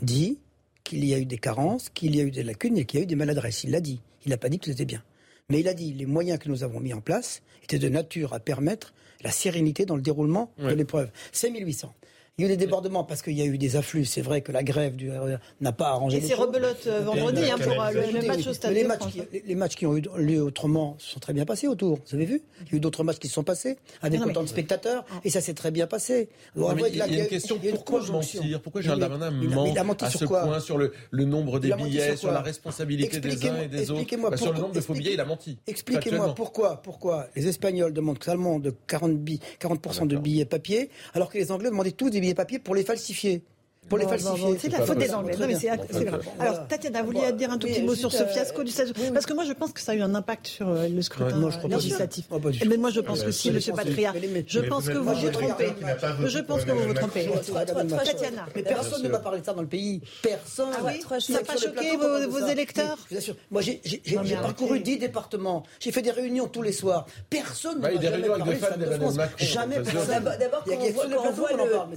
dit 0.00 0.38
qu'il 0.84 1.04
y 1.04 1.14
a 1.14 1.18
eu 1.18 1.26
des 1.26 1.38
carences, 1.38 1.88
qu'il 1.90 2.16
y 2.16 2.20
a 2.20 2.24
eu 2.24 2.30
des 2.30 2.42
lacunes 2.42 2.78
et 2.78 2.84
qu'il 2.84 3.00
y 3.00 3.02
a 3.02 3.04
eu 3.04 3.06
des 3.06 3.16
maladresses. 3.16 3.64
Il 3.64 3.70
l'a 3.70 3.80
dit. 3.80 4.00
Il 4.24 4.30
n'a 4.30 4.36
pas 4.36 4.48
dit 4.48 4.58
que 4.58 4.64
tout 4.64 4.70
était 4.70 4.84
bien. 4.84 5.02
Mais 5.48 5.60
il 5.60 5.68
a 5.68 5.74
dit 5.74 5.92
les 5.92 6.06
moyens 6.06 6.38
que 6.38 6.48
nous 6.48 6.64
avons 6.64 6.80
mis 6.80 6.94
en 6.94 7.00
place 7.00 7.42
étaient 7.62 7.78
de 7.78 7.88
nature 7.88 8.32
à 8.32 8.40
permettre 8.40 8.94
la 9.22 9.30
sérénité 9.30 9.86
dans 9.86 9.96
le 9.96 10.02
déroulement 10.02 10.52
de 10.58 10.74
l'épreuve. 10.74 11.10
C'est 11.30 11.50
1800. 11.50 11.94
Il 12.38 12.46
y 12.46 12.48
a 12.48 12.54
eu 12.54 12.56
des 12.56 12.64
débordements 12.64 13.04
parce 13.04 13.20
qu'il 13.20 13.34
y 13.34 13.42
a 13.42 13.44
eu 13.44 13.58
des 13.58 13.76
afflux. 13.76 14.06
C'est 14.06 14.22
vrai 14.22 14.40
que 14.40 14.52
la 14.52 14.62
grève 14.62 14.96
du 14.96 15.10
RER 15.10 15.36
n'a 15.60 15.72
pas 15.72 15.88
arrangé 15.88 16.16
Et 16.16 16.20
c'est 16.22 16.32
rebelote 16.32 16.86
euh, 16.86 17.02
vendredi 17.02 17.42
hein, 17.50 17.58
pour 17.58 17.78
euh, 17.82 17.90
le, 17.92 18.26
match 18.26 18.46
au 18.46 18.54
Stade 18.54 18.72
les, 18.72 18.84
matchs 18.84 19.06
qui, 19.10 19.20
les, 19.44 19.54
matchs 19.54 19.76
qui 19.76 19.84
ont 19.84 19.94
eu 19.98 20.02
lieu 20.16 20.42
autrement 20.42 20.96
se 20.98 21.12
sont 21.12 21.20
très 21.20 21.34
bien 21.34 21.44
passés 21.44 21.68
autour. 21.68 21.98
Vous 22.08 22.14
avez 22.14 22.24
vu? 22.24 22.40
Il 22.62 22.72
y 22.72 22.74
a 22.74 22.76
eu 22.78 22.80
d'autres 22.80 23.04
matchs 23.04 23.18
qui 23.18 23.28
se 23.28 23.34
sont 23.34 23.44
passés 23.44 23.76
avec 24.00 24.24
autant 24.24 24.42
de 24.42 24.48
spectateurs 24.48 25.04
et 25.24 25.28
ça 25.28 25.42
s'est 25.42 25.52
très 25.52 25.70
bien 25.70 25.86
passé. 25.86 26.30
il, 26.56 26.62
y 26.96 27.02
a, 27.02 27.06
une 27.06 27.26
question 27.26 27.58
pourquoi 27.70 28.00
mentir? 28.06 28.62
Pourquoi 28.62 28.80
Gérald 28.80 29.02
Darmanin 29.02 29.30
ment 29.30 29.92
à 30.00 30.08
ce 30.08 30.24
point 30.24 30.58
sur 30.60 30.78
le, 30.78 30.90
nombre 31.12 31.60
des 31.60 31.74
billets, 31.74 32.16
sur, 32.16 32.32
la 32.32 32.40
responsabilité 32.40 33.20
des 33.20 33.46
uns 33.46 33.60
et 33.60 33.68
des 33.68 33.90
autres? 33.90 34.06
bah, 34.30 34.38
Sur 34.38 34.54
le 34.54 34.60
nombre 34.60 34.74
de 34.74 34.80
faux 34.80 34.94
billets, 34.94 35.12
il 35.12 35.20
a 35.20 35.26
menti. 35.26 35.58
Expliquez-moi 35.66 36.34
pourquoi, 36.34 36.80
pourquoi 36.80 37.26
les 37.36 37.46
Espagnols 37.46 37.92
demandent 37.92 38.24
seulement 38.24 38.58
de 38.58 38.70
40, 38.70 39.20
40 39.58 40.08
de 40.08 40.16
billets 40.16 40.46
papier 40.46 40.88
alors 41.12 41.28
que 41.28 41.36
les 41.36 41.52
Anglais 41.52 41.68
demandaient 41.68 41.92
tous 41.92 42.08
des 42.08 42.21
billets 42.22 42.34
papier 42.34 42.58
pour 42.58 42.74
les 42.74 42.84
falsifier. 42.84 43.44
Pour 43.92 43.98
les 43.98 44.08
falsifier. 44.08 44.58
C'est 44.58 44.68
la 44.70 44.86
faute 44.86 44.96
des 44.96 45.12
Anglais. 45.12 45.36
Non, 45.38 45.46
mais 45.46 45.54
c'est 45.54 46.04
grave. 46.04 46.22
Alors, 46.38 46.66
Tatiana, 46.66 47.02
vous 47.02 47.12
vouliez 47.12 47.32
dire 47.32 47.50
un 47.50 47.58
tout 47.58 47.66
petit 47.66 47.82
mot 47.82 47.94
sur 47.94 48.10
ce 48.10 48.24
fiasco 48.24 48.62
du 48.62 48.70
16 48.70 48.94
Parce 49.12 49.26
que 49.26 49.34
moi, 49.34 49.44
je 49.44 49.52
pense 49.52 49.72
que 49.72 49.80
ça 49.80 49.92
a 49.92 49.94
eu 49.94 50.00
un 50.00 50.14
impact 50.14 50.46
sur 50.46 50.68
euh, 50.68 50.88
le 50.88 51.02
scrutin 51.02 51.50
législatif. 51.68 52.24
Mais 52.66 52.78
moi, 52.78 52.90
je 52.90 53.00
pense 53.00 53.22
que 53.22 53.30
si, 53.30 53.50
Monsieur 53.50 53.74
Patria. 53.74 54.14
Je 54.46 54.60
pense 54.60 54.88
que 54.88 54.96
vous 54.96 55.14
vous 55.14 55.30
trompez. 55.30 55.72
Je 56.24 56.38
pense 56.38 56.64
que 56.64 56.70
vous 56.70 56.88
vous 56.88 56.94
trompez. 56.94 57.28
Tatiana. 58.04 58.46
Mais 58.56 58.62
personne 58.62 59.02
ne 59.02 59.08
m'a 59.08 59.18
parlé 59.18 59.40
de 59.40 59.46
ça 59.46 59.52
dans 59.52 59.62
le 59.62 59.68
pays. 59.68 60.00
Personne. 60.22 60.68
Ah 60.72 61.18
ça 61.20 61.32
n'a 61.34 61.40
pas 61.40 61.56
choqué 61.56 61.96
vos 61.96 62.46
électeurs 62.46 62.96
Bien 63.10 63.20
sûr. 63.20 63.34
Moi, 63.50 63.60
j'ai 63.60 64.36
parcouru 64.40 64.80
10 64.80 64.98
départements. 64.98 65.64
J'ai 65.80 65.92
fait 65.92 66.02
des 66.02 66.10
réunions 66.10 66.48
tous 66.48 66.62
les 66.62 66.72
soirs. 66.72 67.06
Personne 67.28 67.76
ne 67.76 67.82
m'a 67.82 68.00
jamais 68.00 68.56
parlé 68.56 68.86
de 68.86 69.10
ça. 69.10 69.28
Jamais 69.36 69.80
personne. 69.80 70.24
D'abord, 70.24 70.64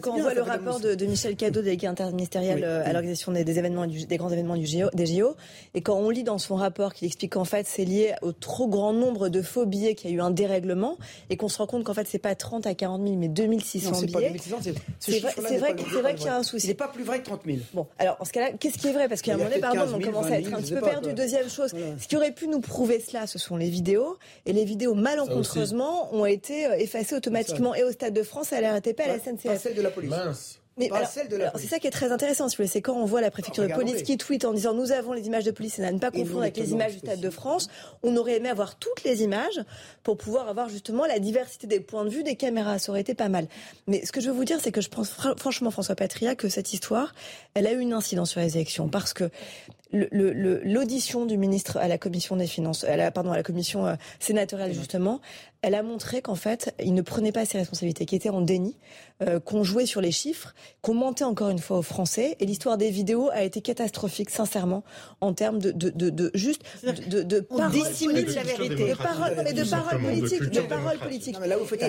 quand 0.01 0.11
on 0.11 0.22
voit 0.22 0.34
le 0.34 0.41
rapport 0.41 0.80
de 0.80 1.05
Michel 1.05 1.35
Cadeau 1.35 1.61
interministériel 1.88 2.64
euh, 2.64 2.84
à 2.86 2.94
l'organisation 2.94 3.32
des, 3.32 3.60
événements, 3.60 3.86
des 3.86 4.18
grands 4.18 4.30
événements 4.30 4.56
du 4.56 4.66
des 4.66 5.06
JO. 5.06 5.36
Et 5.74 5.82
quand 5.82 5.95
on 5.95 6.10
lit 6.10 6.24
dans 6.24 6.38
son 6.38 6.56
rapport 6.56 6.94
qu'il 6.94 7.07
explique 7.07 7.34
qu'en 7.34 7.45
fait 7.45 7.68
c'est 7.68 7.86
lié 7.86 8.14
au 8.22 8.32
trop 8.32 8.68
grand 8.68 8.94
nombre 8.94 9.30
de 9.30 9.41
faux 9.41 9.66
billets, 9.66 9.95
qu'il 9.95 10.10
y 10.10 10.14
a 10.14 10.18
eu 10.18 10.22
un 10.22 10.32
dérèglement, 10.32 10.98
et 11.30 11.38
qu'on 11.38 11.48
se 11.48 11.57
rend 11.57 11.68
compte 11.68 11.84
qu'en 11.84 11.94
fait 11.94 12.07
c'est 12.07 12.20
pas 12.20 12.36
30 12.36 12.68
à 12.68 12.74
40 12.74 13.02
000, 13.03 13.16
mais 13.18 13.28
2600 13.28 14.02
billets. 14.03 14.34
C'est 14.99 15.20
vrai, 15.20 15.34
vrai, 15.38 15.60
vrai 16.02 16.16
qu'il 16.16 16.26
y 16.26 16.30
a 16.30 16.38
un 16.38 16.44
souci. 16.44 16.68
Il 16.68 16.70
n'est 16.70 16.76
pas 16.76 16.88
plus 16.88 17.03
vrai 17.03 17.20
que 17.20 17.26
30 17.26 17.41
000. 17.45 17.60
Bon, 17.74 17.88
alors 17.98 18.18
en 18.20 18.26
ce 18.26 18.32
cas-là, 18.32 18.52
qu'est-ce 18.60 18.78
qui 18.78 18.88
est 18.88 18.94
vrai? 18.94 19.07
Parce 19.07 19.22
qu'à 19.22 19.34
un 19.34 19.38
moment 19.38 19.49
donné, 19.49 19.62
pardon, 19.62 19.86
on 19.94 19.99
commence 19.99 20.28
à 20.28 20.40
être 20.40 20.53
un 20.53 20.62
petit 20.62 20.74
peu 20.74 20.82
perdu. 20.82 21.14
Deuxième 21.14 21.49
chose, 21.49 21.74
ce 21.99 22.07
qui 22.07 22.18
aurait 22.18 22.34
pu 22.34 22.48
nous 22.48 22.62
prouver 22.62 22.99
cela, 22.99 23.28
ce 23.28 23.40
sont 23.40 23.57
les 23.57 23.70
vidéos. 23.70 24.18
Et 24.45 24.53
les 24.53 24.66
vidéos, 24.66 24.94
malencontreusement, 24.94 26.14
ont 26.14 26.26
été 26.26 26.66
euh, 26.66 26.78
effacées 26.78 27.16
automatiquement 27.16 27.76
et 27.76 27.84
au 27.84 27.91
Stade 27.91 28.14
de 28.14 28.24
France, 28.24 28.53
à 28.53 28.62
la 28.62 28.72
RATP, 28.74 28.99
à 28.99 29.07
la 29.07 29.20
SNCF. 29.20 29.62
celle 29.62 29.76
de 29.76 29.82
la 29.82 29.91
police. 29.91 30.10
Mince. 30.10 30.60
Mais 30.77 30.89
c'est 31.56 31.68
ça 31.68 31.80
qui 31.80 31.88
est 31.88 31.91
très 31.91 32.11
intéressant, 32.11 32.49
c'est 32.49 32.81
quand 32.81 32.95
on 32.95 33.06
voit 33.06 33.22
la 33.22 33.31
préfecture 33.31 33.65
de 33.65 33.73
police 33.73 34.03
qui 34.03 34.18
tweet 34.18 34.43
en 34.43 34.52
disant 34.52 34.73
nous 34.73 34.91
avons 34.91 35.14
les 35.14 35.26
images 35.27 35.45
de 35.45 35.52
police 35.52 35.80
et 35.80 35.85
à 35.85 35.91
ne 35.91 35.99
pas 35.99 36.11
confondre 36.11 36.41
avec 36.41 36.57
les 36.57 36.72
images 36.73 36.93
du 36.93 36.99
Stade 36.99 37.22
de 37.22 37.30
France. 37.30 37.69
On 38.03 38.15
aurait 38.18 38.38
aimé 38.38 38.49
avoir 38.49 38.76
toutes 38.76 39.03
les 39.06 39.23
images 39.23 39.61
pour 40.03 40.18
pouvoir 40.18 40.49
avoir 40.49 40.68
justement 40.68 41.06
la 41.06 41.19
diversité 41.19 41.65
des 41.65 41.80
points 41.80 42.03
de 42.03 42.10
vue 42.10 42.23
des 42.23 42.35
caméras. 42.35 42.77
Ça 42.80 42.91
aurait 42.91 43.02
été 43.02 43.14
pas 43.14 43.30
mal. 43.30 43.47
Mais 43.88 44.06
ce 44.06 44.11
que 44.11 44.19
je 44.19 44.30
veux 44.30 44.35
vous 44.35 44.43
dire, 44.43 44.60
c'est 44.61 44.73
que 44.73 44.81
je 44.81 44.89
pense 44.89 45.11
franchement, 45.38 45.72
François 45.72 45.95
Patria, 45.95 46.35
que 46.35 46.49
cette 46.49 46.73
histoire, 46.73 47.14
elle 47.53 47.68
a 47.68 47.72
eu 47.72 47.80
une 47.80 47.93
incidence 47.93 48.31
sur 48.31 48.41
les 48.41 48.57
élections 48.57 48.89
parce 48.89 49.14
que 49.14 49.30
l'audition 49.93 51.26
du 51.26 51.38
ministre 51.38 51.77
à 51.77 51.88
la 51.88 51.97
commission 51.97 52.35
des 52.35 52.47
finances, 52.47 52.84
à 52.84 52.97
la, 52.97 53.11
pardon, 53.11 53.31
à 53.31 53.38
la 53.38 53.43
commission 53.43 53.85
euh, 53.88 53.95
sénatoriale 54.19 54.73
justement, 54.73 55.22
elle 55.65 55.73
a 55.73 55.81
montré 55.81 56.21
qu'en 56.21 56.35
fait, 56.35 56.75
il 56.79 56.93
ne 56.93 57.01
prenait 57.01 57.31
pas 57.31 57.43
ses 57.43 57.57
responsabilités, 57.57 58.05
qu'il 58.05 58.17
était 58.17 58.29
en 58.29 58.41
déni, 58.41 58.77
euh, 59.23 59.39
qu'on 59.39 59.63
jouait 59.63 59.87
sur 59.87 59.99
les 59.99 60.11
chiffres, 60.11 60.53
qu'on 60.83 60.93
mentait 60.93 61.23
encore 61.23 61.49
une 61.49 61.57
fois 61.57 61.79
aux 61.79 61.81
Français. 61.81 62.35
Et 62.39 62.45
l'histoire 62.45 62.77
des 62.77 62.91
vidéos 62.91 63.29
a 63.31 63.41
été 63.41 63.61
catastrophique, 63.61 64.29
sincèrement, 64.29 64.83
en 65.21 65.33
termes 65.33 65.57
de, 65.57 65.71
de, 65.71 65.89
de, 65.89 66.11
de 66.11 66.29
juste 66.35 66.61
de, 66.83 67.23
de 67.23 67.47
On 67.49 67.67
dissimule 67.69 68.27
la 68.35 68.43
vérité. 68.43 68.89
De 68.89 68.93
paroles, 68.95 69.37
mais 69.43 69.53
de 69.53 69.63
paroles 69.63 70.01
politiques, 70.01 70.49
de 70.51 70.61
paroles 70.61 70.97
politiques. 70.99 71.37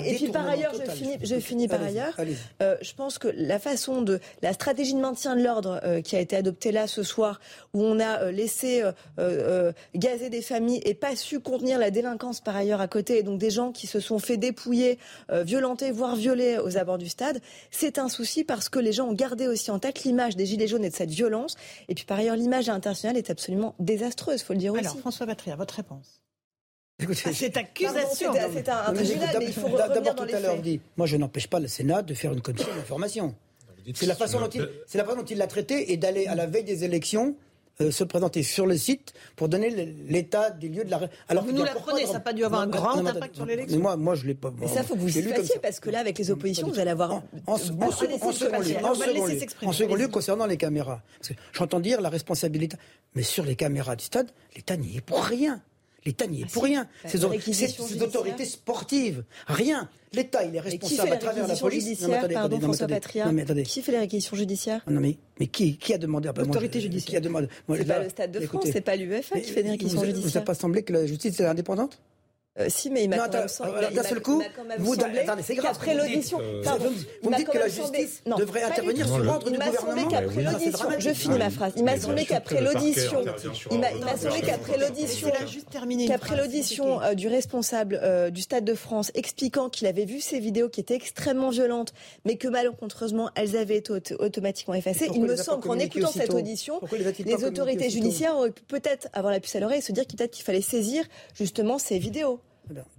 Et, 0.06 0.14
puis 0.14 0.28
par 0.28 0.48
ailleurs, 0.48 0.72
je 0.74 0.90
finis, 0.90 1.18
je 1.22 1.38
finis 1.38 1.68
par 1.68 1.82
ailleurs. 1.82 2.16
Euh, 2.62 2.76
je 2.80 2.94
pense 2.94 3.18
que 3.18 3.28
la 3.36 3.58
façon 3.58 4.00
de 4.00 4.20
la 4.40 4.54
stratégie 4.54 4.94
de 4.94 5.00
maintien 5.00 5.36
de 5.36 5.42
l'ordre 5.42 5.80
euh, 5.84 6.00
qui 6.00 6.16
a 6.16 6.20
été 6.20 6.34
adoptée 6.34 6.72
là 6.72 6.86
ce 6.86 7.02
soir, 7.02 7.40
où 7.74 7.82
on 7.82 8.00
a 8.00 8.22
euh, 8.22 8.30
laissé 8.30 8.82
euh, 8.82 8.92
euh, 9.18 9.72
gazer 9.94 10.30
des 10.30 10.40
familles 10.40 10.80
et 10.86 10.94
pas 10.94 11.14
su 11.14 11.40
contenir 11.40 11.78
la 11.78 11.90
délinquance 11.90 12.40
par 12.40 12.56
ailleurs 12.56 12.80
à 12.80 12.88
côté, 12.88 13.18
et 13.18 13.22
donc 13.22 13.38
des 13.38 13.50
gens 13.50 13.65
qui 13.72 13.86
se 13.86 14.01
sont 14.01 14.18
fait 14.18 14.36
dépouiller, 14.36 14.98
violenter, 15.30 15.90
voire 15.90 16.16
violer 16.16 16.59
aux 16.59 16.76
abords 16.76 16.98
du 16.98 17.09
stade, 17.09 17.40
c'est 17.70 17.98
un 17.98 18.09
souci 18.09 18.44
parce 18.44 18.68
que 18.68 18.78
les 18.78 18.93
gens 18.93 19.09
ont 19.09 19.12
gardé 19.12 19.47
aussi 19.47 19.70
en 19.70 19.78
tête 19.78 20.05
l'image 20.05 20.36
des 20.36 20.47
Gilets 20.47 20.68
jaunes 20.68 20.84
et 20.84 20.90
de 20.90 20.94
cette 20.94 21.10
violence. 21.10 21.56
Et 21.88 21.94
puis 21.94 22.05
par 22.05 22.18
ailleurs, 22.18 22.36
l'image 22.36 22.68
internationale 22.68 23.16
est 23.16 23.30
absolument 23.30 23.74
désastreuse, 23.78 24.43
faut 24.43 24.52
le 24.52 24.59
dire 24.59 24.72
aussi. 24.72 24.80
Alors, 24.80 24.98
François 24.98 25.26
Batria, 25.26 25.56
votre 25.56 25.74
réponse 25.74 26.20
Écoutez, 26.98 27.32
cette 27.32 27.56
accusation. 27.56 28.32
C'est 28.32 28.68
un, 28.68 28.93
tribunal, 28.94 29.36
mais 29.38 29.47
il 29.47 29.52
faut 29.52 29.68
D'abord, 29.68 30.14
tout 30.14 30.34
à 30.34 30.40
l'heure, 30.40 30.59
dit 30.59 30.80
moi, 30.97 31.06
je 31.06 31.16
n'empêche 31.16 31.47
pas 31.47 31.60
le 31.60 31.68
Sénat 31.68 32.02
de 32.02 32.14
faire 32.14 32.32
une 32.32 32.40
commission 32.40 32.74
d'information. 32.74 33.34
C'est 33.94 34.06
la 34.06 34.16
façon 34.16 34.40
dont 34.40 34.48
il, 34.48 34.68
c'est 34.86 34.98
la 34.98 35.05
façon 35.05 35.18
dont 35.18 35.24
il 35.24 35.38
l'a 35.38 35.47
traité 35.47 35.93
et 35.93 35.97
d'aller 35.97 36.26
à 36.26 36.34
la 36.34 36.47
veille 36.47 36.64
des 36.64 36.84
élections 36.84 37.36
euh, 37.80 37.90
se 37.90 38.04
présenter 38.04 38.42
sur 38.42 38.66
le 38.66 38.76
site 38.76 39.12
pour 39.36 39.48
donner 39.48 39.68
l'état 40.08 40.50
des 40.50 40.68
lieux 40.68 40.84
de 40.84 40.90
la. 40.90 41.00
Alors 41.28 41.44
vous 41.44 41.52
nous 41.52 41.62
l'apprenez, 41.62 42.06
ça 42.06 42.14
n'a 42.14 42.20
pas 42.20 42.32
dû 42.32 42.44
avoir 42.44 42.62
un 42.62 42.66
grand 42.66 43.04
impact 43.06 43.36
sur 43.36 43.44
l'élection. 43.44 43.78
Moi, 43.78 43.96
moi, 43.96 44.14
je 44.14 44.26
l'ai 44.26 44.34
pas. 44.34 44.50
Mais 44.58 44.66
ça, 44.66 44.82
faut 44.82 44.94
que 44.94 45.00
vous 45.00 45.18
y 45.18 45.22
fassiez 45.22 45.58
parce 45.60 45.78
que 45.80 45.90
là, 45.90 46.00
avec 46.00 46.18
les 46.18 46.30
oppositions, 46.30 46.68
vous 46.68 46.78
allez 46.78 46.90
avoir. 46.90 47.12
En, 47.12 47.22
en, 47.46 47.56
second 47.58 48.06
lieu, 48.60 48.76
en 49.62 49.72
second 49.72 49.94
lieu, 49.94 50.08
concernant 50.08 50.46
les 50.46 50.56
caméras, 50.56 51.02
j'entends 51.52 51.80
dire 51.80 52.00
la 52.00 52.08
responsabilité, 52.08 52.76
mais 53.14 53.22
sur 53.22 53.44
les 53.44 53.56
caméras 53.56 53.96
du 53.96 54.04
stade, 54.04 54.30
l'État 54.54 54.76
n'y 54.76 54.96
est 54.96 55.02
pour 55.02 55.22
rien. 55.22 55.60
L'État 56.06 56.26
n'y 56.26 56.40
est 56.40 56.44
Ah, 56.46 56.50
pour 56.52 56.62
rien. 56.62 56.88
Ces, 57.04 57.18
ces 57.18 57.28
judiciaires. 57.28 58.02
autorités 58.02 58.44
sportives, 58.44 59.24
rien. 59.46 59.88
L'État, 60.12 60.44
il 60.44 60.54
est 60.54 60.60
responsable 60.60 61.12
à 61.12 61.16
travers 61.16 61.46
la 61.46 61.56
police. 61.56 61.60
Non, 61.60 61.68
mais 61.68 61.80
judiciaires 61.80 62.18
attendez, 62.18 62.34
Pardon, 62.34 62.58
non, 62.58 62.68
mais 62.68 62.74
attendez. 62.76 62.94
Patria. 62.94 63.26
Non, 63.26 63.32
mais 63.32 63.42
attendez. 63.42 63.62
Qui 63.64 63.82
fait 63.82 63.92
les 63.92 63.98
réquisitions 63.98 64.36
judiciaires 64.36 64.82
Non, 64.88 65.00
mais, 65.00 65.18
mais 65.40 65.48
qui, 65.48 65.76
qui 65.76 65.92
a 65.92 65.98
demandé 65.98 66.30
L'autorité 66.36 66.80
judiciaire. 66.80 67.10
Qui 67.10 67.16
a 67.16 67.20
demandé 67.20 67.48
C'est 67.68 67.84
pas 67.84 68.02
le 68.02 68.08
Stade 68.08 68.32
de 68.32 68.40
France, 68.40 68.64
c'est 68.72 68.80
pas 68.80 68.96
l'UEFA 68.96 69.40
qui 69.40 69.50
fait 69.50 69.62
des 69.62 69.70
réquisitions 69.70 70.00
vous, 70.00 70.06
vous 70.06 70.14
judiciaires. 70.14 70.42
a 70.42 70.44
pas 70.44 70.54
semblé 70.54 70.82
que 70.84 70.92
la 70.92 71.06
justice 71.06 71.38
est 71.40 71.44
indépendante? 71.44 72.00
Euh, 72.58 72.66
si, 72.70 72.88
mais 72.90 73.04
il 73.04 73.10
m'a 73.10 73.18
quand 73.18 73.32
même 73.34 73.48
semblé, 73.48 73.72
il 73.90 73.94
d'un 73.96 74.02
m'a- 74.02 74.08
seul 74.08 74.20
coup, 74.22 74.42
il 74.42 74.66
m'a 74.66 74.76
vous- 74.78 74.94
semblé 74.94 75.18
attendez, 75.18 75.42
c'est 75.42 75.54
grave, 75.56 75.72
qu'après 75.76 75.92
vous 75.92 75.98
l'audition, 75.98 76.38
euh, 76.40 76.62
pardon, 76.64 76.84
vous- 76.86 76.94
vous 76.94 77.04
il 77.24 77.28
m'a 77.30 77.36
dites 77.36 77.48
que 77.50 77.58
la 77.58 77.68
justice 77.68 78.22
devrait 78.38 78.62
intervenir 78.62 79.06
sur 79.06 79.14
ordre 79.28 79.46
Il 79.46 79.52
du 79.52 79.58
m'a 79.58 79.64
semblé 79.66 79.78
gouvernement. 80.04 80.08
qu'après 80.08 80.36
Oui, 80.36 80.44
ça, 80.44 80.50
c'est 80.58 80.64
l'audition, 80.64 80.88
je 80.98 81.10
finis 81.12 81.38
ma 81.38 81.50
phrase. 81.50 81.72
Il 81.76 81.84
m'a 81.84 81.98
semblé 82.00 82.24
qu'après 82.24 82.60
l'audition, 82.62 83.24
il 83.70 83.78
m'a 83.78 83.90
il 83.92 84.04
m'a 84.04 84.16
semblé 84.16 84.40
qu'après 84.40 84.78
l'audition, 84.78 85.30
qu'après 86.08 86.36
l'audition 86.36 87.02
euh, 87.02 87.14
du 87.14 87.28
responsable 87.28 88.00
euh, 88.02 88.30
du 88.30 88.40
Stade 88.42 88.64
de 88.64 88.74
France 88.74 89.10
expliquant 89.14 89.68
qu'il 89.68 89.86
avait 89.86 90.04
vu 90.04 90.20
ces 90.20 90.38
vidéos 90.40 90.68
qui 90.68 90.80
étaient 90.80 90.94
extrêmement 90.94 91.50
violentes, 91.50 91.92
mais 92.24 92.36
que 92.36 92.48
malencontreusement 92.48 93.30
elles 93.34 93.56
avaient 93.56 93.76
été 93.76 93.92
auto- 93.92 94.16
automatiquement 94.18 94.74
effacées, 94.74 95.08
il 95.10 95.16
il 95.16 95.22
me 95.22 95.36
semble 95.36 95.62
qu'en 95.62 95.78
écoutant 95.78 96.08
cette 96.08 96.32
audition, 96.32 96.80
les 97.24 97.44
autorités 97.44 97.90
judiciaires 97.90 98.36
auraient 98.36 98.50
pu 98.50 98.62
peut-être 98.62 99.08
avoir 99.12 99.32
la 99.32 99.40
puce 99.40 99.56
à 99.56 99.60
l'oreille 99.60 99.78
et 99.78 99.82
se 99.82 99.92
dire 99.92 100.06
qu'il 100.06 100.44
fallait 100.44 100.60
saisir 100.62 101.04
justement 101.34 101.78
ces 101.78 101.98
vidéos. 101.98 102.40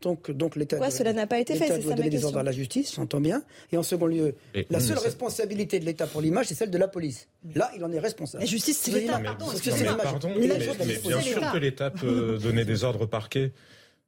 Donc, 0.02 0.31
donc 0.31 0.56
l'État. 0.56 0.77
Pourquoi 0.77 0.89
doit- 0.89 0.98
cela 0.98 1.14
n'a 1.14 1.27
pas 1.27 1.39
été 1.39 1.53
fait? 1.56 1.65
l'État 1.65 1.76
C'est 1.76 1.88
ça 1.89 1.94
donner 1.95 2.10
des 2.10 2.23
ordres 2.26 2.38
à 2.39 2.44
la 2.44 2.52
justice, 2.52 2.94
j'entends 2.95 3.19
bien. 3.19 3.44
Et 3.72 3.77
en 3.77 3.84
second 3.84 4.06
lieu, 4.06 4.35
Et- 4.53 4.65
la 4.69 4.80
seule 4.80 4.98
responsabilité 4.98 5.80
de 5.80 5.85
l'État 5.85 6.07
pour 6.07 6.22
l'image, 6.22 6.48
c'est 6.48 6.56
celle 6.56 6.72
de 6.72 6.77
la 6.77 6.88
police. 6.88 7.27
Là, 7.56 7.69
il 7.76 7.84
en 7.84 7.91
est 7.91 7.99
responsable. 7.99 8.44
La 8.44 8.49
justice, 8.49 8.77
c'est 8.81 8.91
l'État, 8.91 9.19
pardon. 9.19 9.45
mais 9.53 9.72
l'image. 9.72 9.98
pardon, 10.03 10.30
Les 10.38 10.48
mais, 10.48 10.57
mais 10.85 10.98
bien 10.98 11.22
sûr 11.22 11.52
que 11.52 11.57
l'État 11.57 11.91
peut 11.91 12.38
donner 12.41 12.65
des 12.65 12.84
ordres 12.84 13.02
au 13.02 13.07
parquet. 13.07 13.52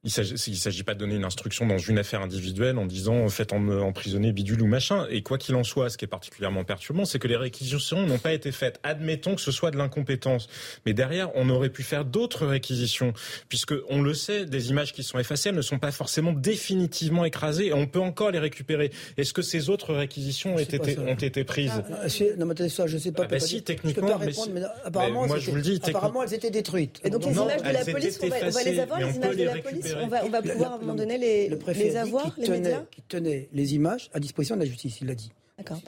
Il 0.06 0.12
ne 0.18 0.56
s'agit 0.56 0.84
pas 0.84 0.94
de 0.94 1.00
donner 1.00 1.16
une 1.16 1.26
instruction 1.26 1.68
dans 1.68 1.78
une 1.78 1.98
affaire 2.00 2.22
individuelle 2.22 2.78
en 2.78 2.86
disant 2.86 3.28
faites 3.28 3.52
en, 3.52 3.68
emprisonner 3.68 4.32
bidule 4.32 4.62
ou 4.62 4.66
machin. 4.66 5.06
Et 5.10 5.24
quoi 5.24 5.38
qu'il 5.38 5.56
en 5.56 5.66
soit, 5.66 5.90
ce 5.90 5.98
qui 5.98 6.06
est 6.06 6.08
particulièrement 6.08 6.64
perturbant, 6.64 7.04
c'est 7.04 7.20
que 7.20 7.28
les 7.28 7.36
réquisitions 7.36 8.08
n'ont 8.08 8.18
pas 8.18 8.32
été 8.32 8.54
faites. 8.54 8.80
Admettons 8.84 9.36
que 9.36 9.42
ce 9.42 9.52
soit 9.52 9.72
de 9.72 9.78
l'incompétence. 9.78 10.48
Mais 10.86 10.94
derrière, 10.94 11.36
on 11.36 11.50
aurait 11.50 11.70
pu 11.70 11.84
faire 11.84 12.06
d'autres 12.06 12.46
réquisitions. 12.48 13.12
Puisque, 13.50 13.74
on 13.90 14.02
le 14.02 14.14
sait, 14.14 14.46
des 14.46 14.70
images 14.70 14.94
qui 14.94 15.04
sont 15.04 15.20
effacées, 15.20 15.50
elles 15.50 15.56
ne 15.56 15.62
sont 15.62 15.80
pas 15.80 15.92
forcément 15.92 16.32
définitivement 16.32 17.26
écrasées 17.26 17.66
et 17.68 17.74
on 17.74 17.86
peut 17.86 18.00
encore 18.00 18.32
les 18.32 18.40
récupérer. 18.40 18.92
Est-ce 19.18 19.34
que 19.34 19.42
ces 19.42 19.70
autres 19.70 19.94
réquisitions 19.94 20.56
ont 20.56 20.60
été, 20.60 20.80
ont 20.98 21.44
prises? 21.44 21.74
Ah, 21.92 22.08
non, 22.38 22.46
mais 22.46 22.52
attendez, 22.54 22.70
ça, 22.70 22.88
je 22.88 22.98
sais 22.98 23.12
pas. 23.12 23.24
Ah 23.24 23.26
bah 23.26 23.30
peut-être- 23.32 23.48
si, 23.48 23.56
je 23.56 23.60
peux 23.60 23.66
techniquement, 23.66 24.08
pas 24.08 24.18
mais 24.20 24.26
répondre, 24.28 24.48
si- 24.48 24.54
mais 24.54 24.62
apparemment, 24.86 25.22
mais 25.24 25.28
moi, 25.28 25.36
elles 25.36 25.44
je 25.44 25.50
vous 25.50 25.56
le 25.58 25.62
étaient- 25.62 25.72
dis, 25.72 25.80
techni- 25.80 25.90
apparemment, 25.90 26.24
elles 26.24 26.34
étaient 26.36 26.52
détruites. 26.52 27.02
Et 27.04 27.10
donc 27.10 27.26
les 27.26 27.32
Non, 27.34 27.44
images 27.50 27.62
de 27.64 27.68
la 27.74 27.84
police, 27.86 28.20
on 28.24 28.28
va, 28.30 28.36
on 28.46 28.50
va 28.50 28.64
les 28.64 28.80
avoir, 28.80 29.00
les 29.02 29.16
images 29.18 29.36
de 29.36 29.44
la 29.44 29.58
police. 29.58 29.89
On 30.02 30.08
va, 30.08 30.26
on 30.26 30.30
va 30.30 30.42
Le- 30.42 30.52
pouvoir 30.52 30.74
à 30.74 30.76
un 30.76 30.80
moment 30.80 30.96
donné 30.96 31.18
les, 31.18 31.50
le 31.50 31.58
préfet 31.58 31.84
les 31.86 31.96
avoir, 31.98 32.36
tenait- 32.36 32.50
médias 32.60 32.84
qu'il 32.92 33.04
tenait 33.06 33.50
les 33.54 33.74
images 33.76 34.10
à 34.14 34.20
disposition 34.20 34.56
de 34.56 34.62
la 34.62 34.68
justice, 34.68 35.00
il 35.02 35.08
l'a 35.08 35.16
dit. 35.16 35.32
D'accord. 35.58 35.82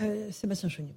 Euh, 0.00 0.30
Sébastien 0.30 0.70
Chenu. 0.70 0.88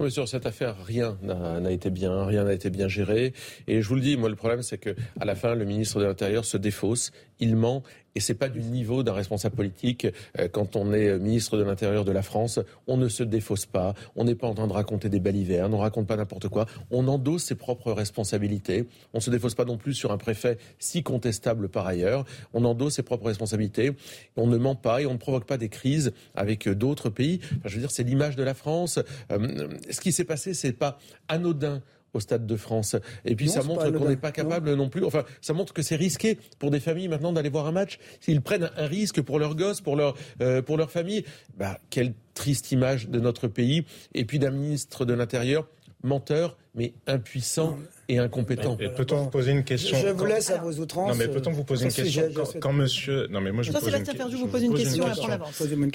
Oui, 0.00 0.10
sur 0.10 0.26
cette 0.26 0.46
affaire, 0.46 0.82
rien 0.82 1.18
n'a 1.20 1.60
n'a 1.60 1.70
été 1.72 1.90
bien, 1.90 2.24
rien 2.24 2.44
n'a 2.44 2.54
été 2.54 2.70
bien 2.70 2.88
géré. 2.88 3.34
Et 3.68 3.82
je 3.82 3.88
vous 3.88 3.96
le 3.96 4.00
dis, 4.00 4.16
moi, 4.16 4.30
le 4.30 4.34
problème, 4.34 4.62
c'est 4.62 4.78
que 4.78 4.96
à 5.20 5.26
la 5.26 5.34
fin, 5.34 5.54
le 5.54 5.66
ministre 5.66 6.00
de 6.00 6.06
l'Intérieur 6.06 6.46
se 6.46 6.56
défausse, 6.56 7.10
il 7.44 7.56
ment, 7.56 7.82
et 8.14 8.20
c'est 8.20 8.34
pas 8.34 8.48
du 8.48 8.60
niveau 8.60 9.02
d'un 9.02 9.12
responsable 9.12 9.56
politique. 9.56 10.06
Euh, 10.38 10.48
Quand 10.48 10.76
on 10.76 10.92
est 10.92 11.18
ministre 11.18 11.56
de 11.56 11.62
l'Intérieur 11.62 12.04
de 12.04 12.12
la 12.12 12.22
France, 12.22 12.60
on 12.86 12.96
ne 12.96 13.08
se 13.08 13.22
défausse 13.22 13.66
pas, 13.66 13.94
on 14.16 14.24
n'est 14.24 14.34
pas 14.34 14.46
en 14.46 14.54
train 14.54 14.66
de 14.66 14.72
raconter 14.72 15.08
des 15.08 15.20
balivernes, 15.20 15.74
on 15.74 15.78
raconte 15.78 16.06
pas 16.06 16.16
n'importe 16.16 16.48
quoi, 16.48 16.66
on 16.90 17.06
endosse 17.08 17.44
ses 17.44 17.54
propres 17.54 17.92
responsabilités. 17.92 18.86
On 19.12 19.20
se 19.20 19.30
défausse 19.30 19.54
pas 19.54 19.64
non 19.64 19.76
plus 19.76 19.94
sur 19.94 20.12
un 20.12 20.18
préfet 20.18 20.58
si 20.78 21.02
contestable 21.02 21.68
par 21.68 21.86
ailleurs. 21.86 22.24
On 22.52 22.64
endosse 22.64 22.94
ses 22.94 23.02
propres 23.02 23.26
responsabilités. 23.26 23.92
On 24.36 24.46
ne 24.46 24.56
ment 24.56 24.76
pas 24.76 25.02
et 25.02 25.06
on 25.06 25.12
ne 25.12 25.18
provoque 25.18 25.46
pas 25.46 25.58
des 25.58 25.68
crises 25.68 26.12
avec 26.34 26.66
euh, 26.66 26.74
d'autres 26.74 27.10
pays. 27.10 27.40
Je 27.64 27.74
veux 27.74 27.80
dire, 27.80 27.90
c'est 27.90 28.04
l'image 28.04 28.36
de 28.36 28.42
la 28.42 28.54
France. 28.54 28.98
Euh, 29.30 29.68
ce 29.90 30.00
qui 30.00 30.12
s'est 30.12 30.24
passé, 30.24 30.54
c'est 30.54 30.72
pas 30.72 30.98
anodin 31.28 31.82
au 32.14 32.20
Stade 32.20 32.46
de 32.46 32.56
France. 32.56 32.96
Et 33.24 33.34
puis 33.36 33.46
Non, 33.46 33.52
ça 33.52 33.62
montre 33.62 33.90
qu'on 33.90 34.08
n'est 34.08 34.16
pas 34.16 34.32
capable 34.32 34.74
non. 34.74 34.88
plus. 34.88 35.04
Enfin, 35.04 35.24
ça 35.40 35.52
montre 35.52 35.72
que 35.72 35.82
c'est 35.82 35.96
risqué 35.96 36.38
pour 36.58 36.70
des 36.70 36.80
familles 36.80 37.08
maintenant 37.08 37.32
d'aller 37.32 37.50
voir 37.50 37.66
un 37.66 37.72
match. 37.72 37.98
S'ils 38.20 38.40
prennent 38.40 38.70
un 38.76 38.86
risque 38.86 39.20
pour 39.22 39.38
leurs 39.38 39.54
gosses, 39.54 39.80
pour 39.80 39.96
leur 39.96 40.14
euh, 40.40 40.62
pour 40.62 40.76
leur 40.76 40.90
famille, 40.90 41.24
bah 41.56 41.78
quelle 41.90 42.14
triste 42.34 42.72
image 42.72 43.08
de 43.08 43.20
notre 43.20 43.48
pays. 43.48 43.84
Et 44.14 44.24
puis 44.24 44.38
d'un 44.38 44.50
ministre 44.50 45.04
de 45.04 45.12
l'Intérieur 45.14 45.68
menteur, 46.02 46.56
mais 46.74 46.92
impuissant 47.06 47.78
et 48.08 48.18
incompétent. 48.18 48.76
Et 48.80 48.88
peut-on 48.88 49.24
vous 49.24 49.30
poser 49.30 49.52
une 49.52 49.64
question 49.64 49.96
Je 49.98 50.08
vous 50.08 50.26
laisse 50.26 50.50
à 50.50 50.58
vos 50.58 50.72
outrances. 50.78 51.10
Non, 51.10 51.14
mais 51.16 51.28
peut-on 51.28 51.52
vous 51.52 51.64
poser 51.64 51.86
une 51.86 51.92
question 51.92 52.22
quand, 52.60 52.72
monsieur. 52.72 53.26
Non, 53.28 53.40
mais 53.40 53.52
moi 53.52 53.62
je 53.62 53.72
vous 53.72 53.78
pose 53.78 53.94
une, 54.62 54.70
question. 54.70 55.04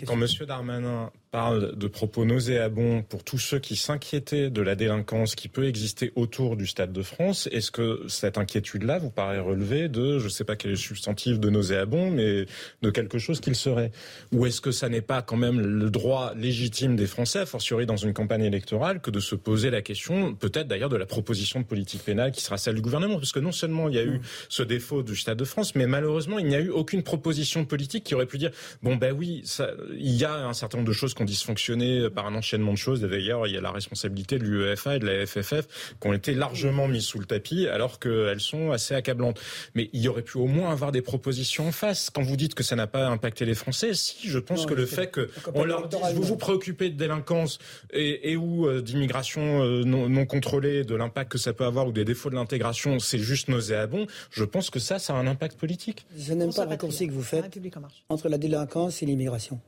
Quand 0.05 0.15
Monsieur 0.15 0.45
Darmanin 0.45 1.11
parle 1.31 1.75
de 1.75 1.87
propos 1.87 2.25
nauséabonds 2.25 3.03
pour 3.03 3.23
tous 3.23 3.37
ceux 3.37 3.59
qui 3.59 3.75
s'inquiétaient 3.75 4.49
de 4.49 4.61
la 4.61 4.75
délinquance 4.75 5.35
qui 5.35 5.47
peut 5.47 5.67
exister 5.67 6.11
autour 6.15 6.55
du 6.55 6.65
Stade 6.65 6.91
de 6.91 7.03
France, 7.03 7.47
est-ce 7.51 7.69
que 7.71 8.03
cette 8.07 8.37
inquiétude-là 8.37 8.97
vous 8.97 9.11
paraît 9.11 9.39
relever 9.39 9.89
de, 9.89 10.17
je 10.17 10.25
ne 10.25 10.29
sais 10.29 10.43
pas 10.43 10.55
quel 10.55 10.71
est 10.71 10.73
le 10.73 10.79
substantif 10.79 11.39
de 11.39 11.49
nauséabond, 11.49 12.09
mais 12.09 12.45
de 12.81 12.89
quelque 12.89 13.19
chose 13.19 13.39
qu'il 13.39 13.55
serait? 13.55 13.91
Ou 14.31 14.45
est-ce 14.45 14.61
que 14.61 14.71
ça 14.71 14.89
n'est 14.89 15.01
pas 15.01 15.21
quand 15.21 15.37
même 15.37 15.59
le 15.59 15.89
droit 15.91 16.33
légitime 16.35 16.95
des 16.95 17.07
Français, 17.07 17.39
a 17.39 17.45
fortiori 17.45 17.85
dans 17.85 17.97
une 17.97 18.13
campagne 18.13 18.43
électorale, 18.43 19.01
que 19.01 19.11
de 19.11 19.19
se 19.19 19.35
poser 19.35 19.69
la 19.69 19.81
question, 19.81 20.33
peut-être 20.33 20.68
d'ailleurs 20.69 20.89
de 20.89 20.95
la 20.95 21.05
proposition 21.05 21.59
de 21.59 21.65
politique 21.65 22.03
pénale 22.03 22.31
qui 22.31 22.41
sera 22.41 22.57
celle 22.57 22.75
du 22.75 22.81
gouvernement 22.81 23.15
Parce 23.15 23.33
que 23.33 23.39
non 23.39 23.51
seulement 23.51 23.89
il 23.89 23.95
y 23.95 23.99
a 23.99 24.05
eu 24.05 24.21
ce 24.47 24.63
défaut 24.63 25.03
du 25.03 25.15
Stade 25.15 25.37
de 25.37 25.43
France, 25.43 25.75
mais 25.75 25.87
malheureusement 25.87 26.39
il 26.39 26.45
n'y 26.45 26.55
a 26.55 26.61
eu 26.61 26.69
aucune 26.69 27.03
proposition 27.03 27.65
politique 27.65 28.05
qui 28.05 28.15
aurait 28.15 28.25
pu 28.25 28.37
dire, 28.37 28.51
bon 28.81 28.95
ben 28.95 29.13
oui, 29.17 29.41
ça, 29.43 29.71
il 29.93 30.15
y 30.15 30.23
a 30.23 30.47
un 30.47 30.53
certain 30.53 30.77
nombre 30.77 30.87
de 30.87 30.93
choses 30.93 31.13
qui 31.13 31.21
ont 31.21 31.25
dysfonctionné 31.25 32.09
par 32.09 32.27
un 32.27 32.35
enchaînement 32.35 32.71
de 32.71 32.77
choses. 32.77 33.01
D'ailleurs, 33.01 33.47
il 33.47 33.53
y 33.53 33.57
a 33.57 33.61
la 33.61 33.71
responsabilité 33.71 34.37
de 34.37 34.43
l'UEFA 34.43 34.95
et 34.95 34.99
de 34.99 35.05
la 35.05 35.25
FFF 35.25 35.95
qui 35.99 36.07
ont 36.07 36.13
été 36.13 36.33
largement 36.33 36.87
mises 36.87 37.05
sous 37.05 37.19
le 37.19 37.25
tapis 37.25 37.67
alors 37.67 37.99
qu'elles 37.99 38.39
sont 38.39 38.71
assez 38.71 38.93
accablantes. 38.93 39.39
Mais 39.75 39.89
il 39.93 40.01
y 40.01 40.07
aurait 40.07 40.21
pu 40.21 40.37
au 40.37 40.47
moins 40.47 40.71
avoir 40.71 40.91
des 40.91 41.01
propositions 41.01 41.67
en 41.67 41.71
face. 41.71 42.09
Quand 42.09 42.21
vous 42.21 42.37
dites 42.37 42.53
que 42.53 42.63
ça 42.63 42.75
n'a 42.75 42.87
pas 42.87 43.07
impacté 43.07 43.45
les 43.45 43.55
Français, 43.55 43.93
si, 43.93 44.29
je 44.29 44.39
pense 44.39 44.61
Non, 44.61 44.65
que 44.67 44.73
le 44.73 44.85
fait 44.85 45.11
que 45.11 45.29
on 45.53 45.63
leur 45.63 45.87
dise 45.87 45.99
vous 46.13 46.23
vous 46.23 46.37
préoccupez 46.37 46.89
de 46.89 46.97
délinquance 46.97 47.59
et, 47.91 48.31
et 48.31 48.35
ou 48.35 48.67
euh, 48.67 48.81
d'immigration 48.81 49.63
euh, 49.63 49.83
non, 49.83 50.09
non 50.09 50.25
contrôlée, 50.25 50.58
de 50.59 50.95
l'impact 50.95 51.31
que 51.31 51.37
ça 51.37 51.53
peut 51.53 51.65
avoir 51.65 51.87
ou 51.87 51.91
des 51.91 52.05
défauts 52.05 52.29
de 52.29 52.35
l'intégration, 52.35 52.99
c'est 52.99 53.17
juste 53.19 53.47
nauséabond. 53.47 54.05
Je 54.31 54.43
pense 54.43 54.69
que 54.69 54.79
ça, 54.79 54.99
ça 54.99 55.13
a 55.13 55.17
un 55.17 55.27
impact 55.27 55.57
politique. 55.57 56.05
Je 56.17 56.33
n'aime 56.33 56.53
pas 56.53 56.63
le 56.65 56.69
raccourci 56.69 57.07
que 57.07 57.13
vous 57.13 57.23
faites 57.23 57.57
entre 58.09 58.29
la 58.29 58.37
délinquance 58.37 59.01
et 59.01 59.05
l'immigration. 59.05 59.59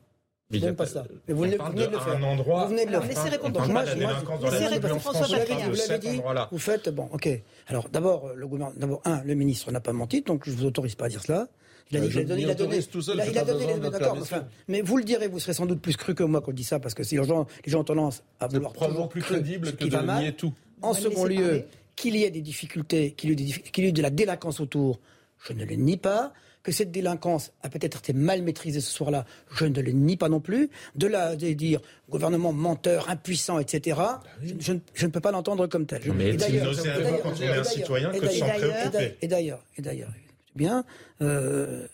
A 0.53 0.57
J'aime 0.57 0.76
pas 0.76 0.84
pas- 0.84 0.89
ça. 0.89 1.05
Mais 1.30 1.34
vous 1.34 1.43
venez- 1.43 1.55
vous 1.55 1.65
venez 1.72 1.88
de 1.88 1.91
le 1.93 1.97
faire. 1.99 2.18
un 2.18 2.23
endroit. 2.23 2.65
Vous 2.65 2.72
venez 2.72 2.85
de 2.85 2.91
le 2.91 2.99
faire. 2.99 3.07
laissez 3.07 3.30
répondre. 3.30 3.65
Moi, 3.68 3.85
la 3.85 3.95
moi, 3.95 4.05
délinquance 4.13 4.39
dans 4.41 4.49
laissez 4.49 4.63
la 4.65 4.69
répondre 4.69 4.99
François 4.99 5.26
Vous 5.27 5.34
l'avez 5.34 5.99
dit, 5.99 6.22
vous 6.51 6.57
faites, 6.59 6.89
bon, 6.89 7.07
ok. 7.13 7.30
Alors 7.68 7.88
d'abord, 7.89 8.31
le 8.35 8.47
gouvernement, 8.47 8.77
d'abord, 8.77 9.01
un, 9.05 9.23
le 9.23 9.34
ministre 9.35 9.72
n'a 9.72 9.80
pas 9.80 9.93
menti, 9.93 10.22
donc 10.23 10.43
je 10.45 10.51
vous 10.51 10.65
autorise 10.65 10.95
pas 10.95 11.05
à 11.05 11.09
dire 11.09 11.22
cela. 11.23 11.47
Il 11.93 11.97
a, 11.97 12.01
Euh, 12.01 12.03
dit- 12.03 12.09
il 12.13 12.18
a 12.19 12.22
je 12.22 12.27
donné, 12.27 12.41
il 12.41 12.49
a 12.49 12.53
donné, 12.53 12.68
autorise 12.69 12.89
tout 12.89 13.01
seul, 13.01 13.15
il 13.15 13.22
a, 13.22 13.26
il 13.27 13.45
donné 13.45 13.68
les 13.73 13.80
d'accord, 13.80 14.18
enfin, 14.19 14.45
mais 14.69 14.81
vous 14.81 14.97
le 14.97 15.03
direz, 15.03 15.27
vous 15.27 15.39
serez 15.39 15.53
sans 15.53 15.65
doute 15.65 15.81
plus 15.81 15.95
cru 15.97 16.15
que 16.15 16.23
moi 16.23 16.39
quand 16.41 16.51
je 16.51 16.55
dis 16.57 16.63
ça, 16.63 16.80
parce 16.80 16.93
que 16.93 17.03
si 17.03 17.18
les 17.18 17.23
gens, 17.26 17.47
les 17.65 17.72
gens 17.72 17.80
ont 17.81 17.84
tendance 17.85 18.23
à 18.39 18.47
C'est 18.49 18.55
vouloir 18.55 18.72
probablement 18.73 19.07
toujours 19.07 19.09
plus 19.09 19.22
crédible 19.22 19.73
que 19.73 19.85
de 19.85 20.19
nier 20.22 20.31
tout. 20.34 20.53
En 20.82 20.94
second 20.94 21.26
lieu, 21.26 21.36
parler. 21.36 21.66
qu'il 21.95 22.16
y 22.16 22.24
ait 22.24 22.32
des 22.32 22.41
difficultés, 22.41 23.12
qu'il 23.12 23.30
y 23.30 23.34
ait, 23.34 23.36
des 23.36 23.44
diffi- 23.45 23.72
qu'il 23.72 23.86
y 23.86 23.88
ait 23.88 23.91
de 23.91 24.02
la 24.02 24.10
délinquance 24.10 24.60
autour, 24.60 24.99
je 25.45 25.53
ne 25.53 25.64
le 25.66 25.76
nie 25.76 25.98
pas. 25.98 26.34
Que 26.64 26.72
cette 26.72 26.91
délinquance 26.91 27.52
a 27.64 27.70
peut-être 27.70 27.98
été 27.99 28.14
mal 28.14 28.44
maîtrisée 28.44 28.82
ce 28.82 28.91
soir-là, 28.91 29.26
je 29.52 29.66
ne 29.66 29.82
le 29.82 29.91
nie 29.94 30.16
pas 30.16 30.30
non 30.30 30.40
plus. 30.40 30.70
De 30.94 31.08
là, 31.08 31.36
de 31.36 31.52
dire 31.53 31.82
gouvernement 32.08 32.53
menteur, 32.53 33.10
impuissant, 33.10 33.58
etc., 33.58 33.99
je, 34.44 34.53
je 34.60 34.74
ne- 34.74 34.80
je 34.94 35.06
ne 35.08 35.12
peux 35.12 35.22
pas 35.22 35.32
l'entendre 35.32 35.66
comme 35.66 35.88
tel. 35.88 36.08
Non, 36.08 36.14
mais 36.14 36.34
d'ailleurs- 36.34 36.66
nauséabond 36.68 36.99
et 36.99 37.03
d'ailleurs- 37.03 37.22
quand 37.24 37.30
on 37.30 37.34
est 37.34 37.40
et 37.40 37.48
un 37.48 37.49
d'ailleurs- 37.49 37.66
citoyen 37.66 38.12
et 38.12 38.20
que 38.20 38.26
de 38.28 38.30
s'en 38.32 38.45
d'ailleurs- 38.45 38.74
préoccuper 38.91 39.18
Et 39.24 39.28
d'ailleurs, 39.28 39.66
et 39.78 39.82
d'ailleurs, 39.82 40.12
bien, 40.56 40.86
euh, 41.24 41.88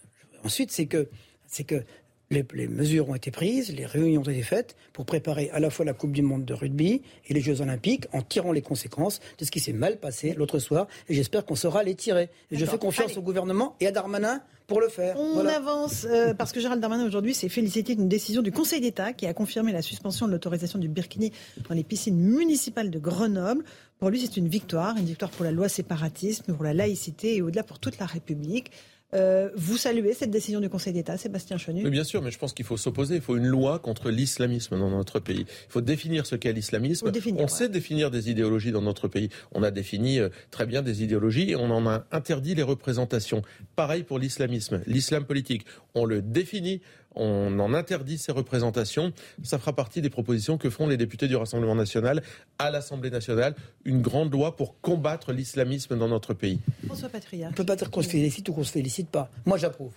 ensuite, 0.43 0.69
c'est 0.73 0.85
que, 0.85 1.07
c'est 1.47 1.63
que 1.63 1.81
les, 2.29 2.45
les 2.53 2.67
mesures 2.67 3.09
ont 3.09 3.15
été 3.15 3.31
prises, 3.31 3.73
les 3.73 3.85
réunions 3.85 4.21
ont 4.21 4.29
été 4.29 4.41
faites 4.43 4.75
pour 4.93 5.05
préparer 5.05 5.49
à 5.51 5.59
la 5.59 5.69
fois 5.69 5.85
la 5.85 5.93
Coupe 5.93 6.11
du 6.11 6.21
Monde 6.21 6.43
de 6.45 6.53
rugby 6.53 7.01
et 7.27 7.33
les 7.33 7.41
Jeux 7.41 7.61
Olympiques 7.61 8.05
en 8.13 8.21
tirant 8.21 8.51
les 8.51 8.61
conséquences 8.61 9.19
de 9.37 9.45
ce 9.45 9.51
qui 9.51 9.59
s'est 9.59 9.73
mal 9.73 9.97
passé 9.97 10.33
l'autre 10.37 10.59
soir. 10.59 10.87
Et 11.07 11.13
j'espère 11.13 11.45
qu'on 11.45 11.55
saura 11.55 11.83
les 11.83 11.95
tirer. 11.95 12.29
Et 12.51 12.57
je 12.57 12.65
fais 12.65 12.77
confiance 12.77 13.11
Allez. 13.11 13.17
au 13.17 13.21
gouvernement 13.21 13.75
et 13.79 13.87
à 13.87 13.91
Darmanin 13.91 14.41
pour 14.67 14.81
le 14.81 14.89
faire. 14.89 15.17
On 15.17 15.35
Voilà. 15.35 15.55
avance 15.55 16.05
euh, 16.09 16.33
parce 16.33 16.51
que 16.51 16.59
Gérald 16.59 16.81
Darmanin 16.81 17.05
aujourd'hui 17.05 17.33
s'est 17.33 17.47
félicité 17.47 17.95
d'une 17.95 18.09
décision 18.09 18.41
du 18.41 18.51
Conseil 18.51 18.81
d'État 18.81 19.13
qui 19.13 19.25
a 19.25 19.33
confirmé 19.33 19.71
la 19.71 19.81
suspension 19.81 20.27
de 20.27 20.33
l'autorisation 20.33 20.77
du 20.79 20.89
burkini 20.89 21.31
dans 21.69 21.73
les 21.75 21.85
piscines 21.85 22.17
municipales 22.17 22.91
de 22.91 22.99
Grenoble. 22.99 23.63
Pour 23.99 24.09
lui, 24.09 24.19
c'est 24.19 24.35
une 24.35 24.49
victoire, 24.49 24.97
une 24.97 25.05
victoire 25.05 25.31
pour 25.31 25.45
la 25.45 25.51
loi 25.51 25.69
séparatisme, 25.69 26.53
pour 26.53 26.63
la 26.65 26.73
laïcité 26.73 27.37
et 27.37 27.41
au-delà 27.41 27.63
pour 27.63 27.79
toute 27.79 27.97
la 27.97 28.05
République. 28.05 28.71
Euh, 29.13 29.49
vous 29.55 29.77
saluez 29.77 30.13
cette 30.13 30.31
décision 30.31 30.59
du 30.59 30.67
Conseil 30.69 30.91
d'État, 30.91 31.17
Sébastien 31.17 31.57
Chenu 31.57 31.83
oui, 31.83 31.89
Bien 31.89 32.03
sûr, 32.03 32.21
mais 32.21 32.31
je 32.31 32.37
pense 32.37 32.53
qu'il 32.53 32.65
faut 32.65 32.75
s'opposer. 32.75 33.15
Il 33.15 33.21
faut 33.21 33.37
une 33.37 33.47
loi 33.47 33.79
contre 33.79 34.09
l'islamisme 34.09 34.77
dans 34.77 34.89
notre 34.89 35.19
pays. 35.19 35.45
Il 35.47 35.71
faut 35.71 35.81
définir 35.81 36.25
ce 36.25 36.35
qu'est 36.35 36.51
l'islamisme. 36.51 37.09
On 37.37 37.47
sait 37.47 37.69
définir 37.69 38.11
des 38.11 38.29
idéologies 38.29 38.71
dans 38.71 38.81
notre 38.81 39.07
pays. 39.07 39.29
On 39.53 39.63
a 39.63 39.71
défini 39.71 40.19
euh, 40.19 40.29
très 40.51 40.65
bien 40.65 40.81
des 40.81 41.03
idéologies 41.03 41.51
et 41.51 41.55
on 41.55 41.71
en 41.71 41.87
a 41.87 42.05
interdit 42.11 42.53
les 42.53 42.63
représentations. 42.63 43.43
Pareil 43.75 44.03
pour 44.03 44.19
l'islamisme, 44.19 44.81
l'islam 44.85 45.23
politique. 45.23 45.65
On 45.95 46.03
le 46.03 46.21
définit, 46.21 46.81
on 47.17 47.59
en 47.59 47.73
interdit 47.73 48.17
ces 48.17 48.31
représentations. 48.31 49.11
Ça 49.43 49.59
fera 49.59 49.73
partie 49.73 50.01
des 50.01 50.09
propositions 50.09 50.57
que 50.57 50.69
feront 50.69 50.87
les 50.87 50.97
députés 50.97 51.27
du 51.27 51.35
Rassemblement 51.35 51.75
national 51.75 52.23
à 52.59 52.71
l'Assemblée 52.71 53.09
nationale, 53.09 53.55
une 53.85 54.01
grande 54.01 54.31
loi 54.31 54.55
pour 54.55 54.79
combattre 54.81 55.33
l'islamisme 55.33 55.97
dans 55.97 56.07
notre 56.07 56.33
pays. 56.33 56.59
François 56.85 57.09
Patria. 57.09 57.47
On 57.47 57.51
ne 57.51 57.55
peut 57.55 57.65
pas 57.65 57.75
dire 57.75 57.91
qu'on 57.91 58.01
se 58.01 58.09
félicite 58.09 58.47
ou 58.49 58.53
qu'on 58.53 58.61
ne 58.61 58.65
se 58.65 58.71
félicite 58.71 59.09
pas. 59.09 59.29
Moi, 59.45 59.57
j'approuve. 59.57 59.93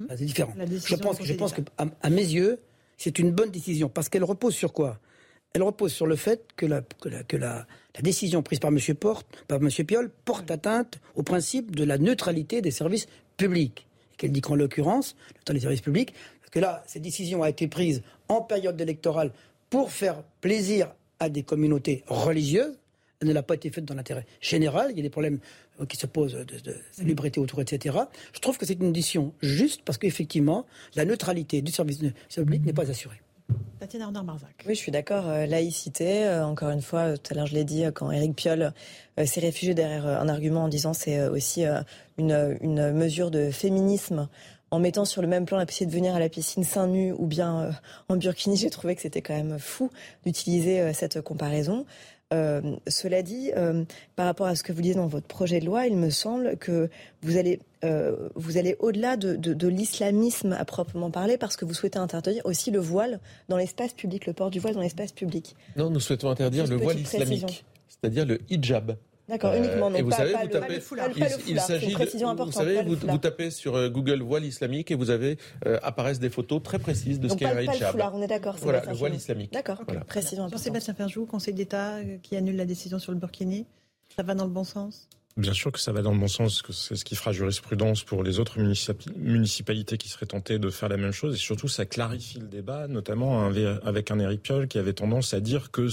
Mhm. 0.00 0.08
C'est 0.16 0.24
différent. 0.24 0.54
Je 0.56 0.94
pense, 0.96 1.22
je 1.22 1.32
pense 1.34 1.52
que, 1.52 1.62
à, 1.78 2.10
mes 2.10 2.22
yeux, 2.22 2.60
c'est 2.96 3.18
une 3.18 3.30
bonne 3.30 3.50
décision 3.50 3.88
parce 3.88 4.08
qu'elle 4.08 4.24
repose 4.24 4.54
sur 4.54 4.72
quoi? 4.72 4.98
Elle 5.52 5.62
repose 5.62 5.92
sur 5.92 6.06
le 6.06 6.16
fait 6.16 6.48
que 6.56 6.66
la, 6.66 6.82
que 6.82 7.36
la, 7.36 7.66
décision 8.02 8.42
prise 8.42 8.58
par 8.58 8.70
M. 8.70 8.78
Porte, 8.94 9.26
par 9.48 9.58
M. 9.58 9.70
Piolle, 9.86 10.10
porte 10.24 10.50
atteinte 10.50 11.00
au 11.14 11.22
principe 11.22 11.74
de 11.74 11.84
la 11.84 11.96
neutralité 11.96 12.60
des 12.60 12.70
services 12.70 13.06
publics. 13.36 13.86
Qu'elle 14.18 14.32
dit 14.32 14.40
qu'en 14.40 14.54
l'occurrence, 14.54 15.14
dans 15.46 15.58
services 15.58 15.80
publics, 15.80 16.12
que 16.56 16.60
là, 16.60 16.82
cette 16.86 17.02
décision 17.02 17.42
a 17.42 17.50
été 17.50 17.68
prise 17.68 18.02
en 18.30 18.40
période 18.40 18.80
électorale 18.80 19.30
pour 19.68 19.90
faire 19.90 20.22
plaisir 20.40 20.88
à 21.20 21.28
des 21.28 21.42
communautés 21.42 22.02
religieuses. 22.06 22.78
Elle 23.20 23.28
ne 23.28 23.34
l'a 23.34 23.42
pas 23.42 23.56
été 23.56 23.68
faite 23.70 23.84
dans 23.84 23.94
l'intérêt 23.94 24.24
général. 24.40 24.90
Il 24.90 24.96
y 24.96 25.00
a 25.00 25.02
des 25.02 25.10
problèmes 25.10 25.38
euh, 25.82 25.84
qui 25.84 25.98
se 25.98 26.06
posent 26.06 26.32
de, 26.32 26.44
de 26.44 26.76
salubrité 26.92 27.40
autour, 27.40 27.60
etc. 27.60 27.98
Je 28.32 28.40
trouve 28.40 28.56
que 28.56 28.64
c'est 28.64 28.80
une 28.80 28.94
décision 28.94 29.34
juste 29.42 29.82
parce 29.84 29.98
qu'effectivement, 29.98 30.64
la 30.94 31.04
neutralité 31.04 31.60
du 31.60 31.72
service 31.72 31.98
public 32.34 32.64
n'est 32.64 32.72
pas 32.72 32.90
assurée. 32.90 33.20
Tatiana 33.78 34.06
Arnard-Marzac. 34.06 34.64
Oui, 34.66 34.74
je 34.74 34.80
suis 34.80 34.92
d'accord. 34.92 35.28
Euh, 35.28 35.44
laïcité, 35.44 36.24
euh, 36.24 36.46
encore 36.46 36.70
une 36.70 36.80
fois, 36.80 37.18
tout 37.18 37.34
à 37.34 37.36
l'heure 37.36 37.46
je 37.46 37.54
l'ai 37.54 37.64
dit, 37.64 37.84
quand 37.94 38.10
Éric 38.10 38.34
Piolle 38.34 38.72
s'est 39.26 39.40
réfugié 39.40 39.74
derrière 39.74 40.06
un 40.06 40.28
argument 40.30 40.64
en 40.64 40.68
disant 40.68 40.94
c'est 40.94 41.28
aussi 41.28 41.64
une, 42.18 42.56
une 42.62 42.92
mesure 42.92 43.30
de 43.30 43.50
féminisme 43.50 44.28
en 44.70 44.78
mettant 44.78 45.04
sur 45.04 45.22
le 45.22 45.28
même 45.28 45.46
plan 45.46 45.58
la 45.58 45.66
possibilité 45.66 45.96
de 45.96 46.00
venir 46.00 46.14
à 46.14 46.18
la 46.18 46.28
piscine 46.28 46.64
seins 46.64 46.88
nus 46.88 47.12
ou 47.12 47.26
bien 47.26 47.60
euh, 47.60 47.70
en 48.08 48.16
burkini, 48.16 48.56
j'ai 48.56 48.70
trouvé 48.70 48.94
que 48.96 49.02
c'était 49.02 49.22
quand 49.22 49.34
même 49.34 49.58
fou 49.58 49.90
d'utiliser 50.24 50.80
euh, 50.80 50.92
cette 50.92 51.20
comparaison. 51.20 51.86
Euh, 52.32 52.60
cela 52.88 53.22
dit, 53.22 53.52
par 54.16 54.26
rapport 54.26 54.48
à 54.48 54.56
ce 54.56 54.64
que 54.64 54.72
vous 54.72 54.82
dites 54.82 54.96
dans 54.96 55.06
votre 55.06 55.28
projet 55.28 55.60
de 55.60 55.66
loi, 55.66 55.86
il 55.86 55.96
me 55.96 56.10
semble 56.10 56.56
que 56.56 56.90
vous 57.22 57.36
allez, 57.36 57.60
vous 58.34 58.58
allez 58.58 58.74
au-delà 58.80 59.16
de, 59.16 59.36
de 59.36 59.68
l'islamisme 59.68 60.52
à 60.52 60.64
proprement 60.64 61.12
parler, 61.12 61.38
parce 61.38 61.56
que 61.56 61.64
vous 61.64 61.72
souhaitez 61.72 62.00
interdire 62.00 62.44
aussi 62.44 62.72
le 62.72 62.80
voile 62.80 63.20
dans 63.48 63.56
l'espace 63.56 63.92
public, 63.92 64.26
le 64.26 64.32
port 64.32 64.50
du 64.50 64.58
voile 64.58 64.74
dans 64.74 64.80
l'espace 64.80 65.12
public. 65.12 65.54
Non, 65.76 65.88
nous 65.88 66.00
souhaitons 66.00 66.28
interdire 66.28 66.66
le 66.66 66.74
voile 66.74 66.98
islamique, 66.98 67.64
c'est-à-dire 67.86 68.26
le 68.26 68.40
hijab. 68.50 68.96
D'accord, 69.28 69.52
euh, 69.52 69.58
uniquement, 69.58 69.90
non, 69.90 69.96
et 69.96 70.02
vous 70.02 70.10
pas, 70.10 70.18
savez, 70.18 70.32
pas, 70.32 70.38
vous 70.38 70.46
le, 70.46 70.52
tapez, 70.52 70.74
le 70.74 70.80
foulard. 70.80 71.08
Il, 71.16 71.26
il 71.48 71.60
s'agit 71.60 71.94
de, 71.94 72.44
vous 72.44 72.52
savez, 72.52 72.82
vous, 72.82 72.94
vous, 72.94 73.18
tapez 73.18 73.50
sur 73.50 73.74
euh, 73.74 73.88
Google 73.88 74.22
voile 74.22 74.44
islamique 74.44 74.92
et 74.92 74.94
vous 74.94 75.10
avez 75.10 75.38
euh, 75.66 75.78
apparaissent 75.82 76.20
des 76.20 76.30
photos 76.30 76.62
très 76.62 76.78
précises 76.78 77.18
de 77.18 77.26
Donc 77.26 77.40
ce 77.40 77.44
qu'est 77.44 77.64
le 77.66 77.86
foulard, 77.86 78.14
on 78.14 78.22
est 78.22 78.28
d'accord. 78.28 78.56
Voilà, 78.60 78.84
le 78.84 78.94
voile 78.94 79.14
islamique. 79.14 79.52
D'accord, 79.52 79.82
voilà. 79.84 80.02
précision 80.02 80.44
importante. 80.44 80.58
Jean-Sébastien 80.58 80.94
Ferjou, 80.94 81.26
Conseil 81.26 81.54
d'État 81.54 81.96
qui 82.22 82.36
annule 82.36 82.56
la 82.56 82.66
décision 82.66 83.00
sur 83.00 83.10
le 83.10 83.18
burkini, 83.18 83.66
ça 84.14 84.22
va 84.22 84.34
dans 84.34 84.44
le 84.44 84.50
bon 84.50 84.64
sens? 84.64 85.08
Bien 85.36 85.52
sûr 85.52 85.70
que 85.70 85.78
ça 85.78 85.92
va 85.92 86.00
dans 86.00 86.12
le 86.12 86.18
bon 86.18 86.28
sens, 86.28 86.62
que 86.62 86.72
c'est 86.72 86.96
ce 86.96 87.04
qui 87.04 87.14
fera 87.14 87.30
jurisprudence 87.30 88.02
pour 88.02 88.22
les 88.22 88.38
autres 88.38 88.58
municipalités 88.58 89.98
qui 89.98 90.08
seraient 90.08 90.24
tentées 90.24 90.58
de 90.58 90.70
faire 90.70 90.88
la 90.88 90.96
même 90.96 91.12
chose. 91.12 91.34
Et 91.34 91.38
surtout, 91.38 91.68
ça 91.68 91.84
clarifie 91.84 92.38
le 92.38 92.46
débat, 92.46 92.88
notamment 92.88 93.50
avec 93.84 94.10
un 94.10 94.18
Éric 94.18 94.42
Piolle 94.42 94.66
qui 94.66 94.78
avait 94.78 94.94
tendance 94.94 95.34
à 95.34 95.40
dire 95.40 95.70
que 95.70 95.88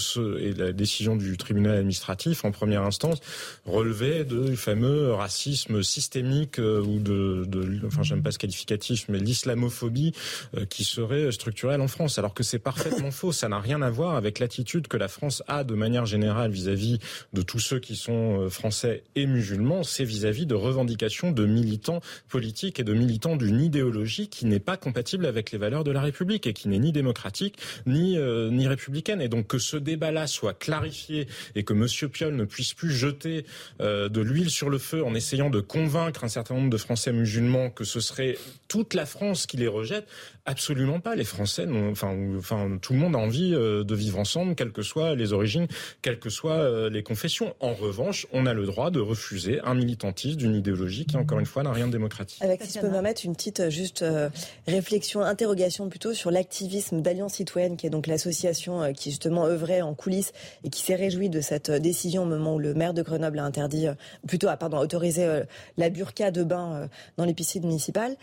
la 0.58 0.72
décision 0.72 1.18
du 1.18 1.36
tribunal 1.36 1.76
administratif 1.76 2.46
en 2.46 2.52
première 2.52 2.84
instance 2.84 3.20
relevait 3.66 4.24
du 4.24 4.56
fameux 4.56 5.12
racisme 5.12 5.84
systémique 5.84 6.58
euh, 6.60 6.82
ou 6.82 7.00
de, 7.00 7.44
de 7.46 7.86
enfin 7.86 8.04
j'aime 8.04 8.24
pas 8.24 8.32
ce 8.32 8.40
qualificatif, 8.40 9.08
mais 9.10 9.20
l'islamophobie 9.20 10.14
euh, 10.56 10.66
qui 10.66 10.86
serait 10.86 11.34
structurelle 11.34 11.82
en 11.82 11.90
France. 11.90 12.18
Alors 12.18 12.34
que 12.34 12.44
c'est 12.44 12.60
parfaitement 12.60 13.12
faux. 13.12 13.34
Ça 13.34 13.50
n'a 13.50 13.60
rien 13.60 13.82
à 13.82 13.90
voir 13.90 14.16
avec 14.16 14.40
l'attitude 14.40 14.88
que 14.88 14.96
la 14.96 15.10
France 15.10 15.44
a 15.50 15.66
de 15.66 15.74
manière 15.74 16.06
générale 16.06 16.52
vis-à-vis 16.52 16.96
-vis 16.96 17.02
de 17.34 17.42
tous 17.42 17.60
ceux 17.60 17.80
qui 17.80 17.98
sont 17.98 18.44
euh, 18.44 18.50
français 18.50 19.04
et 19.16 19.33
musulmans, 19.34 19.84
c'est 19.84 20.06
vis-à-vis 20.06 20.46
de 20.46 20.56
revendications 20.56 21.32
de 21.32 21.46
militants 21.46 22.00
politiques 22.30 22.80
et 22.80 22.84
de 22.84 22.94
militants 22.94 23.36
d'une 23.36 23.60
idéologie 23.60 24.30
qui 24.30 24.46
n'est 24.46 24.60
pas 24.60 24.78
compatible 24.78 25.26
avec 25.26 25.52
les 25.52 25.58
valeurs 25.58 25.84
de 25.84 25.92
la 25.92 26.02
République 26.02 26.48
et 26.48 26.54
qui 26.54 26.70
n'est 26.70 26.80
ni 26.80 26.92
démocratique 26.92 27.58
ni 27.86 28.18
euh, 28.18 28.50
ni 28.50 28.68
républicaine. 28.68 29.22
Et 29.22 29.28
donc 29.28 29.48
que 29.48 29.58
ce 29.58 29.78
débat-là 29.78 30.28
soit 30.28 30.54
clarifié 30.54 31.28
et 31.56 31.64
que 31.64 31.74
Monsieur 31.74 32.08
Piolle 32.08 32.36
ne 32.36 32.46
puisse 32.46 32.74
plus 32.74 32.92
jeter 32.92 33.46
euh, 33.82 34.10
de 34.10 34.22
l'huile 34.22 34.50
sur 34.50 34.70
le 34.70 34.78
feu 34.78 35.04
en 35.04 35.16
essayant 35.16 35.50
de 35.50 35.60
convaincre 35.60 36.24
un 36.24 36.30
certain 36.30 36.56
nombre 36.56 36.70
de 36.70 36.78
Français 36.78 37.12
musulmans 37.12 37.70
que 37.70 37.84
ce 37.84 38.00
serait 38.00 38.38
toute 38.68 38.94
la 38.94 39.06
France 39.06 39.46
qui 39.46 39.58
les 39.58 39.68
rejette, 39.68 40.08
absolument 40.46 41.00
pas. 41.00 41.16
Les 41.16 41.24
Français, 41.24 41.68
enfin, 41.92 42.16
enfin, 42.38 42.78
tout 42.82 42.94
le 42.94 43.00
monde 43.00 43.16
a 43.16 43.20
envie 43.20 43.54
euh, 43.54 43.84
de 43.84 43.96
vivre 43.96 44.20
ensemble, 44.20 44.56
quelles 44.56 44.72
que 44.72 44.82
soient 44.82 45.16
les 45.16 45.34
origines, 45.34 45.68
quelles 46.02 46.20
que 46.20 46.30
soient 46.30 46.90
les 46.90 47.04
confessions. 47.04 47.56
En 47.60 47.74
revanche, 47.74 48.28
on 48.32 48.46
a 48.46 48.54
le 48.54 48.66
droit 48.66 48.92
de 48.92 49.00
refuser 49.00 49.60
un 49.62 49.74
militantisme 49.74 50.38
d'une 50.38 50.56
idéologie 50.56 51.06
qui, 51.06 51.18
encore 51.18 51.40
une 51.40 51.46
fois, 51.46 51.64
n'a 51.64 51.72
rien 51.72 51.88
de 51.88 51.92
démocratique. 51.92 52.42
Avec, 52.42 52.64
si 52.64 52.74
je 52.74 52.80
peux 52.80 52.88
me 52.88 52.92
permettre, 52.92 53.26
une 53.26 53.36
petite 53.36 53.62
euh, 53.62 53.70
juste 53.70 54.02
euh, 54.02 54.30
réflexion, 54.68 55.22
interrogation 55.22 55.90
plutôt 55.90 56.14
sur 56.14 56.32
l'activisme 56.32 57.02
d'Alliance 57.02 57.36
Citoyenne, 57.36 57.78
qui 57.78 57.88
est 57.88 57.90
donc 57.90 58.08
l'association 58.08 58.82
euh, 58.82 58.92
qui 58.92 59.12
justement 59.12 59.46
œuvrait 59.46 59.82
en 59.82 59.94
coulisses 59.94 60.34
et 60.64 60.70
qui 60.70 60.82
s'est 60.82 60.96
réjouie 60.96 61.30
de 61.30 61.42
cette 61.42 61.72
décision 61.72 62.24
au 62.24 62.26
moment 62.26 62.56
où 62.56 62.60
le 62.60 62.74
maire 62.74 62.94
de 62.94 63.02
Grenoble 63.02 63.40
a 63.40 63.46
interdit, 63.46 63.88
plutôt, 64.28 64.48
ah, 64.50 64.58
pardon, 64.58 64.78
a 64.78 64.82
autorisé 64.82 65.44
la 65.78 65.90
burqa 65.90 66.32
de 66.32 66.44
bain 66.44 66.90
dans 67.18 67.26
les 67.26 67.34
piscines 67.34 67.66
municipales. 67.66 68.16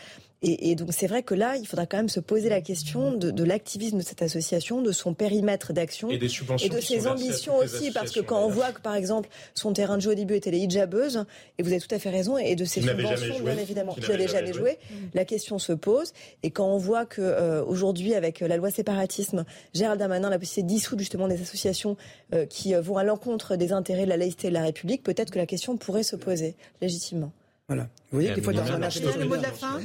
Et, 0.43 0.71
et, 0.71 0.75
donc 0.75 0.89
c'est 0.93 1.07
vrai 1.07 1.23
que 1.23 1.35
là, 1.35 1.57
il 1.57 1.67
faudra 1.67 1.85
quand 1.85 1.99
même 1.99 2.09
se 2.09 2.21
poser 2.21 2.49
la 2.49 2.63
question 2.63 3.13
de, 3.13 3.31
de 3.31 3.45
l'activisme 3.45 3.99
de 3.99 4.03
cette 4.03 4.23
association, 4.23 4.81
de 4.81 4.91
son 4.91 5.13
périmètre 5.13 5.75
d'action 5.75 6.11
et, 6.11 6.17
des 6.17 6.29
subventions 6.29 6.67
et 6.67 6.71
de 6.71 6.81
ses 6.81 7.07
ambitions 7.07 7.59
aussi, 7.59 7.91
parce 7.91 8.11
que 8.11 8.21
quand 8.21 8.43
on 8.43 8.49
voit 8.49 8.73
que 8.73 8.81
par 8.81 8.95
exemple 8.95 9.29
son 9.55 9.75
terrain 9.75 9.97
de 9.97 10.03
jeu 10.03 10.13
au 10.13 10.15
début 10.15 10.35
était 10.35 10.51
les 10.51 10.61
hijabeuses, 10.61 11.27
et 11.59 11.63
vous 11.63 11.71
avez 11.71 11.81
tout 11.81 11.95
à 11.95 11.99
fait 11.99 12.09
raison, 12.09 12.39
et 12.39 12.57
de 12.57 12.65
ses 12.65 12.81
subventions 12.81 13.41
bien 13.45 13.59
évidemment, 13.59 13.93
qui 13.93 14.09
n'avait 14.09 14.29
jamais 14.29 14.55
joué, 14.55 14.79
la 15.13 15.27
question 15.27 15.59
se 15.59 15.75
pose. 15.75 16.13
Et 16.43 16.51
quand 16.51 16.67
on 16.67 16.79
voit 16.79 17.05
que 17.05 17.21
euh, 17.21 17.63
aujourd'hui 17.65 18.15
avec 18.15 18.41
la 18.41 18.57
loi 18.57 18.71
séparatisme, 18.71 19.45
Gérald 19.75 19.99
Darmanin 19.99 20.31
a 20.33 20.39
possibilité 20.39 20.63
de 20.63 20.69
dissoudre 20.69 21.01
justement 21.01 21.29
des 21.29 21.41
associations 21.41 21.97
euh, 22.35 22.47
qui 22.47 22.75
euh, 22.75 22.81
vont 22.81 22.97
à 22.97 23.05
l'encontre 23.05 23.57
des 23.57 23.73
intérêts 23.73 24.05
de 24.05 24.09
la 24.09 24.17
laïcité 24.17 24.49
de 24.49 24.55
la 24.55 24.63
République, 24.63 25.03
peut-être 25.03 25.31
que 25.31 25.39
la 25.39 25.47
question 25.47 25.77
pourrait 25.77 26.03
se 26.03 26.17
poser 26.17 26.55
légitimement. 26.81 27.33
Voilà. 27.71 27.85
Vous 28.11 28.19
voyez 28.19 28.35
des 28.35 28.43
fois 28.43 28.53
Darmanin. 28.53 28.89
Le 28.89 29.27
mot 29.27 29.37
de 29.37 29.43
la 29.43 29.53
fin. 29.53 29.79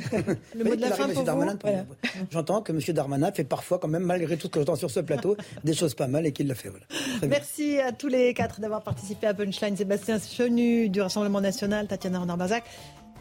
Le 0.56 0.64
mot 0.64 0.76
de 0.76 0.82
la 0.82 0.90
fin 0.90 1.07
pour 1.07 1.24
vous. 1.24 1.86
J'entends 2.32 2.64
que 2.64 2.72
M. 2.72 2.80
Darmanin 2.95 3.32
fait 3.32 3.44
parfois, 3.44 3.78
quand 3.78 3.88
même, 3.88 4.02
malgré 4.02 4.38
tout 4.38 4.48
ce 4.48 4.52
que 4.52 4.60
j'entends 4.60 4.76
sur 4.76 4.90
ce 4.90 5.02
plateau, 5.02 5.38
des 5.64 5.76
choses 5.76 5.94
pas 5.94 6.07
mal 6.07 6.26
et 6.26 6.32
qu'il 6.32 6.48
l'a 6.48 6.56
fait. 6.56 6.70
Voilà. 6.70 6.86
Merci 7.28 7.80
à 7.80 7.91
tous 7.91 8.07
les 8.07 8.34
quatre 8.34 8.60
d'avoir 8.60 8.82
participé 8.82 9.28
à 9.28 9.36
Punchline. 9.36 9.78
Sébastien 9.78 10.18
Chenu 10.18 10.90
du 10.90 10.99
Rassemblement 10.99 11.41
National, 11.41 11.86
Tatiana 11.86 12.22
Renard-Bazac. 12.22 12.64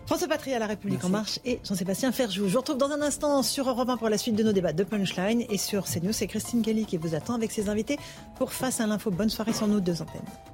François 0.06 0.28
Patria, 0.28 0.58
La 0.58 0.66
République 0.66 1.04
en 1.04 1.10
marche 1.10 1.40
et 1.44 1.60
Jean-Sébastien 1.62 2.10
Ferjou. 2.10 2.48
Je 2.48 2.52
vous 2.52 2.60
retrouve 2.60 2.78
dans 2.78 2.90
un 2.90 3.02
instant 3.02 3.42
sur 3.42 3.68
Europe 3.68 3.90
1 3.90 3.98
pour 3.98 4.08
la 4.08 4.16
suite 4.16 4.34
de 4.34 4.42
nos 4.42 4.52
débats 4.52 4.72
de 4.72 4.84
Punchline 4.84 5.44
et 5.50 5.58
sur 5.58 5.84
CNews, 5.84 6.12
c'est 6.12 6.26
Christine 6.26 6.62
Kelly 6.62 6.86
qui 6.86 6.96
vous 6.96 7.14
attend 7.14 7.34
avec 7.34 7.52
ses 7.52 7.68
invités 7.68 7.98
pour 8.36 8.54
Face 8.54 8.80
à 8.80 8.86
l'info. 8.86 9.10
Bonne 9.10 9.30
soirée 9.30 9.52
sur 9.52 9.66
nos 9.66 9.80
deux 9.80 10.00
antennes. 10.00 10.53